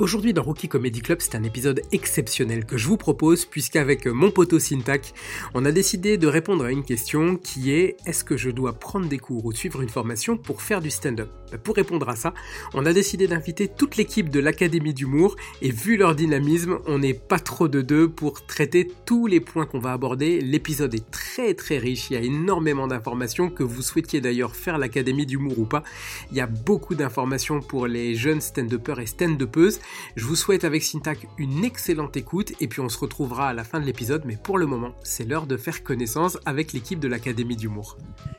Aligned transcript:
Aujourd'hui 0.00 0.32
dans 0.32 0.42
Rookie 0.42 0.66
Comedy 0.66 1.02
Club, 1.02 1.18
c'est 1.20 1.34
un 1.34 1.42
épisode 1.42 1.82
exceptionnel 1.92 2.64
que 2.64 2.78
je 2.78 2.88
vous 2.88 2.96
propose 2.96 3.44
puisqu'avec 3.44 4.06
mon 4.06 4.30
poteau 4.30 4.58
Syntac, 4.58 5.12
on 5.52 5.66
a 5.66 5.72
décidé 5.72 6.16
de 6.16 6.26
répondre 6.26 6.64
à 6.64 6.72
une 6.72 6.84
question 6.84 7.36
qui 7.36 7.70
est 7.70 7.98
est-ce 8.06 8.24
que 8.24 8.38
je 8.38 8.48
dois 8.48 8.72
prendre 8.72 9.10
des 9.10 9.18
cours 9.18 9.44
ou 9.44 9.52
suivre 9.52 9.82
une 9.82 9.90
formation 9.90 10.38
pour 10.38 10.62
faire 10.62 10.80
du 10.80 10.88
stand-up? 10.88 11.28
Bah, 11.52 11.58
Pour 11.58 11.76
répondre 11.76 12.08
à 12.08 12.16
ça, 12.16 12.32
on 12.72 12.86
a 12.86 12.94
décidé 12.94 13.26
d'inviter 13.26 13.68
toute 13.68 13.98
l'équipe 13.98 14.30
de 14.30 14.40
l'Académie 14.40 14.94
d'humour 14.94 15.36
et 15.60 15.70
vu 15.70 15.98
leur 15.98 16.14
dynamisme, 16.14 16.78
on 16.86 17.00
n'est 17.00 17.12
pas 17.12 17.38
trop 17.38 17.68
de 17.68 17.82
deux 17.82 18.08
pour 18.08 18.46
traiter 18.46 18.90
tous 19.04 19.26
les 19.26 19.40
points 19.40 19.66
qu'on 19.66 19.80
va 19.80 19.92
aborder. 19.92 20.40
L'épisode 20.40 20.94
est 20.94 21.10
très 21.10 21.52
très 21.52 21.76
riche, 21.76 22.08
il 22.08 22.14
y 22.14 22.16
a 22.16 22.22
énormément 22.22 22.86
d'informations 22.86 23.50
que 23.50 23.62
vous 23.62 23.82
souhaitiez 23.82 24.22
d'ailleurs 24.22 24.56
faire 24.56 24.78
l'Académie 24.78 25.26
d'humour 25.26 25.58
ou 25.58 25.66
pas. 25.66 25.82
Il 26.30 26.38
y 26.38 26.40
a 26.40 26.46
beaucoup 26.46 26.94
d'informations 26.94 27.60
pour 27.60 27.86
les 27.86 28.14
jeunes 28.14 28.40
stand-uppers 28.40 29.00
et 29.00 29.06
stand-uppeuses. 29.06 29.78
Je 30.16 30.24
vous 30.24 30.36
souhaite 30.36 30.64
avec 30.64 30.82
Syntac 30.82 31.26
une 31.38 31.64
excellente 31.64 32.16
écoute 32.16 32.52
et 32.60 32.68
puis 32.68 32.80
on 32.80 32.88
se 32.88 32.98
retrouvera 32.98 33.48
à 33.48 33.52
la 33.52 33.64
fin 33.64 33.80
de 33.80 33.84
l'épisode, 33.84 34.24
mais 34.24 34.36
pour 34.36 34.58
le 34.58 34.66
moment, 34.66 34.92
c'est 35.02 35.24
l'heure 35.24 35.46
de 35.46 35.56
faire 35.56 35.82
connaissance 35.82 36.38
avec 36.46 36.72
l'équipe 36.72 37.00
de 37.00 37.08
l'Académie 37.08 37.56
d'humour. 37.56 37.96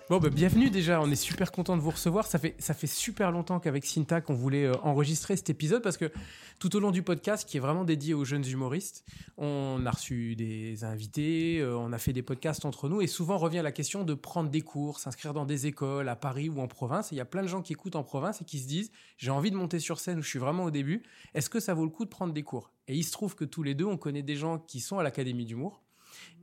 Bon, 0.10 0.20
bah, 0.20 0.30
bienvenue 0.30 0.70
déjà, 0.70 1.02
on 1.02 1.10
est 1.10 1.16
super 1.16 1.52
content 1.52 1.78
de 1.78 1.82
vous 1.82 1.92
recevoir. 1.92 2.28
Ça 2.28 2.38
fait, 2.38 2.56
ça 2.60 2.74
fait 2.74 2.88
super 2.88 3.32
longtemps 3.32 3.60
qu'avec 3.60 3.86
Syntac, 3.86 4.30
on 4.30 4.34
voulait 4.34 4.66
euh, 4.66 4.74
enregistrer 4.84 5.38
cet 5.38 5.50
épisode 5.50 5.82
parce 5.82 5.98
que 5.98 6.12
tout 6.60 6.76
au 6.76 6.80
long 6.80 6.92
du 6.92 7.02
podcast, 7.02 7.48
qui 7.48 7.58
est 7.58 7.62
vraiment 7.62 7.86
dédié 7.86 8.14
aux 8.14 8.26
jeunes 8.26 8.46
humoristes, 8.46 9.06
on 9.38 9.82
a 9.86 9.92
reçu 9.92 10.36
des 10.36 10.84
invités, 10.84 11.60
euh, 11.60 11.78
on 11.78 11.94
a 11.94 11.98
fait 11.98 12.14
des 12.14 12.22
podcasts 12.24 12.66
entre 12.66 12.90
nous 12.90 13.02
et 13.02 13.08
souvent 13.08 13.38
revient 13.38 13.62
la 13.64 13.72
question 13.72 14.04
de 14.04 14.14
prendre 14.14 14.50
des 14.50 14.62
cours, 14.62 15.00
s'inscrire 15.00 15.34
dans 15.34 15.46
des 15.46 15.66
écoles 15.66 16.10
à 16.10 16.16
Paris 16.16 16.50
ou 16.50 16.60
en 16.60 16.68
province. 16.68 17.12
Et 17.12 17.16
il 17.16 17.18
y 17.18 17.22
a 17.22 17.26
plein 17.26 17.42
de 17.42 17.48
gens 17.48 17.62
qui 17.62 17.74
écoutent 17.74 17.96
en 17.96 18.04
province 18.04 18.42
et 18.42 18.46
qui 18.46 18.60
se 18.60 18.68
disent 18.68 18.92
j'ai 19.18 19.32
envie 19.32 19.52
de 19.52 19.56
monter 19.56 19.80
sur 19.80 20.00
scène 20.00 20.22
je 20.22 20.28
suis 20.28 20.40
vraiment 20.40 20.66
au 20.66 20.72
début. 20.72 21.04
Est-ce 21.42 21.50
que 21.50 21.60
ça 21.60 21.74
vaut 21.74 21.86
le 21.86 21.90
coup 21.90 22.06
de 22.06 22.10
prendre 22.12 22.34
des 22.34 22.44
cours? 22.44 22.72
Et 22.88 22.96
il 22.96 23.02
se 23.04 23.12
trouve 23.12 23.34
que 23.34 23.46
tous 23.46 23.64
les 23.64 23.74
deux, 23.74 23.86
on 23.86 23.98
connaît 23.98 24.22
des 24.22 24.36
gens 24.36 24.60
qui 24.60 24.80
sont 24.80 25.00
à 25.00 25.04
l'Académie 25.04 25.44
d'humour 25.44 25.82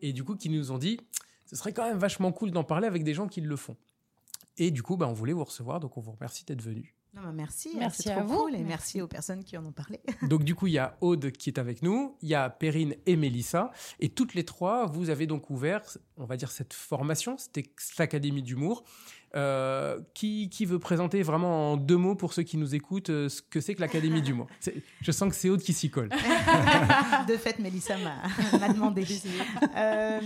et 0.03 0.13
du 0.13 0.25
coup 0.25 0.35
qui 0.35 0.51
nous 0.51 0.73
ont 0.73 0.79
dit 0.79 0.99
ce 1.47 1.55
serait 1.55 1.73
quand 1.73 1.87
même 1.89 1.99
vachement 1.99 2.33
cool 2.33 2.51
d'en 2.51 2.65
parler 2.65 2.89
avec 2.89 3.05
des 3.05 3.15
gens 3.15 3.29
qui 3.29 3.41
le 3.41 3.55
font. 3.55 3.77
Et 4.57 4.73
du 4.73 4.83
coup, 4.83 4.97
bah, 4.97 5.07
on 5.07 5.13
voulait 5.13 5.33
vous 5.33 5.45
recevoir, 5.45 5.79
donc 5.79 5.97
on 5.97 6.01
vous 6.01 6.11
remercie 6.11 6.45
d'être 6.45 6.63
venu. 6.63 6.97
Non, 7.15 7.23
bah, 7.23 7.31
merci, 7.33 7.71
Merci 7.79 8.03
c'est 8.03 8.11
à 8.11 8.25
vous. 8.25 8.37
cool 8.37 8.51
et 8.57 8.59
Merci. 8.59 8.67
merci 8.69 9.03
aux 9.03 9.07
personnes 9.07 9.45
qui 9.45 9.57
en 9.57 9.65
ont 9.65 9.71
parlé. 9.71 10.01
Donc 10.29 10.43
du 10.43 10.57
coup, 10.57 10.67
il 10.67 10.73
y 10.73 10.79
a 10.79 10.99
Aude 11.01 11.31
qui 11.31 11.49
est 11.49 11.61
avec 11.61 11.83
nous, 11.83 12.17
il 12.23 12.29
y 12.29 12.35
a 12.35 12.51
Perrine 12.51 12.97
et 13.07 13.15
Mélissa, 13.15 13.71
et 14.01 14.09
toutes 14.09 14.35
les 14.35 14.45
trois, 14.45 14.87
vous 14.87 15.11
avez 15.11 15.29
donc 15.29 15.49
ouvert, 15.49 15.83
on 16.17 16.25
va 16.27 16.37
dire, 16.37 16.51
cette 16.51 16.75
formation, 16.75 17.39
c'était 17.39 17.71
l'Académie 17.99 18.43
d'humour. 18.43 18.83
Euh, 19.37 20.01
qui, 20.15 20.49
qui 20.49 20.65
veut 20.65 20.79
présenter 20.79 21.23
vraiment 21.23 21.73
en 21.73 21.77
deux 21.77 21.99
mots 21.99 22.15
pour 22.15 22.33
ceux 22.33 22.45
qui 22.45 22.57
nous 22.57 22.75
écoutent 22.75 23.11
euh, 23.11 23.29
ce 23.29 23.43
que 23.43 23.61
c'est 23.61 23.75
que 23.75 23.81
l'Académie 23.83 24.23
d'humour 24.23 24.47
C'est- 24.59 24.83
Je 25.03 25.13
sens 25.13 25.29
que 25.29 25.35
c'est 25.35 25.51
Aude 25.51 25.61
qui 25.61 25.75
s'y 25.75 25.91
colle. 25.91 26.09
de 27.29 27.37
fait, 27.37 27.59
Mélissa 27.59 27.97
m'a 27.99 28.59
m'a 28.59 28.73
demandé. 28.73 29.05
Euh, 29.77 30.21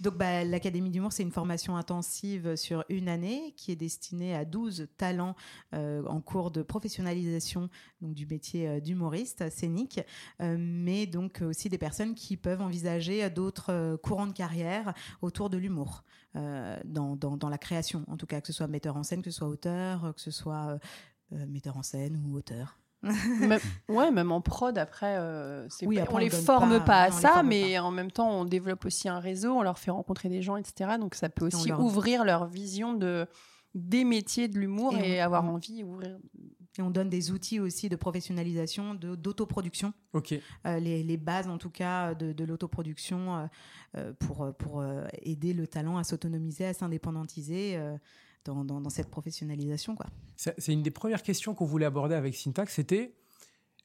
donc, 0.00 0.16
bah, 0.16 0.44
l'Académie 0.44 0.90
d'humour, 0.90 1.12
c'est 1.12 1.22
une 1.22 1.30
formation 1.30 1.76
intensive 1.76 2.56
sur 2.56 2.84
une 2.88 3.08
année 3.08 3.54
qui 3.56 3.70
est 3.70 3.76
destinée 3.76 4.34
à 4.34 4.44
12 4.44 4.88
talents 4.96 5.36
euh, 5.74 6.02
en 6.06 6.20
cours 6.20 6.50
de 6.50 6.62
professionnalisation 6.62 7.68
donc, 8.00 8.14
du 8.14 8.26
métier 8.26 8.68
euh, 8.68 8.80
d'humoriste 8.80 9.50
scénique, 9.50 10.00
euh, 10.40 10.56
mais 10.58 11.06
donc 11.06 11.42
aussi 11.42 11.68
des 11.68 11.78
personnes 11.78 12.14
qui 12.14 12.36
peuvent 12.36 12.60
envisager 12.62 13.28
d'autres 13.30 13.70
euh, 13.72 13.96
courants 13.96 14.26
de 14.26 14.32
carrière 14.32 14.94
autour 15.22 15.50
de 15.50 15.56
l'humour. 15.58 16.04
euh, 16.36 16.78
dans, 16.84 17.16
dans, 17.16 17.36
dans 17.36 17.48
la 17.48 17.58
création, 17.58 18.04
en 18.06 18.16
tout 18.16 18.26
cas, 18.26 18.40
que 18.40 18.46
ce 18.46 18.52
soit 18.52 18.68
metteur 18.68 18.96
en 18.96 19.02
scène, 19.02 19.20
que 19.22 19.30
ce 19.30 19.38
soit 19.38 19.48
auteur, 19.48 20.12
que 20.14 20.20
ce 20.20 20.30
soit 20.30 20.68
euh, 20.68 20.78
euh, 21.32 21.46
metteur 21.46 21.76
en 21.76 21.82
scène 21.82 22.22
ou 22.24 22.36
auteur. 22.36 22.78
Même- 23.02 23.58
ouais, 23.88 24.10
même 24.10 24.30
en 24.30 24.40
prod, 24.42 24.76
après, 24.76 25.16
euh, 25.16 25.66
c'est 25.70 25.86
Oui, 25.86 25.96
pas- 25.96 26.02
après, 26.02 26.14
on 26.14 26.18
les 26.18 26.28
forme 26.30 26.78
pas- 26.80 26.84
pas, 26.84 27.02
à 27.04 27.10
ça, 27.10 27.42
mais 27.42 27.78
en 27.78 27.90
même 27.90 28.10
temps, 28.10 28.30
on 28.30 28.44
développe 28.44 28.84
aussi 28.84 29.08
un 29.08 29.18
réseau, 29.20 29.52
on 29.54 29.62
leur 29.62 29.78
fait 29.78 29.90
rencontrer 29.90 30.28
des 30.28 30.42
gens, 30.42 30.56
etc. 30.56 30.92
Donc 31.00 31.14
ça 31.14 31.28
peut 31.30 31.46
aussi 31.46 31.68
leur- 31.70 31.80
ouvrir 31.80 32.24
leur 32.24 32.46
vision 32.46 32.92
de 32.94 33.26
des 33.74 34.04
métiers 34.04 34.48
de 34.48 34.58
l'humour 34.58 34.94
Et 34.98 35.14
et, 35.14 35.20
on- 35.22 35.24
avoir 35.24 35.44
on- 35.44 35.54
envie 35.54 35.80
d'ouvrir. 35.82 36.18
Et 36.78 36.82
on 36.82 36.90
donne 36.90 37.10
des 37.10 37.32
outils 37.32 37.58
aussi 37.58 37.88
de 37.88 37.96
professionnalisation, 37.96 38.94
de- 38.94 39.16
d'autoproduction, 39.16 39.92
Ok. 40.12 40.34
euh, 40.66 40.78
les, 40.78 41.02
les 41.02 41.16
bases 41.16 41.48
en 41.48 41.58
tout 41.58 41.70
cas 41.70 42.14
de, 42.14 42.32
de 42.32 42.44
l'autoproduction 42.44 43.36
euh, 43.36 43.46
euh, 43.96 44.12
pour, 44.20 44.54
pour 44.56 44.84
aider 45.22 45.52
le 45.52 45.66
talent 45.66 45.96
à 45.98 46.04
s'autonomiser, 46.04 46.66
à 46.66 46.72
s'indépendantiser 46.74 47.76
euh, 47.76 47.96
dans, 48.44 48.64
dans, 48.64 48.80
dans 48.80 48.90
cette 48.90 49.10
professionnalisation. 49.10 49.96
Quoi. 49.96 50.06
C'est 50.36 50.54
c'est 50.58 50.72
une 50.72 50.82
des 50.82 50.92
premières 50.92 51.22
questions 51.24 51.54
qu'on 51.54 51.66
voulait 51.66 51.86
aborder 51.86 52.14
avec 52.14 52.34
Syntax, 52.36 52.74
c'était 52.74 53.14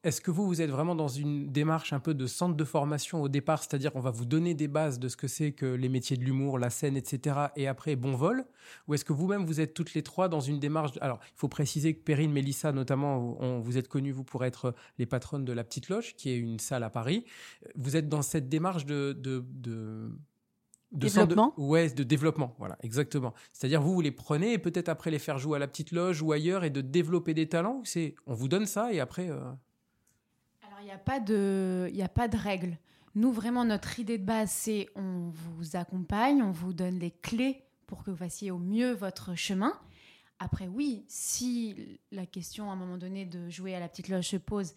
est-ce 0.06 0.22
que 0.22 0.32
vous, 0.32 0.46
vous 0.48 0.62
êtes 0.62 0.70
vraiment 0.70 0.96
dans 0.96 1.08
une 1.10 1.52
démarche 1.52 1.92
un 1.92 2.00
peu 2.00 2.14
de 2.14 2.28
centre 2.28 2.56
de 2.56 2.64
formation 2.64 3.22
au 3.22 3.28
départ, 3.28 3.62
c'est-à-dire 3.64 3.92
qu'on 3.92 4.00
va 4.00 4.12
vous 4.12 4.24
donner 4.26 4.54
des 4.54 4.68
bases 4.70 5.00
de 5.00 5.10
ce 5.10 5.18
que 5.18 5.28
c'est 5.28 5.52
que 5.52 5.66
les 5.66 5.90
métiers 5.90 6.16
de 6.16 6.24
l'humour, 6.24 6.60
la 6.60 6.70
scène, 6.70 6.96
etc., 6.96 7.48
et 7.58 7.68
après, 7.68 7.96
bon 7.98 8.16
vol? 8.16 8.46
Ou 8.88 8.94
est-ce 8.94 9.04
que 9.04 9.12
vous-même, 9.14 9.46
vous 9.46 9.60
êtes 9.60 9.74
toutes 9.74 9.94
les 9.96 10.04
trois 10.04 10.30
dans 10.30 10.40
une 10.40 10.60
démarche... 10.60 10.94
de- 10.94 11.00
Alors, 11.04 11.20
il 11.24 11.38
faut 11.38 11.48
préciser 11.50 11.94
que 11.96 12.02
Perrine, 12.04 12.32
Mélissa, 12.32 12.72
notamment, 12.72 13.36
on- 13.42 13.60
vous 13.60 13.78
êtes 13.78 13.88
connus, 13.88 14.12
vous, 14.12 14.24
pour 14.24 14.46
être 14.46 14.74
les 15.00 15.06
patronnes 15.06 15.44
de 15.44 15.52
La 15.54 15.64
Petite 15.64 15.90
Loge, 15.90 16.16
qui 16.16 16.30
est 16.30 16.38
une 16.38 16.60
salle 16.60 16.84
à 16.84 16.90
Paris. 16.90 17.26
Vous 17.76 17.98
êtes 17.98 18.08
dans 18.08 18.22
cette 18.22 18.48
démarche 18.48 18.86
de... 18.86 19.14
de, 19.20 19.44
de 19.54 20.12
de 20.92 21.08
centre 21.10 21.26
de- 21.28 21.30
Développement? 21.36 21.54
Ouais, 21.58 21.90
de 21.90 22.04
développement, 22.04 22.56
voilà, 22.58 22.78
exactement. 22.82 23.34
C'est-à-dire 23.52 23.82
vous, 23.82 23.94
vous 23.96 24.02
les 24.02 24.12
prenez 24.12 24.54
et 24.54 24.58
peut-être 24.60 24.88
après 24.88 25.12
les 25.12 25.20
faire 25.20 25.38
jouer 25.40 25.58
à 25.58 25.60
la 25.60 25.68
petite 25.68 25.92
loge 25.92 26.22
ou 26.22 26.32
ailleurs 26.32 26.64
et 26.64 26.70
de 26.70 26.80
développer 26.80 27.34
des 27.34 27.50
talents. 27.50 27.82
C'est, 27.84 28.16
on 28.28 28.34
vous 28.34 28.48
donne 28.48 28.66
ça 28.66 28.94
et 28.94 29.00
après. 29.02 29.30
euh, 29.30 29.40
il 30.85 30.90
n'y 30.90 30.94
a 30.94 31.00
pas 31.00 31.19
de, 31.19 31.90
y 31.94 32.03
a 32.03 32.07
pas 32.07 32.28
de 32.28 32.38
règle. 32.38 32.78
Nous, 33.16 33.31
vraiment, 33.31 33.66
notre 33.66 34.00
idée 34.00 34.19
de 34.19 34.23
base, 34.23 34.51
c'est 34.51 34.88
on 34.96 35.31
vous 35.34 35.75
accompagne, 35.75 36.44
on 36.44 36.51
vous 36.51 36.73
donne 36.73 37.00
les 37.00 37.09
clés 37.09 37.63
pour 37.88 38.03
que 38.03 38.12
vous 38.12 38.18
fassiez 38.18 38.51
au 38.51 38.59
mieux 38.59 38.91
votre 38.91 39.34
chemin. 39.34 39.73
Après, 40.38 40.68
oui, 40.68 41.03
si 41.07 41.97
la 42.12 42.28
question 42.28 42.69
à 42.69 42.73
un 42.73 42.75
moment 42.75 43.00
donné 43.00 43.25
de 43.25 43.50
jouer 43.50 43.73
à 43.73 43.79
la 43.79 43.88
petite 43.88 44.09
loge 44.09 44.28
se 44.28 44.38
pose, 44.38 44.75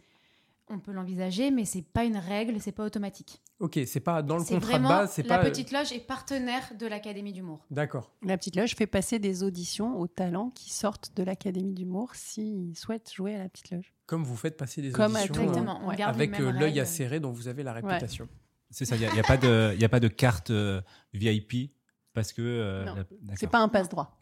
on 0.70 0.78
peut 0.78 0.92
l'envisager, 0.92 1.50
mais 1.50 1.64
c'est 1.64 1.82
pas 1.82 2.04
une 2.04 2.16
règle, 2.16 2.60
c'est 2.60 2.72
pas 2.72 2.84
automatique. 2.84 3.40
Ok, 3.60 3.78
c'est 3.86 4.00
pas 4.00 4.22
dans 4.22 4.38
le 4.38 4.44
C'est 4.44 4.54
contrat 4.54 4.66
de 4.66 4.72
vraiment 4.78 4.88
base, 4.88 5.12
c'est 5.12 5.26
la 5.26 5.38
pas. 5.38 5.44
euh, 5.44 5.48
petite 5.50 5.72
loge 5.72 5.92
est 5.92 6.00
partenaire 6.00 6.72
de 6.78 6.86
l'Académie 6.86 7.32
d'humour. 7.32 7.64
D'accord. 7.70 8.12
La 8.22 8.36
petite 8.38 8.56
loge 8.56 8.74
fait 8.76 8.86
passer 8.86 9.18
des 9.18 9.42
auditions 9.42 9.98
aux 9.98 10.06
talents 10.06 10.50
qui 10.50 10.70
sortent 10.72 11.12
de 11.16 11.22
l'Académie 11.22 11.74
d'humour 11.74 12.14
s'ils 12.14 12.76
souhaitent 12.76 13.12
jouer 13.12 13.34
à 13.34 13.38
la 13.38 13.48
petite 13.48 13.70
loge. 13.70 13.92
Comme 14.06 14.24
vous 14.24 14.36
faites 14.36 14.56
passer 14.56 14.80
des 14.82 14.90
Comme 14.92 15.14
auditions 15.16 15.34
Exactement. 15.34 15.80
On 15.84 15.92
garde 15.94 16.14
avec 16.14 16.38
euh, 16.40 16.52
l'œil 16.52 16.78
acéré 16.80 17.20
dont 17.20 17.32
vous 17.32 17.48
avez 17.48 17.62
la 17.62 17.72
réputation. 17.72 18.28
C'est 18.70 18.84
ça, 18.84 18.96
il 18.96 19.00
n'y 19.00 19.06
a, 19.06 19.14
y 19.14 19.20
a 19.20 19.22
pas 19.22 19.36
de, 19.38 19.74
y 19.78 19.84
a 19.84 19.88
pas 19.88 20.00
de 20.00 20.08
carte 20.08 20.50
euh, 20.50 20.80
VIP 21.14 21.72
parce 22.12 22.32
que. 22.32 22.42
euh, 22.42 23.04
C'est 23.36 23.46
pas 23.46 23.60
un 23.60 23.68
passe-droit. 23.68 24.16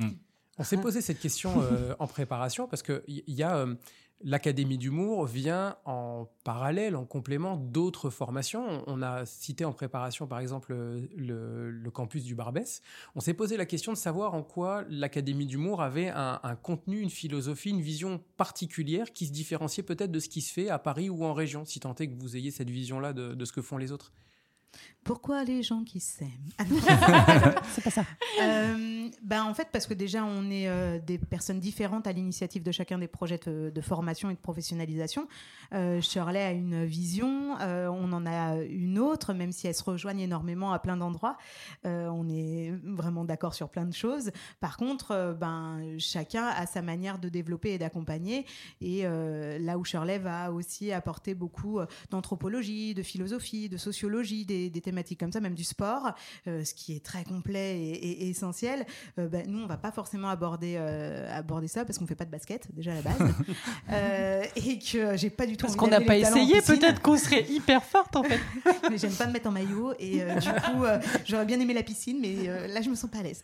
On 0.59 0.65
s'est 0.65 0.79
posé 0.79 1.03
cette 1.03 1.19
question 1.21 1.53
euh, 1.61 1.95
en 1.99 2.07
préparation 2.07 2.67
parce 2.67 2.83
que 2.83 3.05
il 3.07 3.23
y, 3.35 3.43
a 3.43 3.57
euh, 3.59 3.75
l'Académie 4.23 4.79
d'humour 4.79 5.27
vient 5.27 5.77
en 5.85 6.27
parallèle, 6.43 6.97
en 6.97 7.05
complément 7.05 7.57
d'autres 7.57 8.11
formations. 8.11 8.83
On 8.87 9.03
a 9.03 9.27
cité 9.27 9.65
en 9.65 9.73
préparation 9.73 10.27
par 10.27 10.41
exemple 10.41 10.75
le, 10.75 11.91
campus 11.93 12.25
du 12.25 12.35
Barbès. 12.35 12.83
On 13.15 13.21
s'est 13.21 13.35
posé 13.35 13.57
la 13.57 13.67
question 13.67 13.93
de 13.93 13.99
savoir 13.99 14.35
en 14.35 14.43
quoi 14.43 14.85
l'Académie 14.89 15.47
d'humour 15.47 15.83
avait 15.83 16.09
un, 16.09 16.59
contenu, 16.63 17.01
une 17.01 17.11
philosophie, 17.11 17.71
une 17.71 17.81
vision 17.81 18.21
particulière 18.37 19.13
qui 19.13 19.27
se 19.27 19.33
différenciait 19.33 19.83
peut-être 19.83 20.11
de 20.11 20.21
ce 20.21 20.29
qui 20.29 20.41
se 20.41 20.53
fait 20.53 20.69
à 20.69 20.79
Paris 20.79 21.09
ou 21.11 21.25
en 21.25 21.33
région, 21.33 21.65
si 21.65 21.81
tant 21.81 21.95
est 21.95 22.09
que 22.09 22.19
vous 22.19 22.37
ayez 22.37 22.51
cette 22.51 22.71
vision-là 22.71 23.13
de 23.13 23.45
ce 23.45 23.53
que 23.53 23.63
font 23.63 23.79
les 23.79 23.93
autres. 23.93 24.13
Pourquoi 25.07 25.45
les 25.45 25.63
gens 25.63 25.85
qui 25.85 26.01
s'aiment? 26.01 26.29
Ah. 26.59 26.65
C'est 27.71 27.85
pas 27.85 27.91
ça. 27.91 28.05
Euh, 28.43 29.09
ben 29.23 29.45
en 29.45 29.55
fait, 29.55 29.69
parce 29.73 29.87
que 29.87 29.95
déjà, 29.95 30.25
on 30.25 30.51
est 30.51 30.67
euh, 30.67 30.99
des 30.99 31.17
personnes 31.17 31.61
différentes 31.61 32.09
à 32.09 32.13
l'initiative 32.13 32.65
de 32.65 32.73
chacun 32.73 32.99
des 32.99 33.07
projets 33.07 33.39
de, 33.47 33.71
de 33.73 33.81
formation 33.81 34.31
et 34.31 34.35
de 34.35 34.41
professionnalisation. 34.41 35.29
Euh, 35.73 36.01
Shirley 36.01 36.43
a 36.43 36.51
une 36.51 36.85
vision, 36.85 37.55
on 37.57 38.13
en 38.13 38.27
a 38.27 38.57
une 38.65 38.99
autre, 38.99 39.33
même 39.33 39.53
si 39.53 39.69
elles 39.69 39.77
se 39.77 39.85
rejoignent 39.85 40.23
énormément 40.23 40.73
à 40.73 40.81
plein 40.81 40.97
d'endroits. 40.97 41.37
On 41.85 42.29
est 42.29 42.73
vraiment 42.85 43.25
d'accord 43.25 43.55
sur 43.55 43.69
plein 43.69 43.85
de 43.85 43.95
choses. 43.95 44.33
Par 44.59 44.77
contre, 44.77 45.37
ben, 45.39 45.99
chacun 45.99 46.47
a 46.47 46.67
sa 46.67 46.83
manière 46.83 47.21
de 47.21 47.29
développer 47.29 47.75
et 47.75 47.79
d'accompagner. 47.79 48.45
Et 48.81 49.05
là 49.05 49.79
où 49.79 49.85
Shirley 49.85 50.19
va 50.19 50.53
aussi 50.53 50.91
apporter 50.93 51.35
beaucoup 51.35 51.79
d'anthropologie, 52.11 52.95
de 52.95 53.03
philosophie, 53.03 53.69
de 53.69 53.77
sociologie, 53.77 54.45
des, 54.45 54.69
des 54.69 54.81
thématiques 54.81 54.96
thématiques 54.97 55.21
comme 55.21 55.33
ça, 55.33 55.41
même 55.41 55.55
du 55.55 55.65
sport, 55.65 56.15
euh, 56.47 56.65
ce 56.65 56.73
qui 56.73 56.95
est 56.97 57.05
très 57.05 57.23
complet 57.25 57.79
et, 57.79 57.91
et- 57.93 58.23
et 58.25 58.29
essentiel, 58.31 58.87
euh, 59.19 59.29
bah, 59.29 59.41
nous, 59.47 59.59
on 59.63 59.67
va 59.67 59.77
pas 59.77 59.93
forcément 59.93 60.29
aborder, 60.31 60.77
euh, 60.79 61.29
aborder 61.39 61.69
ça 61.69 61.85
parce 61.85 61.99
qu'on 61.99 62.07
fait 62.07 62.15
pas 62.15 62.25
de 62.25 62.31
basket, 62.31 62.67
déjà 62.75 62.93
à 62.93 62.95
la 62.95 63.03
base. 63.03 63.19
Et 64.57 64.79
que 64.79 65.17
j'ai 65.17 65.31
pas 65.31 65.47
du 65.47 65.57
tout 65.57 65.67
Parce 65.67 65.77
qu'on 65.77 65.87
n'a 65.89 66.01
pas 66.01 66.17
essayé, 66.17 66.61
peut-être 66.63 67.03
qu'on 67.03 67.17
serait 67.19 67.45
hyper 67.51 67.85
forte 67.85 68.17
en 68.17 68.23
fait. 68.23 68.41
mais 68.91 68.97
j'aime 68.99 69.13
pas 69.13 69.27
me 69.27 69.33
mettre 69.33 69.49
en 69.49 69.53
maillot 69.53 69.93
et 69.99 70.19
du 70.41 70.49
coup 70.49 70.85
j'aurais 71.27 71.45
bien 71.45 71.61
aimé 71.61 71.75
la 71.75 71.83
piscine 71.83 72.19
mais 72.21 72.69
là 72.69 72.81
je 72.81 72.89
me 72.91 72.95
sens 72.95 73.11
pas 73.11 73.19
à 73.19 73.23
l'aise 73.23 73.43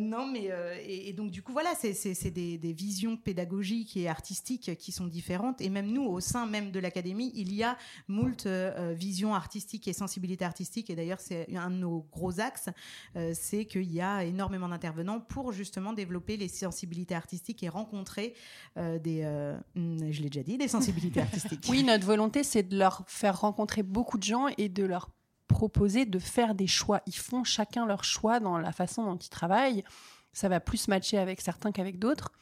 non 0.00 0.26
mais 0.26 0.50
et, 0.86 1.08
et 1.08 1.12
donc 1.12 1.30
du 1.30 1.42
coup 1.42 1.52
voilà 1.52 1.70
c'est 1.78 2.30
des, 2.30 2.58
des 2.58 2.72
visions 2.72 3.16
pédagogiques 3.16 3.96
et 3.96 4.08
artistiques 4.08 4.76
qui 4.78 4.92
sont 4.92 5.06
différentes 5.06 5.60
et 5.60 5.68
même 5.68 5.86
nous 5.92 6.04
au 6.04 6.20
sein 6.20 6.46
même 6.46 6.70
de 6.70 6.78
l'académie 6.80 7.32
il 7.34 7.52
y 7.54 7.62
a 7.62 7.76
moult 8.08 8.46
euh, 8.46 8.94
visions 8.96 9.34
artistiques 9.34 9.88
et 9.88 9.92
sensibilités 9.92 10.44
artistiques 10.46 10.88
et 10.88 10.96
d'ailleurs 10.96 11.20
c'est 11.20 11.54
un 11.54 11.70
de 11.70 11.76
nos 11.76 12.06
gros 12.10 12.40
axes 12.40 12.70
euh, 13.16 13.32
c'est 13.34 13.66
qu'il 13.66 13.92
y 13.92 14.00
a 14.00 14.24
énormément 14.24 14.68
d'intervenants 14.68 15.20
pour 15.20 15.52
justement 15.52 15.92
développer 15.92 16.36
les 16.36 16.48
sensibilités 16.48 17.14
artistiques 17.14 17.62
et 17.62 17.68
rencontrer 17.68 18.34
euh, 18.78 18.98
des 18.98 19.22
euh, 19.24 19.56
hmm, 19.74 20.10
je 20.10 20.22
l'ai 20.22 20.30
déjà 20.30 20.42
dit 20.42 20.58
des 20.58 20.68
sensibilités 20.68 21.20
artistiques 21.26 21.66
Oui, 21.68 21.82
notre 21.82 22.06
volonté, 22.06 22.42
c'est 22.42 22.62
de 22.62 22.78
leur 22.78 23.04
faire 23.06 23.40
rencontrer 23.40 23.82
beaucoup 23.82 24.18
de 24.18 24.22
gens 24.22 24.46
et 24.56 24.68
de 24.68 24.84
leur 24.84 25.10
proposer 25.48 26.06
de 26.06 26.18
faire 26.18 26.54
des 26.54 26.66
choix. 26.66 27.02
Ils 27.06 27.16
font 27.16 27.44
chacun 27.44 27.86
leur 27.86 28.04
choix 28.04 28.40
dans 28.40 28.58
la 28.58 28.72
façon 28.72 29.04
dont 29.04 29.16
ils 29.16 29.28
travaillent. 29.28 29.84
Ça 30.32 30.48
va 30.48 30.60
plus 30.60 30.88
matcher 30.88 31.18
avec 31.18 31.40
certains 31.40 31.72
qu'avec 31.72 31.98
d'autres. 31.98 32.32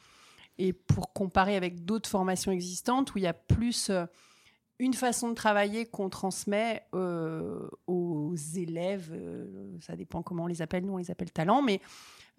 Et 0.57 0.73
pour 0.73 1.13
comparer 1.13 1.55
avec 1.55 1.85
d'autres 1.85 2.09
formations 2.09 2.51
existantes 2.51 3.13
où 3.13 3.17
il 3.17 3.23
y 3.23 3.27
a 3.27 3.33
plus 3.33 3.91
une 4.79 4.93
façon 4.93 5.29
de 5.29 5.35
travailler 5.35 5.85
qu'on 5.85 6.09
transmet 6.09 6.83
euh, 6.93 7.67
aux 7.87 8.35
élèves, 8.55 9.09
euh, 9.13 9.77
ça 9.79 9.95
dépend 9.95 10.21
comment 10.21 10.43
on 10.43 10.47
les 10.47 10.61
appelle, 10.61 10.85
nous 10.85 10.93
on 10.93 10.97
les 10.97 11.11
appelle 11.11 11.31
talents, 11.31 11.61
mais 11.61 11.79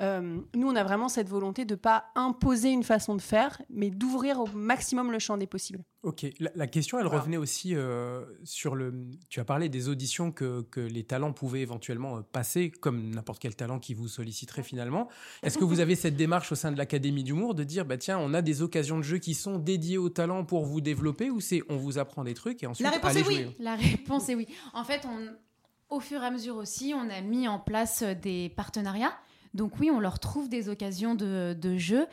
euh, 0.03 0.41
nous 0.55 0.69
on 0.69 0.77
a 0.77 0.85
vraiment 0.85 1.09
cette 1.09 1.29
volonté 1.29 1.65
de 1.65 1.75
ne 1.75 1.79
pas 1.79 2.07
imposer 2.15 2.71
une 2.71 2.83
façon 2.83 3.15
de 3.17 3.23
faire, 3.23 3.63
mais 3.71 3.91
d'ouvrir 3.91 4.41
au 4.41 4.47
maximum 4.49 5.11
le 5.11 5.19
champ 5.19 5.37
des 5.39 5.47
possibles. 5.47 5.83
Ok, 6.03 6.27
la, 6.39 6.51
la 6.55 6.67
question, 6.67 6.99
elle 6.99 7.07
Voilà. 7.07 7.21
revenait 7.21 7.37
aussi 7.39 7.75
euh, 7.75 8.25
sur 8.45 8.75
le. 8.77 8.95
Tu 9.29 9.41
as 9.41 9.45
parlé 9.45 9.69
des 9.69 9.89
auditions 9.89 10.31
que, 10.31 10.63
que 10.71 10.81
les 10.81 11.03
talents 11.03 11.33
pouvaient 11.33 11.63
éventuellement 11.63 12.19
euh, 12.19 12.21
passer, 12.21 12.71
comme 12.71 13.11
n'importe 13.11 13.41
quel 13.41 13.57
talent 13.57 13.79
qui 13.81 13.95
vous 13.95 14.07
solliciterait 14.07 14.63
finalement. 14.63 15.09
Est-ce 15.43 15.59
que 15.59 15.65
vous 15.65 15.81
avez 15.81 15.97
cette 15.97 16.15
démarche 16.17 16.53
au 16.53 16.55
sein 16.55 16.71
de 16.71 16.79
l'Académie 16.79 17.25
d'humour 17.25 17.55
de 17.55 17.65
dire, 17.65 17.85
bah 17.85 17.97
tiens, 17.97 18.19
on 18.19 18.35
a 18.35 18.43
des 18.43 18.63
occasions 18.63 18.99
de 18.99 19.03
jeu 19.03 19.19
qui 19.19 19.35
sont 19.35 19.59
dédiées 19.59 19.99
aux 19.99 20.11
talents 20.11 20.45
pour 20.45 20.65
vous 20.67 20.81
développer, 20.81 21.31
ou 21.31 21.41
c'est 21.41 21.63
on 21.69 21.77
vous 21.77 21.99
apprend 21.99 22.23
des 22.23 22.35
trucs 22.35 22.63
et 22.63 22.67
ensuite 22.67 22.87
La 22.87 22.93
réponse 22.93 23.11
allez 23.11 23.21
est 23.23 23.27
oui. 23.29 23.35
jouer 23.45 23.57
La 23.59 23.75
réponse 23.75 24.29
est 24.29 24.35
oui. 24.37 24.47
En 24.75 24.85
fait, 24.85 25.07
on, 25.07 25.95
au 25.97 26.01
fur 26.01 26.23
et 26.23 26.27
à 26.27 26.31
mesure 26.31 26.57
aussi, 26.57 26.93
on 26.95 27.11
a 27.11 27.21
mis 27.23 27.49
en 27.49 27.59
place 27.59 28.03
des 28.23 28.51
partenariats. 28.51 29.17
Donc 29.57 29.79
oui, 29.81 29.91
on 29.91 29.99
leur 30.01 30.19
trouve 30.21 30.49
des 30.49 30.69
occasions 30.69 31.15
de, 31.15 31.57
de 31.61 31.77
jeu, 31.77 32.07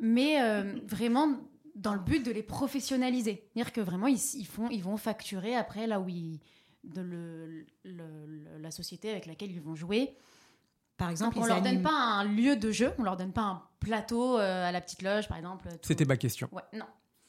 mais 0.00 0.40
euh, 0.40 0.74
vraiment 0.86 1.28
dans 1.74 1.92
le 1.94 2.00
but 2.00 2.24
de 2.24 2.30
les 2.30 2.42
professionnaliser. 2.42 3.48
C'est-à-dire 3.54 3.72
que 3.72 3.80
vraiment, 3.80 4.06
ils, 4.06 4.18
ils 4.34 4.46
font, 4.46 4.68
ils 4.70 4.82
vont 4.82 4.96
facturer 4.96 5.54
après 5.54 5.86
là 5.86 6.00
où 6.00 6.08
ils, 6.08 6.40
de 6.84 7.00
le- 7.02 7.66
le- 7.84 8.26
le- 8.26 8.58
la 8.58 8.70
société 8.70 9.10
avec 9.10 9.26
laquelle 9.26 9.50
ils 9.50 9.60
vont 9.60 9.74
jouer. 9.74 10.14
par 10.96 11.10
exemple 11.10 11.34
Donc 11.34 11.44
on 11.44 11.46
leur 11.46 11.60
donne 11.62 11.82
pas 11.82 11.90
un 11.92 12.24
lieu 12.24 12.56
de 12.56 12.70
jeu, 12.70 12.90
on 12.98 13.02
leur 13.02 13.16
donne 13.16 13.32
pas 13.32 13.42
un 13.42 13.62
plateau 13.80 14.38
euh, 14.38 14.66
à 14.68 14.72
la 14.72 14.80
petite 14.80 15.02
loge, 15.02 15.28
par 15.28 15.36
exemple. 15.36 15.68
C'était 15.82 16.04
ma 16.06 16.16
question. 16.16 16.48
Ouais, 16.52 16.62
non. 16.72 16.86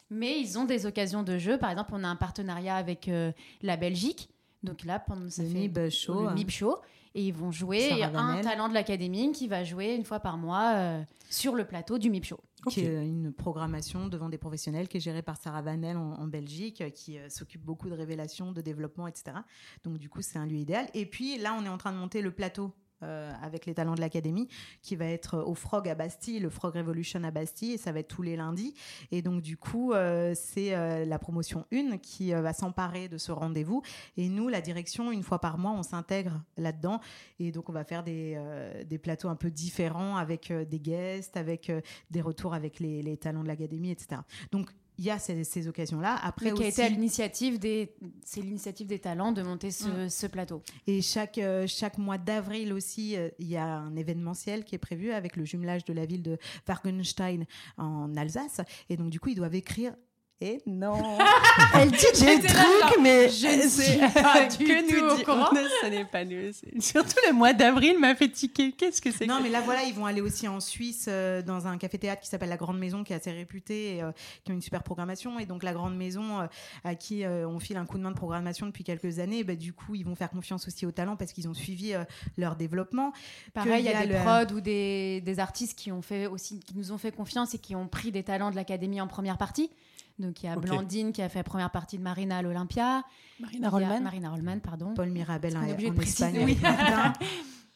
Mais 0.10 0.40
ils 0.40 0.58
ont 0.58 0.64
des 0.64 0.86
occasions 0.86 1.22
de 1.24 1.38
jeu. 1.38 1.58
Par 1.58 1.69
exemple, 1.72 1.92
on 1.94 2.04
a 2.06 2.08
un 2.08 2.16
partenariat 2.16 2.78
avec 2.78 3.10
euh, 3.10 3.34
la 3.62 3.75
Belgique. 3.75 4.30
Donc 4.64 4.86
là, 4.86 5.00
pendant 5.00 5.30
ça 5.30 5.44
Le 5.44 5.50
fait 5.50 5.56
MIB 5.56 5.90
Show, 5.90 6.22
le 6.22 6.28
hein. 6.30 6.34
MIB 6.34 6.50
Show. 6.50 6.78
Et 7.18 7.24
ils 7.24 7.34
vont 7.34 7.52
jouer. 7.52 7.90
Il 7.90 7.98
y 7.98 8.04
a 8.04 8.12
Sarah 8.12 8.34
un 8.34 8.42
talent 8.42 8.69
de 8.69 8.75
l'académie 8.75 9.31
qui 9.31 9.48
va 9.48 9.64
jouer 9.64 9.96
une 9.96 10.06
fois 10.06 10.19
par 10.19 10.38
mois 10.38 10.74
euh, 10.75 11.04
sur 11.31 11.56
le 11.56 11.66
plateau 11.66 11.98
du 11.98 12.12
MIB 12.12 12.24
Show. 12.24 12.40
qui 12.69 12.81
est 12.81 13.08
une 13.08 13.34
programmation 13.34 14.08
devant 14.08 14.30
des 14.30 14.38
professionnels 14.38 14.88
qui 14.88 14.98
est 14.98 15.00
gérée 15.00 15.24
par 15.24 15.36
Sarah 15.36 15.64
Vanel 15.64 15.98
en, 15.98 16.14
en 16.14 16.28
Belgique, 16.28 16.81
euh, 16.81 16.92
qui 16.92 17.18
euh, 17.18 17.28
s'occupe 17.30 17.64
beaucoup 17.64 17.90
de 17.90 17.96
révélations, 17.96 18.52
de 18.52 18.62
développement, 18.62 19.08
etc. 19.08 19.38
Donc 19.84 19.98
du 19.98 20.10
coup, 20.10 20.22
c'est 20.22 20.38
un 20.38 20.46
lieu 20.46 20.58
idéal. 20.58 20.88
Et 20.94 21.08
puis 21.08 21.40
là, 21.40 21.56
on 21.60 21.66
est 21.66 21.69
en 21.69 21.80
train 21.80 21.92
de 21.92 21.98
monter 21.98 22.22
le 22.22 22.30
plateau. 22.30 22.72
Euh, 23.03 23.31
avec 23.44 23.65
les 23.67 23.75
talents 23.75 23.94
de 23.94 24.01
l'académie 24.01 24.47
qui 24.81 24.95
va 24.95 25.05
être 25.05 25.38
au 25.38 25.53
Frog 25.53 25.88
à 25.88 25.94
Bastille, 25.94 26.39
le 26.39 26.49
Frog 26.49 26.75
Revolution 26.75 27.23
à 27.23 27.31
Bastille 27.31 27.73
et 27.73 27.77
ça 27.77 27.91
va 27.91 27.99
être 27.99 28.07
tous 28.07 28.23
les 28.23 28.35
lundis. 28.35 28.73
Et 29.11 29.21
donc 29.21 29.41
du 29.41 29.55
coup 29.55 29.94
euh, 29.94 30.33
c'est 30.35 30.73
euh, 30.73 31.05
la 31.05 31.19
promotion 31.19 31.65
1 31.71 31.97
qui 31.97 32.31
va 32.31 32.53
s'emparer 32.53 33.07
de 33.07 33.17
ce 33.17 33.31
rendez-vous. 33.31 33.83
Et 34.17 34.29
nous 34.29 34.47
la 34.47 34.61
direction 34.61 35.11
une 35.11 35.21
fois 35.21 35.39
par 35.39 35.59
mois 35.59 35.73
on 35.73 35.83
s'intègre 35.83 36.41
là-dedans. 36.57 36.99
Et 37.39 37.51
donc 37.51 37.69
on 37.69 37.73
va 37.73 37.83
faire 37.83 38.03
des, 38.03 38.41
des 38.85 38.97
plateaux 38.97 39.29
un 39.29 39.35
peu 39.35 39.51
différents 39.51 40.17
avec 40.17 40.51
des 40.51 40.79
guests, 40.79 41.38
avec 41.38 41.71
des 42.09 42.21
retours 42.21 42.55
avec 42.55 42.79
les, 42.79 43.03
les 43.03 43.17
talents 43.17 43.44
de 43.44 43.47
l'académie, 43.47 43.91
etc. 43.91 44.21
Donc 44.51 44.71
il 44.97 45.05
y 45.05 45.09
a 45.09 45.19
ces, 45.19 45.44
ces 45.44 45.67
occasions-là. 45.67 46.19
Après 46.23 46.51
Mais 46.51 46.53
qui 46.53 46.63
a 46.63 46.67
été 46.67 46.89
l'initiative 46.89 47.59
des, 47.59 47.94
c'est 48.23 48.41
l'initiative 48.41 48.88
des 48.88 48.99
talents 48.99 49.31
de 49.31 49.41
monter 49.41 49.71
ce, 49.71 50.09
ce 50.09 50.27
plateau. 50.27 50.61
et 50.88 51.01
chaque, 51.01 51.38
euh, 51.38 51.67
chaque 51.67 51.97
mois 51.97 52.17
d'avril 52.17 52.73
aussi, 52.73 53.15
euh, 53.15 53.29
il 53.39 53.47
y 53.47 53.57
a 53.57 53.65
un 53.65 53.95
événementiel 53.95 54.63
qui 54.63 54.75
est 54.75 54.79
prévu 54.79 55.11
avec 55.11 55.35
le 55.35 55.45
jumelage 55.45 55.85
de 55.85 55.94
la 55.94 56.05
ville 56.05 56.23
de 56.23 56.38
Wagenstein 56.67 57.45
en 57.77 58.15
Alsace. 58.15 58.61
Et 58.89 58.97
donc 58.97 59.09
du 59.09 59.19
coup, 59.19 59.29
ils 59.29 59.35
doivent 59.35 59.55
écrire. 59.55 59.94
Et 60.39 60.62
non 60.68 61.18
Elle 61.74 61.89
dit 61.89 61.98
des 62.19 62.25
là, 62.28 62.38
trucs, 62.38 62.51
genre, 62.54 63.01
mais 63.01 63.28
je 63.28 63.48
ne 63.48 63.68
suis 63.68 64.22
pas 64.22 64.45
du 64.45 64.66
que 64.66 64.88
tout 64.88 65.04
nous 65.06 65.12
au 65.12 65.16
dit- 65.18 65.24
courant. 65.24 65.50
Non, 65.51 65.63
ce 65.81 65.88
n'est 65.88 66.06
pas 66.06 66.24
nous. 66.25 66.51
Surtout 66.80 67.16
le 67.28 67.34
mois 67.34 67.54
d'avril 67.54 67.98
m'a 67.98 68.13
fait 68.13 68.30
tiquer. 68.30 68.72
Qu'est-ce 68.72 69.01
que 69.01 69.10
c'est 69.12 69.25
Non, 69.25 69.39
que 69.39 69.44
mais 69.44 69.50
là, 69.50 69.62
voilà, 69.62 69.81
ils 69.86 69.95
vont 69.95 70.06
aller 70.06 70.22
aussi 70.22 70.48
en 70.48 70.60
Suisse 70.60 71.07
euh, 71.10 71.42
dans 71.42 71.66
un 71.66 71.80
café-théâtre 71.80 72.22
qui 72.22 72.28
s'appelle 72.30 72.50
La 72.50 72.57
Grande 72.57 72.78
Maison, 72.78 73.04
qui 73.04 73.13
est 73.13 73.16
assez 73.16 73.31
réputé 73.31 73.95
et 73.95 74.04
euh, 74.04 74.12
qui 74.44 74.51
a 74.51 74.54
une 74.54 74.62
super 74.62 74.84
programmation. 74.84 75.39
Et 75.39 75.48
donc, 75.48 75.63
La 75.63 75.74
Grande 75.74 75.98
Maison, 75.98 76.42
euh, 76.42 76.45
à 76.83 76.94
qui 76.94 77.24
euh, 77.25 77.48
on 77.48 77.60
file 77.60 77.78
un 77.78 77.88
coup 77.88 77.98
de 77.98 78.04
main 78.04 78.12
de 78.12 78.16
programmation 78.16 78.68
depuis 78.68 78.83
quelques 78.83 79.18
années, 79.18 79.44
bah, 79.44 79.56
du 79.56 79.74
coup, 79.74 79.95
ils 79.95 80.06
vont 80.06 80.13
faire 80.16 80.30
confiance 80.30 80.68
aussi 80.68 80.86
aux 80.86 80.92
talents 80.92 81.16
parce 81.16 81.33
qu'ils 81.33 81.48
ont 81.50 81.56
suivi 81.56 81.95
euh, 81.95 82.04
leur 82.38 82.56
développement. 82.57 83.12
Pareil, 83.56 83.83
il 83.83 83.86
y 83.86 83.90
a, 83.90 84.04
y 84.04 84.07
des 84.07 84.13
a 84.13 84.19
le- 84.19 84.45
prods 84.45 84.56
ou 84.56 84.62
des, 84.62 85.22
des 85.22 85.40
artistes 85.40 85.75
qui 85.78 85.92
ont 85.92 86.04
fait 86.04 86.28
aussi, 86.28 86.60
qui 86.60 86.75
nous 86.78 86.92
ont 86.92 87.00
fait 87.00 87.12
confiance 87.12 87.56
et 87.56 87.57
qui 87.57 87.75
ont 87.75 87.88
pris 87.88 88.12
des 88.12 88.22
talents 88.22 88.51
de 88.51 88.56
l'académie 88.56 89.01
en 89.01 89.07
première 89.07 89.40
partie. 89.40 89.72
Donc 90.19 90.42
il 90.42 90.48
y 90.48 90.50
a 90.50 90.58
Ok. 90.58 90.64
Blandine 90.64 91.12
qui 91.12 91.22
a 91.22 91.30
fait 91.30 91.40
la 91.40 91.44
première 91.44 91.72
partie 91.72 91.98
de 91.98 92.04
Marina 92.04 92.38
à 92.38 92.42
l'Olympia. 92.42 93.04
Marina 93.40 93.69
Rollman. 93.69 94.00
Marina 94.02 94.30
Rollman, 94.31 94.60
pardon. 94.60 94.94
Paul 94.94 95.10
Mirabel 95.10 95.56
en, 95.58 95.69
obligé 95.69 95.92
Espagne. 96.02 96.42
oui. 96.46 96.58
Martin. 96.62 97.14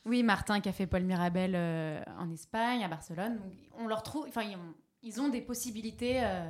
Oui, 0.06 0.24
Martin 0.24 0.60
qui 0.62 0.70
a 0.70 0.72
fait 0.72 0.88
Paul 0.88 1.04
Mirabel 1.04 1.54
euh, 1.56 2.02
en 2.18 2.32
Espagne, 2.32 2.84
à 2.84 2.88
Barcelone. 2.88 3.36
Donc, 3.38 3.52
on 3.78 3.88
leur 3.88 4.02
trouve, 4.02 4.26
enfin, 4.28 4.42
ils 4.42 4.56
ont, 4.56 4.74
ils 5.04 5.22
ont 5.22 5.30
des 5.30 5.42
possibilités 5.42 6.24
euh, 6.24 6.50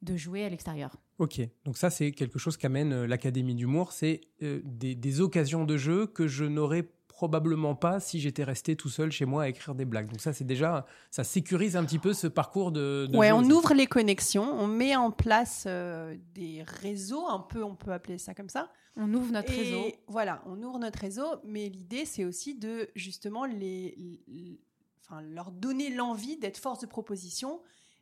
de 0.00 0.16
jouer 0.16 0.44
à 0.46 0.48
l'extérieur. 0.48 0.96
Ok, 1.18 1.40
donc 1.66 1.76
ça 1.76 1.90
c'est 1.90 2.10
quelque 2.12 2.38
chose 2.38 2.56
qu'amène 2.56 2.92
euh, 2.92 3.06
l'Académie 3.06 3.54
d'humour, 3.54 3.92
c'est 3.92 4.22
euh, 4.42 4.60
des, 4.64 4.94
des 4.94 5.20
occasions 5.20 5.64
de 5.66 5.76
jeu 5.76 6.06
que 6.06 6.26
je 6.26 6.44
n'aurais 6.46 6.88
probablement 7.12 7.74
pas 7.74 8.00
si 8.00 8.18
j'étais 8.20 8.42
resté 8.42 8.74
tout 8.74 8.88
seul 8.88 9.12
chez 9.12 9.24
moi 9.26 9.44
à 9.44 9.48
écrire 9.48 9.74
des 9.74 9.84
blagues. 9.84 10.08
Donc 10.10 10.20
ça 10.20 10.32
c'est 10.32 10.44
déjà, 10.44 10.86
ça 11.10 11.22
sécurise 11.24 11.76
un 11.76 11.84
petit 11.84 11.98
peu 11.98 12.14
ce 12.14 12.26
parcours 12.26 12.72
de... 12.72 13.06
de 13.10 13.16
Ouais, 13.16 13.30
on 13.32 13.42
ouvre 13.44 13.74
les 13.74 13.86
connexions, 13.86 14.50
on 14.58 14.66
met 14.66 14.96
en 14.96 15.10
place 15.10 15.64
euh, 15.66 16.16
des 16.34 16.62
réseaux, 16.66 17.26
un 17.28 17.38
peu, 17.40 17.62
on 17.62 17.74
peut 17.76 17.92
appeler 17.92 18.18
ça 18.18 18.34
comme 18.34 18.48
ça. 18.48 18.70
On 18.96 19.12
ouvre 19.14 19.30
notre 19.32 19.52
Et 19.52 19.56
réseau. 19.62 19.84
Voilà, 20.08 20.42
on 20.46 20.62
ouvre 20.62 20.78
notre 20.78 20.98
réseau, 20.98 21.26
mais 21.44 21.68
l'idée 21.68 22.04
c'est 22.04 22.24
aussi 22.24 22.54
de 22.58 22.88
justement 22.94 23.44
les, 23.44 23.94
les- 24.26 24.60
enfin, 25.00 25.20
leur 25.22 25.50
donner 25.52 25.94
l'envie 25.94 26.36
d'être 26.38 26.58
force 26.58 26.80
de 26.80 26.86
proposition 26.86 27.60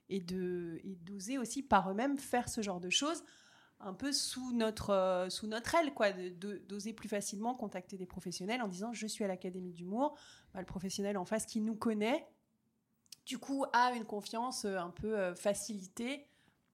et 0.08 0.20
de 0.20 0.80
et 0.84 0.96
d'oser 1.04 1.38
aussi 1.38 1.62
par 1.62 1.90
eux-mêmes 1.90 2.16
faire 2.18 2.48
ce 2.48 2.60
genre 2.62 2.80
de 2.80 2.90
choses 2.90 3.22
un 3.80 3.94
peu 3.94 4.12
sous 4.12 4.52
notre 4.52 4.90
euh, 4.90 5.30
sous 5.30 5.46
notre 5.46 5.74
aile 5.74 5.94
quoi 5.94 6.08
d'oser 6.68 6.92
plus 6.92 7.08
facilement 7.08 7.54
contacter 7.54 7.96
des 7.96 8.06
professionnels 8.06 8.60
en 8.62 8.68
disant 8.68 8.92
je 8.92 9.06
suis 9.06 9.24
à 9.24 9.28
l'académie 9.28 9.72
d'humour 9.72 10.16
Bah, 10.52 10.60
le 10.60 10.66
professionnel 10.66 11.16
en 11.16 11.24
face 11.24 11.46
qui 11.46 11.60
nous 11.60 11.74
connaît 11.76 12.26
du 13.26 13.38
coup 13.38 13.64
a 13.72 13.92
une 13.92 14.04
confiance 14.04 14.64
euh, 14.64 14.76
un 14.78 14.90
peu 14.90 15.18
euh, 15.18 15.34
facilitée 15.34 16.26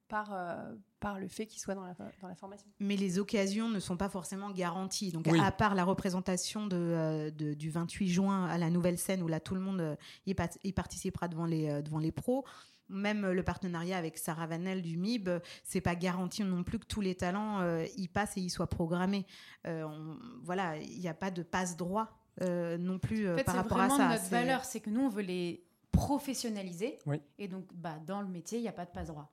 par 0.09 0.33
euh, 0.33 0.75
par 1.01 1.19
le 1.19 1.29
fait 1.29 1.47
qu'il 1.47 1.61
soit 1.61 1.75
dans 1.75 1.85
la 1.85 1.95
dans 2.23 2.29
la 2.29 2.35
formation 2.37 2.67
Mais 2.81 2.97
les 2.97 3.19
occasions 3.19 3.69
ne 3.69 3.81
sont 3.81 3.97
pas 3.97 4.09
forcément 4.09 4.51
garanties. 4.51 5.11
Donc, 5.13 5.27
Oui. 5.31 5.39
à 5.41 5.51
part 5.53 5.75
la 5.75 5.85
représentation 5.85 6.67
de, 6.67 6.77
euh, 6.77 7.31
de- 7.31 7.55
du 7.55 7.71
28 7.71 8.09
juin 8.09 8.47
à 8.47 8.57
la 8.59 8.71
nouvelle 8.71 8.99
scène 8.99 9.23
où 9.23 9.29
là 9.29 9.39
tout 9.41 9.55
le 9.55 9.61
monde 9.61 9.81
euh, 9.81 9.97
y, 10.27 10.35
y 10.65 10.73
participera 10.73 11.29
devant 11.29 11.45
les, 11.45 11.69
euh, 11.69 11.83
devant 11.83 11.99
les 11.99 12.13
pros, 12.13 12.45
même 12.89 13.25
euh, 13.25 13.33
le 13.35 13.43
partenariat 13.43 13.97
avec 13.99 14.19
Sarah 14.19 14.47
Vanel 14.47 14.83
du 14.83 14.97
MIB, 14.97 15.29
euh, 15.29 15.41
c'est 15.65 15.81
pas 15.81 15.95
garanti 15.95 16.43
non 16.45 16.63
plus 16.63 16.79
que 16.79 16.87
tous 16.87 17.01
les 17.01 17.15
talents 17.15 17.61
euh, 17.61 17.85
y 17.97 18.09
passent 18.09 18.37
et 18.37 18.41
y 18.41 18.51
soient 18.51 18.69
programmés. 18.69 19.27
Euh, 19.67 19.85
on- 19.85 20.17
voilà, 20.43 20.77
il 20.79 20.99
n'y 21.01 21.09
a 21.09 21.15
pas 21.15 21.31
de 21.31 21.43
passe 21.43 21.77
droit 21.77 22.17
euh, 22.43 22.77
non 22.79 22.99
plus 22.99 23.27
euh, 23.27 23.35
En 23.35 23.39
fait, 23.39 23.45
par 23.45 23.55
c'est 23.55 23.61
rapport 23.63 23.79
à 23.81 23.87
vraiment 23.89 23.97
ça. 24.05 24.09
notre 24.11 24.25
C'est- 24.25 24.31
valeur, 24.31 24.65
c'est 24.65 24.81
que 24.81 24.91
nous, 24.91 25.01
on 25.03 25.09
veut 25.09 25.23
les 25.23 25.65
professionnaliser. 25.93 26.99
Oui. 27.07 27.21
Et 27.39 27.49
donc, 27.49 27.65
bah, 27.75 27.99
dans 28.07 28.21
le 28.21 28.29
métier, 28.29 28.59
il 28.59 28.63
n'y 28.63 28.69
a 28.69 28.73
pas 28.73 28.85
de 28.85 28.91
passe 28.91 29.09
droit. 29.09 29.33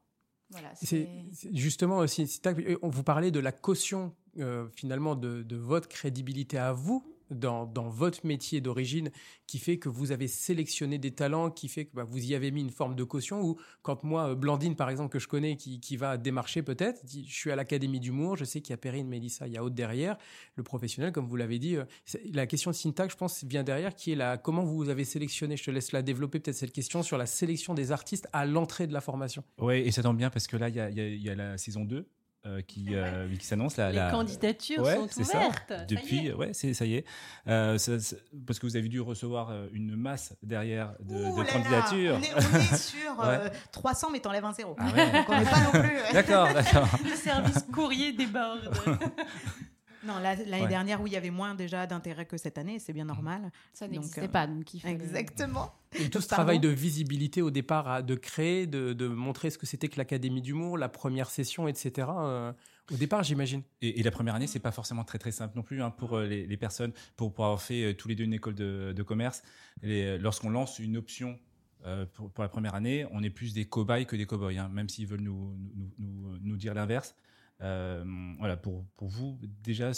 Voilà, 0.50 0.72
C'est 0.76 1.08
justement 1.54 2.06
tac- 2.06 2.58
on 2.84 2.90
vous 2.90 3.04
parlait 3.04 3.32
de 3.32 3.40
la 3.40 3.52
caution 3.52 4.14
euh, 4.38 4.68
finalement 4.76 5.16
de, 5.16 5.42
de 5.42 5.56
votre 5.56 5.88
crédibilité 5.88 6.58
à 6.60 6.74
vous 6.74 7.04
dans, 7.34 7.66
votre 7.90 8.26
métier 8.26 8.62
d'origine 8.62 9.12
qui 9.48 9.60
fait 9.60 9.78
que 9.78 9.90
vous 9.90 10.12
avez 10.12 10.28
sélectionné 10.28 10.98
des 10.98 11.12
talents, 11.12 11.52
qui 11.52 11.68
fait 11.68 11.86
que 11.86 11.92
bah, 11.94 12.04
vous 12.04 12.26
y 12.26 12.36
avez 12.36 12.52
mis 12.52 12.62
une 12.62 12.70
forme 12.70 12.96
de 12.96 13.04
caution 13.04 13.42
ou 13.42 13.58
quand 13.82 14.04
moi, 14.04 14.30
euh, 14.30 14.36
Blandine 14.36 14.76
par 14.76 14.90
exemple 14.90 15.12
que 15.12 15.20
je 15.20 15.28
connais 15.28 15.58
qui, 15.58 15.98
va 15.98 16.18
démarcher 16.18 16.64
peut-être, 16.64 17.02
je 17.06 17.34
suis 17.34 17.52
à 17.52 17.56
l'Académie 17.56 18.00
d'humour, 18.00 18.36
je 18.36 18.46
sais 18.46 18.62
qu'il 18.62 18.72
y 18.72 18.74
a 18.74 18.78
Perrine, 18.78 19.08
Mélissa, 19.08 19.48
il 19.48 19.54
y 19.54 19.58
a 19.58 19.64
Aude 19.64 19.76
derrière, 19.76 20.18
le 20.56 20.64
professionnel 20.64 21.12
comme 21.12 21.28
vous 21.28 21.36
l'avez 21.36 21.60
dit. 21.60 21.76
euh, 21.76 21.86
la 22.32 22.48
question 22.48 22.72
de 22.72 22.76
syntaxe 22.76 23.14
je 23.14 23.18
pense 23.18 23.44
vient 23.44 23.64
derrière 23.64 23.96
qui 23.96 24.12
est 24.12 24.16
la 24.16 24.38
comment 24.38 24.64
vous 24.64 24.90
avez 24.90 25.06
sélectionné, 25.06 25.58
je 25.58 25.64
te 25.64 25.72
laisse 25.72 25.92
la 25.92 26.02
développer 26.02 26.40
peut-être 26.40 26.56
cette 26.56 26.74
question 26.74 27.04
sur 27.04 27.18
la 27.18 27.26
sélection 27.26 27.74
des 27.74 27.92
artistes 27.92 28.28
à 28.34 28.46
l'entrée 28.46 28.88
de 28.88 28.94
la 28.94 29.02
formation. 29.02 29.44
Ouais, 29.60 29.82
et 29.82 29.92
ça 29.92 30.02
tombe 30.02 30.18
bien 30.18 30.30
parce 30.30 30.48
que 30.48 30.58
là, 30.58 30.70
il 30.70 30.76
y 30.76 30.80
a, 30.80 30.90
y 30.90 31.30
a 31.30 31.36
la 31.36 31.58
saison 31.58 31.86
2 31.86 32.08
euh, 32.46 32.62
qui, 32.62 32.88
euh, 32.92 33.34
qui 33.40 33.46
s'annonce. 33.46 33.78
La, 33.78 33.90
Les 33.90 33.96
la- 33.98 34.12
candidatures 34.12 34.84
Ouais, 34.84 34.96
sont 34.96 35.08
ça. 35.24 35.38
ouvertes. 35.38 35.64
Ça 35.70 35.86
Depuis, 35.86 36.28
est. 36.28 36.34
ouais, 36.34 36.50
c'est 36.54 36.74
ça 36.74 36.86
y 36.86 36.96
est. 36.96 37.06
Euh, 37.48 37.78
ça- 37.78 38.00
ça- 38.00 38.16
parce 38.46 38.60
que 38.60 38.66
vous 38.66 38.76
avez 38.76 38.90
dû 38.90 39.00
recevoir 39.00 39.52
une 39.72 39.96
masse 39.96 40.36
derrière 40.44 40.94
de, 41.00 41.16
de 41.16 41.22
là 41.24 41.30
là, 41.38 41.46
candidatures. 41.46 42.16
on, 42.18 42.22
est, 42.22 42.34
on 42.36 42.58
est 42.60 42.76
sur 42.78 43.24
euh, 43.24 43.48
300, 43.72 44.10
mais 44.12 44.20
t'enlèves 44.20 44.46
un 44.46 44.54
zéro. 44.54 44.76
Ah 44.78 44.86
ouais. 44.96 45.12
Donc 45.12 45.26
on 45.30 45.40
n'est 45.40 45.46
pas 45.46 45.60
non 45.62 45.72
plus. 45.72 45.98
D'accord, 46.14 46.54
d'accord. 46.54 46.88
Le 47.04 47.16
service 47.16 47.66
courrier 47.72 48.14
déborde. 48.14 48.70
Non, 50.06 50.20
la- 50.20 50.36
l'année 50.36 50.62
Ouais. 50.64 50.68
dernière, 50.68 51.02
où 51.02 51.08
il 51.08 51.14
y 51.14 51.16
avait 51.16 51.30
moins 51.30 51.56
déjà 51.56 51.88
d'intérêt 51.88 52.26
que 52.26 52.38
cette 52.38 52.58
année, 52.58 52.80
c'est 52.80 52.94
bien 52.94 53.06
normal. 53.06 53.52
ça 53.74 53.86
Donc, 53.88 53.96
n'existait 53.96 54.22
euh, 54.24 54.28
pas. 54.28 54.48
Donc 54.48 54.74
il 54.74 54.80
fallait- 54.80 54.94
Exactement. 54.96 55.74
Et 55.94 56.10
tout 56.10 56.20
ce 56.22 56.28
Pardon 56.28 56.44
travail 56.44 56.60
de 56.60 56.70
visibilité 56.70 57.42
au 57.42 57.52
départ, 57.52 58.04
de 58.04 58.16
créer, 58.16 58.66
de, 58.68 58.94
de 58.94 59.08
montrer 59.08 59.50
ce 59.50 59.58
que 59.58 59.66
c'était 59.66 59.88
que 59.90 59.98
l'Académie 59.98 60.42
d'humour, 60.42 60.78
la 60.78 60.90
première 60.90 61.30
session, 61.30 61.68
etc. 61.68 62.08
euh, 62.18 62.52
au 62.92 62.96
départ, 62.98 63.24
j'imagine. 63.24 63.62
Et, 63.82 64.00
et 64.00 64.04
la 64.04 64.12
première 64.12 64.36
année, 64.36 64.48
c'est 64.48 64.60
pas 64.60 64.72
forcément 64.72 65.04
très 65.04 65.20
très 65.20 65.32
simple 65.32 65.56
non 65.56 65.64
plus 65.64 65.82
hein, 65.82 65.92
pour 65.92 66.18
euh, 66.18 66.26
les, 66.26 66.46
les 66.48 66.58
personnes, 66.58 66.92
pour, 67.16 67.34
pour 67.34 67.46
avoir 67.46 67.62
fait 67.62 67.84
euh, 67.84 67.94
tous 67.94 68.08
les 68.08 68.16
deux 68.16 68.24
une 68.24 68.34
école 68.34 68.56
de, 68.56 68.92
de 68.96 69.04
commerce. 69.04 69.44
Lorsqu'on 69.84 70.50
lance 70.50 70.80
une 70.80 70.98
option 70.98 71.40
euh, 71.86 72.06
pour, 72.14 72.32
pour 72.32 72.44
la 72.44 72.50
première 72.50 72.76
année, 72.76 73.06
on 73.12 73.22
est 73.24 73.30
plus 73.30 73.54
des 73.54 73.66
cobayes 73.66 74.06
que 74.06 74.16
des 74.16 74.26
cowboys, 74.26 74.58
hein, 74.58 74.70
même 74.72 74.90
s'ils 74.90 75.06
veulent 75.08 75.22
nous, 75.22 75.56
nous, 75.76 75.92
nous, 76.00 76.38
nous 76.42 76.58
dire 76.58 76.74
l'inverse. 76.74 77.16
Euh, 77.64 78.04
voilà, 78.40 78.58
pour, 78.58 78.86
pour 78.98 79.08
vous, 79.08 79.40
déjà, 79.64 79.92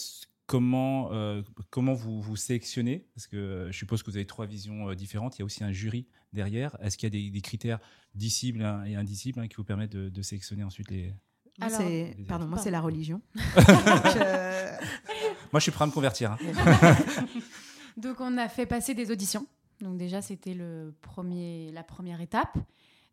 comment, 0.46 1.12
euh, 1.12 1.42
comment 1.72 1.94
vous 1.94 2.22
vous 2.22 2.36
sélectionnez? 2.36 3.08
Parce 3.16 3.28
que 3.28 3.36
euh, 3.38 3.72
je 3.72 3.78
suppose 3.78 4.04
que 4.04 4.12
vous 4.12 4.18
avez 4.18 4.26
trois 4.28 4.46
visions 4.46 4.90
euh, 4.90 4.96
différentes. 4.96 5.38
Il 5.38 5.40
y 5.40 5.44
a 5.44 5.46
aussi 5.46 5.64
un 5.64 5.72
jury 5.72 6.08
derrière. 6.34 6.78
Est-ce 6.82 6.98
qu'il 6.98 7.08
y 7.08 7.12
a 7.18 7.22
des, 7.24 7.32
des 7.32 7.42
critères 7.42 7.80
discibles 8.14 8.64
hein, 8.64 8.84
et 8.86 8.96
indicibles 8.96 9.40
hein, 9.40 9.48
qui 9.48 9.56
vous 9.56 9.64
permettent 9.64 9.92
de, 9.94 10.10
de 10.10 10.22
sélectionner 10.22 10.64
ensuite 10.64 10.90
les. 10.92 11.14
Moi, 11.60 11.68
Alors- 11.74 12.10
pardon, 12.28 12.48
moi, 12.48 12.58
c'est 12.60 12.70
la 12.72 12.82
religion. 12.82 13.22
Donc, 13.56 14.16
euh, 14.18 14.78
Moi, 15.54 15.60
je 15.60 15.64
suis 15.64 15.72
prêt 15.72 15.84
à 15.84 15.88
me 15.88 15.92
convertir. 15.94 16.34
hein. 16.34 16.38
Donc 17.98 18.20
on 18.20 18.38
a 18.38 18.50
fait 18.50 18.66
passer 18.66 18.94
des 18.94 19.10
auditions. 19.10 19.48
Donc 19.80 19.98
déjà 19.98 20.22
c'était 20.22 20.54
le 20.54 20.94
premier, 21.02 21.72
la 21.72 21.84
première 21.84 22.20
étape. 22.22 22.58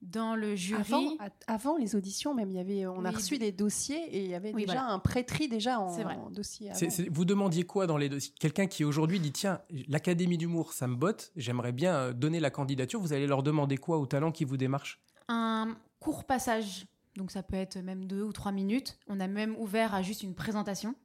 Dans 0.03 0.35
le 0.35 0.57
jury, 0.57 1.17
Avant, 1.47 1.77
les 1.77 1.95
auditions, 1.95 2.35
même, 2.35 2.51
il 2.51 2.57
y 2.57 2.59
avait, 2.59 2.87
on 2.89 3.05
a 3.05 3.11
reçu 3.13 3.39
des 3.39 3.53
dossiers 3.53 4.03
et 4.11 4.25
il 4.25 4.31
y 4.31 4.35
avait 4.35 4.53
Oui, 4.53 4.63
déjà 4.67 4.81
voilà. 4.81 4.93
un 4.93 4.99
pré-tri 4.99 5.49
déjà 5.49 5.79
en, 5.79 5.93
vrai. 5.93 6.17
en 6.17 6.29
dossier. 6.29 6.73
Vous 7.11 7.25
demandiez 7.25 7.63
quoi 7.63 7.87
dans 7.87 7.97
les 7.97 8.09
dossiers? 8.09 8.35
Quelqu'un 8.41 8.67
qui 8.67 8.85
aujourd'hui 8.85 9.21
dit 9.21 9.31
tiens, 9.31 9.61
l'Académie 9.89 10.39
d'humour, 10.39 10.73
ça 10.73 10.89
me 10.89 10.97
botte, 10.97 11.31
j'aimerais 11.37 11.71
bien 11.71 11.95
euh, 11.95 12.13
donner 12.13 12.41
la 12.41 12.51
candidature. 12.51 13.01
Vous 13.01 13.13
allez 13.13 13.29
leur 13.29 13.45
demander 13.45 13.77
quoi 13.77 13.99
aux 13.99 14.07
talents 14.07 14.33
qui 14.33 14.45
vous 14.45 14.57
démarchent 14.57 15.01
un 15.29 15.77
court 16.01 16.25
passage. 16.25 16.85
Donc 17.17 17.31
ça 17.31 17.45
peut 17.45 17.55
être 17.57 17.77
même 17.79 18.07
deux 18.07 18.23
ou 18.23 18.33
trois 18.33 18.51
minutes. 18.53 18.99
On 19.07 19.21
a 19.21 19.29
même 19.29 19.55
ouvert 19.57 19.95
à 19.95 20.03
juste 20.03 20.25
une 20.25 20.35
présentation. 20.35 20.97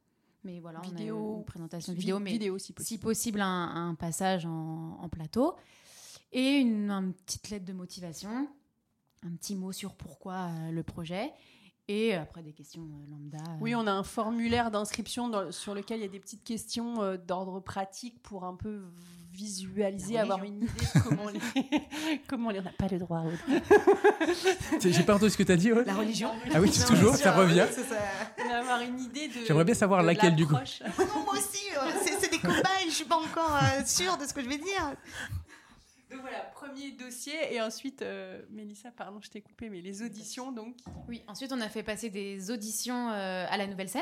Mais 0.44 0.60
voilà, 0.60 0.80
on 0.80 0.88
a 0.88 0.88
Vidéo. 0.88 1.36
une 1.38 1.46
présentation 1.46 1.94
Vi- 1.94 2.00
vidéo, 2.00 2.20
mais 2.20 2.32
vidéo 2.32 2.58
si 2.58 2.74
possible. 2.74 2.88
si 2.88 2.98
possible 2.98 3.42
un, 3.42 3.90
un 3.90 3.96
passage 3.96 4.46
en, 4.48 4.98
en 5.02 5.08
plateau 5.10 5.56
et 6.32 6.58
une, 6.58 6.90
une 6.90 7.14
petite 7.14 7.50
lettre 7.50 7.66
de 7.66 7.74
motivation, 7.74 8.48
un 9.26 9.36
petit 9.36 9.56
mot 9.56 9.72
sur 9.72 9.96
pourquoi 9.96 10.34
euh, 10.50 10.72
le 10.72 10.84
projet 10.84 11.32
et 11.90 12.14
après 12.16 12.44
des 12.44 12.52
questions 12.54 12.82
euh, 12.84 13.10
lambda. 13.12 13.38
euh. 13.52 13.58
Oui, 13.62 13.74
on 13.76 13.88
a 13.88 13.92
un 13.92 14.04
formulaire 14.04 14.72
d'inscription 14.72 15.52
sur 15.52 15.74
lequel 15.74 16.00
il 16.00 16.04
y 16.04 16.06
a 16.06 16.10
des 16.10 16.20
petites 16.20 16.44
questions 16.44 17.16
d'ordre 17.26 17.60
pratique 17.62 18.22
pour 18.22 18.44
un 18.44 18.56
peu 18.56 18.82
visualiser, 19.32 20.18
avoir 20.18 20.44
une 20.44 20.64
idée 20.64 20.66
de 20.68 21.00
comment 21.04 21.30
les... 21.30 21.40
comment 22.28 22.50
les... 22.50 22.60
On 22.60 22.64
n'a 22.64 22.72
pas 22.72 22.88
le 22.88 22.98
droit. 23.00 23.24
C'est- 24.80 24.92
J'ai 24.92 25.04
pas 25.04 25.16
entendu 25.16 25.32
ce 25.32 25.38
que 25.38 25.44
tu 25.44 25.52
as 25.52 25.56
dit. 25.58 25.72
ouais 25.72 25.84
la 25.86 25.94
religion. 25.96 26.32
Ah 26.54 26.60
oui, 26.60 26.72
Non, 26.80 26.86
toujours, 26.88 27.16
ça 27.16 27.32
revient. 27.34 27.66
oui, 27.70 27.74
c'est 27.74 27.84
ça. 27.84 28.58
avoir 28.60 28.82
une 28.82 29.00
idée 29.00 29.28
de. 29.28 29.46
J'aimerais 29.48 29.64
bien 29.66 29.76
savoir 29.76 30.02
laquelle, 30.04 30.36
du 30.36 30.46
coup. 30.46 30.54
Non, 30.54 30.60
moi 31.24 31.34
aussi, 31.36 31.64
c'est 32.20 32.32
des 32.32 32.40
cobayes, 32.40 32.90
je 32.90 32.94
suis 32.96 33.06
pas 33.06 33.18
encore 33.18 33.60
sûre 33.86 34.18
de 34.18 34.26
ce 34.26 34.34
que 34.34 34.42
je 34.44 34.50
vais 34.50 34.58
dire. 34.58 34.94
Donc 36.18 36.24
voilà, 36.24 36.46
premier 36.46 36.94
dossier 36.94 37.54
et 37.54 37.62
ensuite, 37.62 38.02
euh, 38.02 38.42
Mélissa, 38.50 38.90
pardon, 38.90 39.20
je 39.22 39.30
t'ai 39.30 39.40
coupé, 39.40 39.70
mais 39.70 39.82
les 39.82 40.02
auditions 40.02 40.52
donc. 40.52 40.76
Oui, 41.08 41.22
ensuite 41.28 41.54
on 41.54 41.62
a 41.62 41.70
fait 41.70 41.84
passer 41.84 42.10
des 42.10 42.50
auditions 42.50 43.12
euh, 43.12 43.46
à 43.48 43.56
la 43.56 43.68
nouvelle 43.68 43.88
scène. 43.88 44.02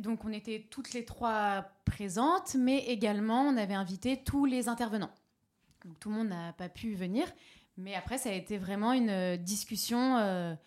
Donc 0.00 0.26
on 0.26 0.32
était 0.32 0.66
toutes 0.68 0.92
les 0.92 1.06
trois 1.06 1.64
présentes, 1.86 2.54
mais 2.54 2.80
également 2.80 3.40
on 3.44 3.56
avait 3.56 3.72
invité 3.72 4.22
tous 4.22 4.44
les 4.44 4.68
intervenants. 4.68 5.10
Donc 5.86 5.98
tout 6.00 6.10
le 6.10 6.16
monde 6.16 6.28
n'a 6.28 6.52
pas 6.52 6.68
pu 6.68 6.92
venir, 6.92 7.26
mais 7.78 7.94
après 7.94 8.18
ça 8.18 8.28
a 8.28 8.34
été 8.34 8.58
vraiment 8.58 8.92
une 8.92 9.08
euh, 9.08 9.36
discussion 9.38 10.58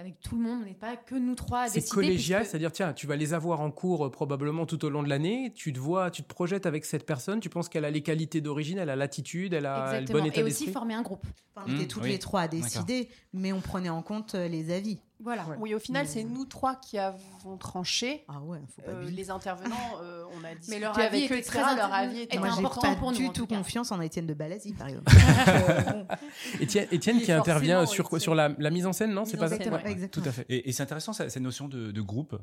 avec 0.00 0.20
tout 0.20 0.36
le 0.36 0.42
monde. 0.42 0.60
On 0.62 0.64
n'est 0.64 0.74
pas 0.74 0.96
que 0.96 1.16
nous 1.16 1.34
trois 1.34 1.62
à 1.62 1.68
C'est 1.68 1.86
collégial, 1.88 2.40
puisque- 2.40 2.50
c'est-à-dire 2.52 2.70
tiens, 2.72 2.92
tu 2.92 3.06
vas 3.08 3.16
les 3.16 3.34
avoir 3.34 3.60
en 3.60 3.70
cours 3.72 4.06
euh, 4.06 4.10
probablement 4.10 4.64
tout 4.64 4.84
au 4.84 4.90
long 4.90 5.02
de 5.02 5.08
l'année. 5.08 5.52
Tu 5.54 5.72
te 5.72 5.78
vois, 5.80 6.10
tu 6.12 6.22
te 6.22 6.28
projettes 6.28 6.66
avec 6.66 6.84
cette 6.84 7.04
personne. 7.04 7.40
Tu 7.40 7.48
penses 7.50 7.68
qu'elle 7.68 7.84
a 7.84 7.90
les 7.90 8.02
qualités 8.02 8.40
d'origine, 8.40 8.78
elle 8.78 8.90
a 8.90 8.96
l'attitude, 8.96 9.52
elle 9.54 9.66
a 9.66 9.78
le 9.92 9.96
Exactement. 9.98 10.20
bon 10.20 10.24
état 10.26 10.40
Et 10.40 10.44
aussi 10.44 10.52
d'esprit. 10.66 10.72
former 10.72 10.94
un 10.94 11.02
groupe. 11.02 11.26
Enfin, 11.54 11.66
on 11.68 11.74
était 11.74 11.84
Mmh, 11.84 11.88
toutes 11.88 12.02
oui. 12.04 12.10
les 12.10 12.18
trois 12.20 12.42
à 12.42 12.48
décider, 12.48 13.08
mais 13.32 13.52
on 13.52 13.60
prenait 13.60 13.88
en 13.88 14.02
compte 14.02 14.36
euh, 14.36 14.46
les 14.46 14.70
avis. 14.72 14.98
Voilà. 15.20 15.44
Oui, 15.58 15.74
au 15.74 15.78
final, 15.80 16.06
c'est 16.06 16.22
nous 16.22 16.44
trois 16.44 16.76
qui 16.76 16.96
avons 16.98 17.56
tranché. 17.58 18.24
Ah 18.28 18.40
ouais, 18.40 18.58
faut 18.74 18.82
pas 18.82 18.90
Euh, 18.92 19.10
les 19.10 19.30
intervenants, 19.30 19.74
euh, 20.00 20.24
on 20.32 20.44
a 20.44 20.54
discuté 20.54 20.70
Mais 20.76 20.80
leur 20.80 20.96
avec 20.96 21.12
avis 21.12 21.22
eux, 21.24 21.36
etc. 21.38 21.58
très 21.58 21.76
Leur 21.76 21.92
avis 21.92 22.20
était 22.20 22.38
Moi, 22.38 22.48
important 22.48 22.80
pas 22.82 22.94
pour 22.94 23.10
nous, 23.10 23.18
du 23.18 23.30
tout 23.30 23.46
confiance 23.46 23.90
en 23.90 24.00
Étienne 24.00 24.26
de 24.26 24.34
Balazy, 24.34 24.72
par 24.74 24.88
exemple. 24.88 25.10
Euh. 25.48 26.04
Étienne, 26.60 27.20
qui 27.20 27.32
intervient 27.32 27.84
sur, 27.86 28.06
Étienne. 28.06 28.20
sur 28.20 28.34
la, 28.34 28.50
la 28.58 28.70
mise 28.70 28.86
en 28.86 28.92
scène, 28.92 29.12
non 29.12 29.24
C'est 29.24 29.36
pas 29.36 29.48
ça 29.48 29.56
Ouais, 29.56 29.68
ouais. 29.70 29.90
Exactement. 29.90 30.22
Tout 30.24 30.28
à 30.28 30.32
fait. 30.32 30.46
Et, 30.48 30.68
et 30.68 30.72
c'est 30.72 30.82
intéressant 30.84 31.12
ça- 31.12 31.28
cette 31.28 31.42
notion 31.42 31.68
de, 31.68 31.90
de 31.90 32.00
groupe. 32.00 32.36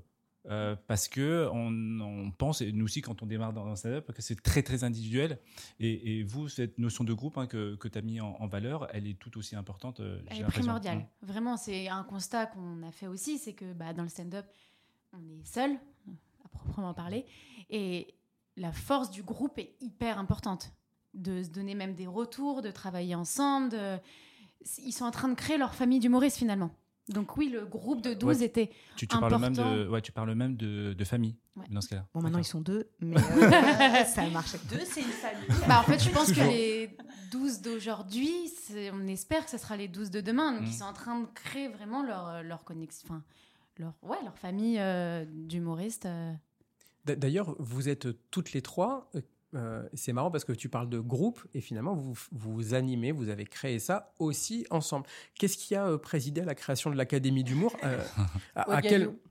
Euh, 0.49 0.75
parce 0.87 1.07
que 1.07 1.47
on, 1.51 1.99
on 2.01 2.31
pense, 2.31 2.61
et 2.61 2.71
nous 2.71 2.85
aussi 2.85 3.01
quand 3.01 3.21
on 3.23 3.25
démarre 3.25 3.53
dans 3.53 3.65
un 3.67 3.75
stand-up, 3.75 4.11
que 4.13 4.21
c'est 4.21 4.41
très 4.41 4.61
très 4.63 4.83
individuel. 4.83 5.39
Et, 5.79 6.19
et 6.19 6.23
vous, 6.23 6.47
cette 6.49 6.77
notion 6.77 7.03
de 7.03 7.13
groupe 7.13 7.37
hein, 7.37 7.47
que, 7.47 7.75
que 7.75 7.87
tu 7.87 7.97
as 7.97 8.01
mis 8.01 8.21
en, 8.21 8.35
en 8.39 8.47
valeur, 8.47 8.87
elle 8.93 9.07
est 9.07 9.17
tout 9.19 9.37
aussi 9.37 9.55
importante. 9.55 9.99
euh, 9.99 10.19
Elle 10.27 10.41
est 10.41 10.43
primordiale. 10.45 10.97
Mm. 10.99 11.25
Vraiment, 11.25 11.57
c'est 11.57 11.87
un 11.87 12.03
constat 12.03 12.45
qu'on 12.47 12.83
a 12.83 12.91
fait 12.91 13.07
aussi, 13.07 13.37
c'est 13.37 13.53
que 13.53 13.73
bah, 13.73 13.93
dans 13.93 14.03
le 14.03 14.09
stand-up, 14.09 14.45
on 15.13 15.19
est 15.29 15.45
seul, 15.45 15.71
à 16.43 16.47
proprement 16.49 16.93
parler, 16.93 17.25
et 17.69 18.13
la 18.57 18.71
force 18.71 19.09
du 19.11 19.23
groupe 19.23 19.57
est 19.59 19.75
hyper 19.81 20.19
importante. 20.19 20.71
De 21.13 21.43
se 21.43 21.49
donner 21.49 21.75
même 21.75 21.95
des 21.95 22.07
retours, 22.07 22.61
de 22.61 22.71
travailler 22.71 23.15
ensemble. 23.15 23.69
de- 23.69 23.97
Ils 24.83 24.91
sont 24.91 25.05
en 25.05 25.11
train 25.11 25.29
de 25.29 25.33
créer 25.35 25.57
leur 25.57 25.73
famille 25.73 25.99
d'humoristes 25.99 26.37
finalement. 26.37 26.71
Donc 27.09 27.38
oui, 27.38 27.50
le 27.50 27.65
groupe 27.65 28.01
de 28.01 28.13
12 28.15 28.39
Ouais. 28.39 28.45
était... 28.45 28.71
Tu, 28.95 29.07
tu 29.07 29.17
parles 29.19 29.31
même 29.39 29.53
Important. 29.53 29.75
de, 29.75 29.88
ouais, 29.88 30.01
tu 30.01 30.12
parles 30.12 30.33
même 30.33 30.55
de, 30.57 30.93
de 30.93 31.03
famille 31.03 31.35
Ouais. 31.55 31.65
dans 31.69 31.79
ce 31.81 31.89
cas-là. 31.89 32.05
Bon, 32.13 32.21
maintenant, 32.21 32.39
ils 32.39 32.43
sont 32.43 32.62
deux, 32.62 32.89
mais 33.00 33.15
euh, 33.19 34.03
ça 34.05 34.27
marche. 34.29 34.53
Deux, 34.69 34.81
c'est 34.83 35.01
une 35.01 35.07
famille. 35.07 35.47
Bah, 35.67 35.79
en 35.81 35.83
fait, 35.83 36.03
je 36.03 36.09
pense 36.13 36.31
que 36.31 36.41
les 36.41 36.89
12 37.31 37.62
d'aujourd'hui, 37.62 38.33
on 38.91 39.05
espère 39.07 39.45
que 39.45 39.51
ce 39.51 39.57
sera 39.57 39.77
les 39.77 39.88
12 39.88 40.09
de 40.09 40.19
demain. 40.21 40.51
Donc 40.53 40.62
Mm. 40.63 40.65
ils 40.65 40.74
sont 40.74 40.85
en 40.85 40.93
train 40.93 41.19
de 41.21 41.27
créer 41.33 41.67
vraiment 41.67 42.01
leur, 42.03 42.41
leur 42.43 42.63
connexion, 42.63 43.07
enfin, 43.09 43.24
leur, 43.77 43.93
ouais, 44.01 44.17
leur 44.24 44.38
famille 44.38 44.79
euh, 44.79 45.25
d'humoristes. 45.27 46.07
euh. 46.07 46.33
D'ailleurs, 47.05 47.55
vous 47.59 47.88
êtes 47.88 48.07
toutes 48.31 48.51
les 48.53 48.63
trois. 48.63 49.12
Euh, 49.55 49.81
c'est 49.93 50.12
marrant 50.13 50.31
parce 50.31 50.43
que 50.43 50.51
tu 50.51 50.69
parles 50.69 50.89
de 50.89 51.00
groupe 51.00 51.39
et 51.53 51.62
finalement 51.62 51.95
vous 51.95 52.13
vous 52.31 52.74
animez, 52.74 53.12
vous 53.12 53.29
avez 53.29 53.45
créé 53.45 53.79
ça 53.79 54.12
aussi 54.19 54.65
ensemble. 54.69 55.05
Qu'est-ce 55.39 55.57
qui 55.57 55.75
a 55.75 55.88
euh, 55.88 55.97
présidé 55.97 56.41
à 56.41 56.45
la 56.45 56.55
création 56.55 56.89
de 56.91 56.95
l'Académie 56.97 57.43
d'humour 57.43 57.75
Euh, 57.83 58.01
à, 58.55 58.62
à 58.74 58.77
Aude 58.77 58.81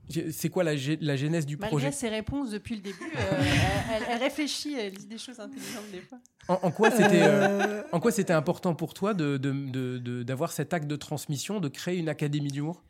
quel- 0.09 0.31
C'est 0.31 0.49
quoi 0.49 0.63
la, 0.63 0.75
genèse 0.75 1.45
du 1.45 1.57
Malgré 1.57 1.69
projet 1.69 1.91
ses 1.91 2.09
réponses 2.09 2.51
depuis 2.51 2.75
le 2.75 2.81
début, 2.81 3.11
euh, 3.15 3.43
elle, 4.09 4.19
réfléchit, 4.19 4.75
elle 4.75 4.93
dit 4.93 5.05
des 5.07 5.17
choses 5.17 5.39
intelligentes 5.39 5.91
des 5.91 6.01
fois. 6.01 6.17
en, 6.47 6.59
en 6.61 6.71
quoi 6.71 6.91
c'était 6.91 7.23
euh, 7.23 7.83
en 7.91 7.99
quoi 7.99 8.11
c'était 8.11 8.33
important 8.33 8.75
pour 8.75 8.93
toi 8.93 9.13
de- 9.13 9.37
de- 9.37 9.51
de- 9.69 9.97
de- 9.97 10.23
d'avoir 10.23 10.51
cet 10.51 10.73
acte 10.73 10.87
de 10.87 10.95
transmission, 10.95 11.59
de 11.59 11.67
créer 11.69 11.97
une 11.97 12.09
Académie 12.09 12.51
d'humour 12.51 12.83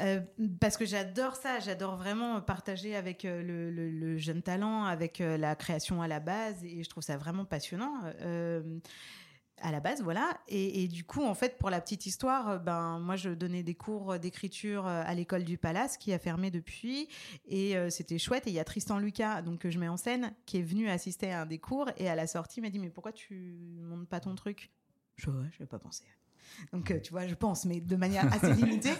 Euh, 0.00 0.20
parce 0.60 0.76
que 0.76 0.84
j'adore 0.84 1.36
ça, 1.36 1.58
j'adore 1.58 1.96
vraiment 1.96 2.40
partager 2.40 2.96
avec 2.96 3.24
euh, 3.24 3.42
le, 3.42 4.16
jeune 4.18 4.42
talent, 4.42 4.84
avec 4.84 5.20
euh, 5.20 5.36
la 5.36 5.54
création 5.56 6.02
à 6.02 6.08
la 6.08 6.20
base, 6.20 6.62
et 6.64 6.82
je 6.82 6.88
trouve 6.88 7.02
ça 7.02 7.16
vraiment 7.16 7.44
passionnant. 7.44 7.92
À 9.62 9.72
la 9.72 9.80
base, 9.80 10.02
voilà. 10.02 10.38
Et, 10.48 10.86
du 10.86 11.02
coup, 11.02 11.24
en 11.24 11.34
fait, 11.34 11.56
pour 11.56 11.70
la 11.70 11.80
petite 11.80 12.04
histoire, 12.04 12.60
ben 12.60 12.98
moi, 12.98 13.16
je 13.16 13.30
donnais 13.30 13.62
des 13.62 13.74
cours 13.74 14.18
d'écriture 14.18 14.86
à 14.86 15.14
l'école 15.14 15.44
du 15.44 15.56
Palace, 15.56 15.96
qui 15.96 16.12
a 16.12 16.18
fermé 16.18 16.50
depuis, 16.50 17.08
et 17.46 17.74
c'était 17.88 18.18
chouette. 18.18 18.46
Et 18.46 18.50
il 18.50 18.52
y 18.52 18.60
a 18.60 18.64
Tristan 18.64 18.98
Lucas, 18.98 19.40
donc 19.40 19.60
que 19.60 19.70
je 19.70 19.78
mets 19.78 19.88
en 19.88 19.96
scène, 19.96 20.34
qui 20.44 20.58
est 20.58 20.62
venu 20.62 20.90
assister 20.90 21.32
à 21.32 21.40
un 21.40 21.46
des 21.46 21.58
cours, 21.58 21.88
et 21.96 22.06
à 22.10 22.14
la 22.14 22.26
sortie, 22.26 22.60
il 22.60 22.64
m'a 22.64 22.68
dit 22.68 22.78
mais 22.78 22.90
pourquoi 22.90 23.12
tu 23.12 23.78
montes 23.80 24.10
pas 24.10 24.20
ton 24.20 24.34
truc? 24.34 24.70
Je 25.16 25.30
ouais, 25.30 25.48
je 25.52 25.60
vais 25.60 25.66
pas 25.66 25.78
penser. 25.78 26.04
Donc, 26.72 26.90
euh, 26.90 27.00
tu 27.00 27.12
vois, 27.12 27.26
je 27.26 27.34
pense, 27.34 27.64
mais 27.64 27.80
de 27.80 27.96
manière 27.96 28.26
assez 28.32 28.52
limitée. 28.60 28.92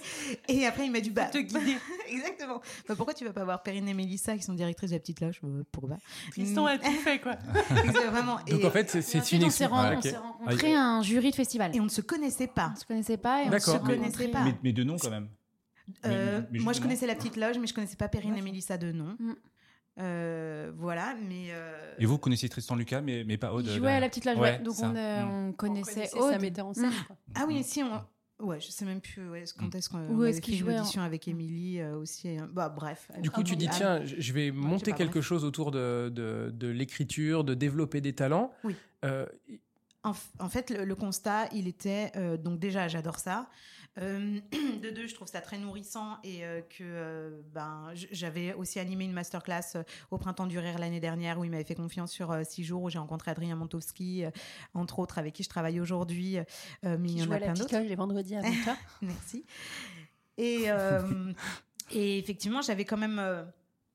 Et 0.49 0.67
après, 0.67 0.87
il 0.87 0.93
m'a 0.93 1.01
dit, 1.01 1.11
bah, 1.11 1.27
te 1.27 1.39
guider. 1.39 1.77
exactement. 2.09 2.61
Bah, 2.89 2.95
pourquoi 2.97 3.15
tu 3.15 3.25
vas 3.25 3.33
pas 3.33 3.45
voir 3.45 3.63
Perrine 3.63 3.89
et 3.89 3.95
Mélissa, 3.95 4.37
qui 4.37 4.43
sont 4.43 4.55
directrices 4.55 4.91
de 4.91 4.97
la 4.97 5.01
petite 5.01 5.21
loge? 5.21 5.41
Euh, 5.45 5.63
Pourquoi 5.73 5.97
pas? 5.97 6.03
Tristan 6.31 6.67
a 6.67 6.79
tout 6.79 6.91
fait, 6.93 7.21
quoi. 7.21 7.37
Vraiment. 8.11 8.37
Donc 8.47 8.61
Et- 8.61 8.67
en 8.67 8.71
fait, 8.71 8.91
c'est- 8.91 9.33
une 9.33 9.45
on 9.45 9.51
s'est 9.51 9.69
Ah, 9.73 10.01
s'est 10.03 10.17
rencontrés 10.17 10.75
à 10.75 10.83
un 10.85 11.03
jury 11.03 11.31
de 11.31 11.37
festival. 11.37 11.75
et 11.75 11.81
on 11.81 11.85
ne 11.85 11.89
se 11.89 12.01
connaissait 12.01 12.47
pas. 12.47 12.73
On 12.75 12.81
se 12.81 12.85
connaissait 12.85 13.17
pas 13.17 13.43
et 13.43 13.47
on 13.49 13.51
se 13.51 13.57
On 13.71 13.75
se 13.75 13.79
connaissait 13.79 14.29
pas. 14.29 14.45
Mais, 14.45 14.55
mais 14.63 14.73
de 14.73 14.85
nom 14.85 14.97
quand 14.99 15.11
même. 15.11 15.29
Euh, 16.05 16.43
mais 16.51 16.59
moi, 16.59 16.73
je 16.73 16.81
connaissais 16.81 17.07
la 17.07 17.15
petite 17.15 17.37
loge, 17.37 17.59
mais 17.59 17.67
je 17.67 17.75
connaissais 17.75 17.97
pas 17.97 18.09
Perrine 18.09 18.37
et. 18.37 18.43
Mélissa 18.43 18.77
de 18.77 18.91
nom. 18.93 19.17
Mm. 19.19 19.33
Euh, 19.99 20.71
voilà, 20.77 21.15
mais. 21.29 21.47
euh, 21.51 21.95
Et 21.99 22.05
vous 22.07 22.19
connaissiez 22.19 22.49
Tristan 22.49 22.77
Lucas, 22.77 23.01
mais, 23.01 23.25
mais 23.25 23.39
pas 23.39 23.53
Aude. 23.53 23.67
Euh, 23.69 23.77
jouait 23.77 23.93
à 23.93 24.01
la 24.01 24.09
petite 24.09 24.27
Ouais, 24.27 24.37
ouais. 24.39 24.59
donc 24.59 24.75
ça. 24.75 24.91
on, 24.91 24.97
euh, 24.97 25.23
Mm. 25.25 25.49
on 25.49 25.53
connaissait 25.53 26.07
ça 26.07 26.19
Aude. 26.19 26.41
mettait 26.41 26.61
en 26.61 26.75
scène. 26.75 26.91
Mm. 26.91 27.05
quoi. 27.07 27.17
Ah 27.35 27.45
oui, 27.49 27.63
si, 27.65 27.83
on. 27.83 28.03
Ouais, 28.45 28.61
je 28.61 28.67
sais 28.71 28.85
même 28.85 29.01
plus 29.01 29.27
ouais, 29.31 29.45
quand 29.59 29.75
est-ce 29.75 29.89
qu'on 29.89 30.07
Où 30.09 30.21
on 30.23 30.25
est-ce 30.27 30.43
qu'il 30.43 30.59
fait 30.63 30.71
une 30.71 30.77
en- 30.79 30.81
audition 30.83 31.01
avec 31.01 31.27
Émilie 31.27 31.81
euh, 31.81 31.97
aussi. 31.97 32.37
euh, 32.39 32.43
Bah, 32.53 32.69
bref. 32.69 33.09
Du 33.23 33.31
coup, 33.31 33.43
tu 33.43 33.57
dis, 33.57 33.67
tiens, 33.71 34.03
je 34.05 34.33
vais 34.35 34.51
monter 34.51 34.93
quelque 34.93 35.13
bref. 35.15 35.25
chose 35.25 35.43
autour 35.43 35.71
de, 35.71 36.11
de, 36.15 36.51
de 36.53 36.69
l'écriture, 36.69 37.45
de 37.45 37.55
développer 37.55 38.03
des 38.03 38.13
talents. 38.13 38.53
Oui. 38.65 38.75
Euh, 39.07 39.25
En, 40.39 40.49
fait, 40.49 40.71
le, 40.71 40.85
le 40.85 40.95
constat, 40.95 41.49
il 41.53 41.67
était 41.67 42.13
euh, 42.15 42.37
donc 42.37 42.61
déjà, 42.61 42.87
j'adore 42.89 43.19
ça. 43.19 43.49
Euh, 43.99 44.41
de 44.83 44.91
deux, 44.91 45.07
je 45.07 45.15
trouve 45.15 45.29
ça 45.29 45.41
très 45.41 45.59
nourrissant 45.59 46.19
et 46.23 46.45
euh, 46.45 46.61
que 46.61 46.83
euh, 46.83 47.41
ben 47.55 47.91
j'avais 48.13 48.53
aussi 48.55 48.79
animé 48.79 49.05
une 49.05 49.13
masterclass 49.13 49.83
au 50.11 50.19
printemps 50.19 50.47
du 50.47 50.59
rire 50.59 50.79
l'année 50.79 51.01
dernière 51.01 51.39
où 51.39 51.45
il 51.45 51.51
m'avait 51.51 51.65
fait 51.65 51.75
confiance 51.75 52.13
sur 52.13 52.35
six 52.45 52.65
jours 52.65 52.83
où 52.83 52.91
j'ai 52.91 52.99
rencontré 52.99 53.31
Adrien 53.31 53.57
Montowski, 53.57 54.25
entre 54.75 54.99
autres 54.99 55.19
avec 55.19 55.35
qui 55.35 55.43
je 55.43 55.49
travaille 55.49 55.81
aujourd'hui, 55.81 56.39
mais 56.83 57.09
il 57.09 57.19
y 57.19 57.23
en 57.23 57.31
a 57.31 57.37
à 57.37 57.39
plein 57.39 57.55
d'autres. 57.55 57.79
les 57.79 57.95
vendredis 57.95 58.37
avec 58.37 58.53
toi. 58.65 58.77
Merci. 59.03 59.45
Et, 60.39 60.67
et 61.91 62.19
effectivement, 62.19 62.63
j'avais 62.63 62.85
quand 62.85 62.99
même, 62.99 63.21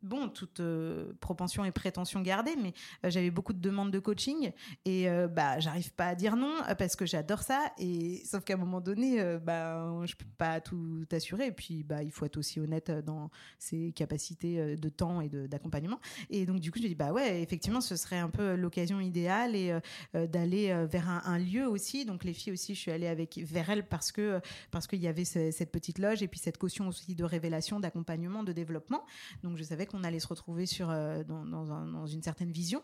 bon, 0.03 0.29
toute 0.29 0.60
euh, 0.60 1.13
propension 1.20 1.65
et 1.65 1.72
prétention 1.72 2.22
gardée, 2.22 2.55
mais 2.62 2.74
euh, 3.05 3.10
j'avais 3.10 3.31
beaucoup 3.31 3.53
de 3.53 3.60
demandes 3.60 3.91
de 3.91 4.00
coaching 4.00 4.51
et 4.86 5.10
euh, 5.10 5.27
bah, 5.27 5.60
j'arrive 5.60 5.93
pas 5.93 6.08
à 6.08 6.15
dire 6.15 6.36
non 6.36 6.53
parce 6.77 6.96
que 6.96 7.05
j'adore 7.05 7.41
ça. 7.41 7.72
Et 7.77 8.24
sauf 8.25 8.43
qu'à 8.43 8.53
un 8.53 8.58
moment 8.58 8.81
donné, 8.81 9.22
bah, 9.43 9.93
je 10.05 10.15
peux 10.15 10.25
pas 10.38 10.62
tout 10.62 11.05
assurer. 11.12 11.48
Et 11.48 11.51
puis, 11.51 11.84
bah, 11.84 12.03
il 12.03 12.12
faut 12.12 12.25
être 12.25 12.38
aussi 12.38 12.60
honnête 12.60 12.91
dans 12.91 13.29
ses 13.60 13.91
capacités 13.91 14.75
de 14.75 14.89
temps 14.89 15.22
et 15.22 15.29
d'accompagnement. 15.29 16.00
Et 16.29 16.46
donc, 16.46 16.60
du 16.60 16.72
coup, 16.72 16.79
je 16.81 16.88
dis, 16.88 16.96
bah 16.96 17.12
ouais, 17.12 17.41
effectivement, 17.41 17.81
ce 17.81 17.96
serait 17.96 18.20
un 18.20 18.29
peu 18.29 18.55
l'occasion 18.55 19.00
idéale 19.00 19.55
et 19.55 19.77
d'aller 20.13 20.86
vers 20.89 21.10
un, 21.10 21.38
lieu 21.38 21.67
aussi. 21.67 22.05
Donc, 22.05 22.24
les 22.24 22.34
filles 22.34 22.53
aussi, 22.53 22.75
je 22.75 22.79
suis 22.79 22.91
allée 22.91 23.08
avec 23.08 23.38
vers 23.38 23.70
elles 23.70 23.88
parce 23.88 24.12
que 24.12 24.39
parce 24.70 24.88
qu'il 24.88 25.01
y 25.01 25.08
avait 25.08 25.25
ce- 25.25 25.51
cette 25.51 25.72
petite 25.72 26.00
loge 26.00 26.22
et 26.22 26.27
puis 26.27 26.39
cette 26.39 26.58
caution 26.58 26.88
aussi 26.88 27.15
de 27.15 27.24
révélation, 27.24 27.79
d'accompagnement, 27.79 28.43
de 28.43 28.53
développement. 28.53 29.03
Donc 29.43 29.58
je 29.58 29.63
savais 29.63 29.86
qu'on 29.91 30.03
allait 30.03 30.19
se 30.19 30.27
retrouver 30.27 30.65
sur 30.65 30.89
euh, 30.89 31.24
dans, 31.24 31.45
dans 31.45 31.71
un- 31.71 31.88
dans 31.88 32.07
une 32.07 32.24
certaine 32.24 32.51
vision. 32.51 32.81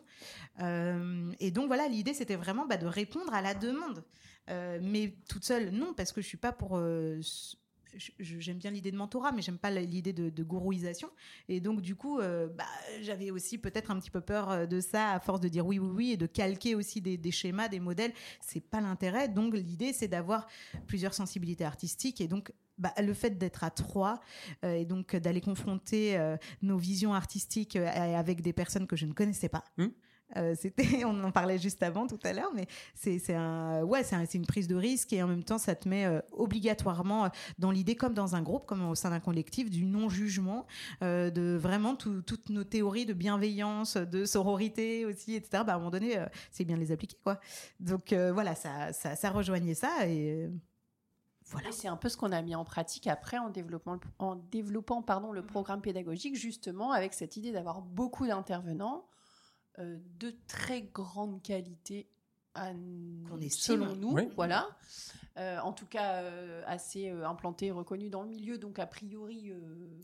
Euh, 0.62 1.32
et 1.40 1.52
donc 1.52 1.68
voilà, 1.68 1.88
l'idée 1.88 2.14
c'était 2.14 2.36
vraiment 2.36 2.66
bah, 2.66 2.78
de 2.78 2.88
répondre 2.88 3.34
à 3.34 3.42
la 3.42 3.54
demande, 3.54 4.04
Euh, 4.50 4.80
mais 4.82 5.14
toute 5.28 5.44
seule 5.44 5.72
non 5.72 5.94
parce 5.94 6.14
que 6.14 6.22
je 6.22 6.28
suis 6.28 6.38
pas 6.38 6.54
pour 6.54 6.78
J'aime 8.20 8.58
bien 8.58 8.72
l'idée 8.72 8.92
de 8.92 8.98
mentorat, 8.98 9.32
mais 9.32 9.42
j'aime 9.42 9.58
pas 9.58 9.72
l'idée 9.72 10.14
de, 10.14 10.44
gourouisation. 10.44 11.10
Et 11.50 11.60
donc, 11.60 11.82
du 11.82 11.96
coup, 11.96 12.20
euh, 12.20 12.48
bah, 12.48 12.66
j'avais 13.02 13.32
aussi 13.32 13.58
peut-être 13.58 13.92
un 13.92 14.00
petit 14.00 14.12
peu 14.12 14.22
peur 14.22 14.50
euh, 14.52 14.66
de 14.66 14.80
ça, 14.80 15.12
à 15.12 15.20
force 15.20 15.40
de 15.40 15.48
dire 15.48 15.66
oui, 15.66 15.80
oui, 15.80 15.90
oui, 15.94 16.12
et 16.12 16.18
de 16.18 16.26
calquer 16.26 16.76
aussi 16.76 17.02
des, 17.02 17.32
schémas, 17.32 17.68
des 17.68 17.80
modèles. 17.80 18.14
C'est 18.42 18.62
pas 18.62 18.82
l'intérêt. 18.82 19.28
Donc, 19.28 19.54
l'idée, 19.54 19.94
c'est 19.94 20.08
d'avoir 20.08 20.48
plusieurs 20.88 21.14
sensibilités 21.14 21.66
artistiques. 21.66 22.22
Et 22.22 22.28
donc, 22.28 22.52
bah, 22.78 22.94
le 23.02 23.14
fait 23.14 23.38
d'être 23.38 23.64
à 23.64 23.72
trois 23.72 24.22
euh, 24.64 24.76
et 24.76 24.86
donc 24.86 25.16
d'aller 25.16 25.42
confronter 25.42 26.18
nos 26.62 26.78
visions 26.78 27.14
artistiques 27.14 27.76
avec 27.76 28.42
des 28.42 28.54
personnes 28.54 28.88
que 28.88 28.96
je 28.96 29.06
ne 29.06 29.14
connaissais 29.14 29.50
pas. 29.50 29.64
Hmm. 29.78 29.88
Euh, 30.36 30.56
c'était, 30.60 31.04
on 31.06 31.24
en 31.24 31.32
parlait 31.32 31.58
juste 31.58 31.82
avant 31.84 32.06
tout 32.06 32.20
à 32.24 32.34
l'heure, 32.34 32.52
mais 32.54 32.68
c'est, 32.96 33.18
c'est 33.18 33.34
un, 33.36 33.82
ouais, 33.84 34.04
c'est, 34.04 34.16
un- 34.16 34.26
c'est 34.26 34.38
une 34.38 34.46
prise 34.46 34.68
de 34.68 34.76
risque 34.76 35.14
et 35.14 35.24
en 35.24 35.28
même 35.28 35.44
temps, 35.44 35.58
ça 35.58 35.74
te 35.74 35.88
met 35.88 36.06
euh, 36.06 36.20
obligatoirement 36.34 37.26
euh, 37.26 37.30
dans 37.60 37.72
l'idée, 37.72 37.96
comme 37.96 38.14
dans 38.14 38.36
un 38.36 38.42
groupe, 38.42 38.66
comme 38.66 38.88
au 38.90 38.96
sein 38.96 39.10
d'un 39.12 39.20
collectif, 39.22 39.70
du 39.70 39.86
non-jugement, 39.86 40.66
euh, 41.02 41.30
de 41.30 41.56
vraiment 41.56 41.96
tout- 41.96 42.22
toutes 42.22 42.50
nos 42.50 42.64
théories 42.66 43.06
de 43.06 43.14
bienveillance, 43.14 43.96
de 43.96 44.26
sororité 44.26 45.06
aussi, 45.06 45.36
etc. 45.36 45.64
Bah, 45.66 45.74
à 45.74 45.76
un 45.76 45.78
moment 45.80 45.92
donné, 45.92 46.18
c'est 46.52 46.66
bien 46.66 46.76
de 46.76 46.82
les 46.82 46.92
appliquer, 46.92 47.18
quoi. 47.24 47.40
Donc 47.80 48.12
voilà, 48.14 48.54
ça, 48.56 48.92
ça, 48.94 49.16
ça 49.16 49.30
rejoignait 49.30 49.76
ça 49.76 50.08
et 50.08 50.50
voilà. 51.50 51.70
Et 51.70 51.72
c'est 51.72 51.88
un 51.88 51.96
peu 51.96 52.10
ce 52.10 52.18
qu'on 52.18 52.34
a 52.34 52.42
mis 52.42 52.56
en 52.56 52.66
pratique 52.66 53.08
après 53.08 53.38
en 53.38 53.50
développant, 53.50 53.98
en 54.20 54.36
développant 54.36 55.02
pardon, 55.02 55.32
le 55.32 55.42
programme 55.46 55.80
pédagogique, 55.82 56.36
justement 56.36 56.92
avec 56.92 57.14
cette 57.14 57.38
idée 57.38 57.54
d'avoir 57.54 57.82
beaucoup 57.82 58.28
d'intervenants 58.28 59.06
euh, 59.80 59.98
de 60.20 60.34
très 60.48 60.82
grande 60.94 61.42
qualité, 61.42 62.08
à, 62.56 62.72
selon 63.50 63.96
nous, 63.96 64.14
Oui. 64.14 64.24
voilà. 64.36 64.68
Euh, 65.38 65.60
en 65.60 65.72
tout 65.72 65.86
cas, 65.86 66.14
euh, 66.24 66.64
assez 66.66 67.12
euh, 67.12 67.28
implantés, 67.28 67.70
reconnus 67.70 68.10
dans 68.10 68.24
le 68.24 68.30
milieu, 68.30 68.58
donc 68.58 68.80
a 68.80 68.88
priori. 68.88 69.52
euh, 69.52 69.60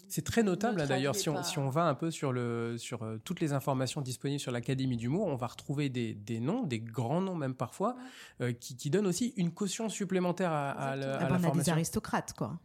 C'est 0.07 0.23
très 0.23 0.43
notable 0.43 0.81
hein, 0.81 0.85
d'ailleurs 0.85 1.15
si 1.15 1.27
on, 1.27 1.33
pas- 1.33 1.41
si 1.43 1.57
on 1.57 1.69
va 1.71 1.85
un 1.85 1.95
peu 1.95 2.11
sur, 2.11 2.31
le, 2.31 2.77
sur 2.77 3.01
euh, 3.01 3.17
toutes 3.23 3.39
les 3.39 3.51
informations 3.51 4.01
disponibles 4.01 4.39
sur 4.39 4.51
l'Académie 4.51 4.95
d'humour, 4.95 5.25
on 5.25 5.35
va 5.35 5.47
retrouver 5.47 5.89
des, 5.89 6.13
des 6.13 6.39
noms, 6.39 6.61
des 6.61 6.79
grands 6.79 7.19
noms 7.21 7.33
même 7.33 7.55
parfois, 7.55 7.95
euh, 8.41 8.53
qui, 8.53 8.77
qui 8.77 8.91
donnent 8.91 9.07
aussi 9.07 9.33
une 9.35 9.51
caution 9.51 9.89
supplémentaire 9.89 10.51
à, 10.51 10.69
à 10.69 10.95
la, 10.95 11.15
à 11.15 11.17
Ah 11.17 11.29
la 11.29 11.37
bah, 11.39 11.49
on 11.51 11.57
a 11.57 11.63
des 11.63 11.69
aristocrates, 11.71 12.33
quoi. 12.33 12.59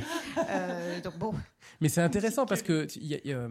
Euh, 0.51 1.01
donc 1.01 1.17
bon, 1.19 1.33
Mais 1.81 1.89
c'est 1.89 2.03
intéressant 2.03 2.45
parce 2.45 2.61
que 2.61 2.87
il 2.97 3.07
y 3.07 3.15
a- 3.15 3.21
il 3.25 3.31
y 3.31 3.33
a, 3.33 3.49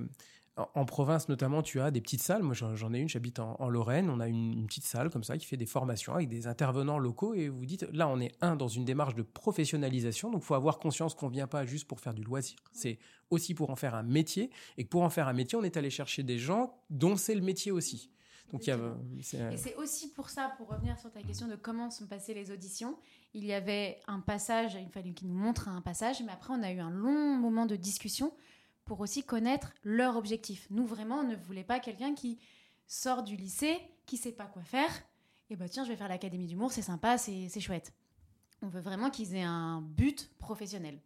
en- 0.75 0.85
province 0.85 1.29
notamment, 1.29 1.61
tu 1.61 1.79
as 1.81 1.91
des 1.91 2.01
petites 2.01 2.21
salles. 2.21 2.41
Moi, 2.43 2.53
j'en 2.53 2.93
ai 2.93 2.99
une. 2.99 3.09
J'habite 3.09 3.39
en, 3.39 3.55
en 3.59 3.69
Lorraine. 3.69 4.09
On 4.09 4.19
a 4.19 4.27
une, 4.27 4.53
une 4.53 4.65
petite 4.67 4.85
salle 4.85 5.09
comme 5.09 5.23
ça 5.23 5.37
qui 5.37 5.45
fait 5.45 5.57
des 5.57 5.65
formations 5.65 6.13
avec 6.15 6.27
des 6.29 6.47
intervenants 6.47 6.97
locaux. 6.99 7.33
Et 7.33 7.49
vous 7.49 7.65
dites, 7.65 7.87
là, 7.93 8.07
on 8.07 8.19
est 8.19 8.31
un 8.41 8.55
dans 8.55 8.67
une 8.67 8.85
démarche 8.85 9.15
de 9.15 9.21
professionnalisation. 9.23 10.31
Donc, 10.31 10.43
faut 10.43 10.55
avoir 10.55 10.79
conscience 10.79 11.13
qu'on 11.15 11.27
vient 11.29 11.47
pas 11.47 11.65
juste 11.65 11.87
pour 11.87 11.99
faire 11.99 12.13
du 12.13 12.23
loisir. 12.23 12.57
C'est 12.71 12.99
aussi 13.29 13.53
pour 13.53 13.69
en 13.69 13.75
faire 13.75 13.95
un 13.95 14.03
métier. 14.03 14.49
Et 14.77 14.85
pour 14.85 15.03
en 15.03 15.09
faire 15.09 15.27
un 15.27 15.33
métier, 15.33 15.57
on 15.57 15.63
est 15.63 15.77
allé 15.77 15.89
chercher 15.89 16.23
des 16.23 16.37
gens 16.39 16.73
dont 16.89 17.15
c'est 17.17 17.35
le 17.35 17.41
métier 17.41 17.71
aussi. 17.71 18.09
Donc, 18.53 18.65
il 18.65 18.69
y 18.69 18.71
a, 18.71 18.77
euh, 18.77 18.93
c'est- 19.21 19.53
Et 19.53 19.57
c'est 19.57 19.75
aussi 19.75 20.09
pour 20.13 20.29
ça, 20.29 20.53
pour 20.57 20.69
revenir 20.69 20.97
sur 20.97 21.11
ta 21.11 21.21
question 21.21 21.47
de 21.49 21.55
comment 21.55 21.89
sont 21.91 22.07
passées 22.07 22.33
les 22.33 22.49
auditions, 22.49 22.95
il 23.33 23.43
y 23.43 23.51
avait 23.51 23.99
un 24.07 24.21
passage, 24.21 24.75
il 24.81 24.89
fallait 24.89 25.11
qu'ils 25.11 25.27
nous 25.27 25.33
montrent 25.37 25.67
un 25.67 25.81
passage, 25.81 26.23
mais 26.25 26.31
après 26.31 26.53
on 26.53 26.63
a 26.63 26.71
eu 26.71 26.79
un 26.79 26.89
long 26.89 27.35
moment 27.35 27.65
de 27.65 27.75
discussion 27.75 28.31
pour 28.87 29.01
aussi 29.01 29.23
connaître 29.23 29.73
leur 29.83 30.17
objectif. 30.17 30.67
Nous 30.71 30.87
vraiment, 30.87 31.19
on 31.19 31.27
ne 31.27 31.35
voulait 31.35 31.63
pas 31.63 31.79
quelqu'un 31.79 32.15
qui 32.15 32.39
sort 32.87 33.21
du 33.21 33.35
lycée, 33.35 33.77
qui 34.05 34.17
sait 34.17 34.31
pas 34.31 34.45
quoi 34.45 34.63
faire, 34.63 34.89
et 35.49 35.55
bah 35.55 35.69
tiens, 35.69 35.83
je 35.83 35.89
vais 35.89 35.95
faire 35.95 36.07
l'académie 36.07 36.47
d'humour, 36.47 36.71
c'est 36.71 36.81
sympa, 36.81 37.17
c'est 37.17 37.47
c'est 37.49 37.59
chouette. 37.59 37.93
On 38.61 38.67
veut 38.67 38.81
vraiment 38.81 39.09
qu'ils 39.09 39.35
aient 39.35 39.43
un 39.43 39.81
but 39.81 40.31
professionnel. 40.39 40.99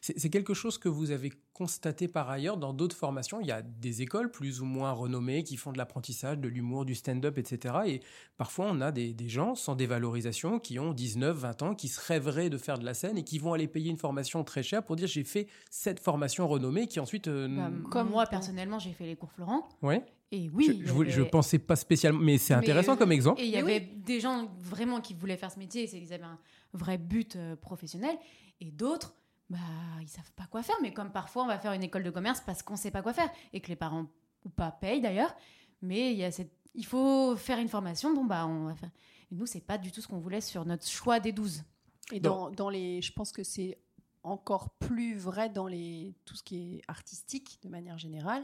C'est 0.00 0.30
quelque 0.30 0.54
chose 0.54 0.78
que 0.78 0.88
vous 0.88 1.10
avez 1.10 1.32
constaté 1.52 2.06
par 2.08 2.30
ailleurs 2.30 2.56
dans 2.56 2.72
d'autres 2.72 2.96
formations. 2.96 3.40
Il 3.40 3.46
y 3.46 3.52
a 3.52 3.62
des 3.62 4.00
écoles 4.02 4.30
plus 4.30 4.60
ou 4.60 4.64
moins 4.64 4.92
renommées 4.92 5.42
qui 5.44 5.56
font 5.56 5.72
de 5.72 5.78
l'apprentissage, 5.78 6.38
de 6.38 6.48
l'humour, 6.48 6.84
du 6.84 6.94
stand-up, 6.94 7.36
etc. 7.38 7.74
Et 7.86 8.00
parfois, 8.36 8.66
on 8.70 8.80
a 8.80 8.92
des, 8.92 9.12
des 9.12 9.28
gens 9.28 9.54
sans 9.54 9.74
dévalorisation 9.74 10.58
qui 10.60 10.78
ont 10.78 10.92
19, 10.92 11.36
20 11.36 11.62
ans, 11.62 11.74
qui 11.74 11.88
se 11.88 12.00
rêveraient 12.00 12.48
de 12.50 12.58
faire 12.58 12.78
de 12.78 12.84
la 12.84 12.94
scène 12.94 13.18
et 13.18 13.24
qui 13.24 13.38
vont 13.38 13.52
aller 13.52 13.68
payer 13.68 13.90
une 13.90 13.98
formation 13.98 14.44
très 14.44 14.62
chère 14.62 14.82
pour 14.84 14.96
dire 14.96 15.08
j'ai 15.08 15.24
fait 15.24 15.46
cette 15.70 16.00
formation 16.00 16.46
renommée 16.48 16.86
qui 16.86 17.00
ensuite... 17.00 17.28
euh, 17.28 17.48
Bah, 17.48 17.70
comme 17.90 18.10
moi, 18.10 18.26
personnellement, 18.26 18.78
j'ai 18.78 18.92
fait 18.92 19.04
les 19.06 19.16
cours 19.16 19.32
Florent, 19.32 19.68
ouais. 19.82 20.04
et 20.30 20.48
oui, 20.48 20.78
je, 20.80 20.86
je, 20.86 20.92
voulais- 20.92 21.10
je 21.10 21.20
avait- 21.22 21.30
pensais 21.30 21.58
pas 21.58 21.76
spécialement, 21.76 22.20
mais 22.20 22.38
c'est 22.38 22.54
intéressant 22.54 22.92
euh, 22.94 22.96
comme 22.96 23.12
exemple. 23.12 23.40
Et 23.40 23.44
il 23.44 23.50
y 23.50 23.52
Mais 23.54 23.58
avait 23.76 23.80
des 23.80 24.20
gens 24.20 24.48
vraiment 24.60 25.00
qui 25.00 25.14
voulaient 25.14 25.36
faire 25.36 25.50
ce 25.50 25.58
métier, 25.58 25.86
c'est 25.86 25.98
qu'ils 26.00 26.12
avaient 26.12 26.22
un 26.24 26.38
vrai 26.72 26.98
but 26.98 27.36
euh, 27.36 27.56
professionnel, 27.56 28.16
et 28.60 28.70
d'autres, 28.70 29.14
bah, 29.52 29.58
ils 30.00 30.08
savent 30.08 30.32
pas 30.32 30.46
quoi 30.46 30.62
faire. 30.62 30.76
Mais 30.80 30.92
comme 30.94 31.12
parfois, 31.12 31.44
on 31.44 31.46
va 31.46 31.58
faire 31.58 31.72
une 31.72 31.82
école 31.82 32.02
de 32.02 32.10
commerce 32.10 32.40
parce 32.40 32.62
qu'on 32.62 32.76
sait 32.76 32.90
pas 32.90 33.02
quoi 33.02 33.12
faire 33.12 33.30
et 33.52 33.60
que 33.60 33.68
les 33.68 33.76
parents 33.76 34.06
ou 34.44 34.48
pas 34.48 34.72
payent 34.72 35.02
d'ailleurs, 35.02 35.36
mais 35.82 36.12
il 36.12 36.18
y 36.18 36.24
a 36.24 36.32
cette, 36.32 36.52
il 36.74 36.86
faut 36.86 37.36
faire 37.36 37.58
une 37.58 37.68
formation. 37.68 38.14
Bon 38.14 38.24
bah, 38.24 38.46
on 38.46 38.64
va 38.64 38.74
faire. 38.74 38.90
Et 39.30 39.34
nous, 39.34 39.44
c'est 39.46 39.60
pas 39.60 39.76
du 39.76 39.92
tout 39.92 40.00
ce 40.00 40.08
qu'on 40.08 40.18
voulait 40.18 40.40
sur 40.40 40.64
notre 40.64 40.86
choix 40.86 41.20
des 41.20 41.32
12. 41.32 41.64
Et 42.12 42.20
dans, 42.20 42.50
dans 42.50 42.70
les, 42.70 43.02
je 43.02 43.12
pense 43.12 43.30
que 43.30 43.44
c'est 43.44 43.78
encore 44.22 44.70
plus 44.70 45.16
vrai 45.16 45.50
dans 45.50 45.66
les, 45.66 46.14
tout 46.24 46.34
ce 46.34 46.42
qui 46.42 46.76
est 46.76 46.82
artistique 46.88 47.58
de 47.62 47.68
manière 47.68 47.98
générale. 47.98 48.42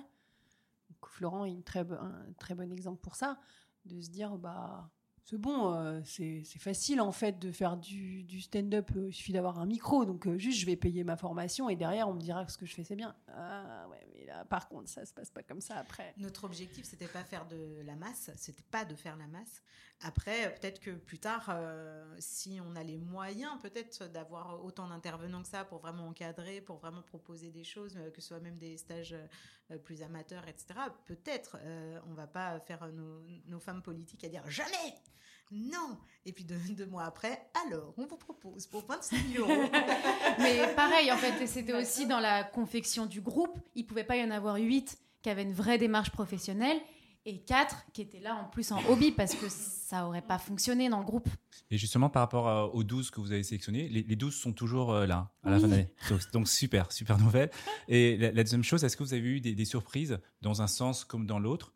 Donc, 0.90 1.08
Florent 1.08 1.44
est 1.46 1.50
une 1.50 1.62
très, 1.62 1.80
un 1.80 2.32
très 2.38 2.54
bon 2.54 2.70
exemple 2.70 3.00
pour 3.00 3.16
ça. 3.16 3.38
de 3.86 4.00
se 4.00 4.10
dire 4.10 4.36
bah 4.36 4.90
c'est 5.28 5.36
bon, 5.36 5.74
euh, 5.74 6.00
c'est 6.04 6.42
facile 6.58 7.02
en 7.02 7.12
fait 7.12 7.38
de 7.38 7.52
faire 7.52 7.76
du, 7.76 8.22
du 8.22 8.40
stand-up. 8.40 8.90
euh, 8.96 9.08
il 9.08 9.12
suffit 9.12 9.32
d'avoir 9.32 9.58
un 9.58 9.66
micro, 9.66 10.06
donc 10.06 10.26
euh, 10.26 10.38
juste 10.38 10.58
je 10.58 10.64
vais 10.64 10.76
payer 10.76 11.04
ma 11.04 11.18
formation 11.18 11.68
et 11.68 11.76
derrière 11.76 12.08
on 12.08 12.14
me 12.14 12.20
dira 12.20 12.46
que 12.46 12.52
ce 12.52 12.56
que 12.56 12.64
je 12.64 12.74
fais 12.74 12.84
c'est 12.84 12.96
bien. 12.96 13.14
Ah 13.34 13.86
ouais, 13.90 14.06
mais 14.14 14.24
là 14.24 14.46
par 14.46 14.68
contre 14.68 14.88
ça 14.88 15.04
se 15.04 15.12
passe 15.12 15.30
pas 15.30 15.42
comme 15.42 15.60
ça 15.60 15.76
après. 15.76 16.14
Notre 16.16 16.44
objectif, 16.44 16.86
c'était 16.86 17.08
pas 17.08 17.24
faire 17.24 17.46
de 17.46 17.82
la 17.84 17.94
masse, 17.96 18.30
c'était 18.36 18.64
pas 18.70 18.86
de 18.86 18.94
faire 18.94 19.16
la 19.16 19.26
masse. 19.26 19.62
Après, 20.00 20.46
euh, 20.46 20.50
peut-être 20.50 20.80
que 20.80 20.92
plus 20.92 21.18
tard, 21.18 21.48
euh, 21.50 22.14
si 22.18 22.60
on 22.64 22.76
a 22.76 22.84
les 22.84 22.98
moyens, 22.98 23.52
peut-être 23.60 24.08
d'avoir 24.10 24.64
autant 24.64 24.88
d'intervenants 24.88 25.42
que 25.42 25.48
ça 25.48 25.64
pour 25.64 25.78
vraiment 25.80 26.06
encadrer, 26.06 26.60
pour 26.60 26.78
vraiment 26.78 27.02
proposer 27.02 27.50
des 27.50 27.64
choses, 27.64 27.96
euh, 27.96 28.10
que 28.10 28.20
ce 28.20 28.28
soit 28.28 28.40
même 28.40 28.58
des 28.58 28.76
stages 28.76 29.14
euh, 29.14 29.26
plus 29.76 30.02
amateurs, 30.02 30.46
etc. 30.48 30.80
Peut-être, 31.06 31.58
euh, 31.62 31.98
on 32.08 32.14
va 32.14 32.26
pas 32.26 32.58
faire 32.60 32.86
nos, 32.92 33.20
nos 33.46 33.60
femmes 33.60 33.82
politiques 33.82 34.24
à 34.24 34.28
dire 34.28 34.48
jamais. 34.48 34.94
Non 35.50 35.98
Et 36.26 36.32
puis 36.32 36.44
deux, 36.44 36.58
deux 36.70 36.86
mois 36.86 37.04
après, 37.04 37.50
alors, 37.66 37.94
on 37.96 38.06
vous 38.06 38.16
propose 38.16 38.66
pour 38.66 38.84
25 38.86 39.18
euros. 39.36 39.48
Mais 40.38 40.74
pareil, 40.74 41.10
en 41.10 41.16
fait, 41.16 41.46
c'était 41.46 41.72
aussi 41.72 42.06
dans 42.06 42.20
la 42.20 42.44
confection 42.44 43.06
du 43.06 43.20
groupe. 43.20 43.58
Il 43.74 43.86
pouvait 43.86 44.04
pas 44.04 44.16
y 44.16 44.24
en 44.24 44.30
avoir 44.30 44.56
huit 44.56 44.98
qui 45.22 45.30
avaient 45.30 45.42
une 45.42 45.54
vraie 45.54 45.78
démarche 45.78 46.10
professionnelle 46.10 46.78
et 47.28 47.38
quatre 47.38 47.84
qui 47.92 48.02
étaient 48.02 48.20
là 48.20 48.34
en 48.34 48.44
plus 48.44 48.72
en 48.72 48.82
hobby 48.88 49.12
parce 49.12 49.34
que 49.34 49.46
ça 49.48 50.06
aurait 50.06 50.22
pas 50.22 50.38
fonctionné 50.38 50.88
dans 50.88 51.00
le 51.00 51.04
groupe. 51.04 51.28
Et 51.70 51.76
justement, 51.76 52.08
par 52.08 52.22
rapport 52.22 52.48
euh, 52.48 52.66
aux 52.72 52.84
12 52.84 53.10
que 53.10 53.20
vous 53.20 53.32
avez 53.32 53.42
sélectionnés, 53.42 53.88
les, 53.88 54.02
les 54.02 54.16
12 54.16 54.34
sont 54.34 54.52
toujours 54.52 54.92
euh, 54.92 55.06
là, 55.06 55.30
à 55.44 55.50
la 55.50 55.60
fin 55.60 55.66
de 55.66 55.72
l'année. 55.72 55.90
Donc, 56.08 56.20
donc, 56.32 56.48
super, 56.48 56.90
super 56.90 57.18
nouvelle. 57.18 57.50
Et 57.88 58.16
la, 58.16 58.32
la 58.32 58.42
deuxième 58.42 58.64
chose, 58.64 58.82
est-ce 58.82 58.96
que 58.96 59.02
vous 59.02 59.12
avez 59.12 59.28
eu 59.28 59.40
des, 59.40 59.54
des 59.54 59.64
surprises 59.64 60.18
dans 60.40 60.62
un 60.62 60.66
sens 60.66 61.04
comme 61.04 61.26
dans 61.26 61.38
l'autre 61.38 61.72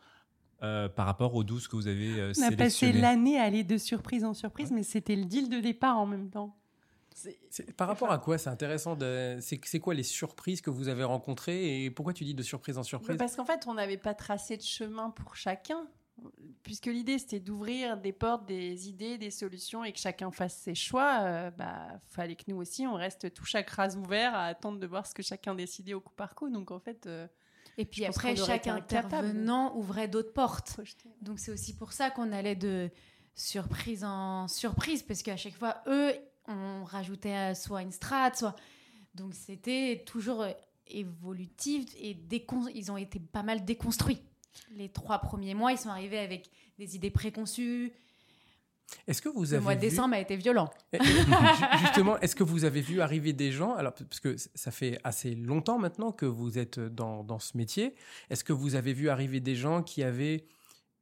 euh, 0.63 0.89
par 0.89 1.07
rapport 1.07 1.35
aux 1.35 1.43
12 1.43 1.67
que 1.67 1.75
vous 1.75 1.89
avez 1.89 2.21
euh, 2.21 2.33
On 2.39 2.43
a 2.43 2.51
passé 2.53 2.71
sélectionnés 2.71 3.01
l'année 3.01 3.39
à 3.39 3.43
aller 3.43 3.65
de 3.65 3.77
surprise 3.77 4.25
en 4.25 4.33
surprise, 4.33 4.71
mais 4.71 4.85
c'était 4.85 5.17
le 5.17 5.25
deal 5.25 5.49
de 5.49 5.59
départ 5.59 5.99
en 5.99 6.07
même 6.07 6.31
temps. 6.31 6.57
C'est- 7.15 7.73
Par 7.77 7.89
rapport 7.89 8.11
à 8.11 8.19
quoi 8.19 8.39
C'est 8.39 8.51
intéressant. 8.51 8.97
de- 8.97 9.39
C'est 9.41 9.61
c'est 9.65 9.81
quoi 9.81 9.95
les 9.95 10.03
surprises 10.03 10.61
que 10.61 10.71
vous 10.71 10.89
avez 10.89 11.05
rencontrées 11.05 11.85
et 11.85 11.91
pourquoi 11.91 12.13
tu 12.13 12.25
dis 12.25 12.35
de 12.35 12.43
surprise 12.43 12.79
en 12.79 12.83
surprise? 12.83 13.17
Parce 13.19 13.37
qu'en 13.37 13.45
fait, 13.45 13.65
on 13.67 13.75
n'avait 13.75 13.97
pas 13.99 14.15
tracé 14.15 14.57
de 14.57 14.63
chemin 14.63 15.11
pour 15.11 15.37
chacun, 15.37 15.87
puisque 16.63 16.87
l'idée 16.87 17.19
c'était 17.19 17.41
d'ouvrir 17.41 17.97
des 17.97 18.13
portes, 18.13 18.47
des 18.47 18.89
idées, 18.89 19.19
des 19.19 19.31
solutions 19.31 19.83
et 19.85 19.93
que 19.93 19.99
chacun 19.99 20.31
fasse 20.31 20.57
ses 20.57 20.75
choix. 20.75 21.19
euh, 21.23 21.51
bah, 21.51 22.01
fallait 22.07 22.37
que 22.37 22.45
nous 22.49 22.57
aussi, 22.57 22.87
on 22.87 22.95
reste 22.95 23.33
tout 23.35 23.45
chaque 23.45 23.71
rase 23.71 23.97
ouvert 23.97 24.35
à 24.35 24.47
attendre 24.47 24.79
de 24.79 24.87
voir 24.87 25.07
ce 25.07 25.15
que 25.15 25.23
chacun 25.23 25.55
décidait 25.55 25.95
au 25.95 26.01
coup 26.01 26.15
par 26.15 26.35
coup. 26.35 26.49
Donc 26.51 26.71
en 26.71 26.79
fait, 26.81 27.07
euh, 27.07 27.27
Et 27.79 27.85
puis 27.85 28.05
après, 28.05 28.37
chaque 28.37 28.67
intervenant 28.67 29.75
ouvrait 29.77 30.09
d'autres 30.09 30.33
portes. 30.33 30.79
Donc 31.23 31.39
c'est 31.39 31.51
aussi 31.53 31.75
pour 31.75 31.93
ça 31.93 32.11
qu'on 32.11 32.31
allait 32.33 32.57
de 32.57 32.91
surprise 33.35 34.05
en 34.05 34.47
surprise, 34.49 35.03
parce 35.03 35.23
qu'à 35.23 35.37
chaque 35.37 35.55
fois, 35.57 35.83
eux, 35.87 36.13
on 36.49 36.85
rajoutait 36.85 37.53
euh, 37.53 37.55
soit 37.55 37.83
une 37.83 37.93
strate, 37.93 38.37
soit... 38.37 38.57
Donc 39.15 39.35
c'était 39.35 40.03
toujours 40.07 40.43
euh, 40.43 40.51
évolutif 40.87 41.87
et 42.01 42.15
décon- 42.15 42.71
ils 42.75 42.91
ont 42.91 42.97
été 42.97 43.21
pas 43.21 43.43
mal 43.43 43.65
déconstruits. 43.65 44.23
Les 44.75 44.89
trois 44.89 45.19
premiers 45.19 45.55
mois, 45.55 45.73
ils 45.73 45.79
sont 45.79 45.89
arrivés 45.91 46.19
avec 46.19 46.51
des 46.79 46.97
idées 46.97 47.11
préconçues. 47.11 47.93
Est-ce 49.07 49.23
que 49.23 49.29
vous 49.31 49.45
Le 49.53 49.61
mois 49.61 49.75
de 49.75 49.81
vu- 49.81 49.89
décembre 49.89 50.15
a 50.15 50.21
été 50.21 50.37
violent. 50.37 50.69
Eh, 50.93 51.03
ju- 51.03 51.13
Justement, 51.81 52.19
est-ce 52.21 52.37
que 52.37 52.43
vous 52.43 52.65
avez 52.65 52.81
vu 52.83 53.01
arriver 53.01 53.33
des 53.33 53.51
gens, 53.53 53.75
alors 53.75 53.95
parce 53.95 54.21
que 54.21 54.37
ça 54.55 54.71
fait 54.71 54.99
assez 55.05 55.35
longtemps 55.35 55.79
maintenant 55.79 56.13
que 56.13 56.27
vous 56.27 56.59
êtes 56.59 56.79
dans, 56.79 57.25
dans 57.25 57.39
ce 57.39 57.57
métier, 57.57 57.95
est-ce 58.29 58.45
que 58.45 58.53
vous 58.53 58.75
avez 58.75 58.93
vu 58.93 59.09
arriver 59.09 59.41
des 59.41 59.55
gens 59.57 59.83
qui 59.83 60.03
avaient 60.03 60.45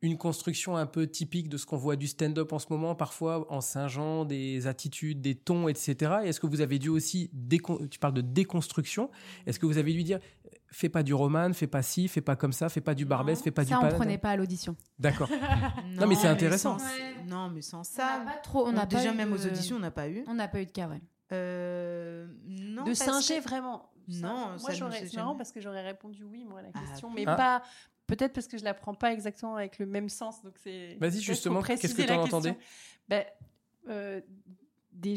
une 0.02 0.16
construction 0.16 0.76
un 0.76 0.86
peu 0.86 1.06
typique 1.06 1.48
de 1.50 1.58
ce 1.58 1.66
qu'on 1.66 1.76
voit 1.76 1.96
du 1.96 2.06
stand-up 2.06 2.52
en 2.54 2.58
ce 2.58 2.66
moment, 2.70 2.94
parfois 2.94 3.46
en 3.52 3.60
singeant 3.60 4.24
des 4.24 4.66
attitudes, 4.66 5.20
des 5.20 5.34
tons, 5.34 5.68
etc. 5.68 6.20
Et 6.24 6.28
Est-ce 6.28 6.40
que 6.40 6.46
vous 6.46 6.62
avez 6.62 6.78
dû 6.78 6.88
aussi, 6.88 7.30
décon- 7.34 7.86
tu 7.88 7.98
parles 7.98 8.14
de 8.14 8.22
déconstruction, 8.22 9.10
est-ce 9.46 9.58
que 9.58 9.66
vous 9.66 9.76
avez 9.76 9.92
dû 9.92 10.02
dire, 10.02 10.18
fais 10.72 10.88
pas 10.88 11.02
du 11.02 11.12
roman, 11.12 11.52
fais 11.52 11.66
pas 11.66 11.82
ci, 11.82 12.08
fais 12.08 12.22
pas 12.22 12.34
comme 12.34 12.52
ça, 12.54 12.70
fais 12.70 12.80
pas 12.80 12.94
du 12.94 13.04
barbès, 13.04 13.42
fais 13.42 13.50
pas 13.50 13.62
du 13.64 13.70
Ça, 13.70 13.80
on 13.82 13.88
prenait 13.90 14.16
pas 14.18 14.30
à 14.30 14.36
l'audition. 14.36 14.74
D'accord. 14.98 15.28
Non, 15.98 16.06
mais 16.06 16.14
c'est 16.14 16.28
intéressant. 16.28 16.78
sans- 16.78 16.84
Ouais. 16.86 17.24
Non, 17.28 17.50
mais 17.50 17.60
sans 17.60 17.80
On 17.80 17.84
ça. 17.84 18.20
n'a 18.20 18.24
pas 18.32 18.38
trop. 18.38 18.66
On 18.66 18.74
on 18.74 18.76
a 18.78 18.86
déjà 18.86 19.12
eu 19.12 19.16
même 19.16 19.32
aux 19.34 19.46
auditions, 19.46 19.76
on 19.76 19.80
n'a 19.80 19.90
pas 19.90 20.08
eu. 20.08 20.24
On 20.26 20.34
n'a 20.34 20.48
pas 20.48 20.62
eu 20.62 20.66
de 20.66 20.70
cas, 20.72 20.88
ouais. 20.88 21.02
Euh, 21.32 22.26
non, 22.46 22.84
de 22.84 22.94
singer 22.94 23.38
que- 23.38 23.44
vraiment. 23.44 23.90
Non, 24.08 24.56
moi 24.60 24.72
j'aurais. 24.72 25.02
est 25.04 25.06
C'est 25.08 25.16
marrant 25.18 25.36
parce 25.36 25.52
que 25.52 25.60
j'aurais 25.60 25.82
répondu 25.82 26.24
oui 26.24 26.44
moi 26.44 26.58
à 26.58 26.62
la 26.62 26.68
Ah, 26.74 26.80
question, 26.80 27.10
mais 27.14 27.24
Ah. 27.26 27.34
pas. 27.36 27.62
Peut-être 28.11 28.33
parce 28.33 28.46
que 28.49 28.59
je 28.59 28.64
la 28.64 28.75
prends 28.75 28.94
pas 28.94 29.12
exactement 29.12 29.57
avec 29.57 29.79
le 29.79 29.87
même 29.87 30.09
sens, 30.09 30.42
donc 30.42 30.55
c'est. 30.62 30.96
Vas-y, 31.01 31.20
justement, 31.20 31.62
qu'est-ce 31.62 31.94
que 31.94 32.03
t'en 32.03 32.20
question. 32.23 32.38
entendais 32.38 32.57
Ben, 33.09 33.25
euh, 33.88 34.20
des 34.92 35.14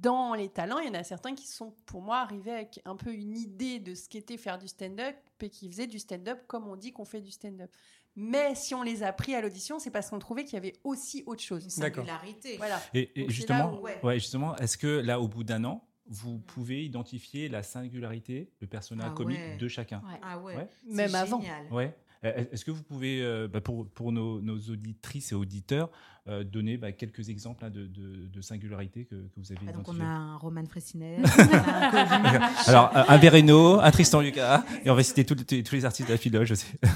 dans 0.00 0.34
les 0.34 0.48
talents, 0.48 0.78
il 0.80 0.88
y 0.88 0.90
en 0.90 0.94
a 0.94 1.04
certains 1.04 1.34
qui 1.34 1.46
sont, 1.46 1.72
pour 1.86 2.02
moi, 2.02 2.18
arrivés 2.18 2.50
avec 2.50 2.80
un 2.84 2.96
peu 2.96 3.12
une 3.14 3.36
idée 3.36 3.78
de 3.78 3.94
ce 3.94 4.08
qu'était 4.08 4.36
faire 4.36 4.58
du 4.58 4.66
stand-up 4.66 5.14
et 5.40 5.48
qui 5.48 5.68
faisaient 5.70 5.86
du 5.86 5.98
stand-up 6.00 6.40
comme 6.48 6.66
on 6.66 6.74
dit 6.74 6.92
qu'on 6.92 7.04
fait 7.04 7.20
du 7.20 7.30
stand-up. 7.30 7.70
Mais 8.16 8.54
si 8.56 8.74
on 8.74 8.82
les 8.82 9.02
a 9.04 9.12
pris 9.12 9.34
à 9.34 9.40
l'audition, 9.40 9.78
c'est 9.78 9.90
parce 9.90 10.10
qu'on 10.10 10.18
trouvait 10.18 10.44
qu'il 10.44 10.54
y 10.54 10.56
avait 10.56 10.74
aussi 10.84 11.22
autre 11.26 11.42
chose. 11.42 11.64
Une 11.76 11.82
D'accord. 11.82 12.04
singularité. 12.04 12.56
Voilà. 12.56 12.80
Et, 12.94 13.00
et 13.14 13.20
Donc, 13.22 13.30
c'est 13.30 13.36
justement, 13.36 13.74
où- 13.78 13.82
ouais. 13.82 14.00
ouais, 14.02 14.14
justement, 14.18 14.56
est-ce 14.56 14.76
que 14.76 14.86
là, 14.88 15.20
au 15.20 15.28
bout 15.28 15.44
d'un 15.44 15.64
an, 15.64 15.86
vous 16.06 16.38
pouvez 16.38 16.84
identifier 16.84 17.48
la 17.48 17.62
singularité, 17.62 18.50
le 18.60 18.66
personnage 18.66 19.10
Ah 19.12 19.14
comique 19.16 19.38
ouais. 19.38 19.56
de 19.56 19.68
chacun? 19.68 20.02
Ouais. 20.06 20.18
Ah 20.22 20.38
ouais. 20.40 20.68
Même 20.84 21.14
avant. 21.14 21.40
Ouais. 21.70 21.96
Euh, 22.24 22.44
Est-ce 22.52 22.64
que 22.64 22.70
vous 22.70 22.82
pouvez, 22.82 23.20
euh, 23.22 23.48
bah, 23.48 23.60
pour, 23.60 23.86
pour 23.88 24.12
nos, 24.12 24.40
nos 24.40 24.56
auditrices 24.70 25.32
et 25.32 25.34
auditeurs, 25.34 25.90
euh, 26.28 26.44
donner 26.44 26.76
bah, 26.76 26.92
quelques 26.92 27.28
exemples 27.30 27.64
hein, 27.64 27.70
de, 27.70 27.86
de, 27.86 28.28
de 28.32 28.40
singularité 28.40 29.04
que, 29.06 29.16
que 29.16 29.32
vous 29.38 29.50
avez 29.50 29.60
Ah, 29.68 29.72
donc 29.72 29.88
on 29.88 29.98
a 30.00 30.04
un 30.04 30.36
Roman 30.36 30.64
Fressinet, 30.66 31.18
un. 31.38 32.40
Alors, 32.66 32.90
un 32.94 33.16
Vereno, 33.18 33.80
un 33.80 33.90
Tristan 33.90 34.20
Lucas, 34.20 34.64
et 34.84 34.90
on 34.90 34.94
va 34.94 35.02
citer 35.02 35.24
tous 35.24 35.36
les- 35.50 35.62
tous 35.64 35.74
les 35.74 35.84
artistes 35.84 36.08
de 36.08 36.12
la 36.14 36.18
Philoge 36.18 36.52
aussi. 36.52 36.66
Euh, 36.84 36.88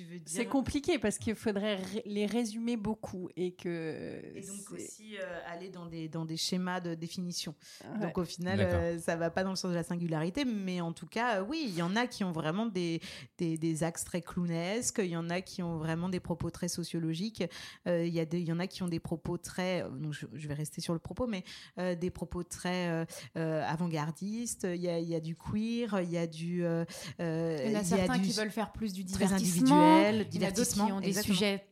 tu 0.00 0.04
veux 0.06 0.18
dire 0.18 0.26
C'est 0.26 0.46
compliqué 0.46 0.98
parce 0.98 1.18
qu'il 1.18 1.34
faudrait 1.34 1.78
les 2.06 2.26
résumer 2.26 2.76
beaucoup 2.76 3.28
et 3.36 3.52
que. 3.52 4.20
Et 4.34 4.40
donc 4.40 4.70
aussi 4.72 5.16
euh, 5.18 5.38
aller 5.46 5.68
dans 5.68 5.86
des, 5.86 6.08
dans 6.08 6.24
des 6.24 6.36
schémas 6.36 6.80
de 6.80 6.94
définition. 6.94 7.54
Ouais. 7.84 8.00
Donc 8.06 8.18
au 8.18 8.24
final, 8.24 8.60
euh, 8.60 8.98
ça 8.98 9.16
va 9.16 9.30
pas 9.30 9.44
dans 9.44 9.50
le 9.50 9.56
sens 9.56 9.70
de 9.70 9.76
la 9.76 9.82
singularité, 9.82 10.44
mais 10.44 10.80
en 10.80 10.92
tout 10.92 11.06
cas, 11.06 11.40
euh, 11.40 11.44
oui, 11.48 11.64
il 11.68 11.74
y 11.74 11.82
en 11.82 11.96
a 11.96 12.06
qui 12.06 12.24
ont 12.24 12.32
vraiment 12.32 12.66
des, 12.66 13.00
des, 13.38 13.58
des 13.58 13.82
axes 13.82 14.04
très 14.04 14.22
clownesques, 14.22 15.00
il 15.04 15.10
y 15.10 15.16
en 15.16 15.28
a 15.30 15.40
qui 15.40 15.62
ont 15.62 15.76
vraiment 15.78 16.08
des 16.08 16.20
propos 16.20 16.50
très 16.50 16.68
sociologiques, 16.68 17.44
euh, 17.86 18.06
il 18.06 18.12
y, 18.14 18.20
a 18.20 18.24
des- 18.24 18.40
il 18.40 18.46
y 18.46 18.52
en 18.52 18.58
a 18.60 18.66
qui 18.66 18.82
ont 18.82 18.88
des 18.88 19.00
propos 19.00 19.36
très, 19.38 19.82
donc 19.82 20.12
je, 20.12 20.26
je 20.32 20.48
vais 20.48 20.54
rester 20.54 20.80
sur 20.80 20.92
le 20.94 20.98
propos, 20.98 21.26
mais 21.26 21.44
euh, 21.78 21.94
des 21.94 22.10
propos 22.10 22.42
très 22.42 22.88
euh, 22.88 23.04
euh, 23.36 23.62
avant-gardistes, 23.66 24.66
il 24.70 24.80
y 24.80 24.88
a, 24.88 24.98
il 24.98 25.08
y 25.08 25.14
a 25.14 25.20
du 25.20 25.36
queer, 25.36 26.00
il 26.02 26.10
y 26.10 26.18
a 26.18 26.26
du... 26.26 26.60
Il 26.60 27.70
y 27.72 27.76
en 27.76 27.80
a 27.80 27.84
certains 27.84 28.18
du 28.18 28.28
qui 28.28 28.32
veulent 28.32 28.50
faire 28.50 28.72
plus 28.72 28.92
du 28.92 29.04
divertissement. 30.28 30.34
Il 30.34 30.40
y 30.40 30.44
en 30.44 30.48
a 30.48 30.50
d'autres 30.52 30.74
qui 30.74 30.92
ont 30.92 31.00
des 31.00 31.08
exactement. 31.08 31.34
sujets 31.34 31.66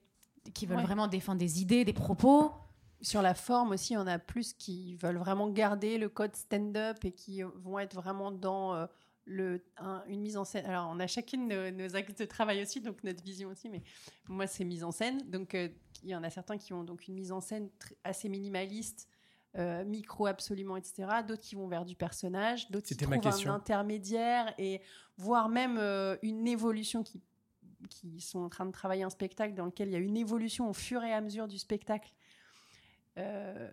qui 0.54 0.66
veulent 0.66 0.76
Ouais. 0.78 0.82
vraiment 0.82 1.08
défendre 1.08 1.38
des 1.38 1.60
idées, 1.60 1.84
des 1.84 1.92
propos. 1.92 2.52
Sur 3.00 3.22
la 3.22 3.34
forme 3.34 3.72
aussi, 3.72 3.92
il 3.92 3.96
y 3.96 3.98
en 3.98 4.06
a 4.06 4.18
plus 4.18 4.52
qui 4.54 4.96
veulent 4.96 5.18
vraiment 5.18 5.48
garder 5.48 5.98
le 5.98 6.08
code 6.08 6.34
stand-up 6.34 6.98
et 7.04 7.12
qui 7.12 7.42
vont 7.42 7.78
être 7.78 7.94
vraiment 7.94 8.32
dans 8.32 8.74
euh, 8.74 8.86
le, 9.24 9.62
un- 9.76 10.02
une 10.08 10.20
mise 10.20 10.36
en 10.36 10.44
scène. 10.44 10.66
Alors, 10.66 10.88
on 10.92 10.98
a 10.98 11.06
chacune 11.06 11.46
nos, 11.48 11.70
nos 11.70 11.94
axes 11.96 12.14
de 12.16 12.24
travail 12.24 12.62
aussi, 12.62 12.80
donc 12.80 13.04
notre 13.04 13.22
vision 13.22 13.50
aussi, 13.50 13.68
mais 13.68 13.82
moi, 14.28 14.46
c'est 14.46 14.64
mise 14.64 14.82
en 14.82 14.90
scène. 14.90 15.18
Donc, 15.30 15.54
euh, 15.54 15.68
il 16.02 16.08
y 16.10 16.14
en 16.16 16.24
a 16.24 16.30
certains 16.30 16.56
qui 16.58 16.72
ont 16.72 16.82
donc 16.82 17.06
une 17.08 17.14
mise 17.14 17.30
en 17.30 17.40
scène 17.40 17.68
assez 18.04 18.28
minimaliste, 18.28 19.06
euh, 19.56 19.84
micro 19.84 20.26
absolument, 20.26 20.76
etc. 20.76 21.08
D'autres 21.26 21.42
qui 21.42 21.54
vont 21.54 21.68
vers 21.68 21.84
du 21.84 21.94
personnage, 21.94 22.68
d'autres 22.70 22.86
qui 22.88 22.96
trouvent 22.96 23.12
un 23.48 23.54
intermédiaire 23.54 24.52
et 24.58 24.80
voire 25.18 25.48
même 25.48 25.76
euh, 25.78 26.16
une 26.22 26.46
évolution 26.48 27.02
qui 27.02 27.20
qui 27.88 28.20
sont 28.20 28.40
en 28.40 28.48
train 28.48 28.66
de 28.66 28.72
travailler 28.72 29.02
un 29.04 29.10
spectacle 29.10 29.54
dans 29.54 29.66
lequel 29.66 29.88
il 29.88 29.92
y 29.92 29.96
a 29.96 30.00
une 30.00 30.16
évolution 30.16 30.68
au 30.68 30.72
fur 30.72 31.02
et 31.04 31.12
à 31.12 31.20
mesure 31.20 31.46
du 31.48 31.58
spectacle. 31.58 32.12
Euh, 33.18 33.68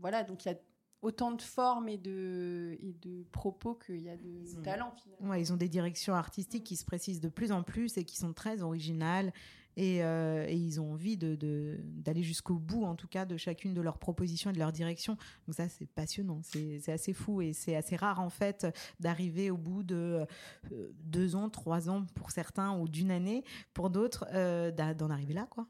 voilà, 0.00 0.22
donc 0.22 0.44
il 0.44 0.48
y 0.48 0.52
a 0.52 0.58
autant 1.00 1.32
de 1.32 1.42
formes 1.42 1.88
et 1.88 1.98
de, 1.98 2.76
et 2.80 2.92
de 2.92 3.24
propos 3.32 3.74
qu'il 3.74 4.00
y 4.02 4.08
a 4.10 4.16
de 4.16 4.22
Ils 4.44 4.58
ont- 4.58 4.62
talent 4.62 4.92
finalement. 5.02 5.30
Ouais, 5.30 5.40
ils 5.40 5.52
ont 5.52 5.56
des 5.56 5.68
directions 5.68 6.14
artistiques 6.14 6.64
qui 6.64 6.76
se 6.76 6.84
précisent 6.84 7.20
de 7.20 7.28
plus 7.28 7.50
en 7.52 7.62
plus 7.62 7.96
et 7.96 8.04
qui 8.04 8.16
sont 8.16 8.32
très 8.32 8.62
originales. 8.62 9.32
Et, 9.76 10.04
euh, 10.04 10.44
et 10.48 10.54
ils 10.56 10.80
ont 10.80 10.92
envie 10.92 11.16
de- 11.16 11.78
d'aller 11.82 12.22
jusqu'au 12.22 12.56
bout, 12.56 12.84
en 12.84 12.94
tout 12.94 13.08
cas, 13.08 13.24
de 13.24 13.36
chacune 13.36 13.72
de 13.74 13.80
leurs 13.80 13.98
propositions 13.98 14.50
et 14.50 14.52
de 14.52 14.58
leurs 14.58 14.72
directions. 14.72 15.16
Donc 15.46 15.54
ça, 15.54 15.68
c'est 15.68 15.86
passionnant, 15.86 16.40
c'est 16.42 16.88
assez 16.88 17.12
fou 17.12 17.40
et 17.40 17.52
c'est 17.52 17.74
assez 17.74 17.96
rare, 17.96 18.20
en 18.20 18.30
fait, 18.30 18.66
d'arriver 19.00 19.50
au 19.50 19.56
bout 19.56 19.82
de 19.82 20.26
euh, 20.72 20.88
deux 21.04 21.36
ans, 21.36 21.48
trois 21.48 21.88
ans 21.88 22.04
pour 22.14 22.30
certains 22.30 22.76
ou 22.78 22.88
d'une 22.88 23.10
année 23.10 23.44
pour 23.72 23.90
d'autres, 23.90 24.26
euh, 24.34 24.70
d'en 24.94 25.10
arriver 25.10 25.34
là, 25.34 25.46
quoi. 25.50 25.66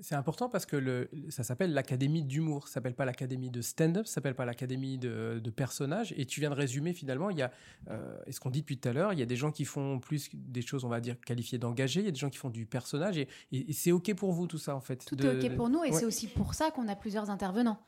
C'est 0.00 0.14
important 0.14 0.48
parce 0.48 0.66
que 0.66 1.08
ça 1.28 1.42
s'appelle 1.42 1.72
l'académie 1.72 2.22
d'humour. 2.22 2.68
Ça 2.68 2.74
s'appelle 2.74 2.94
pas 2.94 3.04
l'académie 3.04 3.50
de 3.50 3.62
stand-up, 3.62 4.06
ça 4.06 4.14
s'appelle 4.14 4.34
pas 4.34 4.44
l'académie 4.44 4.96
de, 4.98 5.40
de 5.42 5.50
personnages. 5.50 6.14
Et 6.16 6.24
tu 6.26 6.40
viens 6.40 6.50
de 6.50 6.54
résumer 6.54 6.92
finalement, 6.92 7.30
il 7.30 7.38
y 7.38 7.42
a, 7.42 7.50
et 8.26 8.32
ce 8.32 8.38
qu'on 8.40 8.50
dit 8.50 8.60
depuis 8.60 8.78
tout 8.78 8.88
à 8.88 8.92
l'heure, 8.92 9.12
il 9.12 9.18
y 9.18 9.22
a 9.22 9.26
des 9.26 9.36
gens 9.36 9.50
qui 9.50 9.64
font 9.64 9.98
plus 9.98 10.28
des 10.34 10.62
choses, 10.62 10.84
on 10.84 10.88
va 10.88 11.00
dire, 11.00 11.18
qualifiées 11.20 11.58
d'engagés, 11.58 12.00
il 12.00 12.06
y 12.06 12.08
a 12.08 12.12
des 12.12 12.18
gens 12.18 12.30
qui 12.30 12.38
font 12.38 12.50
du 12.50 12.66
personnage. 12.66 13.16
Et, 13.18 13.28
et- 13.52 13.70
et 13.70 13.72
c'est 13.72 13.92
ok 13.92 14.14
pour 14.14 14.32
vous 14.32 14.46
tout 14.46 14.58
ça 14.58 14.74
en 14.76 14.80
fait. 14.80 15.04
Tout 15.04 15.16
de- 15.16 15.26
est 15.28 15.46
OK 15.50 15.56
pour 15.56 15.68
nous 15.68 15.84
et 15.84 15.90
Ouais. 15.90 15.98
c'est 15.98 16.04
aussi 16.04 16.26
pour 16.26 16.54
ça 16.54 16.70
qu'on 16.70 16.88
a 16.88 16.96
plusieurs 16.96 17.30
intervenants. 17.30 17.78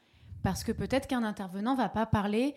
Parce 0.42 0.62
que 0.64 0.71
peut-être 0.73 1.07
qu'un 1.09 1.25
intervenant 1.25 1.75
va 1.75 1.88
pas 1.88 2.07
parler 2.07 2.55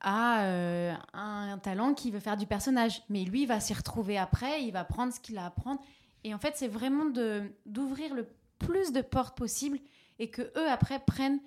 à 0.00 0.42
euh, 0.44 0.92
un 1.14 1.58
talent 1.58 1.94
qui 1.94 2.10
veut 2.10 2.20
faire 2.20 2.36
du 2.36 2.46
personnage, 2.46 3.02
mais 3.08 3.24
lui 3.24 3.42
il 3.42 3.46
va 3.46 3.60
s'y 3.60 3.72
retrouver 3.72 4.18
après, 4.18 4.62
il 4.62 4.72
va 4.72 4.84
prendre 4.84 5.12
ce 5.12 5.20
qu'il 5.20 5.38
a 5.38 5.46
à 5.46 5.50
prendre. 5.50 5.80
Et 6.24 6.34
en 6.34 6.38
fait, 6.38 6.54
c'est 6.56 6.68
vraiment 6.68 7.06
de 7.06 7.50
d'ouvrir 7.64 8.14
le 8.14 8.26
plus 8.58 8.92
de 8.92 9.00
portes 9.00 9.36
possible 9.36 9.78
et 10.18 10.28
que 10.30 10.42
eux 10.42 10.68
après 10.70 10.98
prennent 10.98 11.40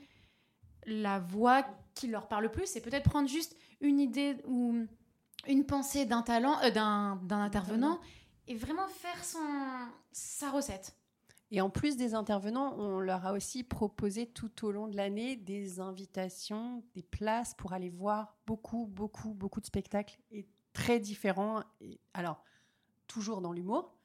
la 0.86 1.20
voix 1.20 1.66
qui 1.94 2.08
leur 2.08 2.28
parle 2.28 2.44
le 2.44 2.52
plus 2.52 2.76
et 2.76 2.82
peut-être 2.82 3.04
prendre 3.10 3.28
juste 3.28 3.56
une 3.82 4.00
idée 4.00 4.38
ou 4.48 4.86
une 5.48 5.66
pensée 5.66 6.06
d'un 6.06 6.22
talent, 6.22 6.58
euh, 6.64 6.72
d'un 6.72 7.18
d'un 7.24 7.42
intervenant 7.42 8.00
et 8.48 8.56
vraiment 8.56 8.88
faire 8.88 9.24
son 9.24 9.40
sa 10.12 10.52
recette. 10.52 10.96
Et 11.50 11.62
en 11.62 11.70
plus 11.70 11.96
des 11.96 12.14
intervenants, 12.14 12.76
on 12.78 13.00
leur 13.00 13.26
a 13.26 13.32
aussi 13.32 13.64
proposé 13.64 14.28
tout 14.28 14.66
au 14.66 14.72
long 14.72 14.88
de 14.88 14.98
l'année 14.98 15.38
des 15.38 15.80
invitations, 15.80 16.84
des 16.94 17.04
places 17.04 17.54
pour 17.54 17.72
aller 17.72 17.90
voir 17.90 18.36
beaucoup, 18.46 18.86
beaucoup, 18.86 19.34
beaucoup 19.34 19.62
de 19.62 19.66
spectacles 19.66 20.20
et 20.30 20.46
très 20.74 21.00
différents. 21.00 21.64
Et, 21.80 22.02
alors, 22.14 22.44
toujours 23.08 23.40
dans 23.40 23.54
l'humour, 23.54 23.96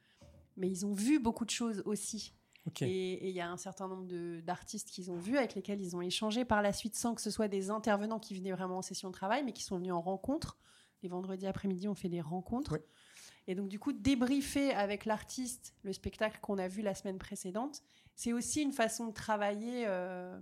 mais 0.56 0.68
ils 0.68 0.86
ont 0.86 0.92
vu 0.92 1.18
beaucoup 1.18 1.44
de 1.44 1.50
choses 1.50 1.82
aussi. 1.84 2.32
Et 2.80 3.28
il 3.28 3.34
y 3.34 3.40
a 3.40 3.50
un 3.50 3.56
certain 3.56 3.88
nombre 3.88 4.06
de- 4.06 4.40
d'artistes 4.40 4.90
qu'ils 4.90 5.10
ont 5.10 5.18
vus, 5.18 5.36
avec 5.36 5.56
lesquels 5.56 5.80
ils 5.80 5.96
ont 5.96 6.00
échangé 6.00 6.44
par 6.44 6.62
la 6.62 6.72
suite, 6.72 6.94
sans 6.94 7.12
que 7.16 7.20
ce 7.20 7.30
soit 7.30 7.48
des 7.48 7.70
intervenants 7.70 8.20
qui 8.20 8.36
venaient 8.36 8.52
vraiment 8.52 8.78
en 8.78 8.82
session 8.82 9.08
de 9.08 9.14
travail, 9.14 9.42
mais 9.42 9.52
qui 9.52 9.64
sont 9.64 9.78
venus 9.78 9.92
en 9.92 10.00
rencontre. 10.00 10.58
Les 11.02 11.08
vendredis 11.08 11.48
après-midi, 11.48 11.88
on 11.88 11.96
fait 11.96 12.08
des 12.08 12.20
rencontres. 12.20 12.74
Oui. 12.74 12.78
Et 13.48 13.54
donc, 13.54 13.68
du 13.68 13.78
coup, 13.78 13.92
débriefer 13.92 14.72
avec 14.72 15.04
l'artiste 15.04 15.74
le 15.82 15.92
spectacle 15.92 16.38
qu'on 16.40 16.58
a 16.58 16.68
vu 16.68 16.82
la 16.82 16.94
semaine 16.94 17.18
précédente, 17.18 17.82
c'est 18.14 18.32
aussi 18.32 18.62
une 18.62 18.72
façon 18.72 19.08
de 19.08 19.12
travailler 19.12 19.84
euh, 19.86 20.38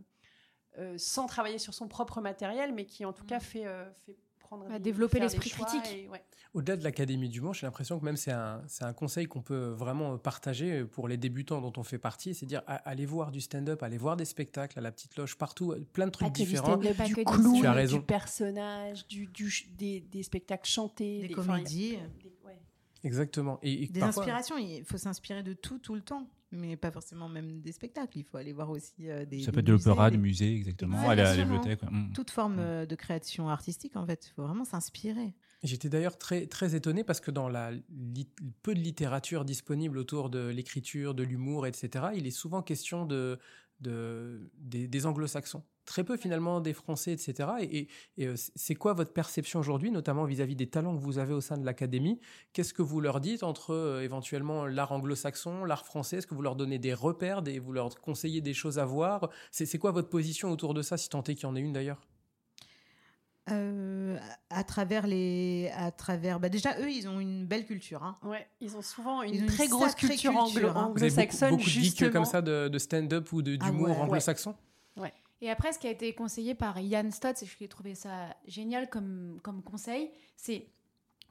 euh, 0.79 0.95
sans 0.99 1.27
travailler 1.27 1.59
sur 1.59 1.73
son 1.75 1.89
propre 1.89 2.21
matériel, 2.21 2.75
mais 2.75 2.85
qui 2.85 3.05
en 3.05 3.13
tout 3.13 3.25
cas 3.25 3.41
fait, 3.41 3.67
euh, 3.67 3.89
fait 4.07 4.17
prendre. 4.39 4.67
Bah, 4.69 4.75
des- 4.79 4.81
développer 4.81 5.19
l'esprit 5.21 5.51
critique. 5.51 6.11
ouais. 6.11 6.23
Au-delà 6.53 6.77
de 6.77 6.83
l'Académie 6.83 7.29
d'humour, 7.29 7.55
j'ai 7.55 7.65
l'impression 7.65 8.01
que 8.01 8.05
même 8.05 8.17
c'est 8.17 8.33
un, 8.33 8.93
conseil 8.97 9.27
qu'on 9.27 9.41
peut 9.41 9.69
vraiment 9.69 10.19
partager 10.19 10.85
pour 10.85 11.07
les 11.07 11.17
débutants 11.17 11.61
dont 11.61 11.73
on 11.77 11.85
fait 11.85 11.99
partie, 11.99 12.35
c'est 12.35 12.45
dire 12.45 12.63
a- 12.67 12.75
allez 12.75 13.07
voir 13.07 13.31
du 13.31 13.41
stand-up, 13.41 13.81
allez 13.85 13.99
voir 13.99 14.17
des 14.17 14.25
spectacles 14.25 14.77
à 14.77 14.83
la 14.83 14.91
petite 14.91 15.15
loge 15.17 15.39
partout, 15.39 15.77
plein 15.93 16.07
de 16.07 16.11
trucs 16.11 16.27
Pas 16.27 16.33
que 16.33 16.39
du 16.39 16.45
différents. 16.45 16.73
stand-up, 16.73 16.97
Pas 16.97 17.05
du 17.07 17.15
du 17.15 17.25
clown, 17.25 17.61
Tu 17.61 17.67
as 17.67 17.73
raison. 17.73 17.99
du 17.99 18.03
personnage, 18.03 19.07
du, 19.07 19.27
du- 19.29 19.53
des, 19.79 20.01
des 20.01 20.23
spectacles 20.25 20.69
chantés, 20.69 21.21
Des 21.21 21.29
comédies. 21.35 21.91
des-. 21.99 22.31
Exactement. 23.05 23.59
Et, 23.63 23.85
et 23.85 23.87
Des 23.89 24.01
parfois- 24.01 24.23
inspirations, 24.23 24.59
il 24.59 24.85
faut 24.85 24.99
s'inspirer 24.99 25.43
de 25.43 25.53
tout, 25.53 25.79
tout 25.79 25.95
le 25.95 26.03
temps. 26.03 26.29
Mais 26.53 26.77
pas 26.77 26.91
forcément 26.91 27.29
même 27.29 27.61
des 27.61 27.71
spectacles. 27.71 28.19
Il 28.19 28.25
faut 28.25 28.37
aller 28.37 28.53
voir 28.53 28.71
aussi 28.71 28.93
euh, 29.09 29.25
des. 29.25 29.39
Ça 29.41 29.47
des 29.47 29.53
peut 29.53 29.61
être 29.61 29.67
de 29.67 29.73
l'opéra, 29.73 30.11
musées, 30.11 30.11
du 30.11 30.17
des- 30.17 30.23
musée, 30.29 30.55
exactement. 30.57 30.97
Exactement. 30.97 31.11
Aller 31.13 31.23
à 31.23 31.37
la 31.37 31.43
bibliothèque. 31.45 31.83
Mm. 31.89 32.13
Toute 32.13 32.31
forme 32.33 32.57
euh, 32.59 32.87
de 32.87 32.95
création 32.97 33.49
artistique, 33.49 33.95
en 33.95 34.05
fait. 34.05 34.27
Il 34.27 34.33
faut 34.35 34.43
vraiment 34.43 34.65
s'inspirer. 34.65 35.33
J'étais 35.63 35.89
d'ailleurs 35.89 36.19
très, 36.19 36.47
très 36.47 36.75
étonné 36.75 37.05
parce 37.05 37.21
que 37.21 37.31
dans 37.31 37.49
la 37.49 37.71
peu 38.65 38.75
de 38.75 38.81
littérature 38.81 39.45
disponible 39.45 39.97
autour 39.99 40.29
de 40.29 40.49
l'écriture, 40.49 41.15
de 41.15 41.23
l'humour, 41.23 41.67
etc., 41.69 42.07
il 42.17 42.27
est 42.27 42.31
souvent 42.33 42.63
question 42.63 43.07
de, 43.07 43.39
de, 43.81 44.51
des, 44.59 45.07
anglo-saxons. 45.07 45.62
Très 45.85 46.05
peu 46.05 46.16
finalement 46.16 46.61
des 46.61 46.73
français, 46.73 47.12
etc. 47.12 47.49
Et, 47.62 47.88
euh, 48.21 48.35
c'est 48.37 48.75
quoi 48.75 48.93
votre 48.93 49.12
perception 49.12 49.61
aujourd'hui, 49.61 49.90
notamment 49.90 50.25
vis-à-vis 50.25 50.57
des 50.57 50.69
talents 50.69 50.97
que 50.97 51.03
vous 51.03 51.19
avez 51.19 51.33
au 51.33 51.40
sein 51.40 51.57
de 51.57 51.64
l'académie? 51.64 52.21
Qu'est-ce 52.53 52.75
que 52.75 52.83
vous 52.83 53.01
leur 53.01 53.21
dites 53.21 53.43
entre 53.43 53.75
euh, 53.75 54.03
éventuellement 54.03 54.66
l'art 54.66 54.93
anglo-saxon, 54.93 55.64
l'art 55.64 55.87
français? 55.87 56.19
Est-ce 56.19 56.27
que 56.27 56.35
vous 56.35 56.43
leur 56.43 56.57
donnez 56.57 56.79
des 56.79 56.95
repères, 56.95 57.43
des, 57.43 57.59
vous 57.59 57.73
leur 57.73 58.01
conseillez 58.01 58.40
des 58.40 58.55
choses 58.55 58.79
à 58.79 58.85
voir? 58.85 59.31
C'est 59.51 59.79
quoi 59.79 59.90
votre 59.90 60.09
position 60.09 60.51
autour 60.51 60.75
de 60.75 60.83
ça, 60.83 60.97
si 60.97 61.09
tant 61.09 61.23
est 61.25 61.35
qu'il 61.35 61.45
y 61.45 61.47
en 61.47 61.57
ait 61.57 61.61
une 61.61 61.73
d'ailleurs? 61.73 62.01
Euh, 63.51 64.19
à 64.51 64.65
travers 64.65 65.07
les. 65.07 65.71
À 65.77 65.91
travers, 65.91 66.39
bah 66.41 66.49
déjà, 66.49 66.79
eux, 66.81 66.91
ils 66.91 67.09
ont 67.09 67.21
une 67.21 67.47
belle 67.47 67.67
culture. 67.67 68.03
hein. 68.03 68.17
Ouais, 68.23 68.47
ils 68.61 68.77
ont 68.77 68.83
souvent 68.83 69.23
une 69.23 69.47
très 69.47 69.69
grosse 69.69 69.95
culture, 69.95 70.33
culture, 70.33 70.39
hein. 70.39 70.45
anglo- 70.45 70.51
Vous 70.53 70.59
avez 70.59 70.73
beaucoup, 70.73 70.89
anglo-saxonne, 70.91 71.51
beaucoup 71.51 71.63
de 71.65 71.69
geeks 71.69 71.85
justement. 71.85 72.11
comme 72.13 72.25
ça 72.25 72.43
de, 72.43 72.69
de 72.69 72.79
stand-up 72.79 73.33
ou 73.33 73.43
de- 73.43 73.57
Ah 73.61 73.65
d'humour 73.67 73.89
ouais. 73.89 73.93
Ouais. 73.95 74.01
anglo-saxon 74.01 74.55
Et 75.43 75.49
après, 75.51 75.73
ce 75.73 75.79
qui 75.79 75.87
a 75.87 75.91
été 75.91 76.13
conseillé 76.15 76.55
par 76.55 76.79
Yann 76.79 77.11
Stotz, 77.11 77.43
et 77.43 77.47
je 77.47 77.57
lui 77.57 77.65
ai 77.65 77.69
trouvé 77.69 77.95
ça 77.95 78.27
génial 78.47 78.91
comme, 78.91 79.39
comme 79.43 79.63
conseil, 79.63 80.11
c'est 80.37 80.67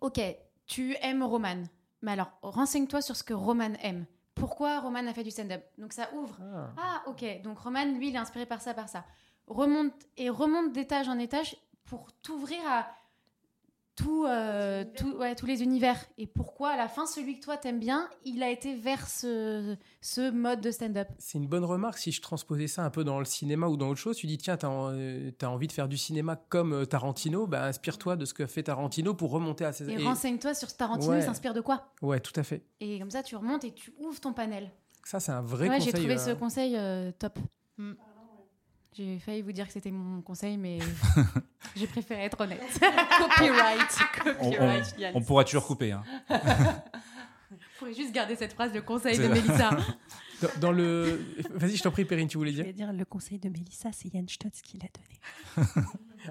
Ok, 0.01 0.19
tu 0.65 0.95
aimes 1.03 1.21
Roman, 1.21 1.63
mais 2.01 2.13
alors 2.13 2.31
renseigne-toi 2.41 3.01
sur 3.03 3.15
ce 3.15 3.23
que 3.23 3.35
Roman 3.35 3.73
aime. 3.83 4.05
Pourquoi 4.33 4.79
Roman 4.79 5.05
a 5.07 5.13
fait 5.13 5.23
du 5.23 5.29
stand-up? 5.29 5.61
Donc 5.77 5.93
ça 5.93 6.09
ouvre. 6.15 6.37
Ah. 6.41 6.69
Ah, 6.77 7.03
ok, 7.07 7.41
donc 7.43 7.59
Roman, 7.59 7.85
lui, 7.85 8.07
il 8.09 8.15
est 8.15 8.17
inspiré 8.17 8.45
par 8.47 8.61
ça, 8.61 8.73
par 8.73 8.89
ça. 8.89 9.05
Remonte 9.45 9.93
et 10.17 10.29
remonte 10.31 10.71
d'étage 10.73 11.07
en 11.07 11.19
étage 11.19 11.55
pour 11.89 12.11
t'ouvrir 12.21 12.59
à 12.67 12.87
tout, 13.95 14.23
euh, 14.25 14.85
tout- 14.95 15.17
ouais, 15.17 15.35
tous 15.35 15.45
les 15.45 15.61
univers. 15.61 15.97
Et 16.17 16.25
pourquoi, 16.25 16.69
à 16.69 16.77
la 16.77 16.87
fin, 16.87 17.05
celui 17.05 17.37
que 17.37 17.43
toi 17.43 17.57
t'aimes 17.57 17.79
bien, 17.79 18.09
il 18.23 18.41
a 18.43 18.49
été 18.49 18.73
vers 18.75 19.05
ce, 19.09 19.75
ce 19.99 20.31
mode 20.31 20.61
de 20.61 20.71
stand-up? 20.71 21.09
C'est 21.17 21.37
une 21.37 21.47
bonne 21.47 21.65
remarque. 21.65 21.97
Si 21.97 22.13
je 22.13 22.21
transposais 22.21 22.67
ça 22.67 22.85
un 22.85 22.89
peu 22.91 23.03
dans 23.03 23.19
le 23.19 23.25
cinéma 23.25 23.67
ou 23.67 23.75
dans 23.75 23.89
autre 23.89 23.99
chose, 23.99 24.15
tu 24.15 24.25
dis 24.25 24.37
tiens, 24.37 24.55
t'as 24.55 24.69
t'as 25.37 25.47
envie 25.47 25.67
de 25.67 25.73
faire 25.73 25.89
du 25.89 25.97
cinéma 25.97 26.37
comme 26.47 26.71
euh, 26.71 26.85
Tarantino, 26.85 27.45
bah, 27.45 27.65
inspire-toi 27.65 28.15
de 28.15 28.23
ce 28.23 28.33
que 28.33 28.45
fait 28.45 28.63
Tarantino 28.63 29.13
pour 29.13 29.31
remonter 29.31 29.65
à 29.65 29.73
ses. 29.73 29.89
Et, 29.89 29.95
et- 29.99 30.03
renseigne-toi 30.05 30.53
sur 30.53 30.69
ce 30.69 30.77
Tarantino, 30.77 31.11
Ouais. 31.11 31.19
il 31.19 31.23
s'inspire 31.23 31.53
de 31.53 31.59
quoi? 31.61 31.91
Ouais, 32.01 32.21
tout 32.21 32.33
à 32.37 32.43
fait. 32.43 32.63
Et 32.79 32.99
comme 32.99 33.11
ça, 33.11 33.21
tu 33.21 33.35
remontes 33.35 33.65
et 33.65 33.73
tu 33.73 33.91
ouvres 33.99 34.21
ton 34.21 34.31
panel. 34.31 34.71
Ça, 35.03 35.19
c'est 35.19 35.31
un 35.33 35.41
vrai 35.41 35.67
ouais, 35.67 35.75
conseil. 35.77 35.91
j'ai 35.91 35.97
trouvé 35.97 36.13
euh, 36.13 36.17
ce 36.17 36.31
conseil 36.31 36.75
euh, 36.77 37.11
top. 37.19 37.37
Mm. 37.77 37.93
J'ai 38.97 39.19
failli 39.19 39.41
vous 39.41 39.51
dire 39.51 39.67
que 39.67 39.73
c'était 39.73 39.91
mon 39.91 40.21
conseil, 40.21 40.57
mais 40.57 40.79
j'ai 41.75 41.87
préféré 41.87 42.23
être 42.25 42.41
honnête. 42.41 42.61
Copyright, 43.19 43.97
On, 44.25 44.29
on- 44.29 44.49
copyright, 44.51 44.95
Yann. 44.97 45.11
on 45.15 45.21
pourra 45.21 45.43
toujours 45.43 45.65
couper. 45.65 45.91
hein. 45.91 46.03
Je 47.51 47.79
pourrais 47.79 47.93
juste 47.93 48.13
garder 48.13 48.35
cette 48.35 48.53
phrase 48.53 48.73
de 48.73 48.79
conseil 48.81 49.15
C'est 49.15 49.23
de. 49.27 49.33
Mélissa. 49.33 49.69
Dans, 50.41 50.49
dans 50.59 50.71
le. 50.71 51.19
Vas-y, 51.51 51.77
je 51.77 51.83
t'en 51.83 51.91
prie, 51.91 52.03
Perrine, 52.05 52.27
tu 52.27 52.37
voulais 52.37 52.51
Je 52.51 52.57
dire 52.57 52.65
vais 52.65 52.73
dire 52.73 52.91
le 52.91 53.05
conseil 53.05 53.39
de 53.39 53.47
Mélissa, 53.49 53.89
c'est 53.93 54.13
Yann 54.13 54.27
Stotz 54.27 54.61
qui 54.61 54.77
l'a 54.79 54.87
donné. 54.93 55.71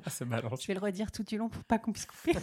Ah, 0.05 0.11
ça 0.11 0.25
balance. 0.27 0.61
Je 0.62 0.66
vais 0.66 0.75
le 0.75 0.81
redire 0.81 1.11
tout 1.11 1.23
du 1.23 1.38
long 1.38 1.49
pour 1.49 1.64
pas 1.64 1.79
qu'on 1.79 1.92
puisse 1.92 2.05
couper. 2.07 2.35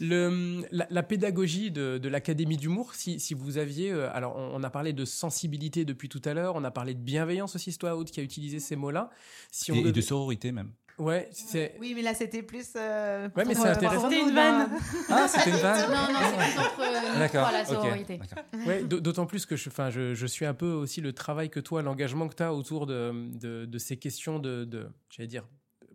Le, 0.00 0.62
la, 0.70 0.86
la 0.90 1.02
pédagogie 1.02 1.70
de, 1.70 1.98
de 1.98 2.08
l'académie 2.08 2.56
d'humour, 2.56 2.94
si, 2.94 3.18
si 3.20 3.34
vous 3.34 3.58
aviez, 3.58 3.90
euh, 3.90 4.08
alors 4.12 4.36
on, 4.36 4.52
on 4.54 4.62
a 4.62 4.70
parlé 4.70 4.92
de 4.92 5.04
sensibilité 5.04 5.84
depuis 5.84 6.08
tout 6.08 6.22
à 6.24 6.34
l'heure, 6.34 6.54
on 6.56 6.64
a 6.64 6.70
parlé 6.70 6.94
de 6.94 7.00
bienveillance 7.00 7.54
aussi, 7.56 7.72
c'est 7.72 7.78
toi 7.78 7.96
Aude 7.96 8.10
qui 8.10 8.20
a 8.20 8.22
utilisé 8.22 8.60
ces 8.60 8.76
mots-là. 8.76 9.10
Si 9.50 9.72
on 9.72 9.74
Et, 9.74 9.78
et 9.78 9.82
devait- 9.82 9.92
de 9.92 10.00
sororité 10.00 10.52
même. 10.52 10.70
ouais, 10.98 11.28
c'est. 11.32 11.76
Oui, 11.80 11.92
mais 11.94 12.02
là, 12.02 12.14
c'était 12.14 12.42
plus. 12.42 12.70
euh, 12.76 13.28
Ouais, 13.36 13.44
mais 13.44 13.54
c'est 13.54 13.66
euh, 13.66 13.72
intéressant. 13.72 14.10
C'était 14.10 14.22
une 14.22 14.34
vanne. 14.34 14.68
Ah, 15.08 15.26
c'était 15.28 15.50
une 15.50 15.56
vanne 15.56 15.90
non, 15.90 16.12
non, 16.12 16.18
c'est 16.20 16.36
plus 16.54 16.58
entre 16.60 16.80
euh, 16.80 17.12
nous 17.12 17.18
D'accord. 17.18 17.46
trois, 17.46 17.52
la 17.58 17.64
sororité. 17.64 18.18
d'accord. 18.18 18.66
Ouais, 18.66 18.82
d'autant 18.84 19.26
plus 19.26 19.46
que 19.46 19.56
je, 19.56 19.68
enfin, 19.68 19.90
je, 19.90 20.14
je 20.14 20.26
suis 20.26 20.44
un 20.46 20.54
peu 20.54 20.70
aussi 20.70 21.00
le 21.00 21.12
travail 21.12 21.50
que 21.50 21.60
toi, 21.60 21.82
l'engagement 21.82 22.28
que 22.28 22.34
tu 22.34 22.42
as 22.42 22.52
autour 22.54 22.86
de, 22.86 23.12
de, 23.38 23.64
de 23.66 23.78
ces 23.78 23.96
questions 23.96 24.38
de, 24.38 24.64
de 24.64 24.86
j'allais 25.10 25.28
dire, 25.28 25.44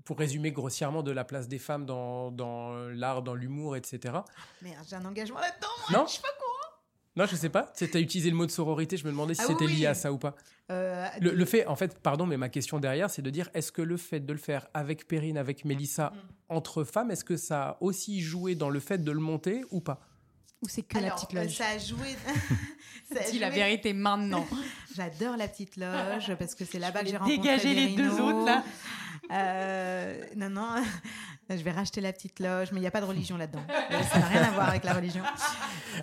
pour 0.05 0.17
résumer 0.19 0.51
grossièrement, 0.51 1.03
de 1.03 1.11
la 1.11 1.23
place 1.23 1.47
des 1.47 1.59
femmes 1.59 1.85
dans, 1.85 2.31
dans 2.31 2.73
l'art, 2.89 3.21
dans 3.23 3.35
l'humour, 3.35 3.75
etc. 3.75 3.99
Merde, 4.61 4.85
j'ai 4.89 4.95
un 4.95 5.05
engagement 5.05 5.39
là-dedans. 5.39 5.67
moi. 5.89 5.99
Non 5.99 6.05
Non, 7.15 7.25
je 7.25 7.35
sais 7.35 7.49
pas. 7.49 7.71
Tu 7.77 7.83
as 7.93 7.99
utilisé 7.99 8.29
le 8.29 8.35
mot 8.35 8.45
de 8.45 8.51
sororité, 8.51 8.97
je 8.97 9.05
me 9.05 9.11
demandais 9.11 9.33
si 9.35 9.41
Ah 9.43 9.47
c'était 9.47 9.65
oui, 9.65 9.75
lié 9.75 9.85
à 9.87 9.93
ça 9.93 10.11
ou 10.11 10.17
pas. 10.17 10.35
Euh, 10.71 11.05
Le, 11.21 11.31
le 11.31 11.45
fait, 11.45 11.65
en 11.67 11.75
fait, 11.75 11.99
pardon, 11.99 12.25
mais 12.25 12.37
ma 12.37 12.49
question 12.49 12.79
derrière, 12.79 13.09
c'est 13.09 13.21
de 13.21 13.29
dire, 13.29 13.49
est-ce 13.53 13.71
que 13.71 13.81
le 13.81 13.97
fait 13.97 14.19
de 14.19 14.33
le 14.33 14.39
faire 14.39 14.67
avec 14.73 15.07
Perrine, 15.07 15.37
avec 15.37 15.63
Mélissa, 15.65 16.11
Mm. 16.13 16.55
entre 16.55 16.83
femmes, 16.83 17.11
est-ce 17.11 17.23
que 17.25 17.37
ça 17.37 17.63
a 17.63 17.77
aussi 17.81 18.21
joué 18.21 18.55
dans 18.55 18.69
le 18.69 18.79
fait 18.79 18.97
de 18.97 19.11
le 19.11 19.19
monter 19.19 19.63
ou 19.71 19.79
pas? 19.81 19.99
Ou 20.63 20.69
c'est 20.69 20.81
que 20.83 20.97
la 20.97 21.11
petite 21.11 21.33
euh, 21.35 21.43
loge 21.43 21.57
ça 21.57 21.67
a 21.67 21.77
joué. 21.77 22.15
ça 23.13 23.19
a 23.21 23.29
Dis 23.29 23.37
la 23.39 23.49
vérité 23.49 23.91
maintenant. 23.93 24.47
J'adore 24.95 25.35
la 25.37 25.47
petite 25.49 25.75
loge 25.75 26.33
parce 26.39 26.55
que 26.55 26.63
c'est 26.65 26.79
là-bas 26.79 27.03
que 27.03 27.09
j'ai 27.09 27.17
rencontré 27.17 27.37
dégager 27.37 27.73
les 27.73 27.95
deux 27.95 28.11
autres, 28.21 28.45
là. 28.45 28.63
Euh, 29.31 30.21
non, 30.35 30.49
non, 30.49 30.75
je 31.49 31.55
vais 31.63 31.71
racheter 31.71 32.01
la 32.01 32.11
petite 32.13 32.39
loge, 32.39 32.71
mais 32.71 32.77
il 32.77 32.81
n'y 32.81 32.87
a 32.87 32.91
pas 32.91 33.01
de 33.01 33.05
religion 33.05 33.37
là-dedans. 33.37 33.63
Ça 34.11 34.19
n'a 34.19 34.25
rien 34.27 34.43
à 34.43 34.51
voir 34.51 34.69
avec 34.69 34.83
la 34.83 34.93
religion. 34.93 35.23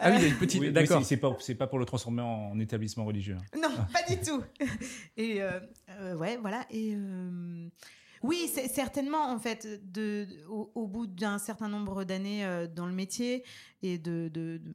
Ah 0.00 0.10
oui, 0.10 0.16
il 0.18 0.22
y 0.22 0.24
a 0.24 0.28
une 0.28 0.36
petite. 0.38 0.60
Oui, 0.60 0.72
D'accord. 0.72 1.04
c'est- 1.04 1.16
pas, 1.16 1.36
c'est 1.40 1.54
pas 1.54 1.66
pour 1.66 1.78
le 1.78 1.84
transformer 1.84 2.22
en 2.22 2.58
établissement 2.58 3.04
religieux. 3.04 3.36
Non, 3.60 3.70
pas 3.92 4.02
du 4.08 4.20
tout. 4.20 4.42
Et 5.16 5.42
euh, 5.42 5.60
euh, 6.00 6.14
ouais, 6.16 6.38
voilà. 6.40 6.64
Et 6.70 6.94
euh, 6.96 7.68
oui, 8.22 8.48
certainement 8.72 9.30
en 9.30 9.38
fait 9.38 9.66
de, 9.92 10.26
au, 10.48 10.70
au 10.74 10.86
bout 10.86 11.06
d'un 11.06 11.38
certain 11.38 11.68
nombre 11.68 12.04
d'années 12.04 12.44
euh, 12.44 12.66
dans 12.66 12.86
le 12.86 12.92
métier 12.92 13.44
et 13.82 13.98
de, 13.98 14.28
de- 14.28 14.58
de- 14.58 14.72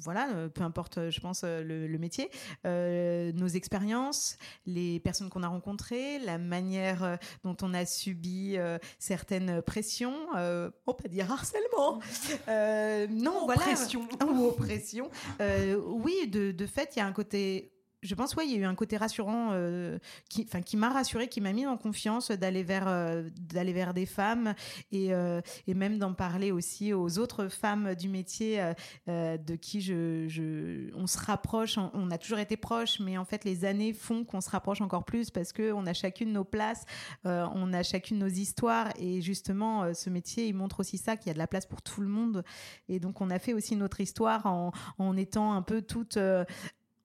voilà, 0.00 0.30
euh, 0.34 0.48
peu 0.48 0.62
importe, 0.62 0.98
euh, 0.98 1.10
je 1.10 1.18
pense, 1.20 1.44
le, 1.44 1.86
le 1.86 1.98
métier, 1.98 2.30
euh, 2.66 3.32
nos 3.32 3.46
expériences, 3.48 4.36
les 4.66 5.00
personnes 5.00 5.30
qu'on 5.30 5.42
a 5.42 5.48
rencontrées, 5.48 6.18
la 6.18 6.36
manière 6.38 7.18
dont 7.42 7.56
on 7.62 7.72
a 7.74 7.86
subi 7.86 8.56
certaines 8.98 9.62
pressions, 9.62 10.14
on 10.34 10.94
peut 10.94 11.08
dire 11.08 11.30
harcèlement, 11.32 12.00
non, 12.48 13.44
voilà, 13.46 13.62
Pression. 13.62 14.06
ou 14.26 14.44
oppression. 14.46 15.10
Oui, 15.40 16.28
de, 16.28 16.52
de 16.52 16.66
fait, 16.66 16.92
il 16.96 16.98
y 16.98 17.02
a 17.02 17.06
un 17.06 17.12
côté. 17.12 17.72
Je 18.02 18.14
pense, 18.14 18.36
ouais, 18.36 18.46
il 18.46 18.52
y 18.52 18.54
a 18.54 18.58
eu 18.58 18.64
un 18.64 18.76
côté 18.76 18.96
rassurant 18.96 19.48
euh, 19.52 19.98
qui, 20.28 20.46
qui 20.46 20.76
m'a 20.76 20.88
rassuré, 20.88 21.26
qui 21.26 21.40
m'a 21.40 21.52
mis 21.52 21.66
en 21.66 21.76
confiance 21.76 22.30
d'aller 22.30 22.62
vers, 22.62 22.86
euh, 22.86 23.28
d'aller 23.36 23.72
vers 23.72 23.92
des 23.92 24.06
femmes 24.06 24.54
et, 24.92 25.12
euh, 25.12 25.40
et 25.66 25.74
même 25.74 25.98
d'en 25.98 26.14
parler 26.14 26.52
aussi 26.52 26.92
aux 26.92 27.18
autres 27.18 27.48
femmes 27.48 27.96
du 27.96 28.08
métier 28.08 28.62
de 29.08 29.56
qui 29.56 29.80
je, 29.80 30.94
on 30.94 31.08
se 31.08 31.18
rapproche. 31.18 31.76
On, 31.76 32.10
a 32.10 32.18
toujours 32.18 32.38
été 32.38 32.56
proches, 32.56 33.00
mais 33.00 33.18
en 33.18 33.24
fait, 33.24 33.44
les 33.44 33.64
années 33.64 33.92
font 33.92 34.24
qu'on 34.24 34.40
se 34.40 34.50
rapproche 34.50 34.80
encore 34.80 35.04
plus 35.04 35.30
parce 35.30 35.52
que 35.52 35.72
on 35.72 35.84
a 35.86 35.92
chacune 35.92 36.32
nos 36.32 36.44
places, 36.44 36.84
on 37.24 37.72
a 37.72 37.82
chacune 37.82 38.18
nos 38.18 38.28
histoires 38.28 38.92
et 38.96 39.20
justement, 39.20 39.92
ce 39.92 40.08
métier, 40.08 40.46
il 40.46 40.54
montre 40.54 40.80
aussi 40.80 40.98
ça 40.98 41.16
qu'il 41.16 41.28
y 41.28 41.30
a 41.30 41.34
de 41.34 41.38
la 41.38 41.48
place 41.48 41.66
pour 41.66 41.82
tout 41.82 42.00
le 42.00 42.08
monde. 42.08 42.44
Et 42.88 43.00
donc, 43.00 43.20
on 43.20 43.30
a 43.30 43.38
fait 43.38 43.54
aussi 43.54 43.74
notre 43.74 44.00
histoire 44.00 44.46
en, 44.46 44.72
en 44.98 45.16
étant 45.16 45.52
un 45.52 45.62
peu 45.62 45.82
toutes. 45.82 46.18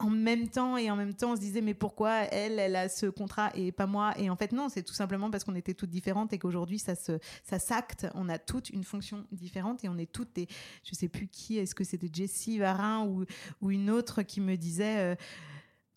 En 0.04 0.10
même 0.10 0.50
temps 0.50 0.78
et 0.78 0.92
en 0.92 0.96
même 0.96 1.14
temps 1.14 1.32
on 1.32 1.36
se 1.36 1.42
disait 1.42 1.62
mais 1.62 1.74
pourquoi 1.74 2.24
elle 2.26 2.60
elle 2.60 2.76
a 2.76 2.90
ce 2.90 3.06
contrat 3.06 3.52
et 3.56 3.72
pas 3.72 3.88
moi 3.88 4.14
et 4.18 4.30
en 4.30 4.36
fait 4.36 4.52
non 4.52 4.68
c'est 4.68 4.84
tout 4.84 4.94
simplement 4.94 5.32
parce 5.32 5.44
qu'on 5.46 5.56
était 5.56 5.74
toutes 5.74 5.90
différentes 5.90 6.34
et 6.34 6.40
qu'aujourd'hui 6.40 6.78
ça 6.78 6.96
s'acte. 7.60 8.08
On 8.14 8.28
a 8.30 8.38
toutes 8.38 8.70
une 8.70 8.84
fonction 8.84 9.26
différente 9.32 9.84
et 9.84 9.90
on 9.90 9.98
est 9.98 10.12
toutes 10.12 10.34
des 10.36 10.48
je 10.84 10.94
sais 10.94 11.08
plus 11.08 11.28
qui 11.28 11.58
est-ce 11.58 11.74
que 11.74 11.84
c'était 11.84 12.10
Jessie 12.12 12.60
Varin 12.60 13.08
ou 13.62 13.72
une 13.72 13.90
autre 13.90 14.24
qui 14.24 14.42
me 14.42 14.56
disait 14.56 14.98
euh, 14.98 15.16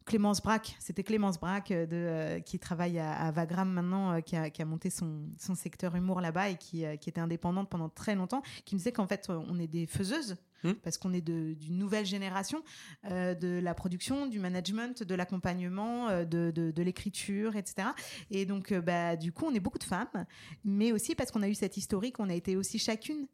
Clémence 0.05 0.41
Braque, 0.41 0.77
c'était 0.79 1.03
Clémence 1.03 1.41
Braque 1.41 1.73
euh, 1.73 1.87
euh, 1.91 2.41
qui 2.41 2.61
travaille 2.61 3.01
à, 3.01 3.13
à 3.13 3.33
Vagram 3.33 3.69
maintenant, 3.69 4.21
qui, 4.23 4.37
a, 4.37 4.65
monté 4.65 4.89
son, 4.89 5.27
secteur 5.57 5.97
humour 5.97 6.21
là-bas 6.21 6.51
et 6.51 6.57
qui, 6.57 6.85
qui 7.01 7.09
était 7.09 7.21
indépendante 7.21 7.69
pendant 7.69 7.89
très 7.89 8.15
longtemps, 8.15 8.43
qui 8.65 8.77
me 8.77 8.79
disait 8.79 8.93
qu'en 8.93 9.09
fait 9.09 9.29
on 9.29 9.59
est 9.59 9.67
des 9.67 9.87
faiseuses 9.87 10.37
Hmm. 10.67 10.75
parce 10.83 10.99
qu'on 10.99 11.13
est 11.13 11.21
d'une 11.21 11.79
nouvelle 11.79 12.07
génération 12.07 12.63
euh, 13.11 13.35
de 13.35 13.59
la 13.63 13.75
production, 13.75 14.27
du 14.27 14.39
management, 14.39 15.03
de 15.03 15.15
l'accompagnement, 15.15 16.09
euh, 16.09 16.25
de, 16.25 16.51
de, 16.51 16.71
de 16.71 16.83
l'écriture, 16.83 17.57
etc. 17.57 17.89
Et 18.31 18.47
donc 18.47 18.73
euh, 18.73 18.81
bah, 18.81 19.17
du 19.17 19.33
coup 19.33 19.45
on 19.47 19.55
est 19.55 19.61
beaucoup 19.61 19.79
de 19.79 19.85
femmes, 19.85 20.27
mais 20.65 20.93
aussi 20.93 21.15
parce 21.15 21.31
qu'on 21.31 21.43
a 21.43 21.49
eu 21.49 21.55
cette 21.55 21.77
historique, 21.77 22.19
on 22.21 22.29
a 22.31 22.35
été 22.35 22.57
aussi 22.57 22.79
chacune 22.79 23.27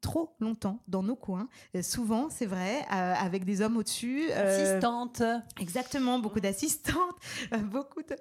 trop 0.00 0.36
longtemps 0.38 0.80
dans 0.86 1.02
nos 1.02 1.16
coins, 1.16 1.48
Euh, 1.74 1.82
souvent 1.82 2.30
c'est 2.30 2.46
vrai, 2.46 2.82
euh, 2.82 3.14
avec 3.14 3.44
des 3.44 3.60
hommes 3.62 3.76
au-dessus. 3.76 4.28
euh, 4.30 4.72
Assistante. 4.72 5.22
Exactement, 5.60 6.20
beaucoup 6.20 6.38
d'assistantes, 6.40 7.16
beaucoup 7.72 8.02
de... 8.02 8.14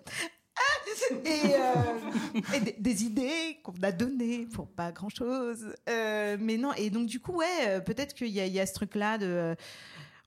Et, 1.26 1.56
euh, 1.56 2.72
des, 2.78 3.04
idées 3.04 3.60
qu'on 3.64 3.74
a 3.84 3.92
données 3.92 4.48
pour 4.54 4.68
pas 4.68 4.92
grand 4.92 5.10
chose. 5.10 5.74
mais 5.88 6.58
non, 6.58 6.74
et 6.74 6.90
donc 6.90 7.08
du 7.08 7.20
coup, 7.20 7.34
ouais, 7.38 7.46
euh, 7.68 7.80
peut-être 7.80 8.14
qu'il 8.14 8.28
y, 8.28 8.40
a- 8.40 8.46
il 8.46 8.54
y 8.54 8.60
a 8.60 8.66
ce 8.66 8.74
truc-là 8.74 9.18
de. 9.18 9.56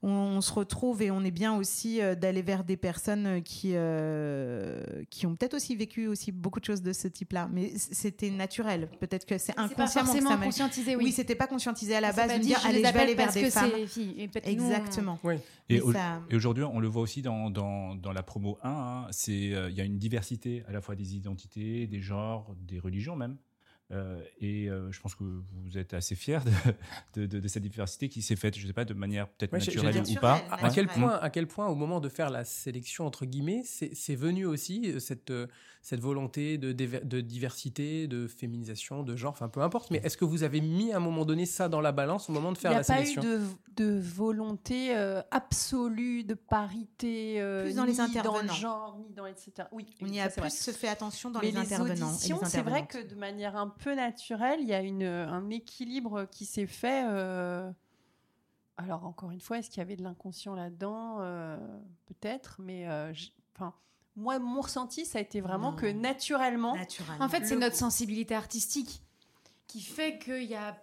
Euh, 0.03 0.07
on, 0.07 0.37
on 0.37 0.41
se 0.41 0.51
retrouve 0.53 1.01
et 1.01 1.11
on 1.11 1.23
est 1.23 1.31
bien 1.31 1.55
aussi 1.55 2.01
euh, 2.01 2.15
d'aller 2.15 2.41
vers 2.41 2.63
des 2.63 2.77
personnes 2.77 3.41
qui, 3.43 3.71
euh, 3.75 4.81
qui 5.09 5.25
ont 5.25 5.35
peut-être 5.35 5.53
aussi 5.55 5.75
vécu 5.75 6.07
aussi 6.07 6.31
beaucoup 6.31 6.59
de 6.59 6.65
choses 6.65 6.81
de 6.81 6.93
ce 6.93 7.07
type-là. 7.07 7.49
Mais 7.51 7.71
c'était 7.77 8.29
naturel. 8.29 8.89
Peut-être 8.99 9.25
que 9.25 9.37
c'est 9.37 9.53
pas 9.53 9.63
inconsciemment 9.63 10.13
que 10.13 10.23
ça 10.27 10.37
conscientisé, 10.37 10.95
oui. 10.95 11.05
Oui, 11.05 11.11
c'était 11.11 11.35
pas 11.35 11.47
conscientisé 11.47 11.95
à 11.95 12.01
la 12.01 12.11
base 12.13 12.33
de 12.37 12.43
dire 12.43 12.59
je 12.61 12.67
allez, 12.67 12.83
je 12.83 12.93
vais 12.93 12.99
aller 12.99 13.15
vers 13.15 13.31
des 13.31 13.49
femmes. 13.51 13.71
filles. 13.87 14.15
Et 14.17 14.27
peut-être 14.27 14.47
nous, 14.55 14.63
on- 14.63 14.67
Exactement. 14.71 15.19
Oui. 15.23 15.35
Et, 15.69 15.75
Mais 15.75 15.81
au- 15.81 15.93
ça- 15.93 16.21
et 16.29 16.35
aujourd'hui, 16.35 16.63
on 16.63 16.79
le 16.79 16.87
voit 16.87 17.01
aussi 17.03 17.21
dans, 17.21 17.49
dans, 17.49 17.95
dans 17.95 18.11
la 18.11 18.23
promo 18.23 18.57
1, 18.63 18.69
hein, 18.69 19.07
c'est 19.11 19.53
euh, 19.53 19.69
il 19.69 19.75
y 19.75 19.81
a 19.81 19.83
une 19.85 19.97
diversité 19.97 20.63
à 20.67 20.71
la 20.71 20.81
fois 20.81 20.95
des 20.95 21.15
identités, 21.15 21.87
des 21.87 22.01
genres, 22.01 22.53
des 22.59 22.79
religions 22.79 23.15
même. 23.15 23.37
Euh, 23.91 24.21
et 24.39 24.69
euh, 24.69 24.91
je 24.91 24.99
pense 25.01 25.15
que 25.15 25.23
vous 25.23 25.77
êtes 25.77 25.93
assez 25.93 26.15
fiers 26.15 26.39
de, 26.45 26.51
de, 27.21 27.25
de- 27.27 27.39
de 27.41 27.47
cette 27.47 27.63
diversité 27.63 28.07
qui 28.09 28.21
s'est 28.21 28.35
faite, 28.37 28.55
je 28.57 28.61
ne 28.63 28.67
sais 28.67 28.73
pas, 28.73 28.85
de 28.85 28.93
manière 28.93 29.27
peut-être 29.27 29.51
Ouais, 29.53 29.59
naturelle 29.59 30.01
ou 30.09 30.15
pas. 30.19 30.35
À, 30.49 30.65
à 30.65 30.69
quel 30.69 30.87
point, 30.87 31.15
à 31.19 31.29
quel 31.29 31.47
point, 31.47 31.67
au 31.67 31.75
moment 31.75 31.99
de 31.99 32.07
faire 32.09 32.29
la 32.29 32.45
sélection 32.45 33.05
entre 33.05 33.25
guillemets, 33.25 33.63
c'est 33.65 34.15
venu 34.15 34.45
aussi 34.45 34.91
euh, 34.91 34.99
cette 34.99 35.31
euh, 35.31 35.47
cette 35.83 35.99
volonté 35.99 36.57
de, 36.59 36.71
diversité, 37.21 38.07
de 38.07 38.27
féminisation, 38.27 39.01
de 39.01 39.15
genre, 39.15 39.31
enfin 39.31 39.49
peu 39.49 39.61
importe. 39.61 39.89
Mais 39.89 39.97
est-ce 40.03 40.15
que 40.15 40.25
vous 40.25 40.43
avez 40.43 40.61
mis 40.61 40.91
à 40.93 40.97
un 40.97 40.99
moment 40.99 41.25
donné 41.25 41.45
ça 41.47 41.69
dans 41.69 41.81
la 41.81 41.91
balance 41.91 42.29
au 42.29 42.33
moment 42.33 42.51
de 42.51 42.57
Il 42.57 42.61
faire 42.61 42.71
n'y 42.71 42.75
la 42.77 42.81
a 42.81 42.83
pas 42.83 43.01
eu 43.01 43.05
sélection 43.07 43.23
de, 43.23 43.41
de 43.83 43.99
volonté 43.99 44.95
euh, 44.95 45.21
absolue 45.31 46.23
de 46.23 46.35
parité 46.35 47.41
euh, 47.41 47.63
Plus 47.63 47.75
dans 47.75 47.85
les 47.85 47.93
ni 47.93 47.97
dans 48.23 48.41
le 48.41 48.47
genre. 48.49 48.97
ni 48.99 49.09
dans 49.13 49.25
etc. 49.25 49.67
Oui, 49.71 49.87
On 50.01 50.05
y 50.05 50.17
ça, 50.17 50.23
a 50.25 50.29
plus 50.29 50.39
vrai. 50.41 50.49
se 50.51 50.71
fait 50.71 50.87
attention 50.87 51.31
dans 51.31 51.39
Mais 51.39 51.49
les, 51.51 51.57
intervenants. 51.57 52.11
les 52.11 52.45
c'est 52.45 52.61
vrai 52.61 52.85
que 52.85 53.03
de 53.07 53.15
manière 53.15 53.55
un 53.55 53.67
peu 53.69 53.95
naturelle, 53.95 54.59
il 54.61 54.67
y 54.67 54.73
a 54.73 54.81
une, 54.81 55.01
un 55.03 55.49
équilibre 55.49 56.25
qui 56.29 56.45
s'est 56.45 56.67
fait. 56.67 57.05
euh, 57.09 57.71
Alors, 58.77 59.05
encore 59.05 59.31
une 59.31 59.41
fois, 59.41 59.57
est-ce 59.57 59.69
qu'il 59.69 59.79
y 59.79 59.81
avait 59.81 59.95
de 59.95 60.03
l'inconscient 60.03 60.53
là-dedans? 60.53 61.17
Euh, 61.21 61.57
Peut-être, 62.05 62.57
mais 62.59 62.87
euh, 62.87 63.11
enfin, 63.55 63.73
moi, 64.15 64.39
mon 64.39 64.61
ressenti, 64.61 65.05
ça 65.05 65.19
a 65.19 65.21
été 65.21 65.41
vraiment 65.41 65.71
Non. 65.71 65.77
que 65.77 65.85
naturellement, 65.85 66.75
Naturellement. 66.75 67.23
En 67.25 67.29
fait, 67.29 67.45
c'est 67.45 67.55
notre 67.55 67.75
sensibilité 67.75 68.35
artistique 68.35 69.01
qui 69.67 69.81
fait 69.81 70.19
qu'il 70.19 70.43
y 70.43 70.55
a 70.55 70.81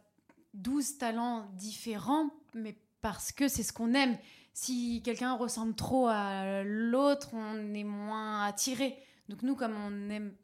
12 0.55 0.99
talents 0.99 1.47
différents, 1.55 2.31
mais 2.55 2.77
parce 3.01 3.33
que 3.33 3.49
c'est 3.49 3.63
ce 3.63 3.73
qu'on 3.73 3.95
aime. 3.95 4.17
Si 4.55 5.03
quelqu'un 5.05 5.35
ressemble 5.35 5.75
trop 5.75 6.09
à 6.09 6.63
l'autre, 6.65 7.31
on 7.35 7.75
est 7.75 7.85
moins 7.85 8.45
attiré. 8.45 8.99
Donc 9.29 9.43
nous, 9.43 9.55
comme 9.55 9.77
on 9.77 10.11
aime 10.11 10.35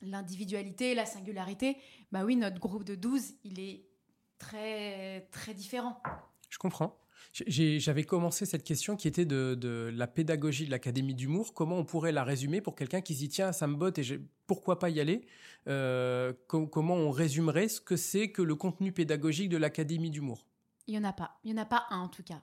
l'individualité, 0.00 0.94
la 0.94 1.06
singularité, 1.06 1.76
bah 2.12 2.24
oui, 2.24 2.36
notre 2.36 2.58
groupe 2.58 2.84
de 2.84 2.94
12, 2.94 3.34
il 3.44 3.60
est 3.60 3.84
très, 4.38 5.28
très 5.32 5.54
différent. 5.54 6.00
Je 6.48 6.58
comprends. 6.58 6.96
J'avais 7.32 8.04
commencé 8.04 8.44
cette 8.46 8.64
question 8.64 8.96
qui 8.96 9.08
était 9.08 9.24
de, 9.24 9.54
de 9.54 9.90
la 9.94 10.06
pédagogie 10.06 10.66
de 10.66 10.70
l'Académie 10.70 11.14
d'humour. 11.14 11.54
Comment 11.54 11.78
on 11.78 11.84
pourrait 11.84 12.12
la 12.12 12.24
résumer 12.24 12.60
pour 12.60 12.74
quelqu'un 12.74 13.00
qui 13.00 13.14
se 13.14 13.20
dit 13.20 13.28
tiens, 13.28 13.52
ça 13.52 13.66
me 13.66 13.76
botte 13.76 13.98
et 13.98 14.20
pourquoi 14.46 14.78
pas 14.78 14.90
y 14.90 15.00
aller? 15.00 15.24
Euh, 15.68 16.32
co- 16.48 16.66
Comment 16.66 16.94
on 16.96 17.10
résumerait 17.10 17.68
ce 17.68 17.80
que 17.80 17.96
c'est 17.96 18.30
que 18.30 18.42
le 18.42 18.54
contenu 18.54 18.92
pédagogique 18.92 19.48
de 19.48 19.56
l'Académie 19.56 20.10
d'humour? 20.10 20.46
Il 20.86 20.94
y 20.94 20.98
en 20.98 21.04
a 21.04 21.12
pas. 21.12 21.38
Il 21.44 21.50
y 21.50 21.54
en 21.54 21.62
a 21.62 21.64
pas 21.64 21.86
un 21.90 22.00
en 22.00 22.08
tout 22.08 22.22
cas. 22.24 22.42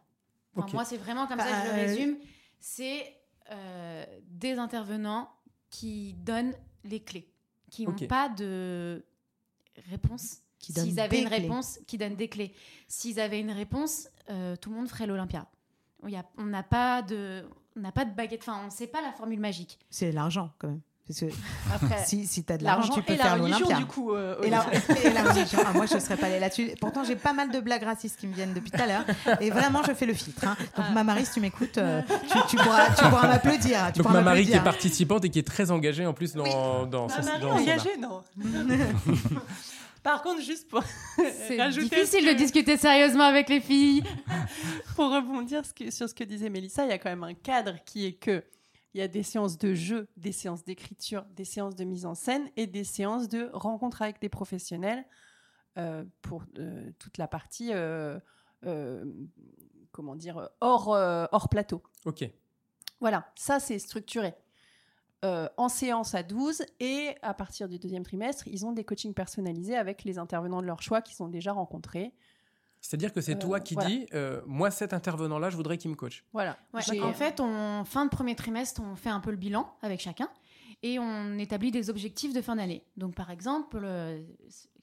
Enfin. 0.56 0.74
Moi, 0.74 0.86
c'est 0.86 0.98
vraiment 0.98 1.28
comme 1.28 1.40
ça 1.40 1.46
que 1.46 1.52
je 1.52 1.72
Bah, 1.72 1.76
le 1.76 1.82
euh, 1.84 1.86
résume. 1.86 2.18
C'est 2.60 3.04
euh, 3.52 4.06
des 4.28 4.54
intervenants 4.54 5.30
qui 5.70 6.14
donnent 6.26 6.54
les 6.84 7.02
clés, 7.02 7.30
qui 7.70 7.86
n'ont 7.86 7.94
pas 8.08 8.30
de 8.30 9.06
réponse. 9.90 10.38
S'ils 10.62 11.00
avaient 11.00 11.22
une 11.22 11.28
clés. 11.30 11.38
réponse, 11.42 11.80
qui 11.88 11.98
donnent 11.98 12.16
des 12.18 12.28
clés. 12.28 12.54
S'ils 12.88 13.20
avaient 13.20 13.40
une 13.40 13.52
réponse, 13.52 14.10
euh, 14.30 14.56
tout 14.56 14.70
le 14.70 14.76
monde 14.76 14.88
ferait 14.90 15.08
l'Olympia. 15.08 15.46
On 16.38 16.46
n'a 16.46 16.64
pas 16.64 17.02
de, 17.02 17.44
on 17.76 17.82
n'a 17.82 17.92
pas 17.92 18.06
de 18.06 18.12
baguette. 18.16 18.42
Enfin, 18.42 18.60
on 18.64 18.66
ne 18.68 18.72
sait 18.72 18.88
pas 18.88 19.02
la 19.02 19.12
formule 19.12 19.40
magique. 19.40 19.78
C'est 19.90 20.12
l'argent 20.12 20.52
quand 20.60 20.68
même. 20.70 20.82
Parce 21.08 21.22
que 21.22 21.26
après, 21.74 22.04
si, 22.06 22.28
si 22.28 22.44
tu 22.44 22.54
as 22.54 22.58
de 22.60 22.64
l'argent, 22.64 22.82
l'argent 22.90 22.94
tu 22.94 23.02
peux 23.02 23.14
et 23.14 23.18
faire 23.18 23.36
l'Olympia. 23.36 23.78
du 23.78 23.86
coup. 23.88 24.14
euh, 24.14 24.40
Et 24.44 24.50
la, 24.52 24.64
et 25.04 25.10
la 25.12 25.24
religion. 25.24 25.58
Ah, 25.66 25.74
moi, 25.74 25.88
je 25.88 25.98
serais 25.98 26.16
pas 26.18 26.28
allée 26.28 26.40
là-dessus. 26.40 26.70
Pourtant, 26.80 27.04
j'ai 27.04 27.16
pas 27.16 27.34
mal 27.34 27.50
de 27.52 27.60
blagues 27.60 27.82
racistes 27.84 28.20
qui 28.20 28.28
me 28.28 28.34
viennent 28.36 28.54
depuis 28.54 28.70
tout 28.72 28.80
à 28.82 28.86
l'heure. 28.86 29.04
Et 29.42 29.50
vraiment, 29.50 29.82
je 29.84 29.92
fais 29.94 30.06
le 30.06 30.14
filtre. 30.14 30.48
hein. 30.48 30.56
Donc, 30.78 30.86
Ah. 30.88 30.92
ma 30.92 31.04
Marie, 31.04 31.26
si 31.26 31.34
tu 31.34 31.40
m'écoutes, 31.42 31.80
euh, 31.80 32.02
tu, 32.32 32.38
tu 32.50 32.58
pourras, 32.58 32.92
tu 32.94 33.04
pourras 33.06 33.28
m'applaudir. 33.28 33.92
Donc 33.94 34.08
ma 34.12 34.22
Marie 34.22 34.46
qui 34.46 34.54
est 34.54 34.64
participante 34.64 35.26
et 35.26 35.30
qui 35.30 35.40
est 35.40 35.48
très 35.48 35.72
engagée 35.72 36.06
en 36.06 36.14
plus 36.14 36.34
dans, 36.36 36.86
dans, 36.86 37.08
Ma 37.08 37.22
son- 37.24 37.24
Marie 37.28 37.42
dans 37.42 37.56
son 37.58 37.62
engagée, 37.64 37.98
non. 38.00 38.22
Par 40.04 40.22
contre, 40.22 40.42
juste 40.42 40.68
pour 40.70 40.82
C'est 41.18 41.58
difficile 41.72 42.08
ce 42.22 42.26
que- 42.26 42.34
de 42.34 42.38
discuter 42.38 42.78
sérieusement 42.78 43.24
avec 43.26 43.50
les 43.50 43.60
filles. 43.60 44.04
pour 44.96 45.12
rebondir 45.12 45.64
sur 45.66 46.10
ce 46.10 46.14
que 46.14 46.24
disait 46.24 46.50
Mélissa, 46.50 46.86
il 46.86 46.90
y 46.90 46.94
a 46.94 46.98
quand 46.98 47.10
même 47.10 47.24
un 47.24 47.34
cadre 47.34 47.76
qui 47.86 48.06
est 48.06 48.14
que 48.14 48.44
il 48.96 49.00
y 49.00 49.04
a 49.04 49.08
des 49.08 49.22
séances 49.22 49.58
de 49.60 49.76
jeu, 49.76 50.08
des 50.18 50.32
séances 50.32 50.64
d'écriture, 50.66 51.24
des 51.36 51.46
séances 51.46 51.76
de 51.76 51.84
mise 51.84 52.08
en 52.08 52.16
scène 52.16 52.50
et 52.58 52.66
des 52.66 52.84
séances 52.84 53.28
de 53.30 53.50
rencontre 53.54 54.02
avec 54.02 54.20
des 54.20 54.30
professionnels 54.30 55.06
euh, 55.78 56.04
pour 56.24 56.44
euh, 56.58 56.90
toute 56.98 57.20
la 57.20 57.28
partie, 57.28 57.70
euh, 57.72 58.20
euh, 58.66 59.06
comment 59.92 60.16
dire, 60.16 60.50
hors, 60.60 60.92
euh, 60.96 61.26
hors 61.32 61.50
plateau. 61.50 61.84
Ok. 62.06 62.28
Voilà, 63.00 63.32
ça 63.36 63.60
c'est 63.60 63.78
structuré. 63.78 64.34
Euh, 65.26 65.50
en 65.58 65.68
séance 65.68 66.16
à 66.16 66.24
12 66.24 66.64
et 66.80 67.10
à 67.22 67.34
partir 67.34 67.68
du 67.68 67.78
deuxième 67.78 68.04
trimestre, 68.04 68.48
ils 68.48 68.66
ont 68.66 68.72
des 68.72 68.86
coachings 68.86 69.14
personnalisés 69.14 69.76
avec 69.76 70.06
les 70.06 70.18
intervenants 70.18 70.62
de 70.62 70.66
leur 70.68 70.82
choix 70.82 71.02
qu'ils 71.02 71.22
ont 71.22 71.28
déjà 71.28 71.52
rencontrés. 71.52 72.14
C'est-à-dire 72.80 73.12
que 73.12 73.20
c'est 73.20 73.36
Euh, 73.36 73.40
toi 73.40 73.60
qui 73.60 73.74
voilà. 73.74 73.90
dis 73.90 74.06
euh, 74.14 74.42
moi 74.46 74.72
cet 74.72 74.94
intervenant-là, 74.94 75.50
je 75.50 75.58
voudrais 75.58 75.78
qu'il 75.78 75.92
me 75.92 75.98
coach. 75.98 76.24
Voilà. 76.32 76.58
Ouais, 76.74 77.02
En 77.02 77.12
fait, 77.12 77.42
on, 77.42 77.84
fin 77.84 78.06
de 78.06 78.10
premier 78.10 78.34
trimestre, 78.36 78.82
on 78.82 78.96
fait 78.96 79.10
un 79.10 79.20
peu 79.20 79.32
le 79.32 79.36
bilan 79.38 79.70
avec 79.82 80.00
chacun 80.00 80.30
et 80.84 81.00
on 81.00 81.38
établit 81.38 81.72
des 81.72 81.90
objectifs 81.90 82.34
de 82.34 82.42
fin 82.42 82.56
d'année. 82.56 82.86
Donc, 82.96 83.14
par 83.14 83.30
exemple, 83.30 83.82
euh, 83.84 84.24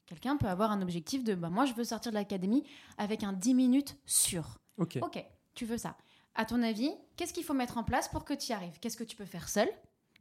quelqu'un 0.04 0.36
peut 0.36 0.48
avoir 0.48 0.70
un 0.70 0.82
objectif 0.82 1.24
de 1.24 1.34
bah, 1.34 1.48
moi, 1.48 1.64
je 1.64 1.72
veux 1.72 1.84
sortir 1.84 2.12
de 2.12 2.16
l'académie 2.16 2.64
avec 2.98 3.22
un 3.22 3.32
10 3.32 3.54
minutes 3.54 3.96
sûr. 4.04 4.58
Ok. 4.76 4.98
Ok, 5.00 5.24
tu 5.54 5.64
veux 5.64 5.78
ça. 5.78 5.96
À 6.34 6.44
ton 6.44 6.62
avis, 6.62 6.90
qu'est-ce 7.16 7.32
qu'il 7.32 7.44
faut 7.44 7.54
mettre 7.54 7.78
en 7.78 7.84
place 7.84 8.08
pour 8.10 8.26
que 8.26 8.34
tu 8.34 8.50
y 8.50 8.52
arrives? 8.52 8.78
Qu'est-ce 8.80 8.98
que 8.98 9.04
tu 9.04 9.16
peux 9.16 9.24
faire 9.24 9.48
seul? 9.48 9.70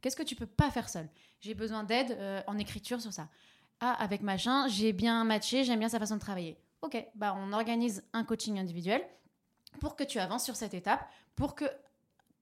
Qu'est-ce 0.06 0.14
que 0.14 0.22
tu 0.22 0.36
peux 0.36 0.46
pas 0.46 0.70
faire 0.70 0.88
seul 0.88 1.08
J'ai 1.40 1.54
besoin 1.54 1.82
d'aide 1.82 2.12
euh, 2.12 2.40
en 2.46 2.58
écriture 2.58 3.00
sur 3.00 3.12
ça. 3.12 3.28
Ah, 3.80 3.92
avec 3.94 4.22
machin, 4.22 4.68
j'ai 4.68 4.92
bien 4.92 5.24
matché, 5.24 5.64
j'aime 5.64 5.80
bien 5.80 5.88
sa 5.88 5.98
façon 5.98 6.14
de 6.14 6.20
travailler. 6.20 6.56
Ok, 6.82 7.04
bah 7.16 7.34
on 7.36 7.52
organise 7.52 8.04
un 8.12 8.22
coaching 8.22 8.56
individuel 8.60 9.02
pour 9.80 9.96
que 9.96 10.04
tu 10.04 10.20
avances 10.20 10.44
sur 10.44 10.54
cette 10.54 10.74
étape, 10.74 11.10
pour 11.34 11.56
que 11.56 11.64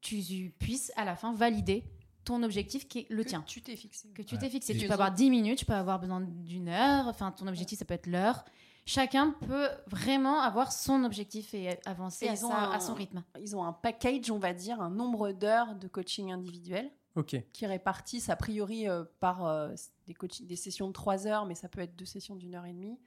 tu 0.02 0.52
puisses 0.58 0.92
à 0.96 1.06
la 1.06 1.16
fin 1.16 1.32
valider 1.32 1.84
ton 2.26 2.42
objectif 2.42 2.86
qui 2.86 2.98
est 2.98 3.06
le 3.08 3.24
Que 3.24 3.28
tien. 3.30 3.42
Tu 3.46 3.62
t'es 3.62 3.76
fixé. 3.76 4.10
Que 4.10 4.20
tu 4.20 4.34
Ouais. 4.34 4.40
t'es 4.42 4.50
fixé. 4.50 4.74
Et- 4.74 4.78
Tu 4.78 4.86
peux 4.86 4.92
avoir 4.92 5.12
10 5.12 5.30
minutes, 5.30 5.56
tu 5.60 5.64
peux 5.64 5.72
avoir 5.72 5.98
besoin 5.98 6.20
d'une 6.20 6.68
heure, 6.68 7.08
enfin 7.08 7.32
ton 7.32 7.46
objectif 7.46 7.78
ça 7.78 7.86
peut 7.86 7.94
être 7.94 8.06
l'heure. 8.08 8.44
Chacun 8.84 9.30
peut 9.46 9.70
vraiment 9.86 10.42
avoir 10.42 10.70
son 10.70 11.02
objectif 11.04 11.54
et 11.54 11.78
avancer 11.86 12.26
Et 12.26 12.28
à, 12.28 12.34
ils 12.34 12.44
ont 12.44 12.50
sa- 12.50 12.58
un- 12.58 12.72
à 12.72 12.80
son 12.80 12.92
rythme. 12.92 13.24
Ils 13.40 13.56
ont 13.56 13.64
un 13.64 13.72
package, 13.72 14.30
on 14.30 14.38
va 14.38 14.52
dire, 14.52 14.82
un 14.82 14.90
nombre 14.90 15.32
d'heures 15.32 15.74
de 15.76 15.88
coaching 15.88 16.30
individuel? 16.30 16.90
Ok. 17.16 17.36
qui 17.52 17.66
répartissent 17.66 18.28
a 18.28 18.36
priori 18.36 18.88
euh, 18.88 19.04
par 19.20 19.46
euh, 19.46 19.72
des, 20.06 20.14
coaching- 20.14 20.46
des 20.46 20.56
sessions 20.56 20.88
de 20.88 20.92
3 20.92 21.26
heures, 21.26 21.46
mais 21.46 21.54
ça 21.54 21.68
peut 21.68 21.80
être 21.80 21.94
deux 21.94 22.04
sessions 22.04 22.34
d'une 22.36 22.54
heure 22.54 22.66
et 22.66 22.72
demie. 22.72 22.98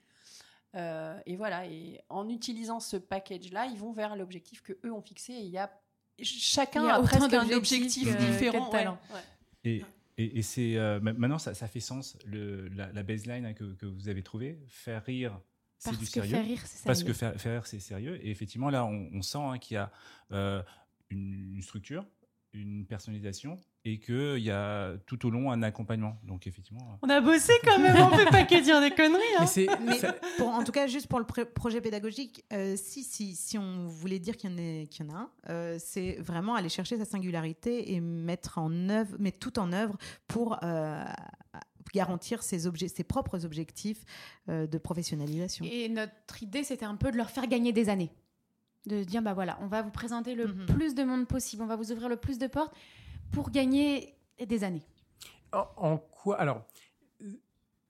Euh, 0.74 1.18
et 1.26 1.36
voilà, 1.36 1.66
et 1.66 2.00
en 2.08 2.28
utilisant 2.28 2.80
ce 2.80 2.96
package-là, 2.96 3.66
ils 3.66 3.78
vont 3.78 3.92
vers 3.92 4.16
l'objectif 4.16 4.62
que 4.62 4.72
eux 4.84 4.92
ont 4.92 5.00
fixé. 5.02 5.32
Et 5.32 5.40
il 5.42 5.50
y 5.50 5.58
a 5.58 5.70
chacun 6.22 6.82
Il 6.84 6.86
y 6.86 6.90
a 6.90 7.00
presque 7.00 7.32
un 7.32 7.50
objectif 7.50 8.16
différent. 8.18 8.70
ouais, 8.72 8.86
ouais. 8.86 8.96
Et, 9.64 9.84
et, 10.18 10.38
et 10.38 10.42
c'est 10.42 10.76
euh, 10.76 11.00
ma- 11.00 11.12
maintenant 11.12 11.38
ça, 11.38 11.54
ça 11.54 11.68
fait 11.68 11.80
sens 11.80 12.16
le, 12.26 12.68
la, 12.68 12.90
la 12.92 13.02
baseline 13.02 13.44
hein, 13.46 13.54
que, 13.54 13.64
que 13.74 13.86
vous 13.86 14.08
avez 14.08 14.22
trouvé 14.22 14.58
faire 14.68 15.04
rire 15.04 15.38
c'est 15.78 15.90
Parce 15.90 15.98
du 16.00 16.06
que 16.06 16.10
sérieux 16.10 16.30
faire 16.34 16.44
rire, 16.44 16.60
c'est 16.64 16.78
ça. 16.78 16.84
parce 16.86 17.04
que 17.04 17.12
faire, 17.12 17.40
faire 17.40 17.52
rire 17.52 17.66
c'est 17.66 17.78
sérieux 17.78 18.18
et 18.24 18.30
effectivement 18.30 18.68
là 18.70 18.84
on, 18.84 19.08
on 19.12 19.22
sent 19.22 19.38
hein, 19.38 19.58
qu'il 19.58 19.74
y 19.74 19.78
a 19.78 19.90
euh, 20.32 20.60
une 21.10 21.60
structure 21.62 22.04
une 22.52 22.84
personnalisation 22.86 23.60
et 23.92 23.98
qu'il 23.98 24.38
y 24.42 24.50
a 24.50 24.92
tout 25.06 25.26
au 25.26 25.30
long 25.30 25.50
un 25.50 25.62
accompagnement 25.62 26.18
donc 26.24 26.46
effectivement 26.46 26.98
On 27.02 27.08
a 27.08 27.20
bossé 27.20 27.52
quand 27.64 27.78
même, 27.78 27.96
on 28.00 28.16
peut 28.16 28.24
pas 28.30 28.44
que 28.44 28.62
dire 28.62 28.80
des 28.80 28.90
conneries. 28.90 29.22
hein. 29.38 29.40
Mais 29.40 29.46
c'est 29.46 29.66
Mais 29.84 29.98
ça- 29.98 30.14
pour, 30.36 30.48
en 30.48 30.62
tout 30.64 30.72
cas, 30.72 30.86
juste 30.86 31.06
pour 31.06 31.18
le 31.18 31.24
projet 31.24 31.80
pédagogique, 31.80 32.44
euh, 32.52 32.74
si, 32.76 33.02
si, 33.04 33.34
si 33.34 33.56
on 33.58 33.86
voulait 33.86 34.18
dire 34.18 34.36
qu'il 34.36 34.50
y 34.50 34.52
en, 34.52 34.56
a- 34.58 34.86
qu'il 34.86 35.06
y 35.06 35.10
en 35.10 35.14
a 35.14 35.18
un, 35.18 35.30
euh, 35.50 35.76
c'est 35.78 36.16
vraiment 36.20 36.54
aller 36.54 36.68
chercher 36.68 36.96
sa 36.98 37.04
singularité 37.04 37.92
et 37.94 38.00
mettre, 38.00 38.58
en 38.58 38.88
œuvre, 38.88 39.16
mettre 39.18 39.38
tout 39.38 39.58
en 39.58 39.72
œuvre 39.72 39.96
pour 40.26 40.58
euh, 40.62 41.04
garantir 41.94 42.42
ses, 42.42 42.66
objets, 42.66 42.88
ses 42.88 43.04
propres 43.04 43.44
objectifs 43.44 44.02
euh, 44.48 44.66
de 44.66 44.78
professionnalisation. 44.78 45.64
Et 45.70 45.88
notre 45.88 46.42
idée, 46.42 46.64
c'était 46.64 46.84
un 46.84 46.96
peu 46.96 47.10
de 47.10 47.16
leur 47.16 47.30
faire 47.30 47.46
gagner 47.46 47.72
des 47.72 47.88
années. 47.88 48.10
De 48.86 49.04
dire, 49.04 49.22
bah 49.22 49.34
voilà, 49.34 49.58
on 49.60 49.66
va 49.66 49.82
vous 49.82 49.90
présenter 49.90 50.34
le 50.34 50.46
Mhm. 50.48 50.66
plus 50.66 50.94
de 50.94 51.02
monde 51.04 51.26
possible, 51.26 51.62
on 51.62 51.66
va 51.66 51.76
vous 51.76 51.92
ouvrir 51.92 52.08
le 52.08 52.16
plus 52.16 52.38
de 52.38 52.46
portes 52.46 52.74
pour 53.32 53.50
gagner 53.50 54.14
des 54.44 54.64
années. 54.64 54.82
en, 55.52 55.66
en 55.76 55.98
quoi 55.98 56.36
Alors, 56.40 56.62
euh, 57.22 57.30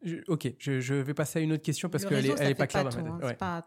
je- 0.03 0.17
ok, 0.29 0.53
je, 0.59 0.81
je 0.81 0.95
vais 0.95 1.15
passer 1.15 1.39
à 1.41 1.43
une 1.43 1.53
autre 1.53 1.63
question 1.63 1.89
parce 1.89 2.05
Le 2.05 2.11
qu'elle 2.11 2.19
est, 2.19 2.23
réseau, 2.31 2.37
ça 2.37 2.45
elle 2.45 2.51
est 2.51 2.55
fait 2.55 2.59
pas 2.59 2.67
claire 2.67 2.85
dans 2.85 2.91
tout, 2.91 2.97
ma 2.99 3.09
hein, 3.11 3.13
tête. 3.19 3.21
c'est 3.23 3.27
Ouais. 3.27 3.35
pas- 3.37 3.67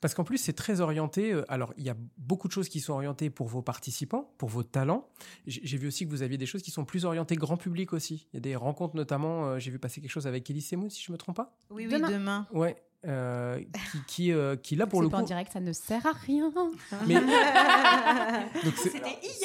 Parce 0.00 0.14
qu'en 0.14 0.24
plus, 0.24 0.38
c'est 0.38 0.54
très 0.54 0.80
orienté. 0.80 1.30
euh, 1.32 1.44
Alors, 1.52 1.74
il 1.76 1.84
y 1.84 1.90
a 1.90 1.96
beaucoup 2.16 2.48
de 2.48 2.52
choses 2.52 2.68
qui 2.70 2.80
sont 2.80 2.94
orientées 2.94 3.28
pour 3.28 3.48
vos 3.48 3.60
participants, 3.60 4.32
pour 4.38 4.48
vos 4.48 4.62
talents. 4.62 5.06
J'ai 5.46 5.76
vu 5.76 5.88
aussi 5.88 6.06
que 6.06 6.10
vous 6.10 6.22
aviez 6.22 6.38
des 6.38 6.46
choses 6.46 6.62
qui 6.62 6.70
sont 6.70 6.86
plus 6.86 7.04
orientées 7.04 7.36
grand 7.36 7.58
public 7.58 7.92
aussi. 7.92 8.26
Il 8.32 8.36
y 8.36 8.38
a 8.38 8.40
des 8.40 8.56
rencontres 8.56 8.96
notamment. 8.96 9.44
euh, 9.46 9.58
J'ai 9.58 9.70
vu 9.70 9.78
passer 9.78 10.00
quelque 10.00 10.10
chose 10.10 10.26
avec 10.26 10.48
Elise 10.48 10.68
Semoun, 10.68 10.88
si 10.88 11.02
je 11.02 11.12
me 11.12 11.18
trompe 11.18 11.36
pas. 11.36 11.54
Oui, 11.68 11.84
oui, 11.86 11.92
Demain. 11.92 12.10
demain. 12.10 12.46
Ouais. 12.52 12.76
Euh, 13.06 13.58
qui, 13.92 13.98
qui, 14.06 14.32
euh, 14.32 14.56
qui, 14.56 14.76
là 14.76 14.86
pour 14.86 15.00
le 15.02 15.08
pas 15.08 15.16
en 15.18 15.20
coup. 15.20 15.26
direct, 15.26 15.52
ça 15.52 15.60
ne 15.60 15.72
sert 15.72 16.04
à 16.06 16.12
rien. 16.12 16.52
Mais 17.06 17.14
donc, 18.64 18.74
c'est- 18.76 19.02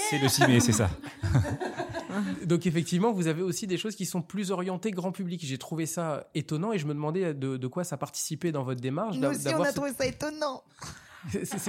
c'est 0.09 0.17
le 0.19 0.27
6 0.27 0.47
mai 0.47 0.59
c'est 0.59 0.71
ça 0.73 0.89
donc 2.45 2.65
effectivement, 2.65 3.11
vous 3.13 3.27
avez 3.27 3.41
aussi 3.41 3.65
des 3.67 3.77
choses 3.77 3.95
qui 3.95 4.05
sont 4.05 4.21
plus 4.21 4.51
orientées 4.51 4.91
grand 4.91 5.11
public. 5.11 5.41
J'ai 5.43 5.57
trouvé 5.57 5.85
ça 5.85 6.27
étonnant 6.33 6.71
et 6.73 6.79
je 6.79 6.85
me 6.85 6.93
demandais 6.93 7.33
de, 7.33 7.57
de 7.57 7.67
quoi 7.67 7.83
ça 7.83 7.97
participait 7.97 8.51
dans 8.51 8.63
votre 8.63 8.81
démarche. 8.81 9.17
Nous 9.17 9.27
aussi, 9.29 9.47
on 9.49 9.61
a 9.61 9.69
ce- 9.69 9.75
trouvé 9.75 9.93
ça 9.93 10.05
étonnant. 10.05 10.63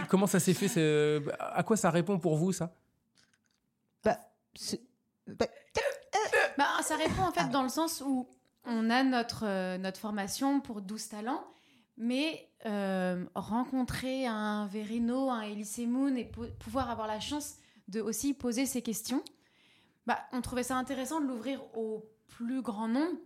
comment 0.08 0.26
ça 0.26 0.40
s'est 0.40 0.54
fait 0.54 0.68
c'est- 0.68 1.22
À 1.38 1.62
quoi 1.62 1.76
ça 1.76 1.90
répond 1.90 2.18
pour 2.18 2.36
vous 2.36 2.52
ça? 2.52 2.72
Bah, 4.04 4.18
bah, 5.26 5.46
Bah, 6.58 6.64
ça 6.82 6.96
répond 6.96 7.22
en 7.22 7.32
fait 7.32 7.48
dans 7.50 7.62
le 7.62 7.68
sens 7.68 8.02
où 8.06 8.28
on 8.64 8.88
a 8.90 9.02
notre, 9.02 9.44
euh, 9.46 9.78
notre 9.78 9.98
formation 10.00 10.60
pour 10.60 10.80
12 10.80 11.08
talents, 11.08 11.44
mais 11.96 12.48
euh, 12.66 13.24
rencontrer 13.34 14.26
un 14.26 14.66
Verino, 14.66 15.30
un 15.30 15.42
Elise 15.42 15.78
Moon 15.86 16.14
et 16.16 16.24
po- 16.24 16.46
pouvoir 16.58 16.90
avoir 16.90 17.06
la 17.06 17.20
chance 17.20 17.56
de 17.88 18.00
aussi 18.00 18.34
poser 18.34 18.66
ces 18.66 18.82
questions, 18.82 19.22
bah, 20.06 20.18
on 20.32 20.40
trouvait 20.40 20.62
ça 20.62 20.76
intéressant 20.76 21.20
de 21.20 21.26
l'ouvrir 21.26 21.62
au 21.76 22.04
plus 22.26 22.60
grand 22.62 22.88
nombre, 22.88 23.18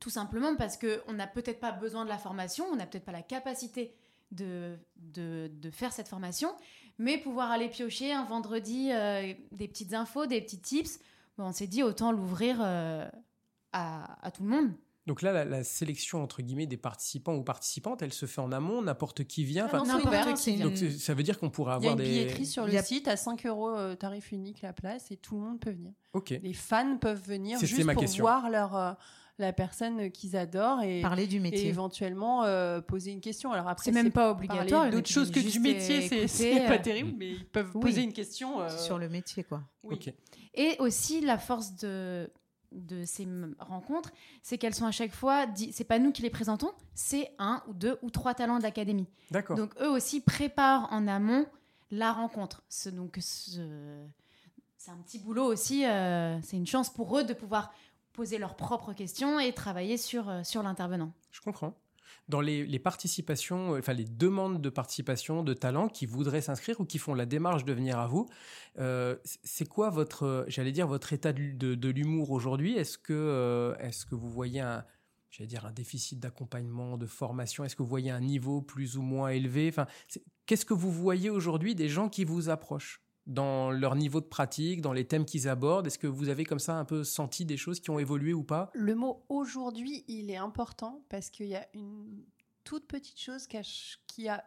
tout 0.00 0.10
simplement 0.10 0.56
parce 0.56 0.76
qu'on 0.76 1.12
n'a 1.12 1.26
peut-être 1.26 1.60
pas 1.60 1.72
besoin 1.72 2.04
de 2.04 2.08
la 2.10 2.18
formation, 2.18 2.66
on 2.70 2.76
n'a 2.76 2.86
peut-être 2.86 3.04
pas 3.04 3.12
la 3.12 3.22
capacité 3.22 3.94
de, 4.32 4.76
de, 4.96 5.70
faire 5.70 5.92
cette 5.92 6.08
formation, 6.08 6.50
mais 6.98 7.18
pouvoir 7.18 7.50
aller 7.50 7.68
piocher 7.68 8.12
un 8.12 8.24
vendredi 8.24 8.90
euh, 8.92 9.32
des 9.52 9.68
petites 9.68 9.94
infos, 9.94 10.26
des 10.26 10.40
petits 10.40 10.60
tips, 10.60 10.98
on 11.38 11.52
s'est 11.52 11.66
dit 11.66 11.82
autant 11.82 12.12
l'ouvrir 12.12 12.58
euh, 12.60 13.08
à 13.72 14.30
tout 14.34 14.42
le 14.42 14.48
monde. 14.48 14.72
Donc 15.06 15.22
là, 15.22 15.32
la, 15.32 15.44
la 15.44 15.62
sélection 15.62 16.22
entre 16.22 16.42
guillemets 16.42 16.66
des 16.66 16.76
participants 16.76 17.34
ou 17.34 17.42
participantes, 17.44 18.02
elle 18.02 18.12
se 18.12 18.26
fait 18.26 18.40
en 18.40 18.50
amont, 18.50 18.82
n'importe 18.82 19.24
qui 19.24 19.44
vient. 19.44 19.68
Ah 19.72 19.78
non, 19.78 19.84
c'est 20.00 20.06
ouvert. 20.06 20.34
qui 20.34 20.56
vient. 20.56 20.66
donc 20.66 20.76
ça 20.76 21.14
veut 21.14 21.22
dire 21.22 21.38
qu'on 21.38 21.50
pourrait 21.50 21.76
Il 21.80 21.84
y 21.84 21.88
a 21.88 21.92
avoir 21.92 21.92
une 21.92 21.98
des. 22.04 22.10
billetterie 22.24 22.46
sur 22.46 22.66
le 22.66 22.76
a- 22.76 22.82
site 22.82 23.06
à 23.06 23.16
5 23.16 23.46
euros 23.46 23.70
euh, 23.70 23.94
tarif 23.94 24.32
unique 24.32 24.62
la 24.62 24.72
place 24.72 25.10
et 25.12 25.16
tout 25.16 25.36
le 25.36 25.42
monde 25.42 25.60
peut 25.60 25.70
venir. 25.70 25.92
Ok. 26.12 26.30
Les 26.42 26.52
fans 26.54 26.98
peuvent 26.98 27.22
venir 27.22 27.58
juste 27.60 27.84
ma 27.84 27.92
pour 27.92 28.02
question. 28.02 28.24
voir 28.24 28.50
leur, 28.50 28.74
euh, 28.76 28.92
la 29.38 29.52
personne 29.52 30.10
qu'ils 30.10 30.34
adorent 30.36 30.82
et, 30.82 31.02
parler 31.02 31.26
du 31.28 31.36
et 31.36 31.40
métier. 31.40 31.66
éventuellement 31.68 32.42
euh, 32.44 32.80
poser 32.80 33.12
une 33.12 33.20
question. 33.20 33.52
Alors 33.52 33.68
après, 33.68 33.84
C'est 33.84 33.92
même 33.92 34.10
pas 34.10 34.30
obligatoire. 34.32 34.90
d'autres 34.90 35.08
choses 35.10 35.30
que 35.30 35.38
du 35.38 35.60
métier, 35.60 36.26
c'est 36.26 36.66
pas 36.66 36.78
terrible, 36.78 37.12
mais 37.16 37.30
ils 37.30 37.46
peuvent 37.46 37.70
Oui. 37.76 37.80
poser 37.80 38.02
une 38.02 38.12
question. 38.12 38.60
euh, 38.60 38.68
Sur 38.76 38.98
le 38.98 39.08
métier, 39.08 39.44
quoi. 39.44 39.62
oui. 39.84 39.94
Ok. 39.94 40.12
Et 40.54 40.74
aussi, 40.80 41.20
la 41.20 41.38
force 41.38 41.76
de, 41.76 42.28
de 42.72 43.04
ces 43.04 43.26
rencontres, 43.58 44.10
c'est 44.42 44.58
qu'elles 44.58 44.74
sont 44.74 44.86
à 44.86 44.90
chaque 44.90 45.12
fois, 45.12 45.46
c'est 45.72 45.84
pas 45.84 45.98
nous 45.98 46.12
qui 46.12 46.22
les 46.22 46.30
présentons, 46.30 46.72
c'est 46.94 47.32
un 47.38 47.62
ou 47.68 47.72
deux 47.74 47.98
ou 48.02 48.10
trois 48.10 48.34
talents 48.34 48.58
de 48.58 48.62
l'académie. 48.62 49.06
D'accord. 49.30 49.56
Donc 49.56 49.72
eux 49.80 49.88
aussi 49.90 50.20
préparent 50.20 50.88
en 50.92 51.06
amont 51.08 51.46
la 51.90 52.12
rencontre. 52.12 52.62
Ce- 52.68 52.88
donc 52.88 53.16
ce- 53.20 54.04
c'est 54.76 54.90
un 54.90 54.96
petit 54.98 55.18
boulot 55.18 55.44
aussi, 55.44 55.84
euh, 55.86 56.40
c'est 56.42 56.56
une 56.56 56.66
chance 56.66 56.90
pour 56.92 57.18
eux 57.18 57.24
de 57.24 57.32
pouvoir 57.34 57.72
poser 58.12 58.38
leurs 58.38 58.56
propres 58.56 58.92
questions 58.92 59.38
et 59.38 59.52
travailler 59.52 59.96
sur, 59.98 60.28
euh, 60.28 60.42
sur 60.42 60.62
l'intervenant. 60.62 61.12
Je 61.30 61.40
comprends. 61.40 61.74
Dans 62.28 62.40
les, 62.40 62.78
participations, 62.80 63.74
euh, 63.74 63.78
enfin 63.78 63.92
les 63.92 64.04
demandes 64.04 64.60
de 64.60 64.68
participation 64.68 65.44
de 65.44 65.54
talents 65.54 65.88
qui 65.88 66.06
voudraient 66.06 66.40
s'inscrire 66.40 66.80
ou 66.80 66.84
qui 66.84 66.98
font 66.98 67.14
la 67.14 67.24
démarche 67.24 67.64
de 67.64 67.72
venir 67.72 67.98
à 67.98 68.08
vous, 68.08 68.26
euh, 68.78 69.16
c'est 69.24 69.68
quoi 69.68 69.90
votre, 69.90 70.44
j'allais 70.48 70.72
dire, 70.72 70.88
votre 70.88 71.12
état 71.12 71.32
de, 71.32 71.88
l'humour 71.88 72.32
aujourd'hui? 72.32 72.76
Est-ce 72.76 72.98
que, 72.98 73.12
euh, 73.12 73.76
est-ce 73.78 74.04
que 74.06 74.16
vous 74.16 74.28
voyez 74.28 74.60
un, 74.60 74.84
j'allais 75.30 75.46
dire, 75.46 75.66
un 75.66 75.72
déficit 75.72 76.18
d'accompagnement, 76.18 76.98
de 76.98 77.06
formation? 77.06 77.64
Est-ce 77.64 77.76
que 77.76 77.82
vous 77.84 77.88
voyez 77.88 78.10
un 78.10 78.20
niveau 78.20 78.60
plus 78.60 78.96
ou 78.96 79.02
moins 79.02 79.28
élevé? 79.28 79.68
Enfin, 79.68 79.86
qu'est-ce 80.46 80.64
que 80.64 80.74
vous 80.74 80.90
voyez 80.90 81.30
aujourd'hui 81.30 81.76
des 81.76 81.88
gens 81.88 82.08
qui 82.08 82.24
vous 82.24 82.48
approchent? 82.48 83.05
Dans 83.26 83.70
leur 83.70 83.96
niveau 83.96 84.20
de 84.20 84.26
pratique, 84.26 84.80
dans 84.80 84.92
les 84.92 85.06
thèmes 85.06 85.24
qu'ils 85.24 85.48
abordent? 85.48 85.86
Est-ce 85.86 85.98
que 85.98 86.06
vous 86.06 86.28
avez 86.28 86.44
comme 86.44 86.58
ça 86.58 86.78
un 86.78 86.84
peu 86.84 87.04
senti 87.04 87.44
des 87.44 87.56
choses 87.56 87.80
qui 87.80 87.90
ont 87.90 87.98
évolué 87.98 88.32
ou 88.32 88.44
pas? 88.44 88.70
Le 88.74 88.94
mot 88.94 89.24
aujourd'hui, 89.28 90.04
il 90.08 90.30
est 90.30 90.36
important 90.36 91.02
parce 91.08 91.30
qu'il 91.30 91.48
y 91.48 91.56
a 91.56 91.66
une 91.74 92.24
toute 92.64 92.86
petite 92.86 93.20
chose 93.20 93.46
qui 93.46 93.56
a, 93.56 93.62
qui 94.06 94.28
a 94.28 94.44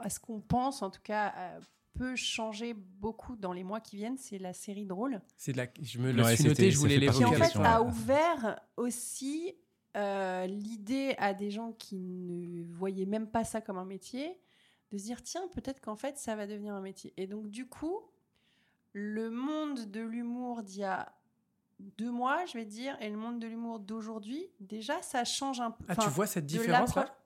à 0.00 0.10
ce 0.10 0.20
qu'on 0.20 0.40
pense, 0.40 0.82
en 0.82 0.90
tout 0.90 1.02
cas, 1.02 1.34
euh, 1.36 1.60
peut 1.98 2.16
changer 2.16 2.74
beaucoup 2.74 3.36
dans 3.36 3.52
les 3.52 3.64
mois 3.64 3.80
qui 3.80 3.96
viennent, 3.96 4.18
c'est 4.18 4.38
la 4.38 4.52
série 4.52 4.86
drôle. 4.86 5.20
C'est 5.36 5.52
de 5.52 5.58
la, 5.58 5.66
je 5.82 5.98
me 5.98 6.12
le 6.12 6.22
Ouais, 6.22 6.36
suis 6.36 6.44
noté, 6.44 6.70
je 6.70 6.78
voulais 6.78 7.04
partie 7.04 7.18
qui 7.18 7.24
en 7.24 7.32
fait 7.32 7.56
a 7.56 7.82
ouvert 7.82 8.60
aussi 8.76 9.54
euh, 9.96 10.46
l'idée 10.46 11.14
à 11.18 11.34
des 11.34 11.50
gens 11.50 11.72
qui 11.72 11.96
ne 11.96 12.62
voyaient 12.76 13.06
même 13.06 13.26
pas 13.26 13.42
ça 13.44 13.60
comme 13.60 13.78
un 13.78 13.84
métier 13.84 14.38
de 14.92 14.98
se 14.98 15.04
dire 15.04 15.22
tiens 15.22 15.46
peut-être 15.48 15.80
qu'en 15.80 15.96
fait 15.96 16.16
ça 16.18 16.34
va 16.36 16.46
devenir 16.46 16.74
un 16.74 16.80
métier. 16.80 17.12
Et 17.16 17.26
donc 17.26 17.48
du 17.48 17.66
coup 17.68 18.00
le 18.92 19.30
monde 19.30 19.90
de 19.90 20.00
l'humour 20.00 20.62
d'il 20.62 20.80
y 20.80 20.84
a 20.84 21.12
deux 21.78 22.10
mois 22.10 22.44
je 22.46 22.54
vais 22.54 22.64
dire 22.64 22.96
et 23.00 23.08
le 23.10 23.16
monde 23.16 23.38
de 23.38 23.46
l'humour 23.46 23.78
d'aujourd'hui 23.78 24.46
déjà 24.60 25.00
ça 25.02 25.24
change 25.24 25.60
un 25.60 25.70
peu 25.70 25.84
Ah, 25.88 25.96
tu 25.96 26.08
vois 26.08 26.26
cette 26.26 26.44
de 26.46 26.48
différence 26.48 26.94
là? 26.96 27.02
l'approche 27.02 27.16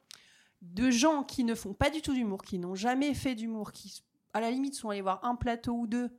de 0.60 0.90
gens 0.90 1.24
qui 1.24 1.42
ne 1.44 1.54
font 1.54 1.72
pas 1.72 1.88
du 1.90 2.02
tout 2.02 2.12
d'humour 2.12 2.42
qui 2.42 2.58
n'ont 2.58 2.74
jamais 2.74 3.14
fait 3.14 3.34
d'humour 3.34 3.72
qui 3.72 4.02
à 4.34 4.40
la 4.40 4.50
limite 4.50 4.74
sont 4.74 4.90
allés 4.90 5.00
voir 5.00 5.24
un 5.24 5.36
plateau 5.36 5.72
ou 5.74 5.86
deux 5.86 6.10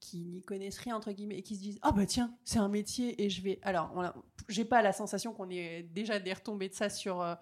qui 0.00 0.20
n'y 0.24 0.42
connaissent 0.42 0.78
rien 0.78 0.96
entre 0.96 1.12
guillemets 1.12 1.38
et 1.38 1.42
qui 1.42 1.56
se 1.56 1.60
disent 1.60 1.78
ah 1.82 1.92
bah 1.92 2.06
tiens 2.06 2.34
c'est 2.44 2.58
un 2.58 2.68
métier 2.68 3.22
et 3.22 3.28
je 3.30 3.42
vais 3.42 3.58
alors 3.62 3.96
a- 4.02 4.14
j'ai 4.48 4.64
pas 4.64 4.80
la 4.82 4.92
sensation 4.92 5.32
qu'on 5.34 5.50
ait 5.50 5.82
déjà 5.82 6.18
des 6.18 6.32
retombées 6.32 6.68
de 6.70 6.74
ça 6.74 6.88
sur 6.88 7.20
euh, 7.20 7.34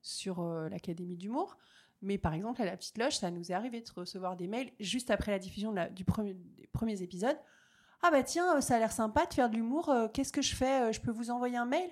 sur 0.00 0.40
euh, 0.40 0.68
l'académie 0.68 1.16
d'humour 1.16 1.56
Mais 2.00 2.16
par 2.18 2.32
exemple, 2.34 2.62
à 2.62 2.64
la 2.64 2.76
petite 2.76 2.96
loge, 2.98 3.16
ça 3.16 3.30
nous 3.30 3.50
est 3.50 3.54
arrivé 3.54 3.80
de 3.80 3.90
recevoir 3.96 4.36
des 4.36 4.46
mails 4.46 4.70
juste 4.78 5.10
après 5.10 5.32
la 5.32 5.38
diffusion 5.38 5.74
du 5.90 6.04
premier, 6.04 6.34
des 6.34 6.66
premiers 6.68 7.02
épisodes. 7.02 7.36
Ah 8.02 8.10
bah 8.12 8.22
tiens, 8.22 8.56
euh, 8.56 8.60
ça 8.60 8.76
a 8.76 8.78
l'air 8.78 8.92
sympa 8.92 9.26
de 9.26 9.34
faire 9.34 9.50
de 9.50 9.56
l'humour. 9.56 9.88
euh, 9.88 10.06
Qu'est-ce 10.08 10.32
que 10.32 10.42
je 10.42 10.54
fais 10.54 10.82
Euh, 10.82 10.92
Je 10.92 11.00
peux 11.00 11.10
vous 11.10 11.30
envoyer 11.30 11.56
un 11.56 11.66
mail? 11.66 11.90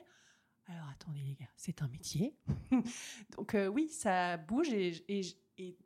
Alors 0.69 0.89
attendez 0.93 1.21
les 1.21 1.35
gars, 1.35 1.51
c'est 1.57 1.83
un 1.83 1.89
métier. 1.89 2.37
Donc 3.37 3.57
oui, 3.73 3.89
ça 3.89 4.37
bouge 4.37 4.69
et, 4.73 5.03
et- 5.09 5.77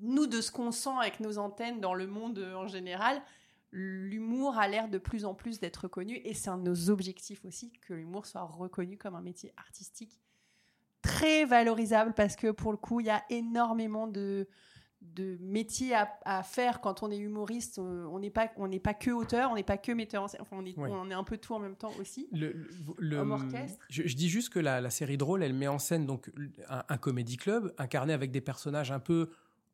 nous, 0.00 0.26
de 0.26 0.40
ce 0.40 0.50
qu'on 0.50 0.72
sent 0.72 0.90
avec 0.98 1.20
nos 1.20 1.36
antennes 1.38 1.80
dans 1.80 1.92
le 1.94 2.06
monde 2.06 2.38
en 2.56 2.66
général, 2.66 3.20
l'humour 3.70 4.56
a 4.58 4.66
l'air 4.68 4.88
de 4.88 4.96
plus 4.98 5.24
en 5.26 5.34
plus 5.34 5.60
d'être 5.60 5.76
reconnu 5.84 6.16
et 6.24 6.32
c'est 6.34 6.48
un 6.50 6.56
de 6.58 6.62
nos 6.62 6.88
objectifs 6.90 7.44
aussi 7.44 7.72
que 7.86 7.92
l'humour 7.94 8.24
soit 8.26 8.42
reconnu 8.42 8.96
comme 8.96 9.14
un 9.14 9.20
métier 9.22 9.52
artistique 9.56 10.18
très 11.02 11.44
valorisable 11.44 12.12
parce 12.14 12.36
que 12.36 12.50
pour 12.50 12.70
le 12.72 12.78
coup, 12.78 13.00
il 13.00 13.06
y 13.06 13.10
a 13.10 13.22
énormément 13.30 14.06
de, 14.06 14.48
de 15.02 15.36
métiers 15.40 15.94
à, 15.94 16.08
à 16.24 16.42
faire 16.44 16.80
quand 16.80 17.02
on 17.02 17.10
est 17.10 17.18
humoriste. 17.18 17.78
On 17.80 18.18
n'est 18.20 18.30
pas, 18.30 18.50
on 18.56 18.68
n'est 18.68 18.78
pas 18.80 18.94
que 18.94 19.10
auteur, 19.10 19.50
on 19.50 19.56
n'est 19.56 19.64
pas 19.64 19.76
que 19.78 19.90
metteur 19.92 20.22
en 20.22 20.28
scène, 20.28 20.40
enfin, 20.42 20.56
on, 20.60 20.64
est, 20.64 20.78
Ouais. 20.78 20.88
on 20.92 21.10
est 21.10 21.14
un 21.14 21.24
peu 21.24 21.38
tout 21.38 21.54
en 21.54 21.58
même 21.58 21.76
temps 21.76 21.92
aussi. 22.00 22.28
Le, 22.32 22.52
le- 22.52 22.68
le- 22.98 23.16
Homme 23.18 23.32
orchestre. 23.32 23.84
Je, 23.90 24.04
je 24.06 24.14
dis 24.16 24.28
juste 24.28 24.50
que 24.50 24.60
la, 24.60 24.80
la 24.80 24.90
série 24.90 25.16
drôle, 25.16 25.42
elle 25.42 25.54
met 25.54 25.68
en 25.68 25.78
scène 25.80 26.06
donc 26.06 26.30
un, 26.68 26.84
un 26.88 26.96
comédie 26.98 27.36
club 27.36 27.74
incarné 27.78 28.12
avec 28.12 28.30
des 28.30 28.40
personnages 28.40 28.92
un 28.92 29.00
peu 29.00 29.28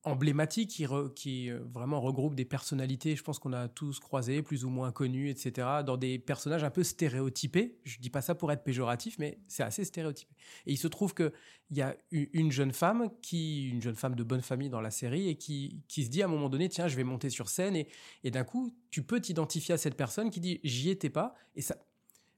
emblématiques 0.04 0.70
qui, 0.70 0.84
re- 0.84 1.12
qui 1.12 1.50
euh, 1.50 1.60
vraiment 1.72 2.00
regroupent 2.00 2.34
des 2.34 2.44
personnalités. 2.44 3.16
Je 3.16 3.22
pense 3.22 3.38
qu'on 3.38 3.52
a 3.52 3.68
tous 3.68 3.98
croisé, 3.98 4.42
plus 4.42 4.64
ou 4.64 4.70
moins 4.70 4.92
connus, 4.92 5.28
etc. 5.28 5.82
Dans 5.84 5.96
des 5.96 6.18
personnages 6.18 6.64
un 6.64 6.70
peu 6.70 6.84
stéréotypés. 6.84 7.78
Je 7.84 7.98
dis 7.98 8.10
pas 8.10 8.22
ça 8.22 8.34
pour 8.34 8.52
être 8.52 8.62
péjoratif, 8.62 9.18
mais 9.18 9.38
c'est 9.48 9.62
assez 9.62 9.84
stéréotypé. 9.84 10.32
Et 10.66 10.72
il 10.72 10.76
se 10.76 10.88
trouve 10.88 11.14
que 11.14 11.32
il 11.70 11.76
y 11.76 11.82
a 11.82 11.96
une 12.12 12.50
jeune 12.50 12.72
femme 12.72 13.10
qui, 13.20 13.68
une 13.68 13.82
jeune 13.82 13.96
femme 13.96 14.14
de 14.14 14.22
bonne 14.22 14.40
famille 14.40 14.70
dans 14.70 14.80
la 14.80 14.90
série, 14.90 15.28
et 15.28 15.36
qui, 15.36 15.82
qui 15.88 16.04
se 16.04 16.08
dit 16.08 16.22
à 16.22 16.24
un 16.24 16.28
moment 16.28 16.48
donné, 16.48 16.68
tiens, 16.70 16.88
je 16.88 16.96
vais 16.96 17.04
monter 17.04 17.28
sur 17.28 17.50
scène, 17.50 17.76
et, 17.76 17.88
et 18.24 18.30
d'un 18.30 18.44
coup, 18.44 18.74
tu 18.90 19.02
peux 19.02 19.20
t'identifier 19.20 19.74
à 19.74 19.78
cette 19.78 19.96
personne 19.96 20.30
qui 20.30 20.40
dit, 20.40 20.60
j'y 20.64 20.88
étais 20.88 21.10
pas, 21.10 21.34
et 21.56 21.60
ça, 21.60 21.76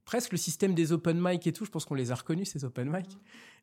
presque 0.05 0.33
le 0.33 0.39
système 0.39 0.75
des 0.75 0.91
open 0.91 1.21
mic 1.21 1.47
et 1.47 1.53
tout, 1.53 1.65
je 1.65 1.71
pense 1.71 1.85
qu'on 1.85 1.95
les 1.95 2.11
a 2.11 2.17
reconnus, 2.17 2.51
ces 2.51 2.65
open 2.65 2.91
mic. 2.91 3.07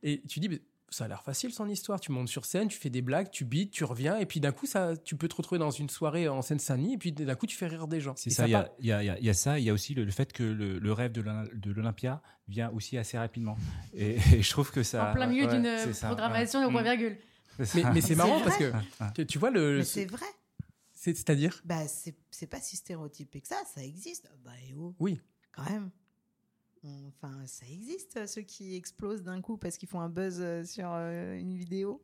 Et 0.04 0.22
tu 0.22 0.40
dis, 0.40 0.62
ça 0.90 1.06
a 1.06 1.08
l'air 1.08 1.22
facile 1.24 1.52
son 1.54 1.68
histoire. 1.68 2.00
Tu 2.00 2.12
montes 2.12 2.30
sur 2.30 2.46
scène, 2.46 2.68
tu 2.70 2.78
fais 2.78 2.90
des 2.90 3.02
blagues, 3.02 3.30
tu 3.30 3.44
bites, 3.46 3.72
tu 3.72 3.84
reviens, 3.84 4.18
et 4.18 4.26
puis 4.26 4.40
d'un 4.40 4.52
coup, 4.52 4.66
ça, 4.66 4.96
tu 4.98 5.16
peux 5.16 5.28
te 5.28 5.36
retrouver 5.36 5.60
dans 5.60 5.70
une 5.72 5.90
soirée 5.90 6.28
en 6.30 6.42
Seine-Saint-Denis, 6.42 6.94
et 6.94 6.98
puis 6.98 7.12
d'un 7.12 7.36
coup, 7.36 7.46
tu 7.46 7.56
fais 7.58 7.68
rire 7.68 7.88
des 7.88 8.00
gens. 8.00 8.14
C'est 8.16 8.30
Et 8.32 8.34
ça, 8.34 8.48
il 8.48 8.52
y, 8.52 8.56
a- 8.56 8.64
part- 8.64 8.74
il 8.80 8.86
y 8.86 8.92
a, 8.92 9.04
il 9.04 9.06
y 9.06 9.10
a- 9.10 9.20
il 9.20 9.26
y 9.26 9.30
a 9.30 9.34
ça, 9.34 9.60
il 9.60 9.66
y 9.66 9.70
a 9.70 9.74
aussi 9.74 9.94
le, 9.94 10.06
le 10.06 10.12
fait 10.12 10.32
que 10.34 10.44
le, 10.44 10.80
le 10.80 10.94
rêve 10.94 11.12
de 11.12 11.22
l'Olym- 11.22 11.50
de 11.54 11.72
l'Olympia 11.72 12.22
vient 12.48 12.70
aussi 12.72 12.98
assez 12.98 13.18
rapidement. 13.18 13.58
Et, 13.94 14.16
et 14.34 14.42
je 14.42 14.50
trouve 14.50 14.72
que 14.72 14.84
ça. 14.84 15.10
en 15.12 15.14
plein 15.14 15.28
milieu 15.28 15.46
ouais, 15.48 15.60
d'une 15.60 15.94
programmation 16.02 16.60
ouais. 16.62 16.68
de 16.68 16.72
point 16.72 16.84
virgule. 16.84 17.18
Mais, 17.94 18.02
c'est 18.02 18.16
marrant 18.16 18.40
parce 18.42 18.58
que 18.58 18.72
tu, 19.16 19.26
tu 19.26 19.40
vois 19.40 19.50
le. 19.52 19.78
Mais 19.80 19.84
c'est 19.84 20.06
vrai. 20.06 20.26
c'est- 20.94 21.16
C'est-à-dire? 21.16 21.60
Bah, 21.66 21.88
c'est 21.88 22.16
c'est 22.32 22.46
pas 22.48 22.62
si 22.62 22.76
stéréotypé 22.78 23.42
que 23.42 23.48
ça, 23.48 23.56
ça 23.74 23.84
existe. 23.84 24.30
Bah, 24.46 24.52
et 24.70 24.74
oh, 24.76 24.96
Oui. 25.00 25.20
quand 25.52 25.64
même. 25.70 25.90
Enfin, 27.08 27.34
ça 27.46 27.66
existe, 27.72 28.26
ceux 28.28 28.42
qui 28.42 28.76
explosent 28.76 29.24
d'un 29.24 29.42
coup 29.42 29.58
parce 29.58 29.78
qu'ils 29.78 29.90
font 29.90 30.00
un 30.02 30.10
buzz 30.10 30.38
euh, 30.40 30.64
sur 30.64 30.90
euh, 30.92 31.38
une 31.38 31.56
vidéo. 31.56 32.02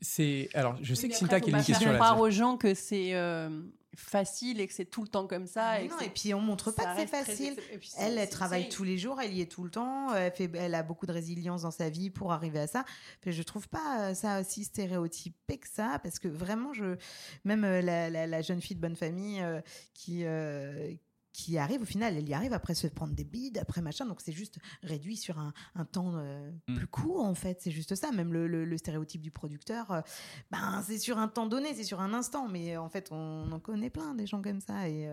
C'est 0.00 0.48
alors, 0.54 0.76
je 0.82 0.94
sais 0.94 1.06
Oui, 1.06 1.12
que 1.12 1.16
Cinta 1.18 1.40
qui 1.40 1.46
a 1.46 1.52
une 1.52 1.58
pas 1.58 1.64
question 1.64 1.88
faire 1.88 1.94
croire 1.96 2.14
là-dessus. 2.16 2.26
aux 2.26 2.30
gens 2.30 2.56
que 2.56 2.74
c'est 2.74 3.14
euh, 3.14 3.62
facile 3.96 4.60
et 4.60 4.66
que 4.66 4.72
c'est 4.72 4.86
tout 4.86 5.02
le 5.02 5.08
temps 5.08 5.26
comme 5.26 5.46
ça. 5.46 5.80
Et, 5.82 5.88
non, 5.88 5.98
et 6.00 6.08
puis 6.08 6.32
on 6.34 6.40
montre 6.40 6.72
pas 6.72 6.94
que 6.94 7.00
c'est 7.00 7.06
facile. 7.06 7.54
puis 7.78 7.90
Elle, 7.98 8.18
elle 8.18 8.28
travaille 8.30 8.68
tous 8.68 8.82
les 8.84 8.96
jours, 8.98 9.20
elle 9.20 9.34
y 9.34 9.40
est 9.42 9.50
tout 9.50 9.62
le 9.62 9.70
temps, 9.70 10.12
elle, 10.14 10.32
fait, 10.32 10.50
elle 10.54 10.74
a 10.74 10.82
beaucoup 10.82 11.06
de 11.06 11.12
résilience 11.12 11.62
dans 11.62 11.70
sa 11.70 11.90
vie 11.90 12.10
pour 12.10 12.32
arriver 12.32 12.60
à 12.60 12.66
ça. 12.66 12.84
Mais 13.26 13.32
je 13.32 13.42
trouve 13.42 13.68
pas 13.68 14.10
euh, 14.10 14.14
ça 14.14 14.40
aussi 14.40 14.64
stéréotypé 14.64 15.58
que 15.58 15.68
ça, 15.68 15.98
parce 16.02 16.18
que 16.18 16.28
vraiment, 16.28 16.72
je, 16.72 16.96
même 17.44 17.64
euh, 17.64 17.82
la, 17.82 18.08
la- 18.10 18.26
la 18.26 18.42
jeune 18.42 18.60
fille 18.62 18.76
de 18.76 18.80
bonne 18.80 18.96
famille 18.96 19.40
euh, 19.42 19.60
qui, 19.92 20.24
euh, 20.24 20.92
qui 21.34 21.58
arrive, 21.58 21.82
au 21.82 21.84
final, 21.84 22.16
elle 22.16 22.28
y 22.28 22.32
arrive 22.32 22.52
après 22.54 22.74
se 22.74 22.86
prendre 22.86 23.12
des 23.12 23.24
bides, 23.24 23.58
après 23.58 23.82
machin, 23.82 24.06
donc 24.06 24.20
c'est 24.22 24.32
juste 24.32 24.58
réduit 24.82 25.16
sur 25.16 25.38
un, 25.38 25.52
un 25.74 25.84
temps 25.84 26.12
euh, 26.16 26.50
Mm. 26.68 26.76
plus 26.76 26.86
court, 26.86 27.24
en 27.24 27.34
fait, 27.34 27.60
c'est 27.60 27.72
juste 27.72 27.94
ça. 27.96 28.10
Même 28.12 28.32
le, 28.32 28.46
le- 28.46 28.64
le 28.64 28.78
stéréotype 28.78 29.20
du 29.20 29.30
producteur, 29.32 29.90
euh, 29.90 30.00
ben, 30.52 30.82
c'est 30.86 30.98
sur 30.98 31.18
un 31.18 31.28
temps 31.28 31.46
donné, 31.46 31.74
c'est 31.74 31.82
sur 31.84 32.00
un 32.00 32.14
instant, 32.14 32.48
mais 32.48 32.76
euh, 32.76 32.80
en 32.80 32.88
fait, 32.88 33.08
on 33.10 33.50
en 33.52 33.58
connaît 33.60 33.90
plein 33.90 34.14
des 34.14 34.26
gens 34.26 34.40
comme 34.40 34.60
ça, 34.60 34.88
et. 34.88 35.08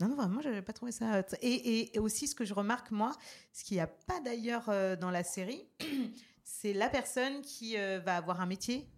non, 0.00 0.08
non, 0.08 0.16
vraiment, 0.16 0.40
j'avais 0.40 0.60
pas 0.60 0.72
trouvé 0.72 0.90
ça. 0.90 1.20
Et, 1.40 1.48
et- 1.52 1.96
et 1.96 1.98
aussi, 2.00 2.26
ce 2.26 2.34
que 2.34 2.44
je 2.44 2.52
remarque, 2.52 2.90
moi, 2.90 3.12
ce 3.52 3.62
qu'il 3.62 3.76
n'y 3.76 3.80
a 3.80 3.86
pas 3.86 4.20
d'ailleurs 4.20 4.68
euh, 4.68 4.96
dans 4.96 5.10
la 5.12 5.22
série, 5.22 5.62
c'est 6.42 6.72
la 6.72 6.88
personne 6.90 7.40
qui 7.42 7.78
euh, 7.78 8.00
va 8.04 8.16
avoir 8.16 8.40
un 8.40 8.46
métier, 8.46 8.88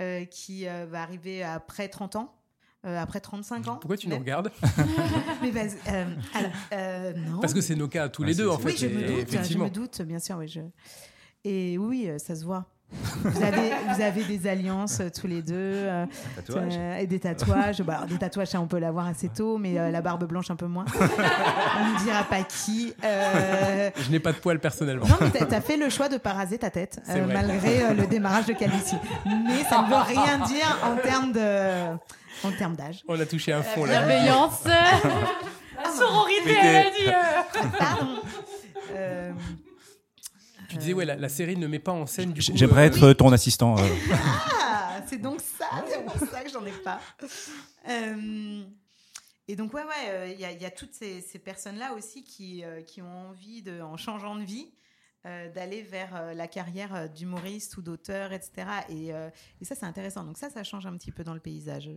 euh, 0.00 0.24
qui 0.24 0.64
va 0.64 1.02
arriver 1.02 1.42
après 1.42 1.88
30 1.90 2.16
ans, 2.16 2.34
euh, 2.86 2.98
après 2.98 3.20
35 3.20 3.68
ans. 3.68 3.76
Pourquoi 3.76 3.96
tu 3.96 4.06
nous 4.08 4.14
même. 4.14 4.22
regardes 4.22 4.50
Mais 5.42 5.52
euh, 5.88 6.06
alors, 6.34 6.50
euh, 6.72 7.12
non. 7.14 7.40
Parce 7.40 7.52
que 7.54 7.60
c'est 7.60 7.74
nos 7.74 7.88
cas 7.88 8.08
tous 8.08 8.22
Ouais, 8.22 8.28
les 8.28 8.34
deux, 8.34 8.48
en 8.48 8.58
fait. 8.58 8.70
Oui, 8.70 8.76
je 8.78 8.86
me 8.86 9.00
doute, 9.00 9.16
je 9.16 9.20
effectivement. 9.36 9.64
me 9.64 9.70
doute, 9.70 10.02
bien 10.02 10.18
sûr. 10.18 10.36
Oui, 10.38 10.48
je... 10.48 10.60
Et 11.44 11.78
oui, 11.78 12.08
ça 12.18 12.34
se 12.36 12.44
voit. 12.44 12.66
Vous 13.22 13.42
avez, 13.42 13.70
vous 13.94 14.02
avez 14.02 14.24
des 14.24 14.48
alliances 14.48 15.00
euh, 15.00 15.08
tous 15.10 15.26
les 15.26 15.42
deux. 15.42 15.54
euh, 15.54 16.06
euh, 16.56 16.96
et 16.98 17.06
des 17.06 17.20
tatouages. 17.20 17.82
Bah, 17.82 17.94
alors, 17.98 18.06
des 18.06 18.18
tatouages, 18.18 18.48
ça, 18.48 18.60
on 18.60 18.66
peut 18.66 18.78
l'avoir 18.78 19.06
assez 19.06 19.28
tôt, 19.28 19.58
mais 19.58 19.78
euh, 19.78 19.90
la 19.90 20.00
barbe 20.00 20.24
blanche 20.24 20.50
un 20.50 20.56
peu 20.56 20.66
moins. 20.66 20.84
on 21.00 21.04
ne 21.04 22.04
dira 22.04 22.24
pas 22.24 22.42
qui. 22.42 22.92
Euh, 23.04 23.90
Je 23.96 24.10
n'ai 24.10 24.18
pas 24.20 24.32
de 24.32 24.38
poils 24.38 24.58
personnellement. 24.58 25.06
Non, 25.06 25.16
mais 25.20 25.30
t'as 25.30 25.56
as 25.56 25.60
fait 25.60 25.76
le 25.76 25.88
choix 25.88 26.08
de 26.08 26.16
pas 26.16 26.32
raser 26.32 26.58
ta 26.58 26.70
tête, 26.70 27.00
euh, 27.08 27.26
malgré 27.26 27.82
euh, 27.84 27.94
le 27.94 28.06
démarrage 28.06 28.46
de 28.46 28.52
calvitie. 28.54 28.96
Mais 29.24 29.62
ça 29.68 29.82
ne 29.82 29.88
veut 29.88 30.20
rien 30.20 30.38
dire 30.46 30.78
en 30.84 30.96
termes 30.96 31.32
de, 31.32 31.94
en 32.44 32.50
termes 32.58 32.74
d'âge. 32.76 33.02
On 33.08 33.18
a 33.20 33.26
touché 33.26 33.52
un 33.52 33.62
fond 33.62 33.84
là. 33.84 33.98
Bienveillance. 34.04 34.64
La 34.64 35.90
sororité, 35.98 36.56
elle 36.62 36.76
a 36.76 36.90
dit. 36.90 37.08
euh. 37.08 37.68
Pardon. 37.78 38.16
Tu 40.70 40.76
disais, 40.78 40.92
ouais, 40.92 41.04
la, 41.04 41.16
la 41.16 41.28
série 41.28 41.56
ne 41.56 41.66
met 41.66 41.78
pas 41.78 41.92
en 41.92 42.06
scène 42.06 42.32
du. 42.32 42.40
J'aimerais 42.40 42.82
euh, 42.82 42.86
être 42.86 43.02
euh, 43.04 43.14
ton 43.14 43.32
assistant. 43.32 43.76
euh. 43.78 43.86
Ah, 44.12 45.02
c'est 45.06 45.18
donc 45.18 45.40
ça, 45.40 45.66
c'est 45.88 46.04
pour 46.04 46.28
ça 46.28 46.42
que 46.42 46.50
j'en 46.50 46.64
ai 46.64 46.72
pas. 46.84 47.00
Euh, 47.88 48.62
et 49.48 49.56
donc, 49.56 49.74
ouais, 49.74 49.82
ouais, 49.82 50.08
euh, 50.10 50.28
il 50.32 50.40
y, 50.40 50.44
a- 50.44 50.52
il 50.52 50.60
y 50.62 50.64
a 50.64 50.70
toutes 50.70 50.94
ces, 50.94 51.20
ces 51.20 51.38
personnes-là 51.38 51.94
aussi 51.94 52.22
qui, 52.22 52.64
euh, 52.64 52.82
qui 52.82 53.02
ont 53.02 53.28
envie, 53.30 53.62
de, 53.62 53.80
en 53.80 53.96
changeant 53.96 54.36
de 54.36 54.44
vie, 54.44 54.70
euh, 55.26 55.50
d'aller 55.52 55.82
vers 55.82 56.14
euh, 56.14 56.34
la 56.34 56.46
carrière 56.46 57.08
d'humoriste 57.10 57.76
ou 57.76 57.82
d'auteur, 57.82 58.32
etc. 58.32 58.52
Et, 58.88 59.12
euh, 59.12 59.28
et 59.60 59.64
ça, 59.64 59.74
c'est 59.74 59.86
intéressant. 59.86 60.24
Donc, 60.24 60.38
ça, 60.38 60.50
ça 60.50 60.62
change 60.62 60.86
un 60.86 60.96
petit 60.96 61.10
peu 61.12 61.24
dans 61.24 61.34
le 61.34 61.40
paysage. 61.40 61.90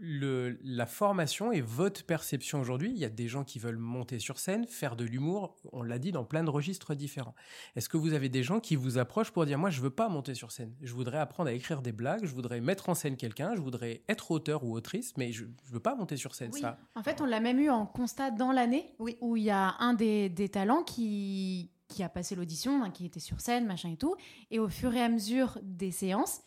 Le, 0.00 0.56
la 0.62 0.86
formation 0.86 1.50
et 1.50 1.60
votre 1.60 2.04
perception 2.04 2.60
aujourd'hui, 2.60 2.90
il 2.92 2.98
y 2.98 3.04
a 3.04 3.08
des 3.08 3.26
gens 3.26 3.42
qui 3.42 3.58
veulent 3.58 3.76
monter 3.76 4.20
sur 4.20 4.38
scène, 4.38 4.66
faire 4.68 4.94
de 4.94 5.04
l'humour, 5.04 5.56
on 5.72 5.82
l'a 5.82 5.98
dit, 5.98 6.12
dans 6.12 6.24
plein 6.24 6.44
de 6.44 6.50
registres 6.50 6.94
différents. 6.94 7.34
Est-ce 7.74 7.88
que 7.88 7.96
vous 7.96 8.12
avez 8.12 8.28
des 8.28 8.44
gens 8.44 8.60
qui 8.60 8.76
vous 8.76 8.98
approchent 8.98 9.32
pour 9.32 9.44
dire, 9.44 9.58
moi, 9.58 9.70
je 9.70 9.80
veux 9.80 9.90
pas 9.90 10.08
monter 10.08 10.34
sur 10.34 10.52
scène, 10.52 10.72
je 10.80 10.92
voudrais 10.94 11.18
apprendre 11.18 11.48
à 11.48 11.52
écrire 11.52 11.82
des 11.82 11.90
blagues, 11.92 12.24
je 12.24 12.32
voudrais 12.32 12.60
mettre 12.60 12.88
en 12.88 12.94
scène 12.94 13.16
quelqu'un, 13.16 13.56
je 13.56 13.60
voudrais 13.60 14.02
être 14.08 14.30
auteur 14.30 14.62
ou 14.64 14.74
autrice, 14.76 15.12
mais 15.16 15.32
je, 15.32 15.44
je 15.64 15.72
veux 15.72 15.80
pas 15.80 15.96
monter 15.96 16.16
sur 16.16 16.34
scène, 16.36 16.50
Oui. 16.54 16.60
ça. 16.60 16.78
En 16.94 17.02
fait, 17.02 17.20
on 17.20 17.26
l'a 17.26 17.40
même 17.40 17.58
eu 17.58 17.68
en 17.70 17.84
constat 17.84 18.30
dans 18.30 18.52
l'année, 18.52 18.94
Oui. 19.00 19.16
où 19.20 19.36
il 19.36 19.42
y 19.44 19.50
a 19.50 19.74
un 19.80 19.94
des, 19.94 20.28
des 20.28 20.48
talents 20.48 20.84
qui, 20.84 21.70
qui 21.88 22.04
a 22.04 22.08
passé 22.08 22.36
l'audition, 22.36 22.84
hein, 22.84 22.90
qui 22.90 23.06
était 23.06 23.20
sur 23.20 23.40
scène, 23.40 23.66
machin 23.66 23.90
et 23.90 23.96
tout. 23.96 24.14
Et 24.52 24.60
au 24.60 24.68
fur 24.68 24.94
et 24.94 25.02
à 25.02 25.08
mesure 25.08 25.58
des 25.62 25.90
séances, 25.90 26.42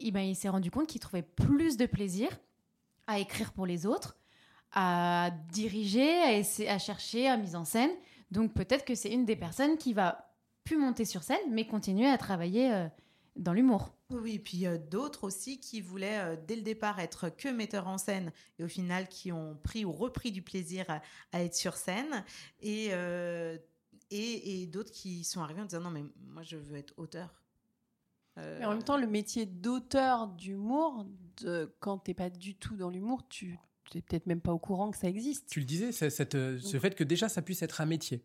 eh 0.00 0.10
ben, 0.10 0.20
il 0.20 0.36
s'est 0.36 0.48
rendu 0.48 0.70
compte 0.70 0.86
qu'il 0.86 1.00
trouvait 1.00 1.22
plus 1.22 1.76
de 1.76 1.86
plaisir 1.86 2.28
à 3.06 3.18
écrire 3.18 3.52
pour 3.52 3.66
les 3.66 3.86
autres, 3.86 4.16
à 4.72 5.30
diriger, 5.52 6.42
à, 6.68 6.78
chercher, 6.78 7.28
à 7.28 7.36
mise 7.36 7.56
en 7.56 7.64
scène. 7.64 7.90
Donc 8.30 8.52
peut-être 8.54 8.84
que 8.84 8.94
c'est 8.94 9.10
une 9.12 9.24
des 9.24 9.36
personnes 9.36 9.78
qui 9.78 9.92
va 9.92 10.34
plus 10.64 10.76
monter 10.76 11.04
sur 11.04 11.22
scène, 11.22 11.38
mais 11.50 11.66
continuer 11.66 12.06
à 12.06 12.18
travailler 12.18 12.72
euh, 12.72 12.88
dans 13.36 13.52
l'humour. 13.52 13.96
Oui, 14.10 14.34
et 14.34 14.38
puis 14.38 14.66
euh, 14.66 14.78
d'autres 14.78 15.24
aussi 15.24 15.58
qui 15.58 15.80
voulaient 15.80 16.20
euh, 16.20 16.36
dès 16.46 16.54
le 16.54 16.62
départ 16.62 17.00
être 17.00 17.28
que 17.28 17.48
metteurs 17.48 17.88
en 17.88 17.98
scène 17.98 18.32
et 18.58 18.64
au 18.64 18.68
final 18.68 19.08
qui 19.08 19.32
ont 19.32 19.56
pris 19.64 19.84
ou 19.84 19.92
repris 19.92 20.30
du 20.30 20.42
plaisir 20.42 20.86
à, 21.32 21.42
être 21.42 21.56
sur 21.56 21.76
scène 21.76 22.24
euh, 22.64 23.58
et 24.10 24.66
d'autres 24.68 24.92
qui 24.92 25.24
sont 25.24 25.40
arrivés 25.40 25.62
en 25.62 25.64
disant 25.64 25.80
non 25.80 25.90
mais 25.90 26.04
moi 26.20 26.44
je 26.44 26.56
veux 26.56 26.76
être 26.76 26.94
auteur. 26.98 27.42
Euh, 28.38 28.56
Mais 28.58 28.64
en 28.66 28.70
même 28.70 28.82
temps, 28.82 28.98
le 28.98 29.06
métier 29.06 29.46
d'auteur 29.46 30.28
d'humour, 30.28 31.06
de- 31.42 31.72
quand 31.80 31.98
t'es 31.98 32.14
pas 32.14 32.30
du 32.30 32.54
tout 32.54 32.76
dans 32.76 32.90
l'humour, 32.90 33.22
tu 33.28 33.58
n'es 33.94 34.02
peut-être 34.02 34.26
même 34.26 34.40
pas 34.40 34.52
au 34.52 34.58
courant 34.58 34.90
que 34.90 34.96
ça 34.98 35.08
existe. 35.08 35.48
Tu 35.48 35.60
le 35.60 35.66
disais, 35.66 35.92
c'est- 35.92 36.10
cette, 36.10 36.34
euh, 36.34 36.58
ce 36.60 36.78
fait 36.78 36.94
que 36.94 37.04
déjà 37.04 37.28
ça 37.28 37.40
puisse 37.42 37.62
être 37.62 37.80
un 37.80 37.86
métier. 37.86 38.22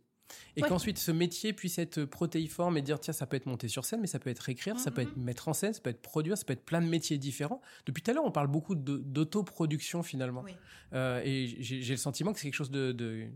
Et 0.56 0.62
Ouais. 0.64 0.70
qu'ensuite 0.70 0.98
ce 0.98 1.12
métier 1.12 1.52
puisse 1.52 1.78
être 1.78 2.06
protéiforme 2.06 2.78
et 2.78 2.82
dire 2.82 3.02
tiens 3.02 3.12
ça 3.14 3.26
peut 3.26 3.36
être 3.36 3.48
monter 3.48 3.68
sur 3.68 3.84
scène 3.84 4.00
mais 4.00 4.08
ça 4.08 4.18
peut 4.18 4.30
être 4.30 4.48
écrire, 4.48 4.80
ça 4.80 4.90
peut 4.90 5.02
Mhm. 5.02 5.08
être 5.10 5.18
mettre 5.18 5.48
en 5.50 5.54
scène, 5.54 5.74
ça 5.74 5.82
peut 5.82 5.90
être 5.90 6.02
produire, 6.02 6.38
ça 6.38 6.46
peut 6.46 6.54
être 6.54 6.64
plein 6.64 6.82
de 6.82 6.88
métiers 6.88 7.18
différents. 7.18 7.60
Depuis 7.86 8.02
tout 8.02 8.12
à 8.12 8.14
l'heure 8.14 8.24
on 8.24 8.32
parle 8.32 8.48
beaucoup 8.48 8.76
de- 8.76 9.00
d'autoproduction 9.00 10.04
finalement. 10.04 10.44
Oui. 10.44 10.54
Euh, 10.94 11.22
et 11.26 11.48
j'ai 11.60 11.82
j'ai 11.82 11.94
le 11.94 11.98
sentiment 11.98 12.32
que 12.32 12.40
c'est 12.40 12.48
quelque 12.48 12.54
chose 12.56 12.72
de, 12.72 12.94
de- 12.94 13.28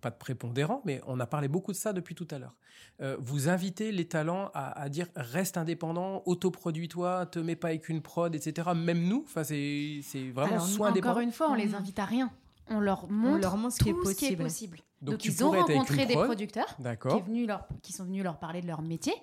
pas 0.00 0.10
de 0.10 0.16
prépondérant, 0.16 0.82
mais 0.84 1.00
on 1.06 1.20
a 1.20 1.26
parlé 1.26 1.48
beaucoup 1.48 1.72
de 1.72 1.76
ça 1.76 1.92
depuis 1.92 2.14
tout 2.14 2.26
à 2.30 2.38
l'heure. 2.38 2.54
Euh, 3.00 3.16
vous 3.20 3.48
invitez 3.48 3.92
les 3.92 4.06
talents 4.08 4.50
à, 4.54 4.78
à 4.80 4.88
dire 4.88 5.06
reste 5.16 5.56
indépendant, 5.56 6.22
autoproduis-toi, 6.26 7.26
te 7.26 7.38
mets 7.38 7.56
pas 7.56 7.68
avec 7.68 7.88
une 7.88 8.02
prod, 8.02 8.34
etc. 8.34 8.70
Même 8.74 9.04
nous, 9.06 9.22
enfin 9.26 9.44
c'est 9.44 10.00
c'est 10.02 10.30
vraiment 10.30 10.52
Alors, 10.54 10.66
soin 10.66 10.74
encore 10.88 10.90
indépendant. 10.90 11.20
une 11.20 11.32
fois, 11.32 11.50
on 11.50 11.54
les 11.54 11.74
invite 11.74 11.98
à 11.98 12.04
rien. 12.04 12.30
On 12.68 12.78
leur 12.80 13.10
montre, 13.10 13.40
leur 13.40 13.56
montre 13.56 13.74
ce 13.76 13.82
qui 13.82 13.90
est 13.90 13.92
tout 13.92 14.04
ce 14.04 14.14
qui 14.14 14.26
est 14.26 14.36
possible. 14.36 14.78
Donc, 15.02 15.24
ils 15.24 15.44
ont 15.44 15.50
rencontré 15.50 16.06
des 16.06 16.14
prod. 16.14 16.26
producteurs 16.26 16.66
qui, 16.76 16.80
est 16.82 16.84
D'accord. 16.84 17.24
venu 17.24 17.46
leur- 17.46 17.66
qui 17.82 17.92
sont 17.92 18.04
venus 18.04 18.22
leur 18.22 18.38
parler 18.38 18.60
de 18.60 18.66
leur 18.66 18.82
métier, 18.82 19.14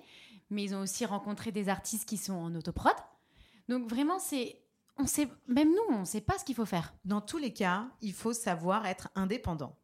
mais 0.50 0.64
ils 0.64 0.74
ont 0.74 0.80
aussi 0.80 1.06
rencontré 1.06 1.50
des 1.52 1.68
artistes 1.68 2.06
qui 2.08 2.16
sont 2.18 2.34
en 2.34 2.54
autoprod. 2.54 2.92
Donc 3.68 3.88
vraiment, 3.88 4.18
c'est, 4.18 4.60
on 4.98 5.06
sait, 5.06 5.28
même 5.46 5.68
nous, 5.68 5.94
on 5.96 6.00
ne 6.00 6.04
sait 6.04 6.20
pas 6.20 6.36
ce 6.38 6.44
qu'il 6.44 6.56
faut 6.56 6.66
faire. 6.66 6.92
Dans 7.04 7.20
tous 7.20 7.38
les 7.38 7.52
cas, 7.52 7.86
il 8.02 8.12
faut 8.12 8.32
savoir 8.32 8.86
être 8.86 9.08
indépendant. 9.14 9.76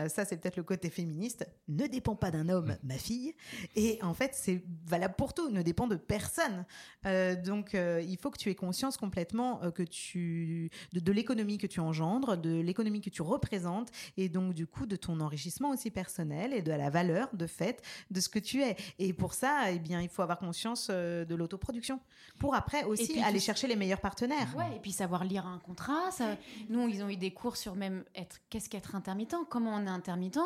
Euh, 0.00 0.08
ça, 0.08 0.24
c'est 0.24 0.36
peut-être 0.36 0.56
le 0.56 0.62
côté 0.62 0.90
féministe. 0.90 1.46
Ne 1.68 1.86
dépend 1.86 2.16
pas 2.16 2.30
d'un 2.30 2.48
homme, 2.48 2.76
ma 2.82 2.98
fille. 2.98 3.34
Et 3.76 3.98
en 4.02 4.14
fait, 4.14 4.32
c'est 4.34 4.64
valable 4.86 5.14
pour 5.16 5.34
tout. 5.34 5.50
Ne 5.50 5.62
dépend 5.62 5.86
de 5.86 5.96
personne. 5.96 6.64
Euh, 7.06 7.36
donc, 7.40 7.74
euh, 7.74 8.02
il 8.06 8.16
faut 8.16 8.30
que 8.30 8.38
tu 8.38 8.50
aies 8.50 8.54
conscience 8.54 8.96
complètement 8.96 9.62
euh, 9.62 9.70
que 9.70 9.82
tu 9.82 10.70
de, 10.92 11.00
de 11.00 11.12
l'économie 11.12 11.58
que 11.58 11.66
tu 11.66 11.80
engendres, 11.80 12.36
de 12.36 12.60
l'économie 12.60 13.00
que 13.00 13.10
tu 13.10 13.22
représentes, 13.22 13.90
et 14.16 14.28
donc 14.28 14.54
du 14.54 14.66
coup 14.66 14.86
de 14.86 14.96
ton 14.96 15.20
enrichissement 15.20 15.70
aussi 15.70 15.90
personnel 15.90 16.52
et 16.52 16.62
de 16.62 16.72
la 16.72 16.90
valeur 16.90 17.28
de 17.34 17.46
fait 17.46 17.82
de 18.10 18.20
ce 18.20 18.28
que 18.28 18.38
tu 18.38 18.62
es. 18.62 18.76
Et 18.98 19.12
pour 19.12 19.34
ça, 19.34 19.70
eh 19.70 19.78
bien, 19.78 20.00
il 20.00 20.08
faut 20.08 20.22
avoir 20.22 20.38
conscience 20.38 20.90
de 20.90 21.34
l'autoproduction 21.34 22.00
pour 22.38 22.54
après 22.54 22.84
aussi 22.84 23.12
puis 23.12 23.20
aller 23.20 23.40
chercher 23.40 23.66
les 23.66 23.76
meilleurs 23.76 24.00
partenaires. 24.00 24.54
Ouais, 24.56 24.76
et 24.76 24.80
puis 24.80 24.92
savoir 24.92 25.24
lire 25.24 25.46
un 25.46 25.58
contrat. 25.58 26.10
Ça, 26.10 26.36
nous, 26.68 26.88
ils 26.88 27.02
ont 27.02 27.08
eu 27.08 27.16
des 27.16 27.32
cours 27.32 27.56
sur 27.56 27.74
même 27.74 28.04
être, 28.14 28.40
qu'est-ce 28.48 28.68
qu'être 28.68 28.94
intermittent, 28.94 29.36
comment 29.48 29.74
on 29.74 29.86
intermittent, 29.90 30.38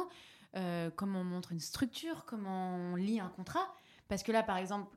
euh, 0.57 0.91
comment 0.95 1.21
on 1.21 1.25
montre 1.25 1.53
une 1.53 1.61
structure, 1.61 2.25
comment 2.27 2.75
on 2.77 2.97
lit 2.97 3.21
un 3.21 3.29
contrat. 3.29 3.67
Parce 4.09 4.23
que 4.23 4.33
là, 4.33 4.43
par 4.43 4.57
exemple, 4.57 4.95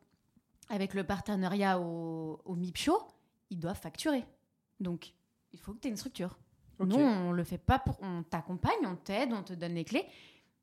avec 0.70 0.94
le 0.94 1.04
partenariat 1.04 1.80
au, 1.80 2.42
au 2.46 2.56
MIP 2.56 2.78
Show, 2.78 2.98
ils 3.50 3.60
doivent 3.60 3.80
facturer. 3.80 4.26
Donc, 4.80 5.14
il 5.54 5.60
faut 5.60 5.74
que 5.74 5.80
tu 5.80 5.88
aies 5.88 5.92
une 5.92 5.98
structure. 5.98 6.38
Ok. 6.80 6.90
Nous, 6.90 6.98
on 6.98 7.32
le 7.32 7.44
fait 7.44 7.58
pas 7.58 7.80
pour. 7.80 7.98
On 8.02 8.22
t'accompagne, 8.24 8.86
on 8.86 8.96
t'aide, 8.96 9.34
on 9.34 9.42
te 9.44 9.54
donne 9.54 9.74
les 9.74 9.86
clés. 9.86 10.06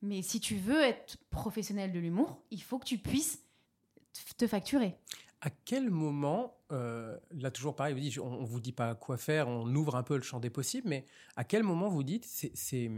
Mais 0.02 0.22
si 0.22 0.38
tu 0.38 0.56
veux 0.56 0.82
être 0.82 1.16
professionnel 1.30 1.90
de 1.92 1.98
l'humour, 1.98 2.42
il 2.50 2.62
faut 2.62 2.78
que 2.78 2.84
tu 2.84 2.98
puisses 2.98 3.42
te- 4.12 4.34
te 4.36 4.46
facturer. 4.46 4.96
À 5.40 5.50
quel 5.50 5.90
moment, 5.90 6.56
euh, 6.72 7.18
là 7.32 7.50
toujours 7.50 7.74
pareil, 7.74 7.94
vous 7.94 8.00
dites, 8.00 8.18
on, 8.18 8.26
on 8.32 8.44
vous 8.44 8.60
dit 8.60 8.72
pas 8.72 8.94
quoi 8.94 9.16
faire, 9.16 9.48
on 9.48 9.66
ouvre 9.74 9.96
un 9.96 10.02
peu 10.02 10.16
le 10.16 10.22
champ 10.22 10.40
des 10.40 10.50
possibles, 10.50 10.88
mais 10.88 11.06
à 11.36 11.44
quel 11.44 11.62
moment 11.62 11.88
vous 11.88 12.02
dites 12.02 12.24
c'est 12.26 12.90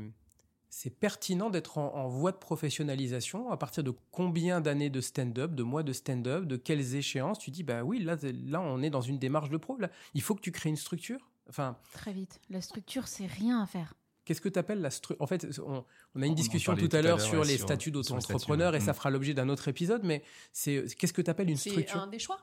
c'est 0.69 0.87
c'est 0.87 0.91
pertinent 0.91 1.51
d'être 1.51 1.79
en, 1.79 1.95
en 1.95 2.09
voie 2.09 2.33
de 2.33 2.37
professionnalisation 2.37 3.51
à 3.51 3.57
partir 3.57 3.83
de 3.85 3.93
combien 4.11 4.61
d'années 4.61 4.91
de 4.91 5.01
stand-up, 5.01 5.55
de 5.55 5.63
mois 5.63 5.83
de 5.83 5.93
stand-up, 5.93 6.45
de 6.45 6.57
quelles 6.57 6.95
échéances? 6.95 7.39
Tu 7.39 7.51
dis 7.51 7.63
bah 7.63 7.83
oui 7.83 7.99
là 8.03 8.17
c'est- 8.19 8.33
là 8.33 8.61
on 8.61 8.83
est 8.83 8.91
dans 8.91 9.01
une 9.01 9.19
démarche 9.19 9.49
de 9.51 9.57
pro. 9.57 9.77
Là, 9.79 9.91
il 10.15 10.23
faut 10.23 10.35
que 10.35 10.41
tu 10.41 10.53
crées 10.53 10.69
une 10.69 10.77
structure? 10.77 11.31
Enfin, 11.49 11.77
Très 11.93 12.13
vite. 12.13 12.41
La 12.51 12.61
structure, 12.61 13.07
c'est 13.09 13.27
rien 13.27 13.63
à 13.63 13.67
faire. 13.67 13.95
qu'est-ce 14.25 14.41
que 14.41 14.49
tu 14.49 14.59
appelles 14.59 14.81
la 14.81 14.91
structure 14.91 15.23
En 15.23 15.27
fait, 15.29 15.47
on, 15.65 15.85
on 16.17 16.23
a 16.23 16.27
une 16.27 16.33
On 16.33 16.35
discussion 16.35 16.75
tout 16.75 16.85
à 16.85 16.89
tout 16.89 16.97
à 16.97 17.03
l'heure 17.03 17.21
sur 17.21 17.39
ouais, 17.41 17.47
les 17.47 17.57
sur- 17.57 17.67
statuts 17.67 17.91
sur 17.91 17.99
les 17.99 18.03
statuts, 18.03 18.15
d'auto-entrepreneur 18.15 18.75
et 18.75 18.81
ça 18.81 18.91
Mm. 18.91 18.95
fera 18.95 19.11
l'objet 19.11 19.35
d'un 19.35 19.49
autre 19.49 19.69
épisode. 19.69 20.03
Mais 20.05 20.23
c'est 20.53 20.85
qu'est-ce 20.99 21.13
que 21.13 21.23
tu 21.23 21.31
appelles 21.31 21.49
une 21.51 21.57
C'est 21.57 21.71
structure? 21.71 22.01
un 22.01 22.07
des 22.09 22.19
choix. 22.19 22.39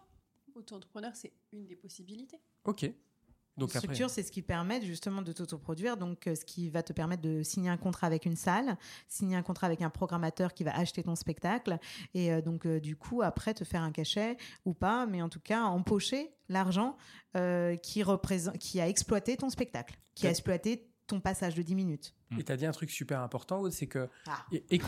Auto-entrepreneur, 0.56 1.12
c'est 1.16 1.34
une 1.52 1.66
des 1.66 1.76
possibilités. 1.76 2.40
Ok. 2.66 2.90
Donc 3.58 3.74
Une 3.74 3.82
structure, 3.82 4.10
c'est 4.10 4.24
ce 4.24 4.32
qui 4.32 4.42
permet 4.42 4.82
justement 4.82 5.22
de 5.22 5.32
t'autoproduire, 5.32 5.96
donc 5.96 6.28
euh, 6.28 6.36
ce 6.36 6.44
qui 6.44 6.70
va 6.70 6.82
te 6.82 6.92
permettre 6.92 7.22
de 7.22 7.44
signer 7.44 7.70
un 7.70 7.78
contrat 7.78 8.08
avec 8.08 8.26
une 8.26 8.36
salle, 8.36 8.78
signer 9.08 9.36
un 9.36 9.44
contrat 9.44 9.68
avec 9.68 9.82
un 9.82 9.92
programmateur 9.92 10.54
qui 10.54 10.64
va 10.64 10.76
acheter 10.76 11.04
ton 11.04 11.16
spectacle, 11.16 11.78
et 12.16 12.34
euh, 12.34 12.42
donc 12.42 12.66
euh, 12.66 12.80
du 12.80 12.96
coup 12.96 13.22
après 13.22 13.54
te 13.54 13.64
faire 13.64 13.84
un 13.84 13.92
cachet 13.92 14.38
ou 14.66 14.74
pas, 14.74 15.06
mais 15.06 15.22
en 15.22 15.30
tout 15.30 15.40
cas 15.40 15.62
empocher 15.64 16.32
l'argent 16.50 16.98
euh, 17.38 17.76
qui 17.76 18.02
représente, 18.02 18.58
qui 18.58 18.82
a 18.82 18.88
exploité 18.88 19.38
ton 19.38 19.50
spectacle, 19.50 20.00
qui 20.16 20.26
a 20.26 20.32
exploité 20.32 20.90
ton 21.06 21.20
passage 21.20 21.54
de 21.54 21.62
10 21.62 21.76
minutes. 21.76 22.16
Et 22.40 22.44
tu 22.44 22.52
as 22.52 22.58
dit 22.58 22.66
un 22.66 22.72
truc 22.72 22.92
super 22.92 23.22
important, 23.22 23.64
c'est 23.72 23.88
que. 23.88 24.10
Ah. 24.28 24.46
Et, 24.52 24.64
et 24.72 24.82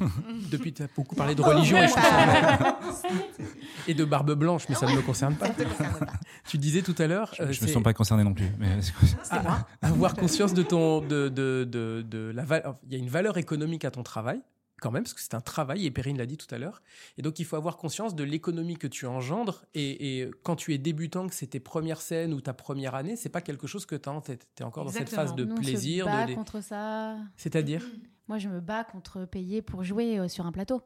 depuis, 0.50 0.72
tu 0.72 0.82
as 0.82 0.88
beaucoup 0.94 1.14
parlé 1.14 1.34
de 1.34 1.42
religion 1.42 1.78
et, 1.78 1.88
et 3.88 3.94
de 3.94 4.04
barbe 4.04 4.34
blanche, 4.34 4.68
mais 4.68 4.74
ça 4.74 4.86
ne 4.86 4.96
me 4.96 5.02
concerne 5.02 5.34
pas. 5.34 5.48
Concerne. 5.48 6.06
Tu 6.48 6.58
disais 6.58 6.82
tout 6.82 6.94
à 6.98 7.06
l'heure. 7.06 7.32
Je, 7.36 7.42
euh, 7.42 7.52
je 7.52 7.62
me 7.62 7.68
sens 7.68 7.82
pas 7.82 7.92
concerné 7.92 8.24
non 8.24 8.34
plus. 8.34 8.48
Mais... 8.58 8.78
Avoir 9.82 10.14
conscience 10.14 10.54
de 10.54 10.62
ton. 10.62 11.00
De, 11.00 11.28
de, 11.28 11.64
de, 11.64 12.04
de 12.06 12.32
la 12.34 12.44
Il 12.86 12.92
y 12.92 12.96
a 12.96 12.98
une 12.98 13.08
valeur 13.08 13.38
économique 13.38 13.84
à 13.84 13.90
ton 13.90 14.02
travail, 14.02 14.40
quand 14.82 14.90
même, 14.90 15.04
parce 15.04 15.14
que 15.14 15.20
c'est 15.20 15.34
un 15.34 15.40
travail, 15.40 15.86
et 15.86 15.90
Perrine 15.90 16.18
l'a 16.18 16.26
dit 16.26 16.36
tout 16.36 16.52
à 16.54 16.58
l'heure. 16.58 16.82
Et 17.16 17.22
donc, 17.22 17.38
il 17.38 17.44
faut 17.44 17.56
avoir 17.56 17.76
conscience 17.76 18.14
de 18.16 18.24
l'économie 18.24 18.76
que 18.76 18.88
tu 18.88 19.06
engendres. 19.06 19.64
Et, 19.74 20.18
et 20.20 20.30
quand 20.42 20.56
tu 20.56 20.74
es 20.74 20.78
débutant, 20.78 21.28
que 21.28 21.34
c'est 21.34 21.46
tes 21.46 21.60
premières 21.60 22.00
scènes 22.00 22.34
ou 22.34 22.40
ta 22.40 22.52
première 22.52 22.94
année, 22.94 23.14
c'est 23.16 23.28
pas 23.28 23.40
quelque 23.40 23.66
chose 23.66 23.86
que 23.86 23.94
tu 23.94 24.08
as 24.08 24.12
en 24.12 24.20
tête. 24.20 24.48
Tu 24.56 24.62
es 24.62 24.66
encore 24.66 24.84
dans 24.84 24.90
cette 24.90 25.08
phase 25.08 25.34
de 25.34 25.44
Nous, 25.44 25.52
on 25.54 25.56
se 25.56 25.62
plaisir. 25.62 26.04
bat 26.06 26.24
de 26.24 26.28
les- 26.30 26.34
contre 26.34 26.60
ça. 26.62 27.16
C'est-à-dire 27.36 27.82
Moi, 28.28 28.38
je 28.38 28.48
me 28.48 28.60
bats 28.60 28.84
contre 28.84 29.24
payer 29.24 29.62
pour 29.62 29.84
jouer 29.84 30.18
euh, 30.18 30.28
sur 30.28 30.44
un 30.46 30.52
plateau. 30.52 30.82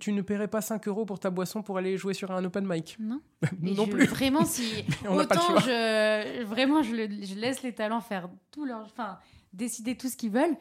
Tu 0.00 0.10
ne 0.12 0.22
paierais 0.22 0.48
pas 0.48 0.60
5 0.60 0.88
euros 0.88 1.04
pour 1.04 1.20
ta 1.20 1.30
boisson 1.30 1.62
pour 1.62 1.78
aller 1.78 1.96
jouer 1.96 2.14
sur 2.14 2.32
un 2.32 2.44
open 2.44 2.66
mic? 2.66 2.96
Non. 2.98 3.20
Non 3.60 3.84
je- 3.86 3.90
plus. 3.90 4.06
Vraiment, 4.06 4.44
si 4.44 4.84
on 5.08 5.14
pas 5.16 5.22
autant 5.22 5.58
je 5.60 6.42
vraiment 6.42 6.82
je, 6.82 6.94
le- 6.96 7.24
je 7.24 7.34
laisse 7.36 7.62
les 7.62 7.72
talents 7.72 8.00
faire 8.00 8.28
tout 8.50 8.64
leur, 8.64 8.80
enfin 8.80 9.18
décider 9.52 9.96
tout 9.96 10.08
ce 10.08 10.16
qu'ils 10.16 10.32
veulent. 10.32 10.56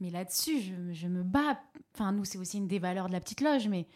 Mais 0.00 0.10
là-dessus, 0.10 0.60
je, 0.60 0.92
je 0.92 1.06
me 1.08 1.22
bats. 1.22 1.60
Enfin, 1.94 2.12
nous, 2.12 2.24
c'est 2.24 2.38
aussi 2.38 2.58
une 2.58 2.68
des 2.68 2.78
valeurs 2.78 3.06
de 3.08 3.12
la 3.12 3.20
petite 3.20 3.40
loge, 3.40 3.68
mais 3.68 3.86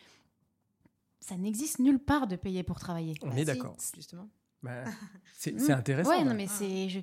ça 1.21 1.37
n'existe 1.37 1.79
nulle 1.81 1.99
part 1.99 2.27
de 2.27 2.37
payer 2.37 2.63
pour 2.63 2.79
travailler. 2.79 3.15
On 3.23 3.29
Bah 3.29 3.35
est 3.35 3.39
si, 3.41 3.45
d'accord. 3.45 3.77
Justement. 3.95 4.29
Bah, 4.63 4.85
c'est 5.35 5.71
intéressant. 5.71 6.11
Ouais, 6.11 6.25
non, 6.25 6.35
mais 6.35 6.47
c'est 6.47 6.89
je- 6.89 7.01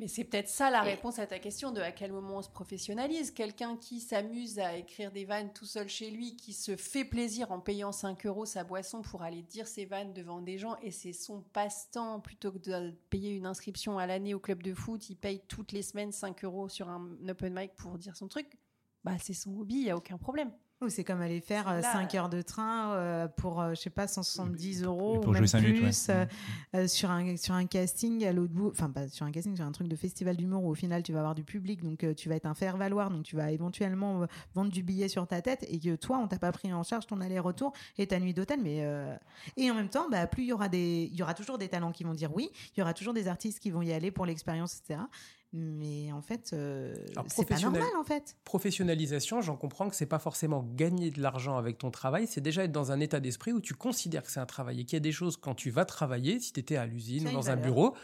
Mais 0.00 0.08
c'est 0.08 0.24
peut-être 0.24 0.48
ça 0.48 0.70
la 0.70 0.80
réponse 0.80 1.18
à 1.18 1.26
ta 1.26 1.38
question 1.38 1.72
de 1.72 1.80
à 1.82 1.92
quel 1.92 2.10
moment 2.10 2.38
on 2.38 2.42
se 2.42 2.48
professionnalise. 2.48 3.32
Quelqu'un 3.32 3.76
qui 3.76 4.00
s'amuse 4.00 4.58
à 4.58 4.74
écrire 4.74 5.12
des 5.12 5.26
vannes 5.26 5.52
tout 5.52 5.66
seul 5.66 5.90
chez 5.90 6.10
lui, 6.10 6.36
qui 6.36 6.54
se 6.54 6.74
fait 6.74 7.04
plaisir 7.04 7.52
en 7.52 7.60
payant 7.60 7.92
5 7.92 8.24
euros 8.24 8.46
sa 8.46 8.64
boisson 8.64 9.02
pour 9.02 9.20
aller 9.22 9.42
dire 9.42 9.68
ses 9.68 9.84
vannes 9.84 10.14
devant 10.14 10.40
des 10.40 10.56
gens 10.56 10.74
et 10.80 10.90
c'est 10.90 11.12
son 11.12 11.42
passe-temps 11.52 12.20
plutôt 12.20 12.50
que 12.50 12.56
de 12.56 12.94
payer 13.10 13.32
une 13.32 13.44
inscription 13.44 13.98
à 13.98 14.06
l'année 14.06 14.32
au 14.32 14.40
club 14.40 14.62
de 14.62 14.72
foot, 14.72 15.10
il 15.10 15.16
paye 15.16 15.42
toutes 15.48 15.72
les 15.72 15.82
semaines 15.82 16.12
5 16.12 16.44
euros 16.44 16.70
sur 16.70 16.88
un 16.88 17.10
open 17.28 17.52
mic 17.52 17.74
pour 17.76 17.98
dire 17.98 18.16
son 18.16 18.26
truc. 18.26 18.56
Bah, 19.04 19.18
c'est 19.20 19.34
son 19.34 19.54
hobby, 19.54 19.74
il 19.74 19.84
n'y 19.84 19.90
a 19.90 19.98
aucun 19.98 20.16
problème. 20.16 20.50
Ou 20.82 20.88
c'est 20.88 21.04
comme 21.04 21.20
aller 21.20 21.42
faire 21.42 21.66
Là, 21.66 21.82
5 21.82 22.14
heures 22.14 22.30
de 22.30 22.40
train 22.40 22.94
euh, 22.94 23.28
pour, 23.28 23.60
euh, 23.60 23.74
je 23.74 23.80
sais 23.82 23.90
pas, 23.90 24.06
170 24.08 24.84
euros 24.84 25.20
pour 25.20 25.32
ou 25.32 25.34
jouer 25.34 25.46
même 25.52 25.62
minutes, 25.62 25.82
plus 25.82 26.08
ouais. 26.08 26.14
euh, 26.14 26.26
euh, 26.76 26.88
sur, 26.88 27.10
un, 27.10 27.36
sur 27.36 27.52
un 27.54 27.66
casting 27.66 28.24
à 28.24 28.32
l'autre 28.32 28.54
bout. 28.54 28.70
Enfin, 28.70 28.88
pas 28.88 29.06
sur 29.08 29.26
un 29.26 29.30
casting, 29.30 29.54
sur 29.54 29.66
un 29.66 29.72
truc 29.72 29.88
de 29.88 29.96
festival 29.96 30.36
d'humour 30.38 30.64
où 30.64 30.70
au 30.70 30.74
final 30.74 31.02
tu 31.02 31.12
vas 31.12 31.18
avoir 31.18 31.34
du 31.34 31.44
public, 31.44 31.82
donc 31.82 32.02
euh, 32.02 32.14
tu 32.14 32.30
vas 32.30 32.36
être 32.36 32.46
un 32.46 32.54
faire-valoir, 32.54 33.10
donc 33.10 33.24
tu 33.24 33.36
vas 33.36 33.50
éventuellement 33.52 34.22
euh, 34.22 34.26
vendre 34.54 34.70
du 34.70 34.82
billet 34.82 35.08
sur 35.08 35.26
ta 35.26 35.42
tête 35.42 35.66
et 35.68 35.78
que 35.78 35.96
toi, 35.96 36.16
on 36.16 36.28
t'a 36.28 36.38
pas 36.38 36.50
pris 36.50 36.72
en 36.72 36.82
charge 36.82 37.06
ton 37.06 37.20
aller-retour 37.20 37.74
et 37.98 38.06
ta 38.06 38.18
nuit 38.18 38.32
d'hôtel. 38.32 38.60
Mais 38.62 38.78
euh, 38.80 39.14
Et 39.58 39.70
en 39.70 39.74
même 39.74 39.90
temps, 39.90 40.08
bah, 40.10 40.26
plus 40.26 40.44
il 40.44 40.48
y, 40.48 40.52
aura 40.54 40.70
des... 40.70 41.10
il 41.12 41.18
y 41.18 41.22
aura 41.22 41.34
toujours 41.34 41.58
des 41.58 41.68
talents 41.68 41.92
qui 41.92 42.04
vont 42.04 42.14
dire 42.14 42.34
oui, 42.34 42.48
il 42.74 42.80
y 42.80 42.82
aura 42.82 42.94
toujours 42.94 43.12
des 43.12 43.28
artistes 43.28 43.58
qui 43.58 43.70
vont 43.70 43.82
y 43.82 43.92
aller 43.92 44.10
pour 44.10 44.24
l'expérience, 44.24 44.78
etc. 44.78 45.00
Mais 45.52 46.12
en 46.12 46.22
fait, 46.22 46.52
euh, 46.52 46.94
c'est 47.26 47.44
pas 47.48 47.58
normal 47.58 47.82
en 47.98 48.04
fait. 48.04 48.36
Professionnalisation, 48.44 49.40
j'en 49.40 49.56
comprends 49.56 49.88
que 49.88 49.96
c'est 49.96 50.06
pas 50.06 50.20
forcément 50.20 50.62
gagner 50.76 51.10
de 51.10 51.20
l'argent 51.20 51.56
avec 51.56 51.76
ton 51.78 51.90
travail, 51.90 52.26
c'est 52.28 52.40
déjà 52.40 52.62
être 52.64 52.72
dans 52.72 52.92
un 52.92 53.00
état 53.00 53.18
d'esprit 53.18 53.52
où 53.52 53.60
tu 53.60 53.74
considères 53.74 54.22
que 54.22 54.30
c'est 54.30 54.38
un 54.40 54.46
travail 54.46 54.80
et 54.80 54.84
qu'il 54.84 54.94
y 54.94 54.98
a 54.98 55.00
des 55.00 55.10
choses 55.12 55.36
quand 55.36 55.54
tu 55.56 55.70
vas 55.70 55.84
travailler, 55.84 56.38
si 56.38 56.52
tu 56.52 56.60
étais 56.60 56.76
à 56.76 56.86
l'usine 56.86 57.26
ou 57.28 57.32
dans 57.32 57.50
un 57.50 57.56
bureau, 57.56 57.96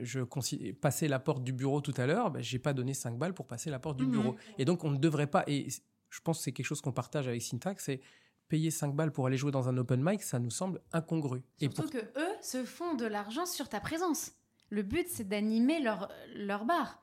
je 0.00 0.20
considère 0.20 0.74
passer 0.80 1.06
la 1.06 1.20
porte 1.20 1.44
du 1.44 1.52
bureau 1.52 1.80
tout 1.80 1.94
à 1.96 2.06
l'heure, 2.06 2.30
ben, 2.32 2.42
j'ai 2.42 2.58
pas 2.58 2.72
donné 2.72 2.94
5 2.94 3.16
balles 3.16 3.32
pour 3.34 3.46
passer 3.46 3.70
la 3.70 3.78
porte 3.78 3.96
du 3.96 4.04
Mhm. 4.04 4.10
bureau. 4.10 4.36
Et 4.58 4.64
donc 4.64 4.82
on 4.82 4.90
ne 4.90 4.98
devrait 4.98 5.28
pas 5.28 5.44
et 5.46 5.68
je 6.10 6.20
pense 6.20 6.38
que 6.38 6.44
c'est 6.44 6.52
quelque 6.52 6.66
chose 6.66 6.80
qu'on 6.80 6.92
partage 6.92 7.28
avec 7.28 7.42
Syntax, 7.42 7.84
c'est 7.84 8.00
payer 8.48 8.70
5 8.70 8.94
balles 8.96 9.12
pour 9.12 9.26
aller 9.26 9.36
jouer 9.36 9.52
dans 9.52 9.68
un 9.68 9.76
open 9.76 10.02
mic, 10.02 10.22
ça 10.22 10.38
nous 10.38 10.50
semble 10.50 10.80
incongru. 10.92 11.42
Et 11.60 11.66
surtout 11.66 11.82
pour- 11.82 11.90
que 11.92 11.98
eux 11.98 12.34
se 12.42 12.64
font 12.64 12.94
de 12.94 13.04
l'argent 13.06 13.46
sur 13.46 13.68
ta 13.68 13.78
présence. 13.78 14.32
Le 14.70 14.82
but, 14.82 15.06
c'est 15.08 15.26
d'animer 15.28 15.80
leur 15.80 16.08
leur 16.34 16.64
bar. 16.64 17.02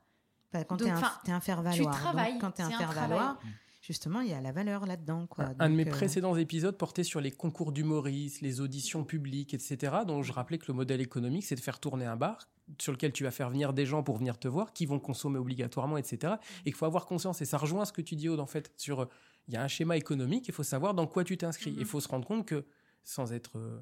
Enfin, 0.52 0.64
quand 0.64 0.76
tu 0.76 0.84
es 0.84 0.90
un, 0.90 1.00
un 1.28 1.40
faire-valoir. 1.40 1.94
tu 1.94 2.00
travailles, 2.00 2.32
donc, 2.32 2.40
quand 2.40 2.52
tu 2.52 2.62
es 2.62 2.64
un 2.64 2.68
c'est 2.68 2.74
un 2.74 2.78
faire-valoir, 2.78 3.40
justement, 3.82 4.20
il 4.20 4.30
y 4.30 4.34
a 4.34 4.40
la 4.40 4.52
valeur 4.52 4.86
là-dedans. 4.86 5.26
Quoi. 5.26 5.50
Un 5.58 5.70
de 5.70 5.74
mes 5.74 5.86
euh, 5.86 5.90
précédents 5.90 6.36
épisodes 6.36 6.76
portait 6.76 7.04
sur 7.04 7.20
les 7.20 7.30
concours 7.30 7.72
d'humoristes, 7.72 8.40
les 8.40 8.60
auditions 8.60 9.04
publiques, 9.04 9.54
etc. 9.54 9.98
Donc 10.06 10.24
je 10.24 10.32
rappelais 10.32 10.58
que 10.58 10.66
le 10.68 10.74
modèle 10.74 11.00
économique, 11.00 11.44
c'est 11.44 11.56
de 11.56 11.60
faire 11.60 11.80
tourner 11.80 12.06
un 12.06 12.16
bar 12.16 12.48
sur 12.80 12.92
lequel 12.92 13.12
tu 13.12 13.24
vas 13.24 13.30
faire 13.30 13.50
venir 13.50 13.72
des 13.72 13.86
gens 13.86 14.02
pour 14.02 14.18
venir 14.18 14.38
te 14.38 14.48
voir, 14.48 14.72
qui 14.72 14.86
vont 14.86 14.98
consommer 14.98 15.38
obligatoirement, 15.38 15.96
etc. 15.96 16.34
Et 16.60 16.70
qu'il 16.70 16.74
faut 16.74 16.86
avoir 16.86 17.06
conscience, 17.06 17.40
et 17.40 17.44
ça 17.44 17.58
rejoint 17.58 17.84
ce 17.84 17.92
que 17.92 18.02
tu 18.02 18.16
dis, 18.16 18.28
Aude, 18.28 18.40
en 18.40 18.46
fait, 18.46 18.72
sur 18.76 19.02
euh, 19.02 19.06
il 19.48 19.54
y 19.54 19.56
a 19.56 19.62
un 19.62 19.68
schéma 19.68 19.96
économique, 19.96 20.48
il 20.48 20.54
faut 20.54 20.64
savoir 20.64 20.94
dans 20.94 21.06
quoi 21.06 21.24
tu 21.24 21.36
t'inscris. 21.36 21.72
Mhm. 21.72 21.78
Il 21.80 21.86
faut 21.86 22.00
se 22.00 22.08
rendre 22.08 22.26
compte 22.26 22.46
que, 22.46 22.64
sans 23.04 23.32
être 23.32 23.58
euh, 23.58 23.80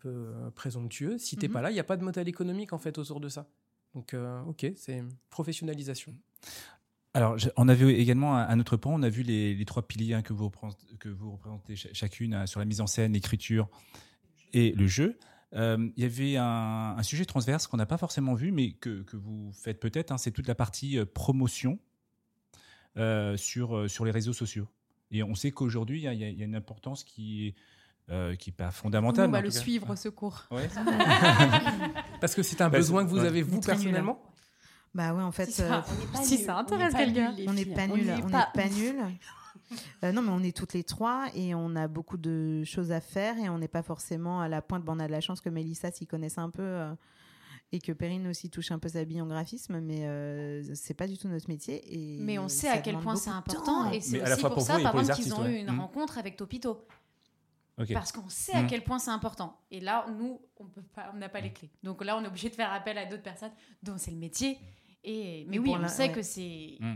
peu 0.00 0.08
euh, 0.08 0.50
présomptueux, 0.50 1.18
si 1.18 1.36
t'es 1.36 1.48
Mhm. 1.48 1.52
pas 1.54 1.62
là, 1.62 1.70
il 1.70 1.74
n'y 1.74 1.80
a 1.80 1.84
pas 1.84 1.96
de 1.96 2.04
modèle 2.04 2.28
économique, 2.28 2.72
en 2.72 2.78
fait, 2.78 2.98
autour 2.98 3.20
de 3.20 3.28
ça. 3.28 3.48
Donc, 3.94 4.14
euh, 4.14 4.40
ok, 4.42 4.66
c'est 4.76 5.02
professionnalisation. 5.30 6.14
Alors, 7.14 7.36
on 7.56 7.68
a 7.68 7.74
vu 7.74 7.90
également 7.90 8.36
un, 8.36 8.46
un 8.48 8.60
autre 8.60 8.76
point. 8.76 8.92
On 8.94 9.02
a 9.02 9.08
vu 9.08 9.22
les, 9.22 9.54
les 9.54 9.64
trois 9.64 9.86
piliers 9.88 10.14
hein, 10.14 10.22
que, 10.22 10.32
vous 10.32 10.44
représentez, 10.44 10.86
que 10.98 11.08
vous 11.08 11.32
représentez 11.32 11.74
ch- 11.74 11.92
chacune 11.94 12.34
hein, 12.34 12.46
sur 12.46 12.60
la 12.60 12.66
mise 12.66 12.80
en 12.80 12.86
scène, 12.86 13.12
l'écriture 13.14 13.68
et 14.52 14.72
le 14.72 14.86
jeu. 14.86 15.18
Euh, 15.54 15.88
Il 15.96 16.02
y 16.02 16.06
avait 16.06 16.36
un, 16.36 16.94
un 16.98 17.02
sujet 17.02 17.24
transverse 17.24 17.66
qu'on 17.66 17.78
n'a 17.78 17.86
pas 17.86 17.96
forcément 17.98 18.34
vu, 18.34 18.52
mais 18.52 18.72
que, 18.72 19.02
que 19.02 19.16
vous 19.16 19.50
faites 19.52 19.80
peut-être. 19.80 20.12
hein, 20.12 20.18
c'est 20.18 20.30
toute 20.30 20.46
la 20.46 20.54
partie 20.54 20.98
euh, 20.98 21.06
promotion 21.06 21.78
euh, 22.98 23.36
sur, 23.36 23.76
euh, 23.76 23.88
sur 23.88 24.04
les 24.04 24.10
réseaux 24.10 24.32
sociaux. 24.34 24.68
Et 25.10 25.22
on 25.22 25.34
sait 25.34 25.50
qu'aujourd'hui, 25.50 26.02
il 26.04 26.12
y, 26.12 26.18
y 26.18 26.42
a 26.42 26.44
une 26.44 26.54
importance 26.54 27.02
qui 27.04 27.46
est, 27.48 27.54
euh, 28.10 28.34
qui 28.36 28.50
est 28.50 28.52
pas 28.52 28.70
fondamentale. 28.70 29.28
on 29.28 29.32
va 29.32 29.40
le 29.40 29.50
suivre, 29.50 29.94
ce 29.96 30.08
cours. 30.08 30.44
Ouais. 30.50 30.68
Parce 32.20 32.34
que 32.34 32.42
c'est 32.42 32.60
un 32.60 32.68
Bah, 32.68 32.78
besoin 32.78 33.04
que 33.04 33.10
vous 33.10 33.20
ouais. 33.20 33.26
avez 33.26 33.42
vous 33.42 33.60
personnellement 33.60 34.20
Bah 34.94 35.12
ouais, 35.14 35.22
en 35.22 35.32
fait, 35.32 35.46
Si 35.50 35.62
euh, 35.62 35.68
ça, 35.68 35.84
on 35.88 36.00
n'est 36.00 36.06
pas 36.12 36.22
si 36.24 36.36
nuls, 36.36 36.44
ça 36.46 36.54
on 36.56 36.58
intéresse 36.60 36.92
n'est 36.94 36.98
pas 36.98 37.04
quelqu'un. 37.04 37.34
on 37.46 37.52
n'est 37.52 37.64
pas 37.66 37.86
n'est 37.86 37.92
on 37.92 37.96
n'est 38.26 38.32
pas 38.32 38.48
pas 38.54 38.64
ouf. 38.66 38.76
nuls. 38.76 39.00
Euh, 40.02 40.12
non, 40.12 40.22
mais 40.22 40.30
on 40.30 40.42
est 40.42 40.56
toutes 40.56 40.72
les 40.72 40.82
trois 40.84 41.26
et 41.34 41.54
on 41.54 41.76
a 41.76 41.88
beaucoup 41.88 42.16
de 42.16 42.64
choses 42.64 42.90
à 42.90 43.00
faire 43.02 43.36
et 43.38 43.48
on 43.50 43.58
n'est 43.58 43.68
pas 43.68 43.82
forcément 43.82 44.40
à 44.40 44.48
la 44.48 44.62
pointe. 44.62 44.82
Bon, 44.84 44.96
on 44.96 45.00
a 45.00 45.06
de 45.06 45.12
la 45.12 45.20
chance 45.20 45.40
que 45.42 45.50
Mélissa 45.50 45.90
s'y 45.90 46.06
connaisse 46.06 46.38
un 46.38 46.48
peu 46.48 46.62
euh, 46.62 46.94
et 47.72 47.78
que 47.80 47.92
Perrine 47.92 48.26
aussi 48.28 48.48
touche 48.48 48.70
un 48.70 48.78
peu 48.78 48.88
sa 48.88 49.04
bille 49.04 49.20
en 49.20 49.26
graphisme, 49.26 49.78
mais 49.80 50.06
euh, 50.06 50.62
c'est 50.74 50.94
pas 50.94 51.06
du 51.06 51.18
tout 51.18 51.28
notre 51.28 51.48
métier. 51.50 51.82
Et 51.86 52.16
Mais 52.18 52.38
on 52.38 52.48
sait 52.48 52.70
à 52.70 52.78
quel 52.78 52.96
point 52.98 53.14
c'est 53.16 53.28
important 53.28 53.84
temps. 53.84 53.92
et 53.92 54.00
c'est 54.00 54.16
Mais 54.16 54.22
à 54.22 54.28
la 54.30 54.32
aussi 54.36 54.40
fois 54.40 54.48
pour, 54.50 54.58
pour 54.66 54.66
ça 54.66 54.80
par 54.80 54.98
exemple 54.98 55.20
qu'ils 55.20 55.34
ont 55.34 55.46
eu 55.46 55.56
une 55.56 55.70
Mm. 55.70 55.80
rencontre 55.80 56.16
avec 56.16 56.36
Topito 56.38 56.86
Parce 57.92 58.12
qu'on 58.12 58.28
sait 58.28 58.52
à 58.54 58.62
Mm. 58.62 58.66
quel 58.66 58.84
point 58.84 58.98
c'est 58.98 59.10
important. 59.10 59.58
Et 59.70 59.80
là, 59.80 60.06
nous, 60.16 60.40
on 60.56 60.66
peut 60.66 60.82
pas, 60.82 61.10
on 61.14 61.18
n'a 61.18 61.28
pas 61.28 61.40
les 61.40 61.52
clés. 61.52 61.70
Donc 61.82 62.04
là, 62.04 62.16
on 62.16 62.24
est 62.24 62.26
obligé 62.26 62.48
de 62.50 62.54
faire 62.54 62.72
appel 62.72 62.98
à 62.98 63.06
d'autres 63.06 63.22
personnes 63.22 63.52
dont 63.82 63.96
c'est 63.98 64.10
le 64.10 64.16
métier. 64.18 64.58
Et 65.04 65.46
mais 65.48 65.58
oui, 65.58 65.70
on 65.72 65.78
la- 65.78 65.88
sait 65.88 66.08
ouais. 66.08 66.12
que 66.12 66.22
c'est 66.22 66.76
Mm. 66.80 66.94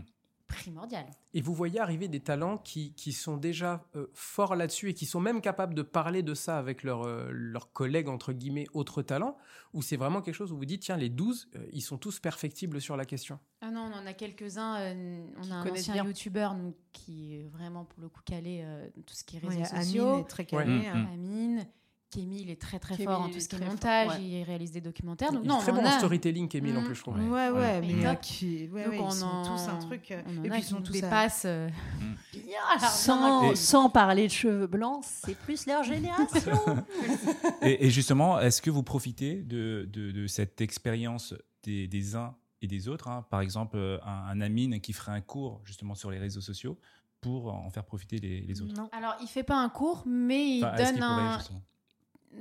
Primordial. 0.55 1.05
Et 1.33 1.41
vous 1.41 1.53
voyez 1.53 1.79
arriver 1.79 2.07
des 2.07 2.19
talents 2.19 2.57
qui, 2.57 2.93
qui 2.93 3.11
sont 3.13 3.37
déjà 3.37 3.85
euh, 3.95 4.07
forts 4.13 4.55
là-dessus 4.55 4.89
et 4.89 4.93
qui 4.93 5.05
sont 5.05 5.19
même 5.19 5.41
capables 5.41 5.73
de 5.73 5.81
parler 5.81 6.21
de 6.23 6.33
ça 6.33 6.57
avec 6.57 6.83
leurs 6.83 7.03
euh, 7.03 7.29
leurs 7.31 7.71
collègues, 7.73 8.07
entre 8.09 8.33
guillemets, 8.33 8.65
autres 8.73 9.01
talents 9.01 9.37
Ou 9.73 9.81
c'est 9.81 9.97
vraiment 9.97 10.21
quelque 10.21 10.35
chose 10.35 10.51
où 10.51 10.57
vous 10.57 10.65
dites, 10.65 10.81
tiens, 10.83 10.97
les 10.97 11.09
12, 11.09 11.49
euh, 11.55 11.65
ils 11.73 11.81
sont 11.81 11.97
tous 11.97 12.19
perfectibles 12.19 12.79
sur 12.81 12.95
la 12.97 13.05
question? 13.05 13.39
Ah 13.61 13.71
non, 13.71 13.89
on 13.91 13.93
en 13.97 14.05
a 14.05 14.13
quelques-uns. 14.13 14.79
euh, 14.79 15.25
on 15.37 15.51
a 15.51 15.55
un 15.55 15.69
ancien 15.69 16.03
youtubeur 16.05 16.55
qui 16.91 17.35
est 17.39 17.47
vraiment 17.47 17.85
pour 17.85 18.01
le 18.01 18.09
coup 18.09 18.21
calé 18.25 18.61
euh, 18.63 18.87
dans 18.95 19.01
tout 19.03 19.15
ce 19.15 19.23
qui 19.23 19.37
est 19.37 19.43
Ouais, 19.43 19.55
réseaux 19.55 19.69
Amine 19.75 19.85
sociaux. 19.85 20.19
est 20.19 20.23
très 20.29 20.43
Ouais. 20.43 20.65
calée. 20.65 20.79
Mm, 20.79 20.85
hein. 20.95 21.07
Amine, 21.13 21.65
Kémy, 22.13 22.41
il 22.41 22.49
est 22.49 22.61
très 22.61 22.79
très 22.79 22.95
Kémy, 22.95 23.05
fort 23.07 23.21
en 23.21 23.29
tout 23.29 23.39
ce 23.39 23.47
qui 23.47 23.55
est 23.55 23.59
fort, 23.59 23.67
montage, 23.69 24.09
ouais. 24.09 24.21
il 24.23 24.43
réalise 24.43 24.71
des 24.71 24.81
documentaires. 24.81 25.31
Donc 25.31 25.41
Il 25.43 25.47
non, 25.47 25.57
est 25.59 25.61
très 25.61 25.71
on 25.71 25.75
bon 25.75 25.81
en 25.81 25.85
a. 25.85 25.91
storytelling, 25.97 26.47
Kémy, 26.47 26.71
en 26.75 26.81
Mm. 26.81 26.85
plus, 26.85 26.95
je 26.95 27.01
trouve. 27.01 27.15
Ouais, 27.17 27.49
ouais, 27.49 27.49
Ouais. 27.51 27.81
mais 27.81 28.05
euh, 28.05 28.13
qui, 28.15 28.67
ouais, 28.71 28.83
Donc 28.83 28.93
ouais, 28.93 28.99
on 28.99 29.09
ils 29.09 29.11
sont 29.13 29.25
en- 29.25 29.43
tous 29.55 29.69
un 29.69 29.77
truc. 29.79 30.11
euh, 30.11 30.21
et 30.43 30.47
a 30.49 30.51
puis 30.51 30.61
ils 30.61 30.63
sont 30.63 30.81
tous 30.81 30.91
dépassent. 30.93 31.43
euh, 31.45 31.67
Mm. 31.69 32.13
bien, 32.33 32.57
alors, 32.77 32.89
Sans, 32.89 33.51
Et- 33.51 33.55
sans 33.55 33.89
parler 33.89 34.27
de 34.27 34.31
cheveux 34.31 34.67
blancs, 34.67 35.03
c'est 35.03 35.35
plus 35.37 35.65
leur 35.65 35.83
génération. 35.83 36.51
Et, 37.61 37.87
et 37.87 37.89
justement, 37.89 38.39
est-ce 38.39 38.61
que 38.61 38.69
vous 38.69 38.83
profitez 38.83 39.35
de, 39.41 39.87
de, 39.91 40.11
de 40.11 40.27
cette 40.27 40.61
expérience 40.61 41.33
des, 41.63 41.87
des 41.87 42.15
uns 42.15 42.35
et 42.61 42.67
des 42.67 42.87
autres 42.87 43.07
hein? 43.07 43.25
Par 43.29 43.41
exemple, 43.41 43.77
euh, 43.77 43.97
un, 44.05 44.25
un 44.29 44.41
Amine 44.41 44.79
qui 44.81 44.93
ferait 44.93 45.11
un 45.13 45.21
cours 45.21 45.61
justement 45.65 45.95
sur 45.95 46.11
les 46.11 46.19
réseaux 46.19 46.41
sociaux 46.41 46.77
pour 47.21 47.53
en 47.53 47.69
faire 47.69 47.85
profiter 47.85 48.17
les, 48.17 48.41
les 48.41 48.61
autres 48.61 48.73
Non. 48.73 48.89
Alors, 48.91 49.15
il 49.21 49.27
fait 49.27 49.43
pas 49.43 49.55
un 49.57 49.69
cours, 49.69 50.03
mais 50.05 50.57
il 50.57 50.65
Enfin, 50.65 50.75
donne 50.75 51.01
un. 51.03 51.39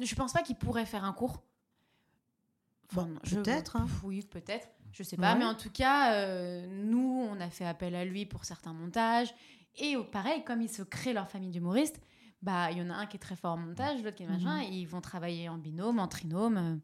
Je 0.01 0.14
pense 0.14 0.32
pas 0.32 0.43
qu'il 0.43 0.57
pourrait 0.57 0.86
faire 0.86 1.05
un 1.05 1.12
cours. 1.12 1.43
Enfin, 2.90 3.05
Bon, 3.07 3.18
je- 3.24 3.36
peut-être, 3.36 3.76
hein. 3.76 3.86
Oui, 4.05 4.22
peut-être. 4.22 4.68
Je 4.93 5.03
sais 5.03 5.16
pas, 5.16 5.32
Ouais. 5.32 5.38
mais 5.38 5.45
en 5.47 5.55
tout 5.55 5.70
cas, 5.70 6.14
euh, 6.14 6.66
nous, 6.66 7.26
on 7.30 7.40
a 7.40 7.49
fait 7.49 7.64
appel 7.64 7.95
à 7.95 8.05
lui 8.05 8.26
pour 8.26 8.45
certains 8.45 8.74
montages. 8.74 9.32
Et 9.76 9.97
pareil, 10.12 10.45
comme 10.45 10.61
ils 10.61 10.68
se 10.68 10.82
créent 10.82 11.14
leur 11.14 11.30
famille 11.30 11.51
d'humoristes, 11.51 11.99
bah 12.43 12.70
il 12.70 12.78
y 12.78 12.82
en 12.82 12.90
a 12.90 12.95
un 12.95 13.07
qui 13.07 13.16
est 13.16 13.20
très 13.20 13.36
fort 13.36 13.53
en 13.55 13.57
montage, 13.57 14.03
l'autre 14.03 14.16
qui 14.16 14.24
est 14.24 14.28
machin, 14.28 14.57
Mhm. 14.59 14.62
et 14.72 14.76
ils 14.80 14.86
vont 14.86 15.01
travailler 15.01 15.49
en 15.49 15.57
binôme, 15.57 15.99
en 15.99 16.09
trinôme. 16.09 16.57
euh. 16.59 16.76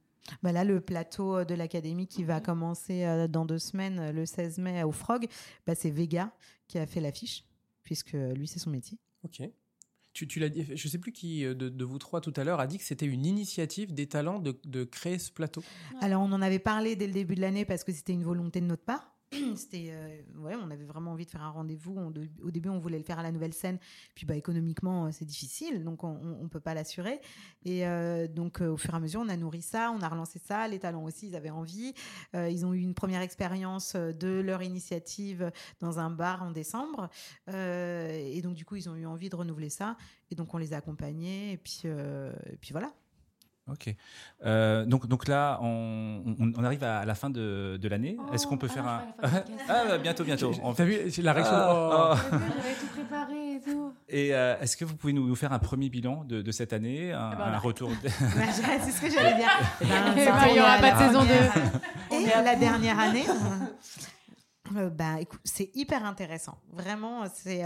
Bah 0.43 0.53
là, 0.53 0.65
le 0.65 0.81
plateau 0.81 1.37
euh, 1.39 1.45
de 1.45 1.55
l'académie 1.55 2.07
qui 2.07 2.25
va 2.25 2.41
commencer 2.41 3.27
dans 3.29 3.45
deux 3.45 3.59
semaines, 3.59 4.11
le 4.11 4.25
16 4.25 4.59
mai, 4.59 4.83
au 4.85 4.93
Frog, 4.93 5.27
bah, 5.67 5.75
c'est 5.75 5.91
Vega 5.91 6.33
qui 6.67 6.79
a 6.79 6.87
fait 6.87 7.01
l'affiche, 7.01 7.45
puisque 7.83 8.13
lui, 8.13 8.47
c'est 8.47 8.59
son 8.59 8.71
métier. 8.71 8.99
Ok. 9.25 9.43
Tu, 10.19 10.27
tu 10.27 10.41
l'as 10.41 10.49
dit, 10.49 10.67
je 10.75 10.89
sais 10.89 10.99
plus 10.99 11.13
qui 11.13 11.45
euh, 11.45 11.55
de, 11.55 11.69
de 11.69 11.85
vous 11.85 11.99
trois 12.01 12.21
tout 12.21 12.33
à 12.35 12.43
l'heure 12.43 12.59
a 12.59 12.67
dit 12.67 12.77
que 12.77 12.83
c'était 12.83 13.07
une 13.07 13.25
initiative 13.25 13.95
des 13.95 14.09
talents 14.09 14.41
de, 14.41 14.59
de 14.65 14.83
créer 14.83 15.17
ce 15.21 15.31
plateau. 15.31 15.63
Alors, 16.01 16.23
on 16.23 16.33
en 16.33 16.43
avait 16.43 16.59
parlé 16.59 16.97
dès 16.97 17.07
le 17.07 17.13
début 17.13 17.37
de 17.37 17.41
l'année 17.41 17.65
parce 17.65 17.85
que 17.85 17.93
c'était 17.93 18.15
une 18.15 18.25
volonté 18.25 18.61
de 18.61 18.67
notre 18.67 18.83
part. 18.83 19.15
C'était, 19.57 19.91
euh, 19.91 20.23
ouais, 20.39 20.55
on 20.55 20.71
avait 20.71 20.85
vraiment 20.85 21.13
envie 21.13 21.27
de 21.27 21.31
faire 21.31 21.43
un 21.43 21.51
rendez-vous. 21.51 21.97
Au 22.43 22.51
début, 22.51 22.69
on 22.71 22.79
voulait 22.79 22.99
le 22.99 23.05
faire 23.05 23.19
à 23.19 23.23
la 23.23 23.31
nouvelle 23.31 23.53
scène. 23.53 23.79
Puis, 24.15 24.25
bah, 24.25 24.37
économiquement, 24.37 25.07
euh, 25.07 25.09
c'est 25.13 25.27
difficile, 25.27 25.85
donc 25.85 26.03
on, 26.03 26.39
on 26.43 26.49
peut 26.49 26.61
pas 26.61 26.73
l'assurer. 26.73 27.21
Et 27.65 27.87
euh, 27.87 28.27
donc, 28.27 28.61
au 28.61 28.77
fur 28.77 28.95
et 28.95 28.97
à 28.97 29.01
mesure, 29.01 29.21
on 29.21 29.29
a 29.29 29.37
nourri 29.37 29.61
ça, 29.61 29.93
on 29.95 30.01
a 30.01 30.09
relancé 30.09 30.39
ça. 30.39 30.67
Les 30.69 30.79
talents 30.79 31.05
aussi, 31.05 31.29
ils 31.29 31.37
avaient 31.37 31.51
envie. 31.51 31.95
Ils 32.35 32.65
ont 32.65 32.73
eu 32.73 32.81
une 32.81 32.95
première 32.95 33.21
expérience 33.21 33.95
de 33.95 34.41
leur 34.41 34.63
initiative 34.63 35.51
dans 35.81 35.99
un 35.99 36.11
bar 36.11 36.43
en 36.43 36.51
décembre. 36.51 37.11
Et 37.49 38.41
donc, 38.43 38.55
du 38.55 38.65
coup, 38.65 38.77
ils 38.77 38.89
ont 38.89 38.97
eu 38.97 39.07
envie 39.07 39.29
de 39.29 39.37
renouveler 39.37 39.71
ça. 39.71 39.97
Et 40.31 40.35
donc, 40.35 40.55
on 40.55 40.59
les 40.59 40.73
a 40.73 40.79
accompagnés. 40.79 41.53
Et 41.53 41.57
puis, 41.57 41.83
et 41.85 42.57
puis 42.61 42.73
voilà. 42.73 42.93
Ok. 43.71 43.95
Euh, 44.45 44.85
donc, 44.87 45.07
donc 45.07 45.29
là, 45.29 45.59
on, 45.63 46.23
on- 46.39 46.53
on 46.57 46.65
arrive 46.65 46.83
à 46.85 47.05
la 47.05 47.15
fin 47.15 47.29
de, 47.31 47.79
de 47.81 47.89
l'année. 47.89 48.17
Oh, 48.19 48.33
Est-ce 48.35 48.47
qu'on 48.47 48.57
peut 48.59 48.69
ah 48.71 48.73
faire 48.75 48.85
non, 48.85 48.91
un. 48.91 49.03
ah, 49.69 49.85
bah, 49.89 49.99
bientôt, 49.99 50.25
bientôt. 50.25 50.53
On 50.63 50.73
T'as 50.75 50.85
vu 50.85 50.99
la 51.23 51.33
réaction 51.33 51.55
Ah, 51.57 52.15
oh. 52.15 52.17
J'avais 52.31 52.75
tout 52.75 52.87
préparé 52.95 53.55
et 53.57 53.61
tout. 53.61 53.93
Et 54.09 54.35
euh, 54.35 54.59
est-ce 54.61 54.77
que 54.77 54.85
vous 54.85 54.97
pouvez 54.97 55.13
nous, 55.13 55.27
nous 55.27 55.35
faire 55.37 55.53
un 55.53 55.59
premier 55.59 55.89
bilan 55.91 56.25
de, 56.25 56.41
de 56.43 56.51
cette 56.53 56.73
année, 56.73 57.13
un, 57.13 57.31
ben, 57.31 57.37
un 57.39 57.41
arrête. 57.53 57.61
retour 57.63 57.91
c'est 58.03 58.91
ce 58.93 59.01
que 59.01 59.11
j'allais 59.11 59.35
dire. 59.37 59.51
Eh 59.81 59.85
ben, 59.85 59.95
Eh 60.17 60.25
ben, 60.25 60.35
il 60.47 60.53
y 60.53 60.55
tourne 60.55 60.61
aura 60.61 60.79
pas 60.79 60.93
de 60.93 60.99
saison 60.99 61.25
dernière- 61.25 61.53
Et 62.13 62.27
la 62.45 62.57
dernière 62.57 62.99
année, 62.99 63.27
euh, 64.77 64.91
bah, 64.91 65.21
écoute, 65.21 65.41
c'est 65.45 65.71
hyper 65.75 66.05
intéressant. 66.05 66.59
Vraiment, 66.73 67.25
c'est. 67.35 67.65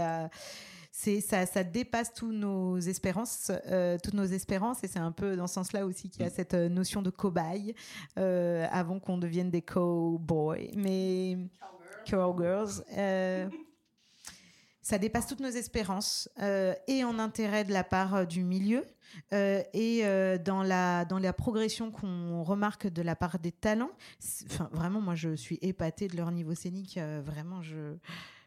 C'est 0.95 1.21
ça, 1.21 1.47
ça 1.47 1.63
dépasse 1.63 2.13
tous 2.13 2.31
nos 2.31 2.77
espérances, 2.77 3.51
euh, 3.65 3.97
toutes 4.01 4.13
nos 4.13 4.25
espérances, 4.25 4.83
et 4.83 4.87
c'est 4.87 4.99
un 4.99 5.11
peu 5.11 5.35
dans 5.35 5.47
ce 5.47 5.55
sens-là 5.55 5.87
aussi 5.87 6.07
qu'il 6.07 6.21
y 6.21 6.25
a 6.25 6.29
cette 6.29 6.53
euh, 6.53 6.69
notion 6.69 7.01
de 7.01 7.09
cobaye 7.09 7.73
euh, 8.19 8.67
avant 8.71 8.99
qu'on 8.99 9.17
devienne 9.17 9.49
des 9.49 9.63
cowboys, 9.63 10.69
mais 10.75 11.37
cowgirls. 12.07 12.83
euh, 12.95 13.49
ça 14.83 14.99
dépasse 14.99 15.25
toutes 15.25 15.39
nos 15.39 15.49
espérances 15.49 16.29
euh, 16.39 16.75
et 16.87 17.03
en 17.03 17.17
intérêt 17.17 17.63
de 17.63 17.71
la 17.71 17.83
part 17.83 18.13
euh, 18.13 18.25
du 18.25 18.43
milieu 18.43 18.83
euh, 19.33 19.63
et 19.73 20.01
euh, 20.05 20.37
dans 20.37 20.61
la 20.61 21.05
dans 21.05 21.19
la 21.19 21.33
progression 21.33 21.89
qu'on 21.89 22.43
remarque 22.43 22.87
de 22.87 23.01
la 23.01 23.15
part 23.15 23.39
des 23.39 23.51
talents. 23.51 23.91
Enfin, 24.45 24.69
vraiment, 24.73 25.01
moi, 25.01 25.15
je 25.15 25.35
suis 25.35 25.57
épatée 25.61 26.07
de 26.07 26.17
leur 26.17 26.31
niveau 26.31 26.53
scénique. 26.53 26.97
euh, 26.97 27.21
vraiment, 27.25 27.61
je 27.63 27.95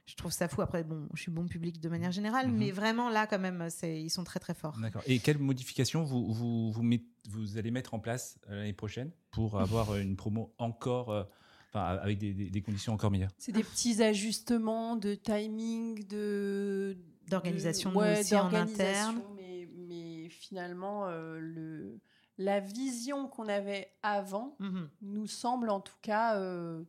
je 0.07 0.15
trouve 0.15 0.31
ça 0.33 0.49
fou. 0.49 0.63
Après, 0.63 0.85
bon, 0.85 1.09
je 1.15 1.23
suis 1.23 1.33
bon 1.33 1.47
public 1.47 1.81
de 1.81 1.89
manière 1.89 2.13
générale, 2.13 2.49
Mhm. 2.49 2.57
mais 2.57 2.71
vraiment 2.71 3.09
là, 3.11 3.27
quand 3.27 3.39
même, 3.39 3.69
ils 3.83 4.11
sont 4.11 4.25
très 4.25 4.39
très 4.41 4.55
forts. 4.55 4.79
D'accord. 4.81 5.03
Et 5.07 5.19
quelles 5.19 5.39
modifications 5.39 6.05
vous, 6.05 6.33
vous, 6.33 6.71
vous, 6.71 6.83
met- 6.83 7.03
vous 7.29 7.59
allez 7.59 7.71
mettre 7.71 7.95
en 7.95 7.99
place 7.99 8.39
euh, 8.49 8.57
l'année 8.57 8.73
prochaine 8.73 9.11
pour 9.33 9.61
avoir 9.61 9.91
euh, 9.91 10.01
une 10.01 10.17
promo 10.17 10.55
encore, 10.59 11.11
euh, 11.11 11.25
enfin, 11.71 11.85
avec 12.01 12.19
des, 12.19 12.33
des- 12.35 12.51
des 12.51 12.63
conditions 12.63 12.93
encore 12.93 13.11
meilleures? 13.11 13.33
C'est 13.39 13.53
des 13.53 13.65
petits 13.65 14.03
ajustements 14.03 14.97
de 14.97 15.15
timing, 15.15 16.07
de 16.07 16.97
D'organisation, 17.29 17.93
ouais, 17.97 18.21
aussi, 18.21 18.37
en 18.37 18.55
interne. 18.55 19.21
Mais, 19.35 19.69
mais 19.77 20.29
finalement, 20.29 21.09
euh, 21.09 21.41
le, 21.41 21.99
la 22.39 22.61
vision 22.61 23.27
qu'on 23.27 23.49
avait 23.49 23.91
avant 24.05 24.55
Mhm. 24.61 24.89
nous 25.03 25.27
semble 25.27 25.71
en 25.71 25.81
tout 25.81 25.97
cas 26.03 26.37
euh, 26.39 26.85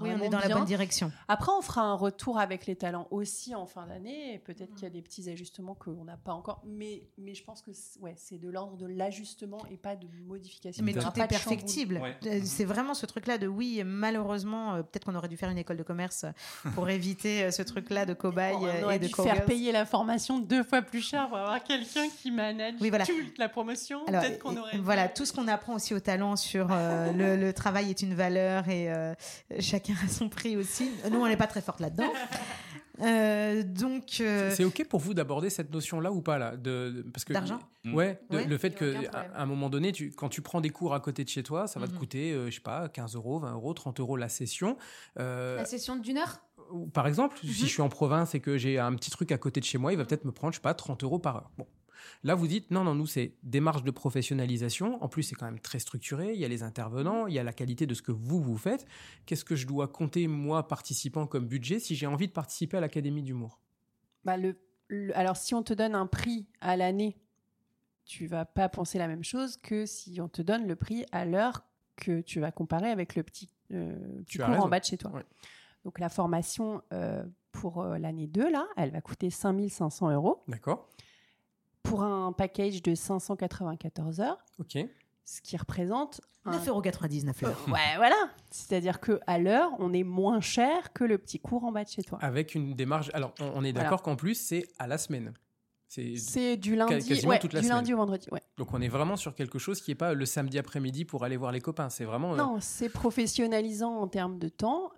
Oui, 0.00 0.10
on 0.12 0.22
est 0.22 0.28
dans 0.28 0.38
la 0.38 0.48
bonne 0.48 0.64
direction. 0.64 1.10
Après, 1.28 1.50
on 1.56 1.62
fera 1.62 1.82
un 1.82 1.94
retour 1.94 2.38
avec 2.38 2.66
les 2.66 2.76
talents 2.76 3.06
aussi 3.10 3.54
en 3.54 3.66
fin 3.66 3.86
d'année. 3.86 4.40
Peut-être 4.44 4.74
qu'il 4.74 4.82
y 4.82 4.86
a 4.86 4.90
des 4.90 5.00
petits 5.02 5.30
ajustements 5.30 5.74
qu'on 5.74 6.04
n'a 6.04 6.16
pas 6.16 6.32
encore. 6.32 6.60
Mais, 6.66 7.02
mais 7.18 7.34
je 7.34 7.42
pense 7.44 7.62
que 7.62 7.72
c'est- 7.72 7.98
ouais, 8.00 8.14
c'est 8.16 8.38
de 8.38 8.48
l'ordre 8.50 8.76
de 8.76 8.86
l'ajustement 8.86 9.64
et 9.70 9.76
pas 9.76 9.96
de 9.96 10.06
modification. 10.26 10.84
Mais 10.84 10.92
tout 10.92 11.10
pas 11.12 11.24
est 11.24 11.28
perfectible. 11.28 11.98
Ouais. 12.02 12.14
Euh, 12.26 12.40
C'est 12.44 12.64
vraiment 12.64 12.94
ce 12.94 13.06
truc-là 13.06 13.38
de 13.38 13.46
oui, 13.46 13.82
malheureusement, 13.84 14.74
euh, 14.74 14.82
peut-être 14.82 15.04
qu'on 15.04 15.14
aurait 15.14 15.28
dû 15.28 15.36
faire 15.36 15.50
une 15.50 15.58
école 15.58 15.76
de 15.76 15.82
commerce 15.82 16.26
pour 16.74 16.88
éviter 16.90 17.44
euh, 17.44 17.50
ce 17.50 17.62
truc-là 17.62 18.04
de 18.06 18.12
cobaye 18.14 18.54
On 18.58 18.64
euh, 18.66 18.82
aurait 18.84 18.96
et 18.96 18.98
de 18.98 19.06
dû 19.06 19.14
faire 19.14 19.44
payer 19.46 19.72
la 19.72 19.86
formation 19.86 20.38
deux 20.38 20.62
fois 20.64 20.82
plus 20.82 21.00
cher 21.00 21.28
pour 21.28 21.38
avoir 21.38 21.62
quelqu'un 21.62 22.08
qui 22.20 22.30
manage 22.30 22.74
Oui, 22.80 22.88
voilà. 22.90 23.06
toute 23.06 23.38
la 23.38 23.48
promotion. 23.48 24.04
Alors, 24.06 24.22
Peut-être 24.22 24.38
qu'on 24.42 24.54
et- 24.56 24.58
aurait. 24.58 24.78
voilà, 24.78 25.08
tout 25.08 25.24
ce 25.24 25.32
qu'on 25.32 25.48
apprend 25.48 25.74
aussi 25.74 25.94
au 25.94 26.00
talent 26.00 26.36
sur 26.36 26.68
euh, 26.70 27.12
le, 27.12 27.36
le 27.36 27.52
travail 27.52 27.90
est 27.90 28.02
une 28.02 28.14
valeur 28.14 28.68
et 28.68 28.92
euh, 28.92 29.14
chacun 29.76 29.94
a 30.04 30.08
son 30.08 30.28
prix 30.28 30.56
aussi. 30.56 30.90
Nous, 31.10 31.18
on 31.18 31.26
n'est 31.28 31.36
pas 31.36 31.46
très 31.46 31.60
forte 31.60 31.80
là-dedans. 31.80 32.10
Euh, 33.02 33.62
donc, 33.62 34.18
euh, 34.20 34.50
C'est 34.54 34.64
ok 34.64 34.86
pour 34.88 35.00
vous 35.00 35.12
d'aborder 35.12 35.50
cette 35.50 35.70
notion-là 35.70 36.10
ou 36.12 36.22
pas 36.22 36.38
là 36.38 36.56
de, 36.56 36.90
de- 36.96 37.02
parce 37.12 37.26
que 37.26 37.34
D'argent 37.34 37.58
Ouais, 37.92 38.18
de- 38.30 38.36
Ouais. 38.38 38.46
le 38.46 38.56
fait 38.56 38.70
que 38.74 38.94
à 39.14 39.42
un 39.42 39.44
moment 39.46 39.68
donné, 39.68 39.92
tu, 39.92 40.10
quand 40.12 40.30
tu 40.30 40.40
prends 40.40 40.62
des 40.62 40.70
cours 40.70 40.94
à 40.94 41.00
côté 41.00 41.22
de 41.22 41.28
chez 41.28 41.42
toi, 41.42 41.66
ça 41.66 41.78
va 41.78 41.88
te 41.88 41.92
Mhm. 41.92 41.98
coûter, 41.98 42.32
euh, 42.32 42.46
je 42.50 42.54
sais 42.54 42.60
pas, 42.62 42.88
15 42.88 43.14
euros, 43.14 43.38
20 43.38 43.52
euros, 43.52 43.74
30 43.74 44.00
euros 44.00 44.16
la 44.16 44.30
session. 44.30 44.78
Euh, 45.20 45.56
La 45.56 45.66
session 45.66 45.96
d'une 45.96 46.16
heure? 46.18 46.40
par 46.94 47.06
exemple, 47.06 47.36
si 47.42 47.46
Mhm. 47.48 47.52
je 47.54 47.64
suis 47.66 47.82
en 47.82 47.88
province 47.88 48.34
et 48.34 48.40
que 48.40 48.56
j'ai 48.58 48.78
un 48.80 48.92
petit 48.94 49.10
truc 49.10 49.30
à 49.30 49.38
côté 49.38 49.60
de 49.60 49.64
chez 49.66 49.78
moi, 49.78 49.92
il 49.92 49.98
va 49.98 50.04
peut-être 50.04 50.24
me 50.24 50.32
prendre, 50.32 50.52
je 50.54 50.56
sais 50.58 50.62
pas, 50.62 50.74
30 50.74 51.04
euros 51.04 51.18
par 51.20 51.36
heure. 51.36 51.50
Bon. 51.58 51.66
Là, 52.24 52.34
vous 52.34 52.46
dites, 52.46 52.70
non, 52.70 52.84
non, 52.84 52.94
nous, 52.94 53.06
c'est 53.06 53.34
démarche 53.42 53.82
de 53.84 53.90
professionnalisation. 53.90 55.02
En 55.02 55.08
plus, 55.08 55.22
c'est 55.22 55.34
quand 55.34 55.46
même 55.46 55.60
très 55.60 55.78
structuré. 55.78 56.32
Il 56.34 56.38
y 56.40 56.44
a 56.44 56.48
les 56.48 56.62
intervenants, 56.62 57.26
il 57.26 57.34
y 57.34 57.38
a 57.38 57.44
la 57.44 57.52
qualité 57.52 57.86
de 57.86 57.94
ce 57.94 58.02
que 58.02 58.12
vous, 58.12 58.40
vous 58.40 58.56
faites. 58.58 58.86
Qu'est-ce 59.26 59.44
que 59.44 59.56
je 59.56 59.66
dois 59.66 59.88
compter, 59.88 60.26
moi, 60.28 60.66
participant, 60.68 61.26
comme 61.26 61.46
budget, 61.46 61.78
si 61.78 61.94
j'ai 61.96 62.06
envie 62.06 62.26
de 62.28 62.32
participer 62.32 62.76
à 62.76 62.80
l'Académie 62.80 63.22
d'humour 63.22 63.60
Bah, 64.24 64.36
le, 64.36 64.56
le- 64.88 65.16
alors, 65.16 65.36
si 65.36 65.54
on 65.54 65.62
te 65.62 65.72
donne 65.74 65.94
un 65.94 66.06
prix 66.06 66.46
à 66.60 66.76
l'année, 66.76 67.16
tu 68.04 68.26
vas 68.26 68.44
pas 68.44 68.68
penser 68.68 68.98
la 68.98 69.08
même 69.08 69.24
chose 69.24 69.56
que 69.56 69.84
si 69.86 70.20
on 70.20 70.28
te 70.28 70.42
donne 70.42 70.66
le 70.66 70.76
prix 70.76 71.04
à 71.12 71.24
l'heure 71.24 71.64
que 71.96 72.20
tu 72.20 72.40
vas 72.40 72.52
comparer 72.52 72.90
avec 72.90 73.16
le 73.16 73.22
petit, 73.22 73.48
euh, 73.72 73.96
petit 74.24 74.38
cours 74.38 74.48
en 74.64 74.68
bas 74.68 74.80
de 74.80 74.84
chez 74.84 74.96
toi. 74.98 75.10
Ouais. 75.12 75.24
Donc, 75.84 75.98
la 75.98 76.08
formation 76.08 76.82
euh, 76.92 77.24
pour 77.52 77.80
euh, 77.82 77.96
l'année 77.98 78.26
2, 78.26 78.50
là, 78.50 78.66
elle 78.76 78.90
va 78.90 79.00
coûter 79.00 79.30
5500 79.30 80.10
euros 80.10 80.42
D'accord 80.46 80.88
pour 81.88 82.02
un 82.02 82.32
package 82.32 82.82
de 82.82 82.94
594 82.94 84.20
heures, 84.20 84.38
Ok. 84.58 84.78
ce 85.24 85.40
qui 85.42 85.56
représente 85.56 86.20
un 86.44 86.52
9,99€ 86.58 87.42
l'heure. 87.42 87.64
Ouais, 87.68 87.96
voilà. 87.96 88.16
C'est-à-dire 88.50 89.00
que 89.00 89.18
à 89.26 89.38
l'heure, 89.38 89.70
on 89.78 89.92
est 89.92 90.04
moins 90.04 90.40
cher 90.40 90.92
que 90.92 91.02
le 91.04 91.18
petit 91.18 91.40
cours 91.40 91.64
en 91.64 91.72
bas 91.72 91.84
de 91.84 91.88
chez 91.88 92.02
toi. 92.04 92.18
Avec 92.22 92.54
une 92.54 92.74
démarche. 92.74 93.10
Alors, 93.14 93.32
on, 93.40 93.44
on 93.46 93.64
est 93.64 93.72
Voilà. 93.72 93.84
d'accord 93.88 94.02
qu'en 94.02 94.14
plus, 94.16 94.34
c'est 94.34 94.66
à 94.78 94.86
la 94.86 94.98
semaine. 94.98 95.32
C'est 95.88 96.56
du 96.56 96.74
lundi, 96.76 97.08
quasiment 97.08 97.30
ouais, 97.30 97.38
toute 97.38 97.52
la 97.52 97.60
du 97.60 97.66
semaine. 97.66 97.78
lundi 97.78 97.94
au 97.94 97.96
vendredi. 97.96 98.26
Ouais. 98.32 98.42
donc 98.58 98.74
on 98.74 98.80
est 98.82 98.88
vraiment 98.88 99.16
sur 99.16 99.34
quelque 99.36 99.58
chose 99.60 99.80
qui 99.80 99.92
est 99.92 99.96
pas 99.96 100.14
le 100.14 100.26
samedi 100.26 100.58
après-midi 100.58 101.04
pour 101.04 101.22
aller 101.24 101.36
voir 101.36 101.52
les 101.52 101.60
copains. 101.60 101.88
C'est 101.90 102.04
vraiment. 102.04 102.34
euh, 102.34 102.36
Non, 102.36 102.58
c'est 102.60 102.88
professionnalisant 102.88 103.96
en 103.96 104.08
termes 104.08 104.38
de 104.38 104.48
temps. 104.48 104.90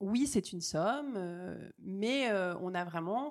Oui, 0.00 0.26
c'est 0.26 0.52
une 0.52 0.62
somme, 0.62 1.12
euh, 1.16 1.70
mais 1.78 2.30
euh, 2.30 2.54
on 2.62 2.74
a 2.74 2.84
vraiment 2.84 3.28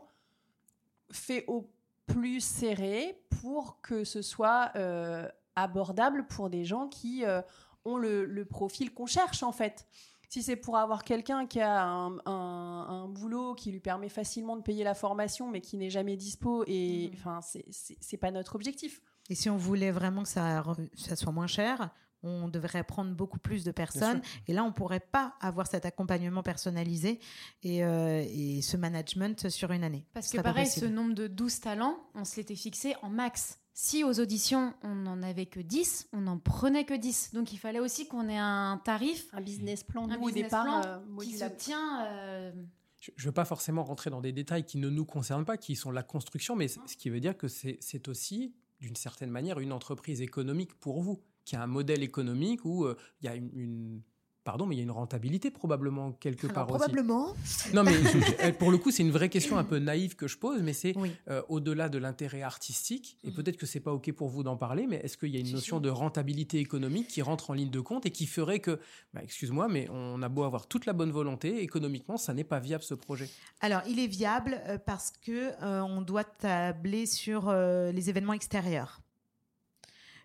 fait 1.11 1.45
au 1.47 1.67
plus 2.13 2.41
serré 2.41 3.21
pour 3.41 3.81
que 3.81 4.03
ce 4.03 4.21
soit 4.21 4.71
euh, 4.75 5.27
abordable 5.55 6.25
pour 6.27 6.49
des 6.49 6.65
gens 6.65 6.87
qui 6.87 7.23
euh, 7.25 7.41
ont 7.85 7.97
le, 7.97 8.25
le 8.25 8.45
profil 8.45 8.93
qu'on 8.93 9.05
cherche 9.05 9.43
en 9.43 9.51
fait. 9.51 9.87
Si 10.27 10.43
c'est 10.43 10.55
pour 10.55 10.77
avoir 10.77 11.03
quelqu'un 11.03 11.47
qui 11.47 11.59
a 11.59 11.83
un, 11.83 12.17
un- 12.27 12.85
un 12.87 13.07
boulot 13.07 13.55
qui 13.55 13.71
lui 13.71 13.79
permet 13.79 14.09
facilement 14.09 14.57
de 14.57 14.61
payer 14.61 14.83
la 14.83 14.93
formation, 14.93 15.49
mais 15.49 15.59
qui 15.59 15.75
n'est 15.77 15.89
jamais 15.89 16.17
dispo, 16.17 16.63
et 16.67 17.07
Mhm. 17.09 17.17
enfin, 17.17 17.39
c'est- 17.41 18.17
pas 18.17 18.29
notre 18.31 18.55
objectif. 18.55 19.01
Et 19.29 19.35
si 19.35 19.49
on 19.49 19.57
voulait 19.57 19.91
vraiment 19.91 20.21
que 20.23 20.29
ça 20.29 21.15
soit 21.15 21.31
moins 21.31 21.47
cher, 21.47 21.89
on 22.23 22.47
devrait 22.47 22.83
prendre 22.83 23.13
beaucoup 23.13 23.39
plus 23.39 23.63
de 23.63 23.71
personnes. 23.71 24.21
Et 24.47 24.53
là, 24.53 24.63
on 24.63 24.71
pourrait 24.71 24.99
pas 24.99 25.35
avoir 25.39 25.67
cet 25.67 25.85
accompagnement 25.85 26.43
personnalisé 26.43 27.19
et, 27.63 27.83
euh, 27.83 28.23
et 28.27 28.61
ce 28.61 28.77
management 28.77 29.49
sur 29.49 29.71
une 29.71 29.83
année. 29.83 30.05
Parce 30.13 30.27
Ce 30.27 30.37
que 30.37 30.41
pareil, 30.41 30.67
ce 30.67 30.85
nombre 30.85 31.13
de 31.13 31.27
12 31.27 31.59
talents, 31.61 31.97
on 32.15 32.25
se 32.25 32.35
l'était 32.37 32.55
fixé 32.55 32.95
en 33.01 33.09
max. 33.09 33.59
Si 33.73 34.03
aux 34.03 34.19
auditions, 34.19 34.73
on 34.83 34.93
n'en 34.93 35.21
avait 35.23 35.45
que 35.45 35.61
10, 35.61 36.09
on 36.11 36.21
n'en 36.21 36.37
prenait 36.37 36.83
que 36.83 36.93
10. 36.93 37.33
Donc 37.33 37.53
il 37.53 37.57
fallait 37.57 37.79
aussi 37.79 38.07
qu'on 38.07 38.27
ait 38.27 38.37
un 38.37 38.81
tarif, 38.83 39.27
Un 39.33 39.39
business 39.41 39.83
plan, 39.85 40.03
un 40.09 40.17
business 40.17 40.33
départ, 40.33 40.63
plan 40.65 40.81
euh, 40.85 41.21
qui 41.23 41.37
se 41.37 41.45
tient... 41.45 42.05
euh, 42.05 42.51
Je 42.99 43.11
ne 43.17 43.25
veux 43.27 43.31
pas 43.31 43.45
forcément 43.45 43.85
rentrer 43.85 44.09
dans 44.09 44.19
des 44.19 44.33
détails 44.33 44.65
qui 44.65 44.79
ne 44.79 44.89
nous 44.89 45.05
concernent 45.05 45.45
pas, 45.45 45.55
qui 45.55 45.77
sont 45.77 45.91
la 45.91 46.03
construction, 46.03 46.57
mais 46.57 46.67
ce 46.67 46.97
qui 46.97 47.09
veut 47.09 47.21
dire 47.21 47.37
que 47.37 47.47
c'est 47.47 48.07
aussi, 48.09 48.53
d'une 48.81 48.97
certaine 48.97 49.29
manière, 49.31 49.61
une 49.61 49.71
entreprise 49.71 50.21
économique 50.21 50.73
pour 50.75 51.01
vous, 51.01 51.21
qui 51.49 51.55
a 51.55 51.63
un 51.63 51.67
modèle 51.67 52.03
économique 52.03 52.63
où 52.63 52.85
euh, 52.85 52.95
il 53.21 53.25
y 53.25 53.29
a 53.29 53.35
une, 53.35 53.49
une- 53.55 54.01
Pardon, 54.45 54.65
mais 54.65 54.73
il 54.75 54.77
y 54.79 54.81
a 54.81 54.83
une 54.83 54.89
rentabilité 54.91 55.51
probablement 55.51 56.13
quelque 56.13 56.47
Alors, 56.47 56.53
part 56.55 56.67
probablement. 56.67 57.33
aussi. 57.33 57.75
Non, 57.75 57.83
mais 57.83 57.93
pour 58.57 58.71
le 58.71 58.77
coup, 58.77 58.89
c'est 58.89 59.03
une 59.03 59.11
vraie 59.11 59.29
question 59.29 59.57
un 59.57 59.63
peu 59.65 59.77
naïve 59.77 60.15
que 60.15 60.27
je 60.27 60.37
pose, 60.39 60.61
mais 60.63 60.73
c'est 60.73 60.93
Oui. 60.97 61.11
euh, 61.29 61.43
au-delà 61.49 61.87
de 61.89 61.97
l'intérêt 61.99 62.41
artistique, 62.41 63.17
et 63.23 63.27
Mhm. 63.27 63.33
peut-être 63.33 63.57
que 63.57 63.65
c'est 63.67 63.81
pas 63.81 63.93
OK 63.93 64.11
pour 64.13 64.29
vous 64.29 64.41
d'en 64.41 64.55
parler, 64.57 64.87
mais 64.87 64.95
est-ce 65.03 65.17
qu'il 65.17 65.29
y 65.29 65.37
a 65.37 65.39
une 65.39 65.51
notion 65.51 65.79
de 65.81 65.89
rentabilité 65.89 66.57
économique 66.59 67.09
qui 67.09 67.21
rentre 67.21 67.51
en 67.51 67.53
ligne 67.53 67.69
de 67.69 67.81
compte 67.81 68.05
et 68.07 68.11
qui 68.11 68.25
ferait 68.25 68.59
que, 68.59 68.79
bah, 69.13 69.21
excuse-moi, 69.21 69.67
mais 69.67 69.87
on 69.91 70.19
a 70.23 70.29
beau 70.29 70.43
avoir 70.43 70.67
toute 70.67 70.85
la 70.87 70.93
bonne 70.93 71.11
volonté, 71.11 71.61
économiquement, 71.61 72.17
ça 72.17 72.33
n'est 72.33 72.45
pas 72.45 72.59
viable 72.59 72.83
ce 72.83 72.95
projet? 72.95 73.29
Alors, 73.59 73.81
il 73.87 73.99
est 73.99 74.07
viable 74.07 74.59
euh, 74.67 74.77
parce 74.79 75.11
que 75.11 75.51
euh, 75.61 75.81
on 75.81 76.01
doit 76.01 76.23
tabler 76.23 77.05
sur 77.05 77.49
euh, 77.49 77.91
les 77.91 78.09
événements 78.09 78.33
extérieurs. 78.33 79.01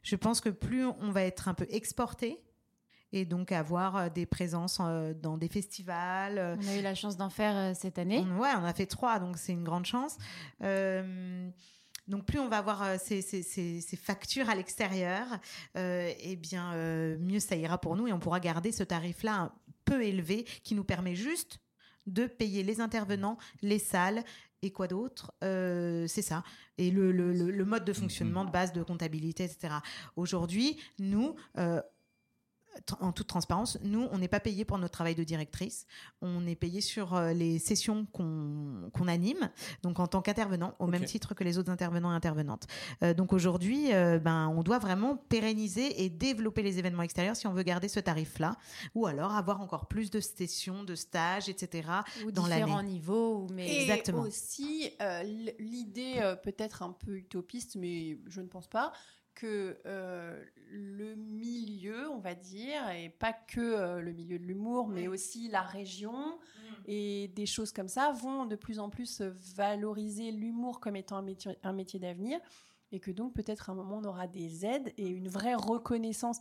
Je 0.04 0.14
pense 0.16 0.40
que 0.40 0.48
plus 0.50 0.84
on 0.86 1.10
va 1.10 1.22
être 1.24 1.48
un 1.48 1.54
peu 1.54 1.66
exporté 1.70 2.40
et 3.12 3.24
donc 3.24 3.50
avoir 3.52 3.96
euh, 3.96 4.08
des 4.08 4.26
présences 4.26 4.78
euh, 4.80 5.14
dans 5.14 5.36
des 5.38 5.48
festivals. 5.48 6.38
euh, 6.38 6.56
on 6.62 6.68
a 6.68 6.76
eu 6.76 6.82
la 6.82 6.94
chance 6.94 7.16
d'en 7.16 7.30
faire 7.30 7.74
cette 7.74 7.98
année. 7.98 8.18
on, 8.20 8.38
ouais, 8.38 8.50
on 8.56 8.64
a 8.64 8.72
fait 8.74 8.86
trois, 8.86 9.18
donc 9.18 9.36
c'est 9.38 9.52
une 9.52 9.64
grande 9.64 9.86
chance. 9.86 10.16
Euh, 10.62 11.48
donc 12.06 12.26
plus 12.26 12.38
on 12.38 12.48
va 12.48 12.58
avoir 12.58 13.00
ces, 13.00 13.22
ces- 13.22 13.42
ces- 13.42 13.80
ces 13.80 13.96
factures 13.96 14.50
à 14.50 14.54
l'extérieur, 14.54 15.26
euh, 15.76 16.12
eh 16.20 16.36
bien 16.36 16.72
euh, 16.74 17.16
mieux 17.18 17.40
ça 17.40 17.56
ira 17.56 17.78
pour 17.78 17.96
nous 17.96 18.06
et 18.06 18.12
on 18.12 18.18
pourra 18.18 18.40
garder 18.40 18.72
ce 18.72 18.82
tarif-là 18.82 19.52
peu 19.86 20.02
élevé 20.04 20.44
qui 20.62 20.74
nous 20.74 20.84
permet 20.84 21.14
juste 21.14 21.60
de 22.06 22.26
payer 22.26 22.62
les 22.62 22.82
intervenants, 22.82 23.38
les 23.62 23.78
salles 23.78 24.22
et 24.64 24.70
quoi 24.70 24.88
d'autre 24.88 25.32
Euh, 25.44 26.06
C'est 26.08 26.22
ça. 26.22 26.42
Et 26.78 26.90
le, 26.90 27.12
le- 27.12 27.32
le- 27.32 27.50
le 27.50 27.64
mode 27.64 27.84
de 27.84 27.92
fonctionnement 27.92 28.44
de 28.44 28.50
base 28.50 28.72
de 28.72 28.82
comptabilité, 28.82 29.44
etc. 29.44 29.74
Aujourd'hui, 30.16 30.78
nous, 30.98 31.36
euh, 31.58 31.80
en 33.00 33.12
toute 33.12 33.26
transparence, 33.26 33.78
nous, 33.82 34.08
on 34.12 34.18
n'est 34.18 34.28
pas 34.28 34.40
payé 34.40 34.64
pour 34.64 34.78
notre 34.78 34.92
travail 34.92 35.14
de 35.14 35.24
directrice. 35.24 35.86
On 36.20 36.46
est 36.46 36.54
payé 36.56 36.80
sur 36.80 37.14
euh, 37.14 37.32
les 37.32 37.58
sessions 37.58 38.06
qu'on 38.12 39.08
anime, 39.08 39.50
donc 39.82 40.00
en 40.00 40.06
tant 40.06 40.22
qu'intervenant, 40.22 40.74
au 40.78 40.86
même 40.86 41.04
titre 41.04 41.34
que 41.34 41.44
les 41.44 41.58
autres 41.58 41.70
intervenants 41.70 42.12
et 42.12 42.16
intervenantes. 42.16 42.66
Euh, 43.02 43.14
donc 43.14 43.32
aujourd'hui, 43.32 43.92
euh, 43.94 44.18
ben, 44.18 44.48
on 44.48 44.62
doit 44.62 44.78
vraiment 44.78 45.16
pérenniser 45.16 46.02
et 46.04 46.10
développer 46.10 46.62
les 46.62 46.78
événements 46.78 47.02
extérieurs 47.02 47.36
si 47.36 47.46
on 47.46 47.52
veut 47.52 47.62
garder 47.62 47.88
ce 47.88 48.00
tarif-là, 48.00 48.56
ou 48.94 49.06
alors 49.06 49.32
avoir 49.32 49.60
encore 49.60 49.86
plus 49.86 50.10
de 50.10 50.20
sessions, 50.20 50.84
de 50.84 50.94
stages, 50.94 51.48
etc. 51.48 51.88
ou 52.24 52.32
dans 52.32 52.44
différents 52.44 52.82
niveaux. 52.82 53.46
Mais 53.52 53.68
Et 53.68 53.82
Exactement. 53.82 54.22
aussi, 54.22 54.90
euh, 55.00 55.20
l- 55.20 55.54
l'idée 55.58 56.14
euh, 56.18 56.36
peut-être 56.36 56.82
un 56.82 56.92
peu 56.92 57.16
utopiste, 57.16 57.76
mais 57.76 58.18
je 58.26 58.40
ne 58.40 58.46
pense 58.48 58.66
pas, 58.68 58.92
que 59.34 59.78
euh, 59.86 60.42
le 60.70 61.14
milieu, 61.14 62.10
on 62.10 62.18
va 62.18 62.34
dire, 62.34 62.88
et 62.90 63.08
pas 63.08 63.32
que 63.32 63.60
euh, 63.60 64.00
le 64.00 64.12
milieu 64.12 64.38
de 64.38 64.44
l'humour, 64.44 64.88
mais 64.88 65.08
aussi 65.08 65.48
la 65.48 65.62
région 65.62 66.38
et 66.86 67.28
des 67.28 67.46
choses 67.46 67.72
comme 67.72 67.88
ça, 67.88 68.12
vont 68.12 68.46
de 68.46 68.56
plus 68.56 68.78
en 68.78 68.90
plus 68.90 69.20
valoriser 69.56 70.30
l'humour 70.30 70.80
comme 70.80 70.96
étant 70.96 71.16
un 71.16 71.22
métier, 71.22 71.56
un 71.62 71.72
métier 71.72 71.98
d'avenir, 71.98 72.38
et 72.92 73.00
que 73.00 73.10
donc 73.10 73.34
peut-être 73.34 73.70
à 73.70 73.72
un 73.72 73.76
moment 73.76 73.98
on 73.98 74.04
aura 74.04 74.26
des 74.26 74.66
aides 74.66 74.92
et 74.96 75.08
une 75.08 75.28
vraie 75.28 75.54
reconnaissance. 75.54 76.38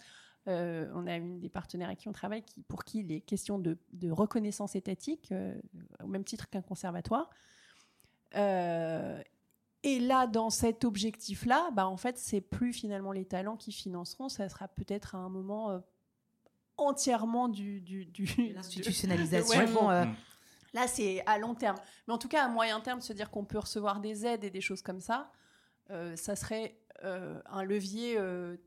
Euh, 0.50 0.92
on 0.94 1.08
a 1.08 1.16
une 1.16 1.40
des 1.40 1.48
partenaires 1.48 1.88
avec 1.88 2.00
qui 2.00 2.10
on 2.10 2.14
travaille 2.14 2.44
qui, 2.44 2.62
pour 2.64 2.84
qui 2.84 3.02
les 3.04 3.22
questions 3.22 3.60
de, 3.60 3.78
de 3.94 4.12
reconnaissance 4.12 4.76
étatique, 4.76 5.34
au 6.04 6.08
même 6.08 6.26
titre 6.26 6.50
qu'un 6.50 6.62
conservatoire. 6.62 7.30
Euh, 8.36 9.22
et 9.84 10.00
là, 10.00 10.28
dans 10.28 10.50
cet 10.50 10.86
objectif-là, 10.86 11.70
bah, 11.74 11.88
en 11.88 11.98
fait, 11.98 12.18
c'est 12.18 12.42
plus 12.42 12.74
finalement 12.74 13.12
les 13.12 13.26
talents 13.26 13.58
qui 13.58 13.72
financeront, 13.72 14.30
ça 14.30 14.48
sera 14.50 14.68
peut-être 14.68 15.16
à 15.16 15.18
un 15.20 15.30
moment 15.30 15.70
euh, 15.72 15.80
entièrement 16.78 17.50
du... 17.50 17.82
du, 17.82 18.06
du 18.06 18.26
L'institutionnalisation. 18.54 19.60
Ouais, 19.60 19.68
bon, 19.68 19.90
euh. 19.90 20.06
Là, 20.74 20.88
c'est 20.88 21.24
à 21.28 21.38
long 21.38 21.54
terme. 21.54 21.76
Mais 22.08 22.14
en 22.14 22.18
tout 22.18 22.28
cas, 22.28 22.46
à 22.46 22.48
moyen 22.48 22.80
terme, 22.80 23.00
se 23.02 23.14
dire 23.14 23.30
qu'on 23.30 23.46
peut 23.46 23.60
recevoir 23.60 24.00
des 24.00 24.26
aides 24.26 24.44
et 24.44 24.50
des 24.50 24.62
choses 24.62 24.82
comme 24.82 25.00
ça, 25.02 25.32
euh, 25.92 26.16
ça 26.16 26.36
serait 26.36 26.78
euh, 27.04 27.40
un 27.46 27.64
levier 27.64 28.16
euh, 28.18 28.58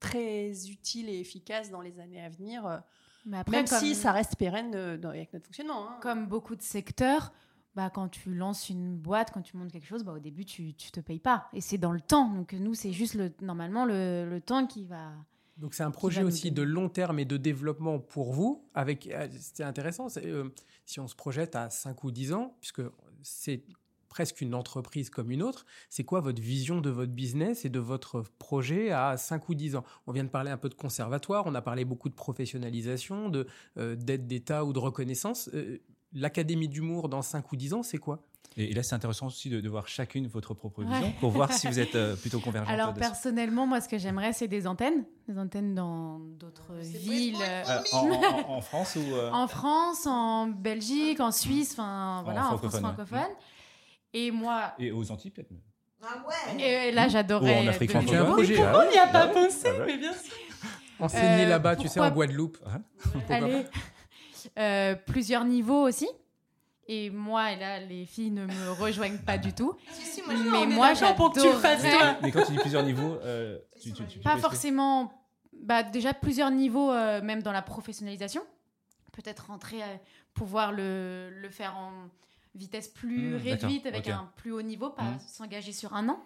très 0.00 0.68
utile 0.70 1.08
et 1.08 1.18
efficace 1.20 1.70
dans 1.70 1.80
les 1.82 2.00
années 2.00 2.22
à 2.24 2.28
venir, 2.30 2.82
Mais 3.26 3.38
après, 3.38 3.56
même 3.58 3.66
si 3.66 3.94
ça 3.94 4.12
reste 4.12 4.36
pérenne 4.36 4.96
dans- 4.96 5.10
avec 5.10 5.32
notre 5.32 5.44
fonctionnement. 5.46 5.88
hein. 5.90 5.98
comme 6.00 6.26
beaucoup 6.26 6.56
de 6.56 6.62
secteurs, 6.62 7.32
bah, 7.74 7.90
quand 7.90 8.08
tu 8.08 8.34
lances 8.34 8.68
une 8.68 8.96
boîte, 8.96 9.30
quand 9.32 9.42
tu 9.42 9.56
montes 9.56 9.72
quelque 9.72 9.86
chose, 9.86 10.04
bah, 10.04 10.12
au 10.12 10.18
début, 10.18 10.44
tu 10.44 10.74
tu 10.74 10.90
te 10.90 11.00
payes 11.00 11.20
pas. 11.20 11.48
Et 11.52 11.60
c'est 11.60 11.78
dans 11.78 11.92
le 11.92 12.00
temps. 12.00 12.28
Donc 12.32 12.52
nous, 12.52 12.74
c'est 12.74 12.92
juste 12.92 13.14
le, 13.14 13.32
normalement 13.40 13.84
le, 13.84 14.28
le 14.28 14.40
temps 14.40 14.66
qui 14.66 14.84
va... 14.84 15.12
Donc 15.58 15.74
c'est 15.74 15.82
un 15.82 15.90
projet 15.90 16.22
aussi 16.22 16.50
de 16.50 16.62
long 16.62 16.88
terme 16.88 17.18
et 17.18 17.24
de 17.24 17.36
développement 17.36 17.98
pour 17.98 18.32
vous. 18.32 18.64
Avec, 18.74 19.06
euh, 19.06 19.28
c'était 19.38 19.64
intéressant. 19.64 20.08
euh, 20.16 20.48
si 20.86 20.98
on 20.98 21.06
se 21.06 21.14
projette 21.14 21.54
à 21.56 21.70
5 21.70 22.02
ou 22.04 22.10
10 22.10 22.32
ans, 22.32 22.56
puisque 22.60 22.82
c'est 23.22 23.62
presque 24.08 24.42
une 24.42 24.54
entreprise 24.54 25.08
comme 25.08 25.30
une 25.30 25.42
autre, 25.42 25.64
c'est 25.88 26.04
quoi 26.04 26.20
votre 26.20 26.42
vision 26.42 26.82
de 26.82 26.90
votre 26.90 27.12
business 27.12 27.64
et 27.64 27.70
de 27.70 27.78
votre 27.78 28.22
projet 28.38 28.90
à 28.90 29.16
5 29.16 29.48
ou 29.48 29.54
10 29.54 29.76
ans? 29.76 29.84
On 30.06 30.12
vient 30.12 30.24
de 30.24 30.28
parler 30.28 30.50
un 30.50 30.58
peu 30.58 30.68
de 30.68 30.74
conservatoire, 30.74 31.44
on 31.46 31.54
a 31.54 31.62
parlé 31.62 31.84
beaucoup 31.86 32.10
de 32.10 32.14
professionnalisation, 32.14 33.30
de 33.30 33.46
euh, 33.78 33.94
d'aide 33.96 34.26
d'État 34.26 34.64
ou 34.66 34.72
de 34.72 34.78
reconnaissance. 34.78 35.48
Euh, 35.54 35.78
L'académie 36.14 36.68
d'humour 36.68 37.08
dans 37.08 37.22
5 37.22 37.50
ou 37.52 37.56
10 37.56 37.72
ans, 37.74 37.82
c'est 37.82 37.98
quoi? 37.98 38.20
Et, 38.58 38.64
et 38.70 38.74
là, 38.74 38.82
c'est 38.82 38.94
intéressant 38.94 39.28
aussi 39.28 39.48
de, 39.48 39.60
de 39.62 39.68
voir 39.70 39.88
chacune 39.88 40.26
votre 40.26 40.52
propre 40.52 40.80
Ouais. 40.84 40.90
vision 40.90 41.12
pour 41.20 41.30
voir 41.30 41.50
si 41.52 41.66
vous 41.68 41.78
êtes 41.80 41.94
euh, 41.94 42.16
plutôt 42.16 42.38
convergentes. 42.46 42.70
Alors 42.74 42.92
personnellement, 42.92 43.66
moi, 43.66 43.80
ce 43.80 43.88
que 43.88 43.96
j'aimerais, 43.96 44.34
c'est 44.34 44.48
des 44.48 44.66
antennes, 44.66 45.04
des 45.26 45.38
antennes 45.38 45.74
dans 45.74 46.18
d'autres 46.18 46.74
villes. 46.80 47.36
euh, 47.40 47.62
Euh, 47.68 47.82
en, 47.92 48.10
en- 48.10 48.50
en 48.56 48.60
France 48.60 48.96
ou 48.96 49.14
euh, 49.14 49.30
en 49.30 49.48
France, 49.48 50.06
en 50.06 50.48
Belgique, 50.48 51.20
en 51.20 51.30
Suisse, 51.32 51.72
enfin 51.72 52.20
voilà, 52.24 52.52
en, 52.52 52.58
France 52.58 52.76
francophone, 52.78 53.18
ouais. 53.18 53.36
Et 54.12 54.30
moi, 54.30 54.72
et 54.78 54.92
aux 54.92 55.10
Antilles 55.10 55.30
peut-être. 55.30 55.48
Ah 56.02 56.22
ouais 56.28 56.62
et 56.88 56.90
là, 56.92 57.06
Ou 57.06 57.10
j'adorais. 57.10 57.64
en 57.64 57.68
Afrique 57.68 57.90
francophone. 57.92 58.26
Ah 58.28 58.34
oui, 58.36 58.46
n'y 58.92 58.98
a 58.98 59.06
pas 59.06 59.22
ah 59.22 59.28
pensé, 59.28 59.68
ah 59.68 59.78
ouais. 59.78 59.86
mais 59.86 59.96
bien 59.98 60.12
sûr. 60.12 60.32
Enseigner 60.98 61.44
Euh, 61.44 61.48
là-bas, 61.48 61.76
tu 61.76 61.88
sais, 61.88 61.94
pourquoi- 62.00 62.06
en 62.08 62.10
Guadeloupe. 62.10 62.58
Pourquoi 63.12 63.34
Allez. 63.36 63.64
Euh, 64.58 64.94
plusieurs 64.94 65.44
niveaux 65.44 65.82
aussi. 65.86 66.08
Et 66.88 67.10
moi, 67.10 67.52
et 67.52 67.56
là, 67.56 67.78
les 67.80 68.06
filles 68.06 68.30
ne 68.32 68.44
me 68.46 68.70
rejoignent 68.72 69.18
pas 69.24 69.38
du 69.38 69.52
tout. 69.52 69.74
mais 70.28 70.66
moi, 70.66 70.92
d'accord 70.94 71.14
pour 71.14 71.32
que 71.32 71.40
tu 71.40 71.46
le 71.46 71.58
fasses, 71.58 71.82
toi. 71.82 72.16
Mais 72.22 72.30
quand 72.32 72.42
tu 72.44 72.52
dis 72.52 72.58
plusieurs 72.58 72.82
niveaux, 72.82 73.14
euh, 73.22 73.58
tu, 73.80 73.92
tu- 73.92 74.06
tu- 74.06 74.18
tu 74.18 74.20
Pas 74.20 74.36
forcément. 74.36 75.12
Bah, 75.62 75.82
déjà 75.84 76.12
plusieurs 76.12 76.50
niveaux, 76.50 76.90
euh, 76.90 77.22
même 77.22 77.42
dans 77.42 77.52
la 77.52 77.62
professionnalisation. 77.62 78.42
Peut-être 79.12 79.46
rentrer, 79.46 79.82
euh, 79.82 79.86
pouvoir 80.34 80.72
le, 80.72 81.30
le 81.30 81.50
faire 81.50 81.76
en 81.76 81.92
vitesse 82.54 82.88
plus 82.88 83.34
Mmh, 83.34 83.42
réduite, 83.42 83.86
avec 83.86 84.08
un 84.08 84.30
plus 84.36 84.50
haut 84.52 84.62
niveau, 84.62 84.90
pas 84.90 85.02
Mmh. 85.04 85.20
s'engager 85.28 85.72
sur 85.72 85.94
un 85.94 86.08
an. 86.08 86.18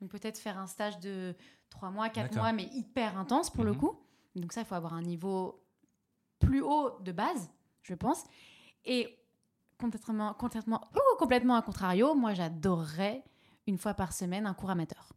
Donc 0.00 0.10
peut-être 0.10 0.38
faire 0.38 0.58
un 0.58 0.66
stage 0.66 0.98
de 1.00 1.34
3 1.70 1.90
mois, 1.90 2.08
4 2.10 2.24
D'accord. 2.28 2.42
mois, 2.42 2.52
mais 2.52 2.68
hyper 2.74 3.16
intense 3.18 3.48
pour 3.50 3.64
le 3.64 3.72
Mhm. 3.72 3.78
coup. 3.78 3.98
Donc 4.36 4.52
ça, 4.52 4.60
il 4.60 4.66
faut 4.66 4.74
avoir 4.74 4.92
un 4.94 5.02
niveau 5.02 5.64
plus 6.38 6.60
haut 6.60 6.90
de 7.00 7.12
base, 7.12 7.48
je 7.82 7.94
pense. 7.94 8.24
Et 8.84 9.18
complètement, 9.78 10.34
complètement, 10.34 10.80
complètement 11.18 11.54
à 11.56 11.62
contrario, 11.62 12.14
moi 12.14 12.34
j'adorerais 12.34 13.22
une 13.66 13.78
fois 13.78 13.94
par 13.94 14.12
semaine 14.12 14.46
un 14.46 14.54
cours 14.54 14.70
amateur. 14.70 15.12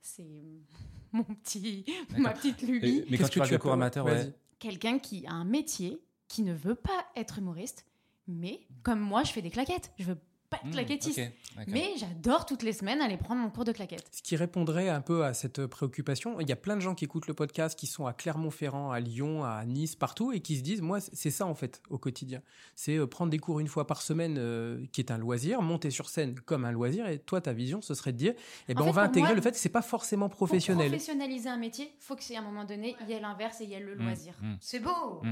C'est 0.00 0.26
mon 1.12 1.24
petit, 1.24 1.84
ma 2.18 2.32
petite 2.32 2.62
Et- 2.62 2.66
lubie. 2.66 3.04
mais 3.10 3.18
quand 3.18 3.28
tu 3.28 3.38
parles 3.38 3.50
de 3.50 3.54
appelles- 3.56 3.60
cours 3.62 3.72
amateur, 3.72 4.04
ouais. 4.06 4.32
Quelqu'un 4.58 4.98
qui 5.00 5.26
a 5.26 5.32
un 5.32 5.44
métier, 5.44 6.00
qui 6.28 6.42
ne 6.42 6.54
veut 6.54 6.76
pas 6.76 7.04
être 7.16 7.38
humoriste, 7.38 7.84
mais 8.28 8.66
comme 8.84 9.00
moi, 9.00 9.24
je 9.24 9.32
fais 9.32 9.42
des 9.42 9.50
claquettes. 9.50 9.90
Je 9.98 10.04
veux 10.04 10.18
pas 10.52 10.58
être 10.58 10.66
Mmh, 10.66 10.70
claquettiste. 10.72 11.20
Mais 11.66 11.92
j'adore 11.96 12.46
toutes 12.46 12.62
les 12.62 12.72
semaines 12.72 13.00
aller 13.00 13.16
prendre 13.16 13.40
mon 13.40 13.50
cours 13.50 13.64
de 13.64 13.72
claquettes. 13.72 14.06
Ce 14.12 14.22
qui 14.22 14.36
répondrait 14.36 14.88
un 14.88 15.00
peu 15.00 15.24
à 15.24 15.34
cette 15.34 15.66
préoccupation, 15.66 16.38
il 16.40 16.48
y 16.48 16.52
a 16.52 16.56
plein 16.56 16.76
de 16.76 16.80
gens 16.80 16.94
qui 16.94 17.04
écoutent 17.04 17.26
le 17.26 17.34
podcast, 17.34 17.78
qui 17.78 17.86
sont 17.86 18.06
à 18.06 18.12
Clermont-Ferrand, 18.12 18.90
à 18.92 19.00
Lyon, 19.00 19.44
à 19.44 19.64
Nice, 19.64 19.96
partout, 19.96 20.32
et 20.32 20.40
qui 20.40 20.56
se 20.56 20.62
disent, 20.62 20.80
moi, 20.82 21.00
c'est 21.00 21.30
ça 21.30 21.46
en 21.46 21.54
fait 21.54 21.82
au 21.90 21.98
quotidien. 21.98 22.42
C'est 22.76 22.96
euh, 22.96 23.06
prendre 23.06 23.30
des 23.30 23.38
cours 23.38 23.58
une 23.60 23.68
fois 23.68 23.86
par 23.86 24.02
semaine, 24.02 24.36
euh, 24.38 24.84
qui 24.92 25.00
est 25.00 25.10
un 25.10 25.18
loisir, 25.18 25.60
monter 25.62 25.90
sur 25.90 26.08
scène 26.08 26.38
comme 26.40 26.64
un 26.64 26.72
loisir, 26.72 27.06
et 27.08 27.18
toi, 27.18 27.40
ta 27.40 27.52
vision, 27.52 27.80
ce 27.82 27.94
serait 27.94 28.12
de 28.12 28.18
dire, 28.18 28.34
eh 28.68 28.74
ben, 28.74 28.82
En 28.82 28.84
on 28.84 28.86
fait, 28.88 28.92
va 28.92 29.02
pour 29.02 29.10
intégrer 29.10 29.28
moi, 29.30 29.34
le 29.36 29.42
fait 29.42 29.52
que 29.52 29.58
c'est 29.58 29.68
pas 29.68 29.82
forcément 29.82 30.28
Pour 30.28 30.36
professionnel. 30.36 30.88
professionnaliser 30.88 31.48
un 31.48 31.56
métier, 31.58 31.92
faut 31.98 32.14
que 32.16 32.22
c'est 32.22 32.36
à 32.36 32.40
un 32.40 32.42
moment 32.42 32.64
donné, 32.64 32.94
il 33.02 33.08
y 33.08 33.12
ait 33.12 33.20
l'inverse 33.20 33.60
et 33.60 33.64
il 33.64 33.70
y 33.70 33.74
ait 33.74 33.80
le 33.80 33.94
Mmh, 33.96 34.02
loisir. 34.04 34.34
mmh. 34.42 34.54
C'est 34.60 34.80
beau. 34.80 35.22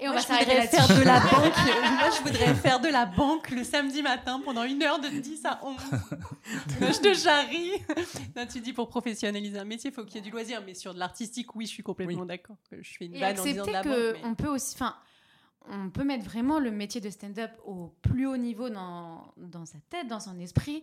Et 0.00 0.08
on 0.08 0.12
Moi, 0.12 0.16
va 0.16 0.20
je 0.22 0.26
s'arrêter 0.26 0.66
faire 0.66 0.88
de 0.88 1.02
la 1.04 1.20
banque. 1.30 1.56
Moi, 2.00 2.10
je 2.10 2.22
voudrais 2.22 2.54
faire 2.56 2.80
de 2.80 2.88
la 2.88 3.06
banque 3.06 3.50
le 3.50 3.62
samedi 3.62 4.02
matin 4.02 4.40
pendant 4.44 4.64
une 4.64 4.82
heure 4.82 4.98
de 4.98 5.06
10 5.08 5.44
à 5.44 5.60
11. 5.64 5.76
Moi, 6.80 6.90
je 6.90 6.98
te 7.00 7.14
charrie. 7.14 7.70
Là, 8.34 8.44
tu 8.44 8.60
dis 8.60 8.72
pour 8.72 8.88
professionnaliser 8.88 9.56
un 9.58 9.64
métier, 9.64 9.90
il 9.90 9.94
faut 9.94 10.04
qu'il 10.04 10.16
y 10.16 10.18
ait 10.18 10.22
du 10.22 10.30
loisir. 10.30 10.62
Mais 10.66 10.74
sur 10.74 10.94
de 10.94 10.98
l'artistique, 10.98 11.54
oui, 11.54 11.66
je 11.66 11.70
suis 11.70 11.84
complètement 11.84 12.26
d'accord. 12.26 12.56
Je 12.72 12.96
fais 12.98 13.04
une 13.06 13.14
Et 13.14 13.20
vanne 13.20 13.38
en 13.38 13.42
disant 13.44 13.62
accepter 13.62 13.70
de 13.70 13.72
la 13.72 13.82
que 13.82 14.12
banque. 14.12 14.22
mais- 14.22 14.28
on 14.28 14.34
peut 14.34 14.48
aussi, 14.48 14.74
enfin, 14.74 14.96
on 15.68 15.90
peut 15.90 16.04
mettre 16.04 16.24
vraiment 16.24 16.58
le 16.58 16.72
métier 16.72 17.00
de 17.00 17.08
stand-up 17.10 17.52
au 17.64 17.94
plus 18.02 18.26
haut 18.26 18.36
niveau 18.36 18.70
dans, 18.70 19.32
dans 19.36 19.64
sa 19.64 19.78
tête, 19.90 20.08
dans 20.08 20.20
son 20.20 20.38
esprit, 20.40 20.82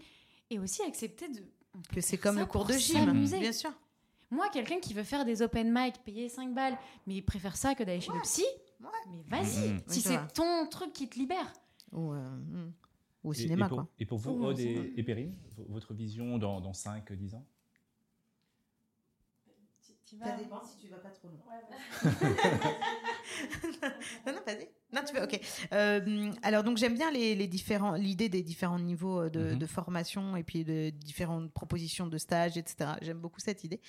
et 0.50 0.58
aussi 0.58 0.84
accepter 0.84 1.28
de 1.28 1.42
Que 1.94 2.00
c'est 2.00 2.18
comme 2.18 2.36
ça 2.36 2.42
le 2.42 2.46
cours 2.48 2.64
de 2.66 2.74
gym, 2.76 3.06
s'amuser. 3.06 3.40
bien 3.40 3.52
sûr. 3.52 3.72
Moi, 4.30 4.48
quelqu'un 4.54 4.80
qui 4.80 4.94
veut 4.94 5.04
faire 5.04 5.26
des 5.26 5.42
open 5.42 5.70
mic, 5.78 5.96
payer 6.06 6.30
5 6.30 6.54
balles, 6.54 6.78
mais 7.06 7.16
il 7.16 7.22
préfère 7.26 7.58
ça 7.58 7.76
que 7.76 7.84
d'aller 7.84 8.00
chez 8.00 8.14
le 8.14 8.22
psy, 8.22 8.46
Ouais. 8.82 8.90
mais 9.10 9.24
vas-y, 9.44 9.70
Mhm. 9.70 9.80
si 9.88 10.00
Oui, 10.00 10.04
c'est 10.06 10.34
ton 10.34 10.68
truc 10.70 10.94
qui 10.94 11.08
te 11.10 11.18
libère. 11.20 11.52
Ou, 11.92 12.14
euh, 12.14 12.30
mm. 12.38 12.72
Ou 13.24 13.30
au 13.30 13.34
cinéma, 13.34 13.66
et 13.66 13.70
pour, 13.70 13.78
quoi. 13.78 13.88
Et 14.00 14.06
pour 14.06 14.18
vous, 14.18 14.32
Ou 14.32 14.44
au 14.44 14.48
Aude 14.50 14.60
et, 14.60 14.94
et 14.98 15.04
Perrine, 15.04 15.36
votre 15.70 15.94
vision 15.94 16.38
dans, 16.38 16.60
dans 16.62 16.74
5, 16.74 17.12
10 20.12 20.22
ans 20.22 20.26
Ça 20.26 20.38
dépend 20.38 20.62
si 20.64 20.78
tu 20.78 20.88
vas 20.88 20.98
pas 20.98 21.10
trop 21.10 21.28
loin. 21.30 21.42
non, 24.26 24.34
non, 24.34 24.40
vas-y. 24.46 24.68
Non, 24.94 25.02
tu 25.08 25.16
veux, 25.16 25.24
ok. 25.24 25.40
Euh, 25.74 26.32
alors, 26.44 26.64
donc, 26.64 26.78
j'aime 26.78 26.96
bien 26.96 27.12
les, 27.12 27.34
les 27.36 27.48
différents, 27.48 27.94
l'idée 27.94 28.28
des 28.30 28.44
différents 28.44 28.80
niveaux 28.80 29.30
de, 29.30 29.52
Mhm. 29.54 29.58
de 29.58 29.66
formation 29.66 30.36
et 30.36 30.44
puis 30.44 30.66
de 30.66 30.90
différentes 30.90 31.52
propositions 31.54 32.08
de 32.08 32.18
stage, 32.18 32.58
etc. 32.58 32.92
J'aime 33.02 33.20
beaucoup 33.20 33.40
cette 33.40 33.64
idée. 33.64 33.80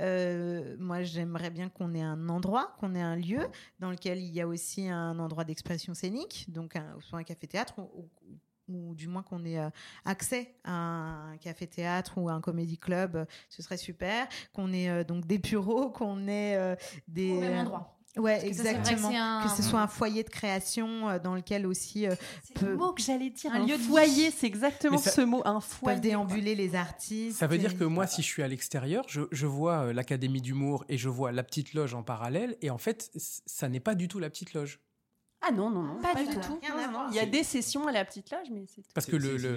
Euh, 0.00 0.76
moi, 0.78 1.02
j'aimerais 1.02 1.50
bien 1.50 1.68
qu'on 1.70 1.94
ait 1.94 2.02
un 2.02 2.28
endroit, 2.28 2.74
qu'on 2.78 2.94
ait 2.94 3.00
un 3.00 3.16
lieu 3.16 3.46
dans 3.78 3.90
lequel 3.90 4.18
il 4.20 4.32
y 4.34 4.40
a 4.40 4.46
aussi 4.46 4.86
un 4.88 5.18
endroit 5.18 5.44
d'expression 5.44 5.94
scénique, 5.94 6.44
donc 6.48 6.76
un, 6.76 6.96
soit 7.00 7.18
un 7.18 7.24
café-théâtre 7.24 7.74
ou, 7.78 7.82
ou- 8.28 8.38
ou 8.70 8.94
du 8.94 9.08
moins 9.08 9.22
qu'on 9.22 9.44
ait 9.44 9.58
euh, 9.58 9.68
accès 10.04 10.54
à 10.64 10.72
un 10.72 11.36
café-théâtre 11.38 12.18
ou 12.18 12.28
à 12.28 12.32
un 12.32 12.40
comédie-club, 12.40 13.16
euh, 13.16 13.24
ce 13.48 13.62
serait 13.62 13.76
super. 13.76 14.26
Qu'on 14.52 14.72
ait 14.72 14.88
euh, 14.88 15.04
donc 15.04 15.26
des 15.26 15.38
bureaux, 15.38 15.90
qu'on 15.90 16.26
ait 16.28 16.56
euh, 16.56 16.76
des... 17.08 17.32
Au 17.32 17.40
même 17.40 17.58
endroit. 17.58 17.96
Ouais, 18.16 18.38
Parce 18.40 18.48
que 18.48 18.54
ça, 18.56 18.62
c'est 18.64 18.72
vrai 18.72 18.72
que 18.72 18.78
exactement. 18.90 19.10
un- 19.14 19.42
Que 19.44 19.50
ce 19.54 19.62
soit 19.62 19.80
un 19.80 19.86
foyer 19.86 20.24
de 20.24 20.28
création 20.30 21.08
euh, 21.08 21.18
dans 21.20 21.36
lequel 21.36 21.64
aussi 21.64 22.08
euh, 22.08 22.16
C'est 22.42 22.60
le 22.62 22.76
mot 22.76 22.92
que 22.92 23.00
j'allais 23.00 23.30
dire. 23.30 23.52
Un 23.52 23.62
Un, 23.62 23.66
lieu 23.66 23.76
de 23.78 23.82
foyer, 23.82 24.32
c'est 24.32 24.48
exactement 24.48 24.98
ça- 24.98 25.12
ce 25.12 25.20
mot, 25.20 25.42
un 25.44 25.60
foyer. 25.60 25.94
peuvent 25.94 26.02
déambuler 26.02 26.56
les 26.56 26.74
artistes. 26.74 27.38
Ça 27.38 27.46
veut 27.46 27.56
dire 27.56 27.78
que 27.78 27.84
moi, 27.84 28.08
si 28.08 28.20
je 28.22 28.26
suis 28.26 28.42
à 28.42 28.48
l'extérieur, 28.48 29.04
je, 29.08 29.20
je 29.30 29.46
vois 29.46 29.84
euh, 29.84 29.92
l'Académie 29.92 30.40
d'humour 30.40 30.84
et 30.88 30.98
je 30.98 31.08
vois 31.08 31.30
la 31.30 31.44
petite 31.44 31.72
loge 31.72 31.94
en 31.94 32.02
parallèle, 32.02 32.56
et 32.62 32.70
en 32.70 32.78
fait, 32.78 33.12
ça 33.14 33.68
n'est 33.68 33.78
pas 33.78 33.94
du 33.94 34.08
tout 34.08 34.18
la 34.18 34.28
petite 34.28 34.54
loge. 34.54 34.80
Ah 35.42 35.52
non, 35.52 35.70
non, 35.70 35.82
non. 35.82 36.00
Pas 36.02 36.14
du 36.14 36.28
du 36.28 36.34
tout. 36.36 36.50
Non. 36.50 37.08
Il 37.10 37.16
y 37.16 37.18
a 37.18 37.24
des 37.26 37.42
sessions 37.44 37.86
à 37.86 37.92
la 37.92 38.04
petite 38.04 38.30
loge, 38.30 38.48
mais 38.52 38.64
c'est 38.68 38.82
tout. 38.82 38.90
Parce 38.94 39.06
que 39.06 39.16
le, 39.16 39.36
le- 39.38 39.56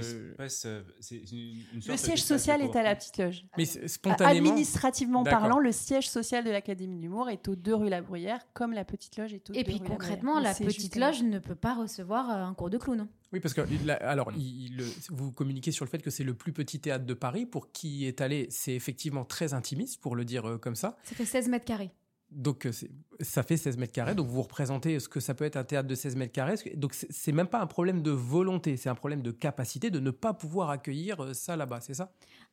une- 1.22 1.82
Le 1.88 1.98
siège 1.98 2.24
social 2.24 2.62
est 2.62 2.76
à 2.76 2.84
la 2.84 2.96
petite 2.96 3.18
loge. 3.18 3.46
mais 3.58 3.66
spontanément, 3.66 4.50
Administrativement 4.50 5.24
parlant, 5.24 5.60
le 5.60 5.72
siège 5.72 6.10
social 6.10 6.44
de 6.44 6.52
l'Académie 6.52 6.96
de 6.98 7.02
l'humour 7.02 7.30
est 7.30 7.48
aux 7.48 7.56
deux 7.56 7.76
rue 7.76 7.90
La 7.90 8.02
Bruyère, 8.02 8.40
comme 8.54 8.72
la 8.74 8.86
petite 8.86 9.18
loge 9.18 9.34
est 9.34 9.50
aux 9.50 9.54
Et 9.54 9.64
deux 9.64 9.72
puis 9.72 9.80
rue 9.80 9.88
concrètement, 9.88 10.40
la 10.40 10.54
petite 10.54 10.96
loge 10.96 11.22
ne 11.24 11.40
peut 11.40 11.56
pas 11.56 11.74
recevoir 11.76 12.30
euh, 12.30 12.44
un 12.46 12.54
cours 12.54 12.70
de 12.70 12.78
clown. 12.78 13.08
Oui, 13.34 13.40
parce 13.40 13.54
que 13.54 13.62
là, 13.86 13.96
alors, 13.96 14.32
il- 14.36 14.66
il- 14.68 14.78
le- 14.78 14.86
vous 15.10 15.32
communiquez 15.32 15.72
sur 15.72 15.84
le 15.86 15.90
fait 15.90 16.00
que 16.02 16.12
c'est 16.12 16.24
le 16.24 16.34
plus 16.34 16.54
petit 16.54 16.80
théâtre 16.80 17.06
de 17.06 17.14
Paris. 17.14 17.46
Pour 17.46 17.72
qui 17.72 17.90
y 18.00 18.06
est 18.06 18.22
allé, 18.22 18.48
c'est 18.52 18.74
effectivement 18.74 19.26
très 19.26 19.54
intimiste, 19.54 20.00
pour 20.02 20.16
le 20.16 20.24
dire 20.24 20.48
euh, 20.48 20.58
comme 20.58 20.76
ça. 20.76 20.96
Ça 21.04 21.16
fait 21.16 21.26
16 21.26 21.50
mètres 21.50 21.66
carrés. 21.66 21.92
Donc, 22.36 22.66
euh, 22.66 22.72
ça 23.20 23.44
fait 23.44 23.58
16 23.58 23.78
mètres 23.78 23.94
carrés. 23.94 24.16
Donc, 24.16 24.28
vous 24.28 24.42
représentez 24.42 25.00
ce 25.00 25.08
que 25.08 25.20
ça 25.20 25.34
peut 25.34 25.46
être 25.46 25.56
un 25.58 25.64
théâtre 25.64 25.88
de 25.88 25.96
16 25.96 26.16
mètres 26.16 26.34
carrés. 26.34 26.56
Donc, 26.76 26.94
c'est 26.94 27.32
même 27.32 27.48
pas 27.48 27.60
un 27.62 27.68
problème 27.68 28.02
de 28.02 28.12
volonté, 28.12 28.78
c'est 28.78 28.90
un 28.90 28.96
problème 28.96 29.22
de 29.22 29.32
capacité 29.32 29.90
de 29.92 30.00
ne 30.00 30.12
pas 30.12 30.34
pouvoir 30.34 30.70
accueillir 30.70 31.24
euh, 31.24 31.34
ça 31.34 31.56
là-bas, 31.56 31.80
c'est 31.82 31.94
ça? 31.94 32.12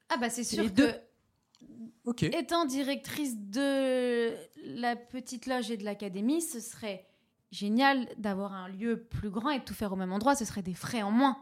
Ah 0.09 0.17
bah 0.19 0.29
c'est 0.31 0.45
sûr 0.45 0.65
que 0.65 0.71
deux. 0.71 0.93
Ok. 2.05 2.23
étant 2.23 2.65
directrice 2.65 3.37
de 3.39 4.31
la 4.65 4.97
petite 4.97 5.47
loge 5.47 5.71
et 5.71 5.77
de 5.77 5.85
l'académie, 5.85 6.41
ce 6.43 6.59
serait 6.59 7.07
génial 7.53 8.09
d'avoir 8.17 8.53
un 8.53 8.69
lieu 8.69 9.03
plus 9.03 9.31
grand 9.31 9.51
et 9.51 9.59
de 9.61 9.65
tout 9.65 9.75
faire 9.75 9.93
au 9.93 9.97
même 9.97 10.13
endroit. 10.13 10.35
Ce 10.35 10.45
serait 10.45 10.63
des 10.63 10.75
frais 10.75 11.03
en 11.03 11.11
moins. 11.11 11.39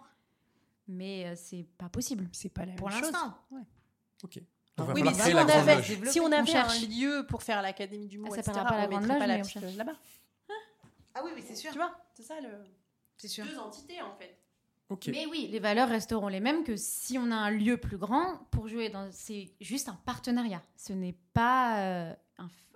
Mais 0.89 1.26
euh, 1.26 1.34
c'est 1.36 1.66
pas 1.78 1.89
possible. 1.89 2.28
C'est 2.32 2.49
pas 2.49 2.64
la 2.66 2.72
Pour 2.72 2.89
même 2.89 2.99
chose. 2.99 3.12
l'instant. 3.12 3.34
Ok. 4.24 4.41
Oui, 4.95 5.03
mais 5.03 5.14
si 5.14 5.35
on, 5.35 5.39
avait, 5.39 5.83
si 6.11 6.20
on 6.20 6.33
avait 6.33 6.51
cherche. 6.51 6.83
un 6.83 6.87
lieu 6.87 7.26
pour 7.29 7.43
faire 7.43 7.62
l'Académie 7.62 8.07
du 8.07 8.18
mot, 8.18 8.29
Ah, 8.31 8.43
ça 8.43 8.51
etc., 8.53 8.66
pas 8.68 8.76
la 8.76 8.87
on 8.87 8.89
mettrait 8.89 9.09
loge, 9.09 9.18
pas 9.18 9.26
la 9.26 9.37
mais 9.37 9.43
petite 9.43 9.76
là-bas. 9.76 9.97
Ah 11.14 11.20
oui, 11.24 11.31
oui, 11.35 11.43
c'est 11.47 11.57
sûr. 11.57 11.72
Tu 11.72 11.79
vois 11.79 11.95
C'est 12.14 12.22
ça 12.22 12.41
le... 12.41 12.49
C'est 13.16 13.29
sûr. 13.29 13.45
Deux 13.45 13.59
entités, 13.59 14.01
en 14.01 14.14
fait. 14.16 14.39
Mais 15.11 15.26
oui, 15.26 15.49
les 15.51 15.59
valeurs 15.59 15.89
resteront 15.89 16.29
les 16.29 16.41
mêmes 16.41 16.64
que 16.64 16.76
si 16.76 17.18
on 17.18 17.31
a 17.31 17.35
un 17.37 17.51
lieu 17.51 17.76
plus 17.76 17.99
grand 17.99 18.47
pour 18.51 18.68
jouer. 18.68 18.89
Dans... 18.89 19.11
C'est 19.11 19.53
juste 19.61 19.89
un 19.89 19.99
partenariat. 20.07 20.62
Ce 20.76 20.93
n'est 20.93 21.16
pas 21.35 21.81
euh, 21.81 22.14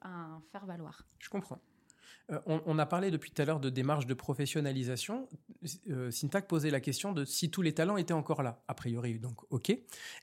un 0.02 0.42
faire-valoir. 0.50 1.06
Je 1.18 1.30
comprends. 1.30 1.58
Euh, 2.30 2.40
on, 2.46 2.60
on 2.66 2.78
a 2.78 2.86
parlé 2.86 3.10
depuis 3.10 3.30
tout 3.30 3.40
à 3.40 3.44
l'heure 3.44 3.60
de 3.60 3.70
démarche 3.70 4.06
de 4.06 4.14
professionnalisation. 4.14 5.28
Euh, 5.90 6.10
Syntac 6.10 6.48
posait 6.48 6.70
la 6.70 6.80
question 6.80 7.12
de 7.12 7.24
si 7.24 7.50
tous 7.50 7.62
les 7.62 7.72
talents 7.72 7.96
étaient 7.96 8.12
encore 8.14 8.42
là. 8.42 8.62
A 8.68 8.74
priori, 8.74 9.18
donc 9.20 9.40
ok. 9.50 9.70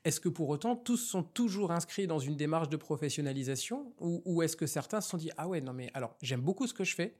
Est-ce 0.04 0.20
que 0.20 0.28
pour 0.28 0.48
autant 0.50 0.76
tous 0.76 0.98
sont 0.98 1.22
toujours 1.22 1.72
inscrits 1.72 2.06
dans 2.06 2.18
une 2.18 2.36
démarche 2.36 2.68
de 2.68 2.76
professionnalisation 2.76 3.92
ou, 4.00 4.20
ou 4.26 4.42
est-ce 4.42 4.56
que 4.56 4.66
certains 4.66 5.00
se 5.00 5.08
sont 5.08 5.16
dit 5.16 5.30
ah 5.38 5.48
ouais 5.48 5.60
non 5.62 5.72
mais 5.72 5.90
alors 5.94 6.14
j'aime 6.20 6.42
beaucoup 6.42 6.66
ce 6.66 6.74
que 6.74 6.84
je 6.84 6.94
fais, 6.94 7.14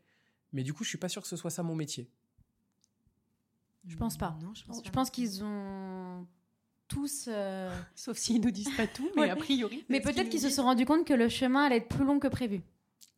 mais 0.53 0.63
du 0.63 0.75
coup 0.75 0.85
je 0.85 0.91
suis 0.91 0.99
pas 0.99 1.09
sûr 1.09 1.23
que 1.23 1.29
ce 1.29 1.37
soit 1.37 1.51
ça 1.51 1.63
mon 1.63 1.75
métier? 1.75 2.09
Je 3.87 3.97
pense 3.97 4.19
pas. 4.19 4.37
Non, 4.43 4.53
je 4.55 4.65
pense 4.65 4.79
Je 4.79 4.83
pas. 4.85 4.91
pense 4.91 5.11
qu'ils 5.11 5.43
ont 5.43 6.27
tous. 6.89 7.27
euh, 7.29 7.75
Sauf 7.95 8.19
s'ils 8.19 8.41
nous 8.43 8.51
disent 8.51 8.75
pas 8.77 8.87
tout, 8.87 9.09
mais 9.17 9.23
Ouais. 9.23 9.31
a 9.31 9.37
priori. 9.37 9.85
Mais 9.89 10.01
qu'ils 10.03 10.13
peut-être 10.13 10.29
qu'ils 10.29 10.41
se 10.41 10.51
sont 10.51 10.65
rendus 10.65 10.85
compte 10.85 11.07
que 11.07 11.15
le 11.15 11.29
chemin 11.31 11.65
allait 11.65 11.79
être 11.79 11.89
plus 11.89 12.05
long 12.05 12.19
que 12.19 12.29
prévu. 12.29 12.61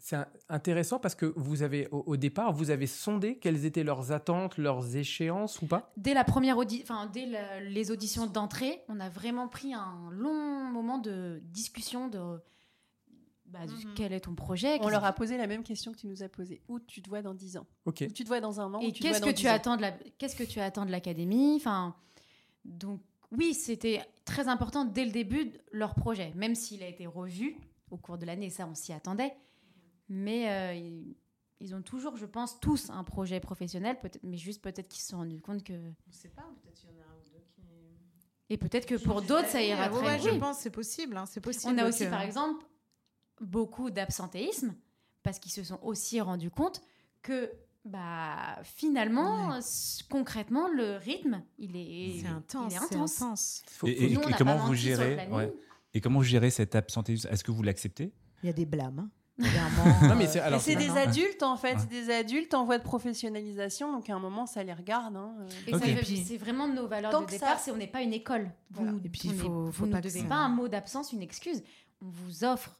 C'est 0.05 0.17
intéressant 0.49 0.99
parce 0.99 1.15
que 1.15 1.33
vous 1.37 1.63
avez, 1.63 1.87
au, 1.93 2.03
au 2.09 2.17
départ, 2.17 2.53
vous 2.53 2.71
avez 2.71 2.89
sondé 2.89 3.39
quelles 3.39 3.65
étaient 3.65 3.85
leurs 3.85 4.11
attentes, 4.11 4.59
leurs 4.59 4.97
échéances 4.97 5.63
ou 5.63 5.67
pas? 5.69 5.93
Dès 5.97 6.13
la 6.13 6.25
première 6.25 6.59
audi 6.59 6.81
enfin 6.83 7.07
dès 7.07 7.25
la- 7.25 7.61
les 7.61 7.93
auditions 7.93 8.27
d'entrée, 8.27 8.83
on 8.89 8.99
a 8.99 9.09
vraiment 9.09 9.47
pris 9.47 9.73
un 9.75 10.11
long 10.11 10.65
moment 10.73 10.99
de 10.99 11.41
discussion 11.45 12.09
de 12.09 12.19
bah, 13.47 13.61
Mhm. 13.67 13.95
quel 13.95 14.13
est 14.13 14.21
ton 14.21 14.35
projet, 14.35 14.79
On 14.81 14.89
leur 14.89 15.05
a 15.05 15.13
posé 15.13 15.37
la 15.37 15.47
même 15.47 15.63
question 15.63 15.93
que 15.93 15.99
tu 15.99 16.09
nous 16.09 16.23
as 16.25 16.29
posée. 16.29 16.63
Où 16.69 16.81
tu 16.81 17.01
te 17.01 17.09
vois 17.09 17.23
dans 17.23 17.35
10 17.35 17.57
ans? 17.57 17.67
Ok. 17.85 18.03
Où 18.09 18.13
tu 18.13 18.25
te 18.25 18.29
vois 18.29 18.41
dans 18.41 18.61
un 18.61 18.75
an 18.75 18.81
et 18.81 18.91
qu'est-ce 18.93 19.21
que 19.21 19.29
10 19.29 19.35
tu 19.43 19.47
attends 19.47 19.77
de 19.77 19.83
la 19.83 19.93
qu'est-ce 20.19 20.35
que 20.35 20.43
tu 20.43 20.59
attends 20.59 20.85
de 20.87 20.91
l'académie? 20.91 21.55
Enfin 21.57 21.95
donc 22.65 23.01
oui 23.31 23.55
c'était 23.55 24.01
très 24.25 24.49
important 24.49 24.85
dès 24.85 25.05
le 25.05 25.13
début 25.13 25.45
de 25.45 25.59
leur 25.71 25.95
projet 25.95 26.33
même 26.35 26.55
s'il 26.57 26.83
a 26.83 26.87
été 26.89 27.07
revu 27.07 27.57
au 27.93 27.97
cours 27.99 28.19
de 28.19 28.25
l'année 28.27 28.51
ça 28.51 28.67
on 28.71 28.75
s'y 28.75 28.93
attendait 28.93 29.33
mais 30.09 30.49
euh, 30.51 30.75
ils, 31.61 31.75
ont 31.75 31.83
toujours 31.83 32.17
je 32.17 32.27
pense 32.27 32.59
tous 32.61 32.91
un 32.91 33.05
projet 33.05 33.41
professionnel 33.41 33.99
peut-être 34.01 34.21
mais 34.23 34.37
juste 34.37 34.63
peut-être 34.63 34.89
qu'ils 34.89 35.03
se 35.03 35.11
sont 35.11 35.19
rendus 35.19 35.41
compte 35.41 35.63
que 35.65 35.73
On 35.73 36.13
sait 36.13 36.29
pas, 36.29 36.43
peut-être 36.63 36.75
qu'il 36.81 36.91
y 36.91 36.93
en 36.93 36.97
a 36.97 37.05
un 37.05 37.15
ou 37.17 37.31
deux 37.33 37.45
qui. 37.55 37.63
et 38.51 38.57
peut-être 38.59 38.87
que 38.87 38.97
pour 38.97 39.23
d'autres 39.23 39.49
ça 39.49 39.63
ira 39.63 39.85
Ouais, 39.91 39.99
très 39.99 40.07
ouais, 40.07 40.19
bien 40.19 40.33
je 40.35 40.39
pense, 40.39 40.59
c'est 40.59 40.71
possible, 40.71 41.17
hein, 41.17 41.27
c'est 41.27 41.41
possible. 41.41 41.73
on 41.75 41.79
a 41.79 41.89
aussi 41.89 42.05
que- 42.05 42.11
par 42.11 42.23
exemple 42.23 42.65
beaucoup 43.41 43.91
d'absentéisme 43.91 44.75
parce 45.23 45.39
qu'ils 45.39 45.53
se 45.53 45.63
sont 45.65 45.79
aussi 45.83 46.21
rendus 46.21 46.51
compte 46.51 46.83
que 47.23 47.51
bah 47.85 48.61
finalement 48.63 49.59
concrètement 50.09 50.69
le 50.69 50.97
rythme 50.97 51.43
il 51.59 51.77
est 51.77 52.25
intense, 52.27 52.73
il 52.73 52.77
est 52.77 52.79
intense. 52.79 53.23
intense. 53.23 53.63
Faut- 53.69 53.87
Et- 53.89 54.11
Nous, 54.11 54.21
comment 54.39 54.57
vous 54.67 54.75
gérez 54.75 55.27
ouais. 55.29 55.53
Et 55.95 56.01
comment 56.01 56.21
vous 56.21 56.25
gérez 56.25 56.51
cet 56.51 56.75
absentéisme? 56.75 57.29
Est-ce 57.31 57.43
que 57.45 57.51
vous 57.51 57.63
l'acceptez? 57.63 58.13
Il 58.43 58.47
y 58.47 58.51
a 58.51 58.53
des 58.53 58.65
blâmes. 58.67 58.99
hein. 59.01 59.11
Clairement, 59.43 59.85
Non, 60.09 60.15
mais 60.17 60.27
c'est 60.27 60.41
alors. 60.41 60.59
Et 60.61 60.63
c'est 60.63 60.77
des 60.77 60.91
adultes 60.91 61.43
en 61.43 61.57
fait, 61.57 61.75
Ouais. 61.75 61.81
c'est 61.81 61.89
des 61.89 62.11
adultes 62.11 62.55
en 62.55 62.65
voie 62.65 62.79
de 62.79 62.83
professionnalisation, 62.83 63.93
donc 63.93 64.09
à 64.11 64.15
un 64.15 64.19
moment 64.19 64.47
ça 64.47 64.63
les 64.63 64.73
regarde. 64.73 65.17
hein. 65.17 65.35
Et 65.67 65.75
Ok. 65.75 65.81
ça 65.85 65.87
puis- 66.03 66.25
c'est 66.25 66.37
vraiment 66.37 66.69
nos 66.69 66.87
valeurs 66.87 67.11
Tant 67.11 67.23
de 67.23 67.27
départ, 67.27 67.57
ça- 67.57 67.59
c'est 67.59 67.71
on 67.71 67.77
n'est 67.77 67.87
pas 67.87 68.03
une 68.03 68.13
école. 68.13 68.45
Vous, 68.71 68.83
Voilà. 68.83 68.93
nous- 68.93 69.01
Et 69.05 69.09
puis, 69.09 69.23
on 69.29 69.33
il 69.33 69.35
est- 69.35 69.39
faut- 69.43 69.51
vous 69.65 69.73
faut 69.73 69.87
nous 69.87 69.93
pas 69.93 69.99
que 70.01 70.05
devez 70.09 70.21
ça- 70.21 70.27
pas 70.27 70.37
un 70.37 70.49
mot 70.49 70.69
d'absence, 70.69 71.13
une 71.13 71.23
excuse. 71.23 71.63
On 72.01 72.09
vous 72.09 72.45
offre 72.45 72.71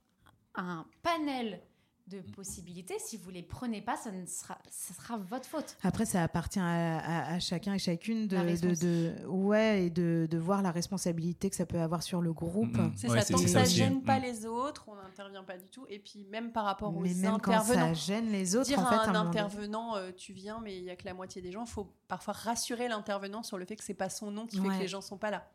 un 0.55 0.85
panel 1.03 1.61
de 2.09 2.21
possibilités. 2.21 2.97
Si 2.99 3.17
vous 3.17 3.31
les 3.31 3.43
prenez 3.43 3.81
pas, 3.81 3.97
ça 3.97 4.11
ne 4.11 4.27
sera, 4.27 4.59
ça 4.71 4.93
sera 4.95 5.17
votre 5.17 5.47
faute. 5.47 5.77
Après, 5.83 6.05
ça 6.05 6.23
appartient 6.23 6.59
à, 6.59 6.99
à- 6.99 7.35
à 7.35 7.39
chacun 7.41 7.75
et 7.75 7.79
chacune 7.79 8.27
de, 8.29 9.27
ouais, 9.29 9.85
et 9.87 9.91
de, 9.91 10.27
de 10.31 10.39
voir 10.39 10.63
la 10.63 10.71
responsabilité 10.71 11.49
que 11.51 11.57
ça 11.57 11.67
peut 11.67 11.81
avoir 11.81 12.03
sur 12.03 12.21
le 12.21 12.33
groupe. 12.33 12.77
Mm, 12.77 12.83
mm. 12.87 12.93
C'est 12.97 13.11
Ouais, 13.11 13.21
ça, 13.23 13.33
tant 13.35 13.41
que 13.41 13.49
ça 13.49 13.65
gêne 13.65 14.03
pas 14.03 14.19
Mm. 14.19 14.23
les 14.23 14.47
autres, 14.47 14.85
on 14.89 14.97
n'intervient 14.97 15.45
pas 15.45 15.57
du 15.57 15.69
tout. 15.69 15.87
Et 15.89 15.99
puis 15.99 16.25
même 16.31 16.53
par 16.53 16.65
rapport 16.65 16.95
aux 16.95 17.01
Mais 17.01 17.15
même 17.15 17.39
quand 17.41 17.53
intervenants. 17.53 17.89
ça 17.89 17.95
gêne 17.95 18.31
les 18.31 18.57
autres, 18.57 18.67
Dire 18.67 18.81
en 18.81 18.87
fait, 18.87 18.95
à 18.97 19.11
un 19.11 19.15
intervenant, 19.27 19.97
euh, 19.97 20.11
tu 20.17 20.33
viens, 20.33 20.61
mais 20.63 20.77
il 20.77 20.85
y 20.85 20.91
a 20.91 20.97
que 20.97 21.05
la 21.05 21.15
moitié 21.15 21.41
des 21.43 21.53
gens. 21.53 21.65
Il 21.65 21.71
faut 21.71 21.93
parfois 22.09 22.35
rassurer 22.35 22.89
l'intervenant 22.89 23.43
sur 23.43 23.59
le 23.59 23.65
fait 23.65 23.77
que 23.77 23.85
c'est 23.85 23.95
pas 23.95 24.11
son 24.11 24.31
nom 24.31 24.47
qui 24.47 24.61
fait 24.61 24.69
que 24.69 24.79
les 24.81 24.89
gens 24.89 25.01
sont 25.01 25.19
pas 25.19 25.31
là. 25.31 25.49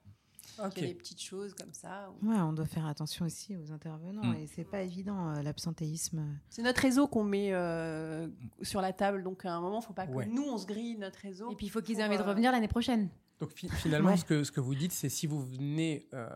Ok. 0.64 0.74
Il 0.78 0.82
y 0.82 0.86
a 0.86 0.88
des 0.89 0.93
petites 0.95 1.22
choses 1.22 1.54
comme 1.54 1.74
ça. 1.74 2.10
où- 2.22 2.30
Ouais, 2.30 2.38
on 2.39 2.54
doit 2.54 2.66
faire 2.66 2.86
attention 2.88 3.26
aussi 3.26 3.56
aux 3.58 3.72
intervenants 3.72 4.24
Mm. 4.24 4.36
et 4.36 4.48
c'est 4.48 4.64
pas 4.64 4.82
évident 4.82 5.30
euh, 5.36 5.41
l'absentéisme. 5.41 6.26
C'est 6.50 6.62
notre 6.64 6.82
réseau 6.82 7.08
qu'on 7.08 7.24
met 7.24 7.50
euh, 7.54 8.28
sur 8.62 8.82
la 8.82 8.93
table, 8.93 9.24
donc 9.24 9.45
à 9.45 9.54
un 9.54 9.62
moment, 9.62 9.80
il 9.82 9.86
faut 9.86 9.93
pas 9.93 10.08
que 10.08 10.14
Ouais. 10.14 10.26
nous 10.26 10.43
on 10.43 10.58
se 10.58 10.66
grille 10.66 10.98
notre 10.98 11.20
réseau. 11.20 11.52
Et 11.52 11.56
puis 11.56 11.68
il 11.68 11.70
faut 11.70 11.82
qu'ils 11.82 12.00
aient 12.00 12.06
envie 12.06 12.18
de 12.18 12.22
euh, 12.24 12.26
revenir 12.26 12.52
l'année 12.52 12.68
prochaine. 12.68 13.10
Donc 13.39 13.52
fi- 13.52 13.70
finalement, 13.70 14.10
Ouais. 14.10 14.18
ce, 14.18 14.26
que, 14.26 14.43
ce 14.43 14.52
que 14.52 14.60
vous 14.60 14.74
dites, 14.74 14.91
c'est 14.93 15.10
si 15.10 15.28
vous 15.28 15.45
venez 15.45 16.08
euh, 16.14 16.28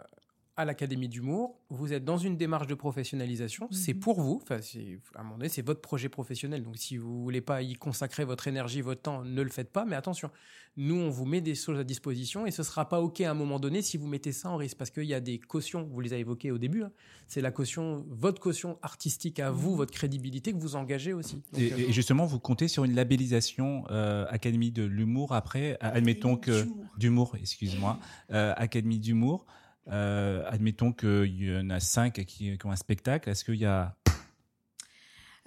à 0.62 0.66
l'Académie 0.66 1.10
d'humour, 1.10 1.60
vous 1.70 1.94
êtes 1.94 2.04
dans 2.06 2.18
une 2.18 2.38
démarche 2.38 2.68
de 2.68 2.76
professionnalisation, 2.76 3.68
c'est 3.72 3.94
Mhm. 3.94 4.00
pour 4.00 4.22
vous, 4.22 4.40
enfin, 4.42 4.60
c'est- 4.62 5.00
à 5.16 5.22
un 5.22 5.24
moment 5.24 5.38
donné, 5.38 5.50
c'est 5.50 5.66
votre 5.66 5.82
projet 5.82 6.10
professionnel. 6.10 6.64
Donc 6.64 6.78
si 6.78 6.98
vous 6.98 7.22
voulez 7.24 7.42
pas 7.42 7.62
y 7.62 7.74
consacrer 7.74 8.24
votre 8.26 8.48
énergie, 8.48 8.82
votre 8.82 9.02
temps, 9.02 9.24
ne 9.24 9.42
le 9.42 9.50
faites 9.50 9.72
pas. 9.72 9.86
Mais 9.86 9.96
attention, 9.96 10.30
nous, 10.78 10.96
on 10.96 11.10
vous 11.10 11.26
met 11.26 11.42
des 11.42 11.56
choses 11.56 11.78
à 11.80 11.84
disposition 11.84 12.46
et 12.46 12.52
ce 12.52 12.64
sera 12.64 12.88
pas 12.88 13.02
OK 13.02 13.20
à 13.22 13.30
un 13.32 13.34
moment 13.34 13.60
donné 13.60 13.82
si 13.82 13.98
vous 13.98 14.08
mettez 14.08 14.32
ça 14.32 14.50
en 14.50 14.56
risque. 14.58 14.78
Parce 14.78 14.90
qu'il 14.92 15.04
y 15.04 15.14
a 15.14 15.20
des 15.20 15.38
cautions, 15.40 15.84
vous 15.92 16.00
les 16.00 16.14
avez 16.14 16.22
évoquées 16.22 16.52
au 16.52 16.58
début, 16.58 16.84
hein. 16.84 16.92
c'est 17.28 17.42
la 17.42 17.52
caution, 17.52 18.06
votre 18.10 18.40
caution 18.42 18.78
artistique 18.82 19.40
à 19.40 19.52
vous, 19.52 19.76
votre 19.76 19.92
crédibilité 19.92 20.54
que 20.54 20.58
vous 20.60 20.76
engagez 20.76 21.14
aussi. 21.14 21.36
Donc, 21.52 21.62
et, 21.62 21.74
euh, 21.74 21.78
et 21.90 21.92
justement, 21.92 22.26
vous 22.26 22.40
comptez 22.40 22.68
sur 22.68 22.84
une 22.86 22.96
labellisation 22.96 23.84
euh, 23.90 24.26
Académie 24.30 24.72
de 24.72 24.84
l'humour 24.84 25.34
après, 25.34 25.74
euh, 25.74 25.78
admettons 25.82 26.38
que 26.38 26.64
d'humour. 26.64 26.86
d'humour, 26.98 27.36
excuse-moi, 27.40 28.00
euh, 28.32 28.54
Académie 28.56 29.00
d'humour. 29.00 29.46
Euh, 29.88 30.44
admettons 30.48 30.94
qu'il 30.94 31.44
y 31.44 31.56
en 31.58 31.70
a 31.70 31.80
cinq 31.80 32.14
qui, 32.26 32.58
qui 32.58 32.66
ont 32.66 32.72
un 32.72 32.76
spectacle. 32.76 33.30
Est-ce 33.30 33.44
qu'il 33.46 33.56
y 33.56 33.66
a 33.66 33.96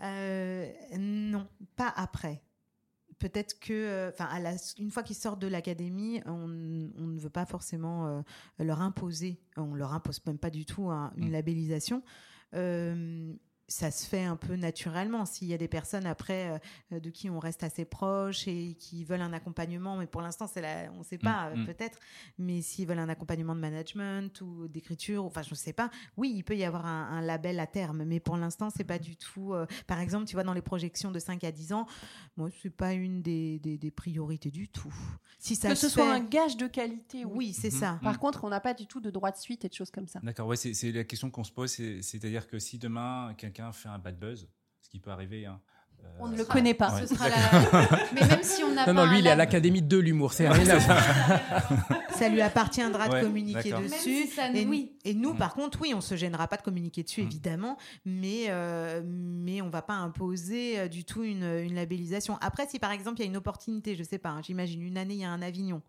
Euh, 0.03 0.70
non, 0.99 1.47
pas 1.76 1.93
après. 1.97 2.43
Peut-être 3.20 3.59
que, 3.61 3.72
euh, 3.72 4.11
enfin, 4.12 4.28
une 4.78 4.91
fois 4.91 5.03
qu'ils 5.05 5.16
sortent 5.16 5.41
de 5.41 5.47
l'académie, 5.47 6.20
on, 6.26 6.91
on 6.99 7.07
ne 7.07 7.18
veut 7.20 7.30
pas 7.30 7.47
forcément 7.47 8.24
leur 8.59 8.80
imposer, 8.82 9.41
on 9.57 9.74
leur 9.74 9.93
impose 9.93 10.20
même 10.26 10.39
pas 10.39 10.51
du 10.51 10.66
tout 10.66 10.91
un- 10.91 11.12
une 11.16 11.28
Mm. 11.28 11.32
labellisation. 11.32 12.03
Ça 13.67 13.91
se 13.91 14.07
fait 14.07 14.25
un 14.25 14.37
peu 14.37 14.57
naturellement. 14.57 15.25
S'il 15.25 15.49
y 15.49 15.55
a 15.55 15.59
des 15.59 15.69
personnes 15.69 16.05
après 16.05 16.61
euh, 16.93 17.01
de 17.01 17.09
qui 17.09 17.31
on 17.31 17.39
reste 17.39 17.62
assez 17.62 17.87
proche 17.87 18.47
et 18.47 18.75
qui 18.79 19.05
veulent 19.05 19.23
un 19.23 19.33
accompagnement, 19.33 19.97
mais 19.97 20.07
pour 20.07 20.21
l'instant, 20.21 20.47
c'est 20.47 20.61
la, 20.61 20.91
on 20.93 20.99
ne 20.99 21.03
sait 21.05 21.17
pas, 21.17 21.49
euh, 21.49 21.57
mm. 21.57 21.67
peut-être. 21.67 21.99
Mais 22.39 22.61
s'ils 22.61 22.87
veulent 22.87 22.99
un 22.99 23.09
accompagnement 23.09 23.55
de 23.55 23.61
management 23.61 24.39
ou 24.43 24.69
d'écriture, 24.69 25.25
enfin, 25.25 25.41
je 25.43 25.51
ne 25.51 25.55
sais 25.55 25.73
pas. 25.73 25.91
Oui, 26.19 26.31
il 26.37 26.43
peut 26.45 26.57
y 26.57 26.65
avoir 26.65 26.85
un, 26.85 27.09
un 27.09 27.21
label 27.23 27.59
à 27.59 27.67
terme, 27.67 28.05
mais 28.05 28.21
pour 28.21 28.37
l'instant, 28.37 28.69
c'est 28.69 28.85
pas 28.85 28.99
du 28.99 29.17
tout. 29.17 29.55
euh, 29.55 29.67
par 29.87 29.99
exemple, 29.99 30.27
tu 30.27 30.35
vois, 30.37 30.45
dans 30.45 30.53
les 30.53 30.61
projections 30.62 31.11
de 31.11 31.19
5 31.19 31.43
à 31.45 31.51
10 31.51 31.73
ans, 31.73 31.87
moi, 32.37 32.51
c'est 32.62 32.69
pas 32.69 32.93
une 32.93 33.23
des, 33.23 33.59
des, 33.61 33.79
des 33.79 33.91
priorités 33.91 34.51
du 34.51 34.69
tout. 34.69 34.93
Si 35.39 35.57
ça 35.57 35.71
que 35.71 35.75
ce 35.75 35.89
soit 35.89 36.11
un 36.12 36.21
gage 36.21 36.57
de 36.59 36.67
qualité. 36.67 37.25
oui. 37.25 37.33
Oui, 37.35 37.53
c'est 37.53 37.73
Mhm. 37.73 37.81
ça. 37.81 37.99
Par 38.03 38.19
contre, 38.19 38.45
on 38.45 38.49
n'a 38.51 38.61
pas 38.61 38.75
du 38.75 38.87
tout 38.87 39.01
de 39.01 39.11
droit 39.11 39.31
de 39.31 39.37
suite 39.37 39.65
et 39.65 39.69
de 39.69 39.75
choses 39.75 39.91
comme 39.91 40.07
ça. 40.07 40.21
D'accord, 40.23 40.47
ouais, 40.49 40.57
c'est 40.57 40.75
c'est 40.75 40.93
la 40.93 41.05
question 41.05 41.31
qu'on 41.31 41.45
se 41.45 41.53
pose. 41.53 41.71
c'est- 41.71 42.03
C'est-à-dire 42.03 42.47
que 42.47 42.59
si 42.59 42.79
demain 42.79 43.35
quelqu'un 43.39 43.54
fait 43.73 43.89
un 43.89 43.99
bad 43.99 44.19
buzz, 44.19 44.49
ce 44.81 44.89
qui 44.89 44.99
peut 45.01 45.11
arriver, 45.11 45.47
hein, 45.47 45.61
euh, 46.03 46.07
On 46.21 46.27
ne 46.29 46.37
le 46.37 46.43
sera- 46.45 46.53
connaît 46.53 46.75
pas. 46.75 46.95
Ouais. 46.95 47.07
Ce 47.07 47.15
sera 47.15 47.29
la- 47.29 47.37
Mais 48.15 48.27
même 48.27 48.43
si 48.43 48.63
on 48.65 48.73
n'a 48.75 48.85
pas. 48.85 48.93
Non, 48.93 49.05
non, 49.07 49.11
lui, 49.11 49.21
il 49.21 49.27
est 49.27 49.31
à 49.31 49.37
l'Académie 49.37 49.81
de 49.83 49.97
l'humour, 49.99 50.33
c'est 50.35 50.49
rien 50.49 50.69
à 50.69 50.79
voir. 50.79 51.03
Ça 52.15 52.29
lui 52.29 52.41
appartiendra 52.43 53.09
Ouais, 53.09 53.21
de 53.21 53.27
communiquer 53.27 53.73
dessus. 53.73 53.99
si 53.99 54.27
ça- 54.29 54.51
et, 54.53 54.65
oui. 54.67 54.97
et 55.05 55.15
nous, 55.15 55.33
Mm. 55.35 55.39
par 55.39 55.55
contre, 55.55 55.81
oui, 55.83 55.93
on 55.95 56.01
se 56.01 56.15
gênera 56.17 56.47
pas 56.47 56.57
de 56.57 56.63
communiquer 56.63 57.03
dessus, 57.03 57.23
Mm. 57.23 57.27
évidemment, 57.27 57.77
mais, 58.05 58.45
euh, 58.49 59.03
mais 59.05 59.61
on 59.63 59.69
va 59.69 59.83
pas 59.83 59.95
imposer 59.95 60.79
euh, 60.79 60.89
du 60.89 61.05
tout 61.05 61.25
une, 61.25 61.43
une 61.43 61.75
labellisation. 61.75 62.39
Après, 62.41 62.67
si 62.69 62.79
par 62.79 62.93
exemple, 62.93 63.19
il 63.21 63.25
y 63.25 63.27
a 63.27 63.31
une 63.31 63.37
opportunité, 63.37 63.97
je 63.97 64.03
sais 64.05 64.19
pas, 64.19 64.29
hein, 64.31 64.41
j'imagine 64.45 64.83
une 64.83 64.97
année, 64.99 65.15
il 65.15 65.21
y 65.21 65.25
a 65.25 65.31
un 65.31 65.43
Avignon. 65.43 65.83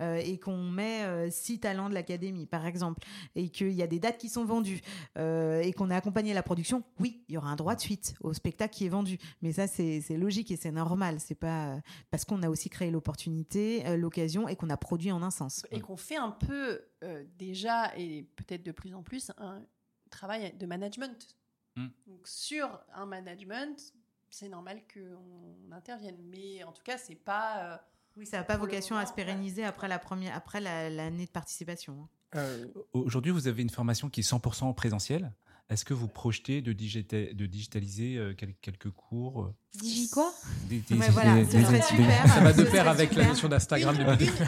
Euh, 0.00 0.16
et 0.16 0.38
qu'on 0.38 0.62
met 0.62 1.04
euh, 1.04 1.30
six 1.30 1.60
talents 1.60 1.88
de 1.88 1.94
l'académie, 1.94 2.46
par 2.46 2.66
exemple, 2.66 3.06
et 3.34 3.48
qu'il 3.48 3.72
y 3.72 3.82
a 3.82 3.86
des 3.86 3.98
dates 3.98 4.18
qui 4.18 4.28
sont 4.28 4.44
vendues, 4.44 4.80
euh, 5.18 5.60
et 5.60 5.72
qu'on 5.72 5.90
a 5.90 5.96
accompagné 5.96 6.34
la 6.34 6.42
production, 6.42 6.82
oui, 7.00 7.24
il 7.28 7.34
y 7.34 7.38
aura 7.38 7.48
un 7.48 7.56
droit 7.56 7.74
de 7.74 7.80
suite 7.80 8.14
au 8.20 8.32
spectacle 8.32 8.74
qui 8.74 8.86
est 8.86 8.88
vendu. 8.88 9.18
Mais 9.42 9.52
ça, 9.52 9.66
c'est 9.66 10.02
logique 10.10 10.50
et 10.50 10.56
c'est 10.56 10.72
normal. 10.72 11.20
C'est 11.20 11.34
pas 11.34 11.74
euh, 11.74 11.80
parce 12.10 12.24
qu'on 12.24 12.42
a 12.42 12.48
aussi 12.48 12.68
créé 12.68 12.90
l'opportunité, 12.90 13.86
euh, 13.86 13.96
l'occasion, 13.96 14.48
et 14.48 14.56
qu'on 14.56 14.70
a 14.70 14.76
produit 14.76 15.12
en 15.12 15.22
un 15.22 15.30
sens. 15.30 15.64
Et 15.70 15.80
qu'on 15.80 15.96
fait 15.96 16.16
un 16.16 16.30
peu 16.30 16.80
euh, 17.02 17.24
déjà, 17.38 17.96
et 17.96 18.24
peut-être 18.36 18.62
de 18.62 18.72
plus 18.72 18.94
en 18.94 19.02
plus, 19.02 19.30
un 19.38 19.62
travail 20.10 20.54
de 20.56 20.66
management. 20.66 21.36
Mm. 21.76 21.86
Donc 22.06 22.28
sur 22.28 22.80
un 22.94 23.06
management, 23.06 23.92
c'est 24.30 24.48
normal 24.48 24.82
qu'on 24.92 25.72
intervienne. 25.72 26.18
Mais 26.24 26.64
en 26.64 26.72
tout 26.72 26.82
cas, 26.82 26.98
c'est 26.98 27.14
pas. 27.14 27.84
Oui, 28.16 28.26
ça 28.26 28.38
n'a 28.38 28.44
pas 28.44 28.56
vocation 28.56 28.96
à 28.96 29.06
se 29.06 29.12
pérenniser 29.12 29.64
après 29.64 29.88
la 29.88 29.98
première, 29.98 30.36
après 30.36 30.60
la- 30.60 30.88
l'année 30.90 31.26
de 31.26 31.30
participation. 31.30 31.94
hein. 32.02 32.08
Euh, 32.36 32.66
Aujourd'hui, 32.92 33.32
vous 33.32 33.46
avez 33.48 33.62
une 33.62 33.70
formation 33.70 34.08
qui 34.10 34.20
est 34.20 34.24
100% 34.28 34.72
présentielle. 34.74 35.32
Est-ce 35.70 35.84
que 35.84 35.94
vous 35.94 36.08
projetez 36.08 36.60
de, 36.60 36.72
digita- 36.74 37.32
de 37.34 37.46
digitaliser 37.46 38.16
euh, 38.18 38.34
quel- 38.36 38.54
quelques 38.56 38.90
cours 38.90 39.44
euh, 39.44 39.54
Digi 39.72 40.10
quoi? 40.10 40.32
Des- 40.68 40.80
des- 40.80 40.94
Ouais, 40.98 41.08
voilà, 41.10 41.36
des- 41.36 41.44
ce 41.46 41.56
des- 41.56 41.62
serait 41.64 41.76
des- 41.78 41.82
super. 41.82 42.28
ça 42.28 42.40
va 42.40 42.52
de 42.52 42.64
pair 42.64 42.86
avec 42.88 43.14
la 43.14 43.26
notion 43.28 43.48
d'Instagram. 43.48 43.96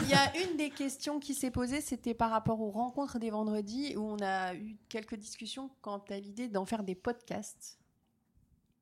Il 0.03 0.09
y 0.09 0.13
a 0.13 0.37
une 0.47 0.57
des 0.57 0.69
questions 0.69 1.19
qui 1.19 1.33
s'est 1.33 1.49
posée, 1.49 1.81
c'était 1.81 2.13
par 2.13 2.29
rapport 2.29 2.61
aux 2.61 2.69
rencontres 2.71 3.17
des 3.19 3.31
vendredis, 3.31 3.95
où 3.97 4.01
on 4.01 4.17
a 4.21 4.53
eu 4.53 4.77
quelques 4.89 5.15
discussions 5.15 5.71
quant 5.81 6.03
à 6.09 6.19
l'idée 6.19 6.49
d'en 6.49 6.65
faire 6.65 6.83
des 6.83 6.95
podcasts. 6.95 7.79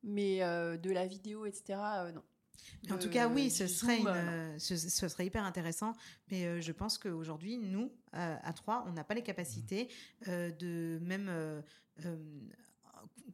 Mais 0.04 0.42
euh, 0.42 0.76
de 0.76 0.90
la 0.90 1.06
vidéo, 1.06 1.46
etc., 1.46 1.64
euh, 1.80 2.12
non. 2.12 2.22
En 2.90 2.98
tout 2.98 3.10
cas, 3.10 3.28
oui, 3.28 3.44
du 3.44 3.50
ce 3.50 3.66
serait, 3.66 3.98
Zoom, 3.98 4.06
une, 4.08 4.14
euh, 4.14 4.54
euh, 4.54 4.58
ce, 4.58 4.76
ce 4.76 5.08
serait 5.08 5.26
hyper 5.26 5.44
intéressant. 5.44 5.92
Mais 6.30 6.46
euh, 6.46 6.60
je 6.60 6.72
pense 6.72 6.98
qu'aujourd'hui, 6.98 7.58
nous, 7.58 7.90
euh, 8.14 8.36
à 8.42 8.52
trois, 8.52 8.84
on 8.88 8.92
n'a 8.92 9.04
pas 9.04 9.14
les 9.14 9.22
capacités 9.22 9.88
euh, 10.28 10.50
de 10.52 10.98
même 11.02 11.28
euh, 11.28 11.60
euh, 12.04 12.16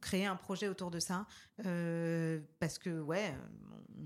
créer 0.01 0.25
un 0.25 0.35
projet 0.35 0.67
autour 0.67 0.91
de 0.91 0.99
ça. 0.99 1.25
euh, 1.65 2.39
parce 2.59 2.77
que, 2.77 2.99
ouais, 3.01 3.33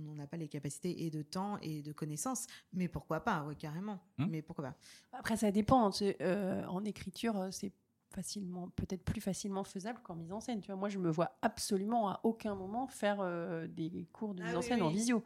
on 0.09 0.13
n'a 0.15 0.27
pas 0.27 0.37
les 0.37 0.47
capacités 0.47 1.05
et 1.05 1.09
de 1.09 1.21
temps 1.21 1.57
et 1.61 1.81
de 1.81 1.91
connaissances. 1.91 2.45
Mais 2.73 2.87
pourquoi 2.87 3.21
pas, 3.21 3.43
oui, 3.47 3.55
carrément. 3.55 3.99
Hmm. 4.17 4.27
Mais 4.29 4.41
pourquoi 4.41 4.65
pas? 4.65 4.75
Après, 5.13 5.37
ça 5.37 5.51
dépend. 5.51 5.91
euh, 6.21 6.65
en 6.65 6.83
écriture, 6.85 7.37
euh, 7.37 7.51
c'est 7.51 7.71
facilement, 8.13 8.69
peut-être 8.75 9.03
plus 9.03 9.21
facilement 9.21 9.63
faisable 9.63 9.99
qu'en 10.03 10.15
mise 10.15 10.31
en 10.31 10.39
scène. 10.39 10.61
Tu 10.61 10.67
vois, 10.67 10.75
moi, 10.75 10.89
je 10.89 10.97
me 10.97 11.09
vois 11.09 11.37
absolument 11.41 12.09
à 12.09 12.19
aucun 12.23 12.55
moment 12.55 12.87
faire 12.87 13.17
euh, 13.21 13.67
des 13.67 14.07
cours 14.11 14.33
de 14.33 14.43
mise 14.43 14.51
Ah 14.53 14.57
en 14.57 14.61
oui, 14.61 14.67
scène 14.67 14.81
en 14.81 14.89
visio. 14.89 15.23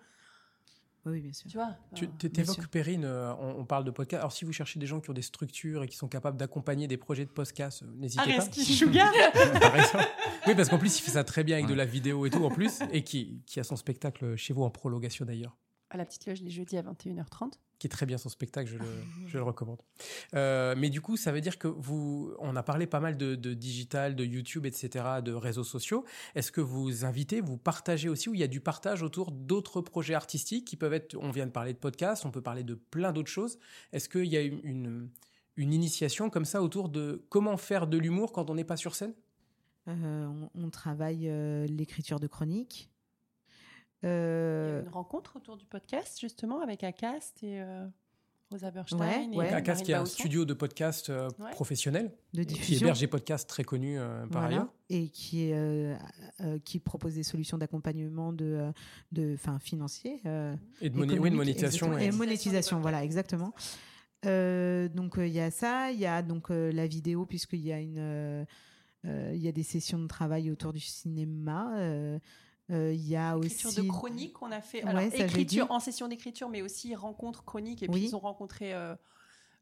Oui, 1.06 1.20
bien 1.20 1.34
sûr. 1.34 1.50
Tu 1.50 1.58
vois 1.58 1.76
euh, 2.00 2.28
t'évoques 2.30 2.56
sûr. 2.56 2.70
Perrine, 2.70 3.06
euh, 3.06 3.34
on, 3.40 3.62
on 3.62 3.66
parle 3.66 3.84
de 3.84 3.92
podcast. 3.92 4.20
Alors 4.20 4.32
si 4.32 4.46
vous 4.46 4.54
cherchez 4.54 4.80
des 4.80 4.86
gens 4.86 5.00
qui 5.00 5.10
ont 5.10 5.14
des 5.14 5.24
structures 5.24 5.84
et 5.84 5.88
qui 5.88 5.98
sont 5.98 6.08
capables 6.08 6.38
d'accompagner 6.38 6.88
des 6.88 6.98
projets 6.98 7.26
de 7.26 7.32
podcast, 7.32 7.82
euh, 7.82 7.88
n'hésitez 7.96 8.36
pas. 8.36 8.52
Sugar 8.52 9.12
Par 9.62 9.76
exemple. 9.76 10.06
Oui, 10.46 10.54
parce 10.56 10.70
qu'en 10.70 10.78
plus, 10.78 11.00
il 11.00 11.02
fait 11.02 11.12
ça 11.12 11.24
très 11.24 11.44
bien 11.44 11.56
avec 11.58 11.68
de 11.68 11.74
la 11.74 11.86
vidéo 11.86 12.26
et 12.28 12.30
tout 12.30 12.44
en 12.44 12.50
plus, 12.50 12.82
et 12.92 13.04
qui, 13.04 13.42
qui 13.48 13.60
a 13.60 13.64
son 13.64 13.76
spectacle 13.76 14.36
chez 14.36 14.54
vous 14.54 14.64
en 14.64 14.70
prolongation 14.70 15.26
d'ailleurs. 15.26 15.58
à 15.90 15.98
la 15.98 16.06
petite 16.06 16.28
loge 16.28 16.42
les 16.42 16.52
jeudis 16.52 16.78
à 16.78 16.84
21h30. 16.84 17.54
Qui 17.82 17.88
est 17.88 17.90
très 17.90 18.06
bien 18.06 18.20
son 18.20 18.30
spectacle, 18.30 18.70
je 19.26 19.38
le, 19.38 19.44
recommande. 19.44 19.82
Euh, 20.36 20.76
mais 20.78 20.92
du 20.92 21.02
coup, 21.02 21.18
ça 21.18 21.32
veut 21.32 21.42
dire 21.42 21.58
que 21.58 21.68
vous, 21.68 22.32
on 22.38 22.56
a 22.56 22.62
parlé 22.62 22.86
pas 22.86 23.00
mal 23.00 23.18
de, 23.18 23.36
digital, 23.56 24.16
de 24.16 24.24
YouTube, 24.24 24.68
etc., 24.68 25.04
de 25.26 25.34
réseaux 25.34 25.64
sociaux. 25.64 26.06
Est-ce 26.36 26.52
que 26.52 26.62
vous 26.62 27.06
invitez, 27.06 27.42
vous 27.42 27.58
partagez 27.58 28.08
aussi, 28.08 28.30
ou 28.30 28.36
il 28.36 28.40
y 28.40 28.44
a 28.44 28.48
du 28.48 28.62
partage 28.62 29.02
autour 29.02 29.32
d'autres 29.32 29.82
projets 29.82 30.14
artistiques 30.14 30.66
qui 30.66 30.76
peuvent 30.76 30.94
être, 30.94 31.18
on 31.20 31.32
vient 31.32 31.48
de 31.48 31.52
parler 31.52 31.74
de 31.74 31.80
podcasts, 31.80 32.24
on 32.24 32.30
peut 32.30 32.44
parler 32.44 32.64
de 32.64 32.76
plein 32.76 33.14
d'autres 33.14 33.32
choses. 33.32 33.58
Est-ce 33.94 34.10
qu'il 34.10 34.28
y 34.28 34.38
a 34.38 34.42
une, 34.42 35.10
initiation 35.58 36.30
comme 36.30 36.46
ça 36.46 36.62
autour 36.62 36.88
de 36.88 37.26
comment 37.30 37.58
faire 37.58 37.88
de 37.88 37.98
l'humour 37.98 38.32
quand 38.32 38.52
on 38.52 38.54
n'est 38.54 38.64
pas 38.64 38.78
sur 38.78 38.94
scène? 38.94 39.16
Euh, 39.88 40.28
on, 40.28 40.52
on 40.54 40.70
travaille 40.70 41.28
euh, 41.28 41.66
l'écriture 41.66 42.20
de 42.20 42.28
chroniques. 42.28 42.91
Il 44.04 44.08
y 44.08 44.10
a 44.10 44.14
Euh, 44.14 44.80
eu 44.82 44.84
une 44.86 44.90
rencontre 44.94 45.36
autour 45.38 45.58
du 45.58 45.66
podcast, 45.66 46.20
justement, 46.20 46.62
avec 46.62 46.84
Acast 46.84 47.44
et 47.44 47.62
euh, 47.62 47.86
Rosa 48.50 48.72
Berstein. 48.72 48.98
Ouais, 49.00 49.26
et 49.26 49.28
ouais. 49.30 49.36
Marine 49.38 49.54
Acast 49.54 49.84
qui 49.86 49.92
est 49.92 49.96
un 49.96 50.06
studio 50.06 50.44
de 50.44 50.54
podcast 50.54 51.10
euh, 51.10 51.30
Ouais. 51.40 51.52
professionnel, 51.52 52.12
de 52.34 52.42
qui 52.42 52.48
diffusion. 52.56 52.88
héberge 52.88 53.00
des 53.00 53.08
podcasts 53.08 53.48
très 53.48 53.64
connus 53.64 54.00
euh, 54.00 54.26
par 54.28 54.42
Voilà. 54.42 54.48
ailleurs. 54.48 54.74
Et 54.90 55.08
qui, 55.10 55.52
euh, 55.54 55.96
euh, 56.42 56.58
qui 56.66 56.80
propose 56.80 57.14
des 57.16 57.24
solutions 57.24 57.58
d'accompagnement 57.58 58.34
de, 58.34 58.72
de, 59.12 59.36
enfin, 59.36 59.60
financier. 59.60 60.20
euh, 60.26 60.56
Et 60.82 60.90
de, 60.90 60.98
moné- 60.98 61.20
oui, 61.20 61.30
de 61.30 61.36
monétisation. 61.36 61.98
et- 61.98 62.06
Et 62.06 62.12
monétisation, 62.12 62.80
voilà, 62.82 63.04
exactement. 63.04 63.54
Euh, 64.26 64.88
donc 64.90 65.18
euh, 65.18 65.26
il 65.28 65.34
y 65.34 65.40
a 65.40 65.50
ça, 65.50 65.92
il 65.92 66.00
y 66.00 66.06
a 66.06 66.22
donc 66.22 66.52
euh, 66.52 66.72
la 66.72 66.86
vidéo 66.88 67.26
puisqu'il 67.26 67.62
y 67.62 67.72
a 67.72 67.80
une, 67.80 67.96
euh, 67.98 68.46
euh, 69.06 69.32
il 69.34 69.42
y 69.42 69.48
a 69.48 69.52
des 69.52 69.64
sessions 69.64 69.98
de 70.00 70.08
travail 70.08 70.52
autour 70.52 70.74
du 70.74 70.80
cinéma. 70.80 71.74
Euh, 72.72 72.94
Il 72.94 73.08
y 73.08 73.16
a 73.16 73.36
Écriture 73.38 73.70
aussi 73.70 73.82
de 73.84 73.88
chronique 73.88 74.34
qu'on 74.34 74.52
a 74.52 74.62
fait. 74.62 74.84
Ouais, 74.84 74.90
Alors, 74.90 75.02
écriture 75.02 75.70
en 75.72 75.80
session 75.80 76.08
d'écriture, 76.08 76.50
mais 76.50 76.62
aussi 76.62 76.96
rencontre 76.96 77.44
chronique. 77.44 77.84
Et 77.84 77.88
Oui. 77.88 77.94
puis, 78.00 78.06
ils 78.10 78.16
ont 78.16 78.20
rencontré, 78.20 78.74
euh, 78.74 78.96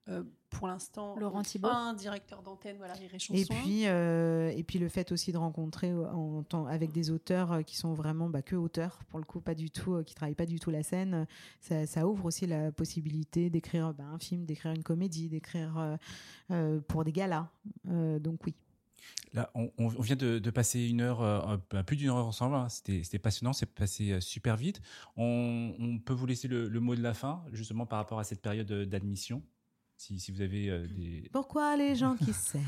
euh, 0.07 0.23
pour 0.49 0.67
l'instant, 0.67 1.15
Laurent 1.17 1.43
Thibault. 1.43 1.67
un 1.67 1.93
directeur 1.93 2.41
d'antenne, 2.41 2.77
voilà, 2.77 2.93
Rire 2.95 3.13
et 3.13 3.19
Chanson. 3.19 3.39
Et 3.39 3.45
puis, 3.45 3.85
euh, 3.85 4.49
et 4.55 4.63
puis 4.63 4.79
le 4.79 4.89
fait 4.89 5.11
aussi 5.11 5.31
de 5.31 5.37
rencontrer 5.37 5.93
en, 5.93 6.41
temps- 6.41 6.65
avec 6.65 6.91
des 6.91 7.11
auteurs 7.11 7.63
qui 7.63 7.75
sont 7.77 7.93
vraiment 7.93 8.27
bah, 8.29 8.41
que 8.41 8.55
auteurs, 8.55 8.99
pour 9.09 9.19
le 9.19 9.25
coup, 9.25 9.39
pas 9.41 9.53
du 9.53 9.69
tout, 9.69 10.01
qui 10.03 10.15
travaillent 10.15 10.33
pas 10.33 10.47
du 10.47 10.59
tout 10.59 10.71
la 10.71 10.81
scène, 10.81 11.27
ça, 11.61 11.85
ça 11.85 12.07
ouvre 12.07 12.25
aussi 12.25 12.47
la 12.47 12.71
possibilité 12.71 13.51
d'écrire 13.51 13.93
bah, 13.93 14.05
un 14.11 14.17
film, 14.17 14.45
d'écrire 14.45 14.71
une 14.71 14.81
comédie, 14.83 15.29
d'écrire 15.29 15.97
euh, 16.49 16.79
pour 16.87 17.03
des 17.03 17.11
galas. 17.11 17.47
Euh, 17.87 18.17
donc 18.17 18.39
oui. 18.47 18.55
Là, 19.33 19.51
on, 19.53 19.71
on 19.77 19.87
vient 19.87 20.15
de, 20.15 20.39
de 20.39 20.49
passer 20.49 20.87
une 20.87 21.01
heure, 21.01 21.21
euh, 21.21 21.57
bah, 21.69 21.83
plus 21.83 21.95
d'une 21.97 22.09
heure 22.09 22.15
ensemble. 22.25 22.55
hein. 22.55 22.67
C'était 22.69 23.03
c'était 23.03 23.19
passionnant, 23.19 23.53
c'est 23.53 23.67
passé 23.67 24.11
euh, 24.13 24.21
super 24.21 24.55
vite. 24.55 24.81
On, 25.17 25.73
on 25.79 25.99
peut 25.99 26.13
vous 26.13 26.25
laisser 26.25 26.47
le, 26.47 26.67
le 26.67 26.79
mot 26.79 26.95
de 26.95 27.01
la 27.03 27.13
fin, 27.13 27.43
justement 27.53 27.85
par 27.85 27.99
rapport 27.99 28.19
à 28.19 28.23
cette 28.23 28.41
période 28.41 28.71
euh, 28.71 28.85
d'admission, 28.85 29.43
si, 29.97 30.19
si 30.19 30.31
vous 30.31 30.41
avez 30.41 30.69
euh, 30.69 30.87
des. 30.87 31.29
Pourquoi 31.31 31.75
les 31.77 31.95
gens 31.95 32.15
qui 32.15 32.33
s'aiment? 32.33 32.63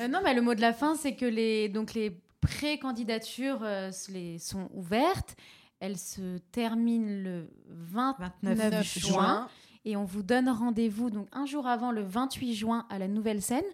Euh, 0.00 0.08
non, 0.08 0.20
mais 0.24 0.34
le 0.34 0.42
mot 0.42 0.54
de 0.54 0.60
la 0.60 0.72
fin, 0.72 0.94
c'est 0.96 1.14
que 1.14 1.26
les, 1.26 1.68
donc 1.68 1.94
les 1.94 2.20
pré-candidatures 2.40 3.60
euh, 3.62 3.90
sont 4.38 4.68
ouvertes. 4.72 5.36
Elles 5.80 5.98
se 5.98 6.38
terminent 6.52 7.22
le 7.22 7.50
29, 7.68 8.30
29 8.42 8.98
juin. 8.98 9.48
Et 9.84 9.96
on 9.96 10.04
vous 10.04 10.22
donne 10.22 10.48
rendez-vous 10.48 11.10
donc 11.10 11.26
un 11.32 11.44
jour 11.44 11.66
avant, 11.66 11.90
le 11.90 12.02
28 12.02 12.54
juin, 12.54 12.86
à 12.88 12.98
la 13.00 13.08
Nouvelle 13.08 13.42
Scène. 13.42 13.64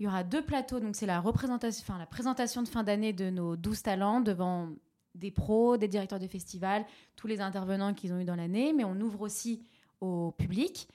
Il 0.00 0.04
y 0.04 0.06
aura 0.06 0.24
deux 0.24 0.42
plateaux. 0.42 0.80
Donc 0.80 0.96
c'est 0.96 1.06
la 1.06 1.22
enfin 1.22 1.98
la 1.98 2.06
présentation 2.06 2.62
de 2.62 2.68
fin 2.68 2.82
d'année 2.82 3.12
de 3.12 3.30
nos 3.30 3.56
12 3.56 3.82
talents 3.82 4.20
devant 4.20 4.70
des 5.14 5.30
pros, 5.30 5.76
des 5.76 5.88
directeurs 5.88 6.18
de 6.18 6.26
festivals, 6.26 6.84
tous 7.16 7.26
les 7.26 7.40
intervenants 7.40 7.92
qu'ils 7.92 8.12
ont 8.12 8.18
eu 8.18 8.24
dans 8.24 8.36
l'année. 8.36 8.72
Mais 8.72 8.84
on 8.84 8.98
ouvre 9.00 9.20
aussi 9.20 9.62
au 10.00 10.32
public. 10.32 10.88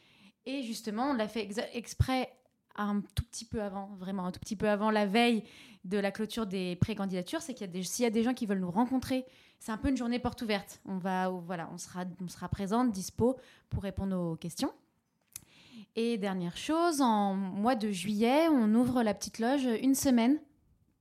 Et 0.48 0.64
justement, 0.64 1.12
on 1.12 1.14
l'a 1.14 1.28
fait 1.28 1.48
exprès 1.74 2.32
un 2.76 3.02
tout 3.14 3.24
petit 3.24 3.46
peu 3.46 3.62
avant, 3.62 3.92
vraiment 3.96 4.26
un 4.26 4.32
tout 4.32 4.40
petit 4.40 4.56
peu 4.56 4.68
avant 4.68 4.92
la 4.92 5.06
veille 5.06 5.44
de 5.86 5.98
la 5.98 6.12
clôture 6.12 6.46
des 6.46 6.76
pré-candidatures, 6.76 7.42
c'est 7.42 7.54
qu'il 7.54 7.74
y 7.74 7.80
a 7.80 7.84
s'il 7.84 8.04
y 8.04 8.08
a 8.08 8.12
des 8.12 8.24
gens 8.24 8.34
qui 8.34 8.46
veulent 8.46 8.60
nous 8.60 8.72
rencontrer, 8.72 9.26
c'est 9.60 9.72
un 9.72 9.78
peu 9.78 9.90
une 9.90 9.98
journée 9.98 10.20
porte 10.20 10.42
ouverte. 10.42 10.82
On 10.86 10.98
va, 10.98 11.30
voilà, 11.30 11.70
on 11.72 11.78
sera, 11.78 12.04
on 12.22 12.28
sera 12.28 12.50
présente, 12.50 12.92
dispo 12.92 13.38
pour 13.70 13.84
répondre 13.84 14.18
aux 14.18 14.36
questions. 14.36 14.74
Et 15.96 16.18
dernière 16.18 16.58
chose, 16.58 17.02
en 17.02 17.36
mois 17.36 17.76
de 17.76 17.92
juillet, 17.92 18.48
on 18.50 18.74
ouvre 18.76 19.02
la 19.02 19.14
petite 19.14 19.40
loge 19.40 19.68
une 19.82 19.96
semaine 19.96 20.40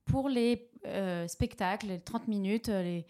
pour 0.05 0.29
les 0.29 0.69
euh, 0.85 1.27
spectacles, 1.27 1.87
les 1.87 1.99
30 1.99 2.27
minutes, 2.27 2.69
euh, 2.69 2.83
les, 2.83 3.05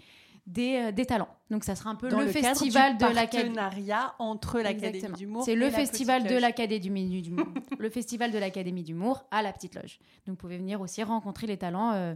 des, 0.45 0.76
euh, 0.78 0.91
des 0.91 1.06
talents. 1.06 1.30
Donc 1.49 1.64
ça 1.64 1.76
sera 1.76 1.90
un 1.90 1.95
peu 1.95 2.10
Dans 2.10 2.22
le, 2.22 2.28
festival 2.28 2.98
du 2.98 3.06
de 3.06 3.14
l'Académie. 3.14 3.56
partenariat 3.56 4.16
entre 4.20 4.60
l'Académie 4.60 5.14
d'humour. 5.14 5.44
C'est 5.44 5.56
le 5.56 5.70
festival 5.70 6.24
de 6.24 6.36
l'Académie 6.36 7.22
d'humour. 7.22 7.48
le 7.78 7.90
festival 7.90 8.32
de 8.32 8.38
l'Académie 8.38 8.84
d'humour 8.84 9.24
à 9.32 9.41
la 9.41 9.52
petite 9.52 9.76
loge. 9.76 9.99
Donc 10.26 10.34
vous 10.34 10.36
pouvez 10.36 10.57
venir 10.57 10.82
aussi 10.82 11.03
rencontrer 11.03 11.48
les 11.48 11.57
talents 11.57 11.94
euh, 11.94 12.14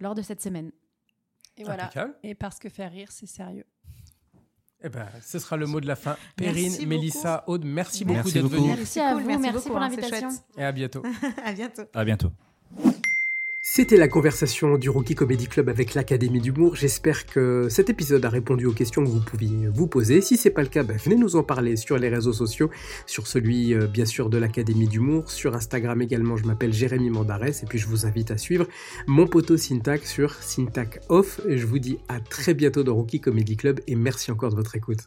lors 0.00 0.14
de 0.14 0.22
cette 0.22 0.42
semaine. 0.42 0.70
Et 1.56 1.64
voilà. 1.64 1.84
Impeccable. 1.84 2.14
Et 2.22 2.34
parce 2.34 2.58
que 2.58 2.68
faire 2.68 2.90
rire, 2.90 3.10
c'est 3.10 3.26
sérieux. 3.26 3.66
Eh 4.84 4.88
ben, 4.88 5.06
ce 5.24 5.38
sera 5.38 5.56
le 5.56 5.66
mot 5.66 5.80
de 5.80 5.86
la 5.86 5.96
fin. 5.96 6.16
Perrine, 6.36 6.86
Mélissa, 6.86 7.44
Aude, 7.46 7.64
merci 7.64 8.04
beaucoup 8.04 8.30
d'être 8.30 8.46
venus 8.46 8.76
Merci 8.76 9.00
à 9.00 9.14
vous, 9.14 9.20
merci 9.20 9.42
merci, 9.42 9.56
beaucoup, 9.56 9.68
pour 9.70 9.78
l'invitation. 9.78 10.28
et 10.56 10.64
à 10.64 10.72
bientôt. 10.72 11.02
à 11.44 11.52
bientôt. 11.52 11.82
À 11.94 12.04
bientôt. 12.04 12.32
C'était 13.74 13.96
la 13.96 14.06
conversation 14.06 14.76
du 14.76 14.90
Rookie 14.90 15.14
Comedy 15.14 15.46
Club 15.46 15.70
avec 15.70 15.94
l'Académie 15.94 16.42
d'humour. 16.42 16.76
J'espère 16.76 17.24
que 17.24 17.68
cet 17.70 17.88
épisode 17.88 18.22
a 18.22 18.28
répondu 18.28 18.66
aux 18.66 18.74
questions 18.74 19.02
que 19.02 19.08
vous 19.08 19.22
pouviez 19.22 19.66
vous 19.68 19.86
poser. 19.86 20.20
Si 20.20 20.36
c'est 20.36 20.50
pas 20.50 20.60
le 20.60 20.68
cas, 20.68 20.82
ben, 20.82 20.98
venez 20.98 21.16
nous 21.16 21.36
en 21.36 21.42
parler 21.42 21.76
sur 21.76 21.96
les 21.96 22.10
réseaux 22.10 22.34
sociaux, 22.34 22.68
sur 23.06 23.26
celui 23.26 23.72
euh, 23.72 23.86
bien 23.86 24.04
sûr 24.04 24.28
de 24.28 24.36
l'Académie 24.36 24.88
d'humour, 24.88 25.30
sur 25.30 25.54
Instagram 25.54 26.02
également. 26.02 26.36
Je 26.36 26.44
m'appelle 26.44 26.74
Jérémy 26.74 27.08
Mandarès 27.08 27.62
et 27.62 27.66
puis 27.66 27.78
je 27.78 27.86
vous 27.86 28.04
invite 28.04 28.30
à 28.30 28.36
suivre 28.36 28.66
mon 29.06 29.26
poteau 29.26 29.56
Syntac 29.56 30.04
sur 30.04 30.34
Syntac 30.34 31.00
Off. 31.08 31.40
Je 31.48 31.64
vous 31.64 31.78
dis 31.78 31.96
à 32.08 32.20
très 32.20 32.52
bientôt 32.52 32.82
dans 32.82 32.94
Rookie 32.94 33.22
Comedy 33.22 33.56
Club 33.56 33.80
et 33.86 33.96
merci 33.96 34.30
encore 34.30 34.50
de 34.50 34.56
votre 34.56 34.76
écoute. 34.76 34.98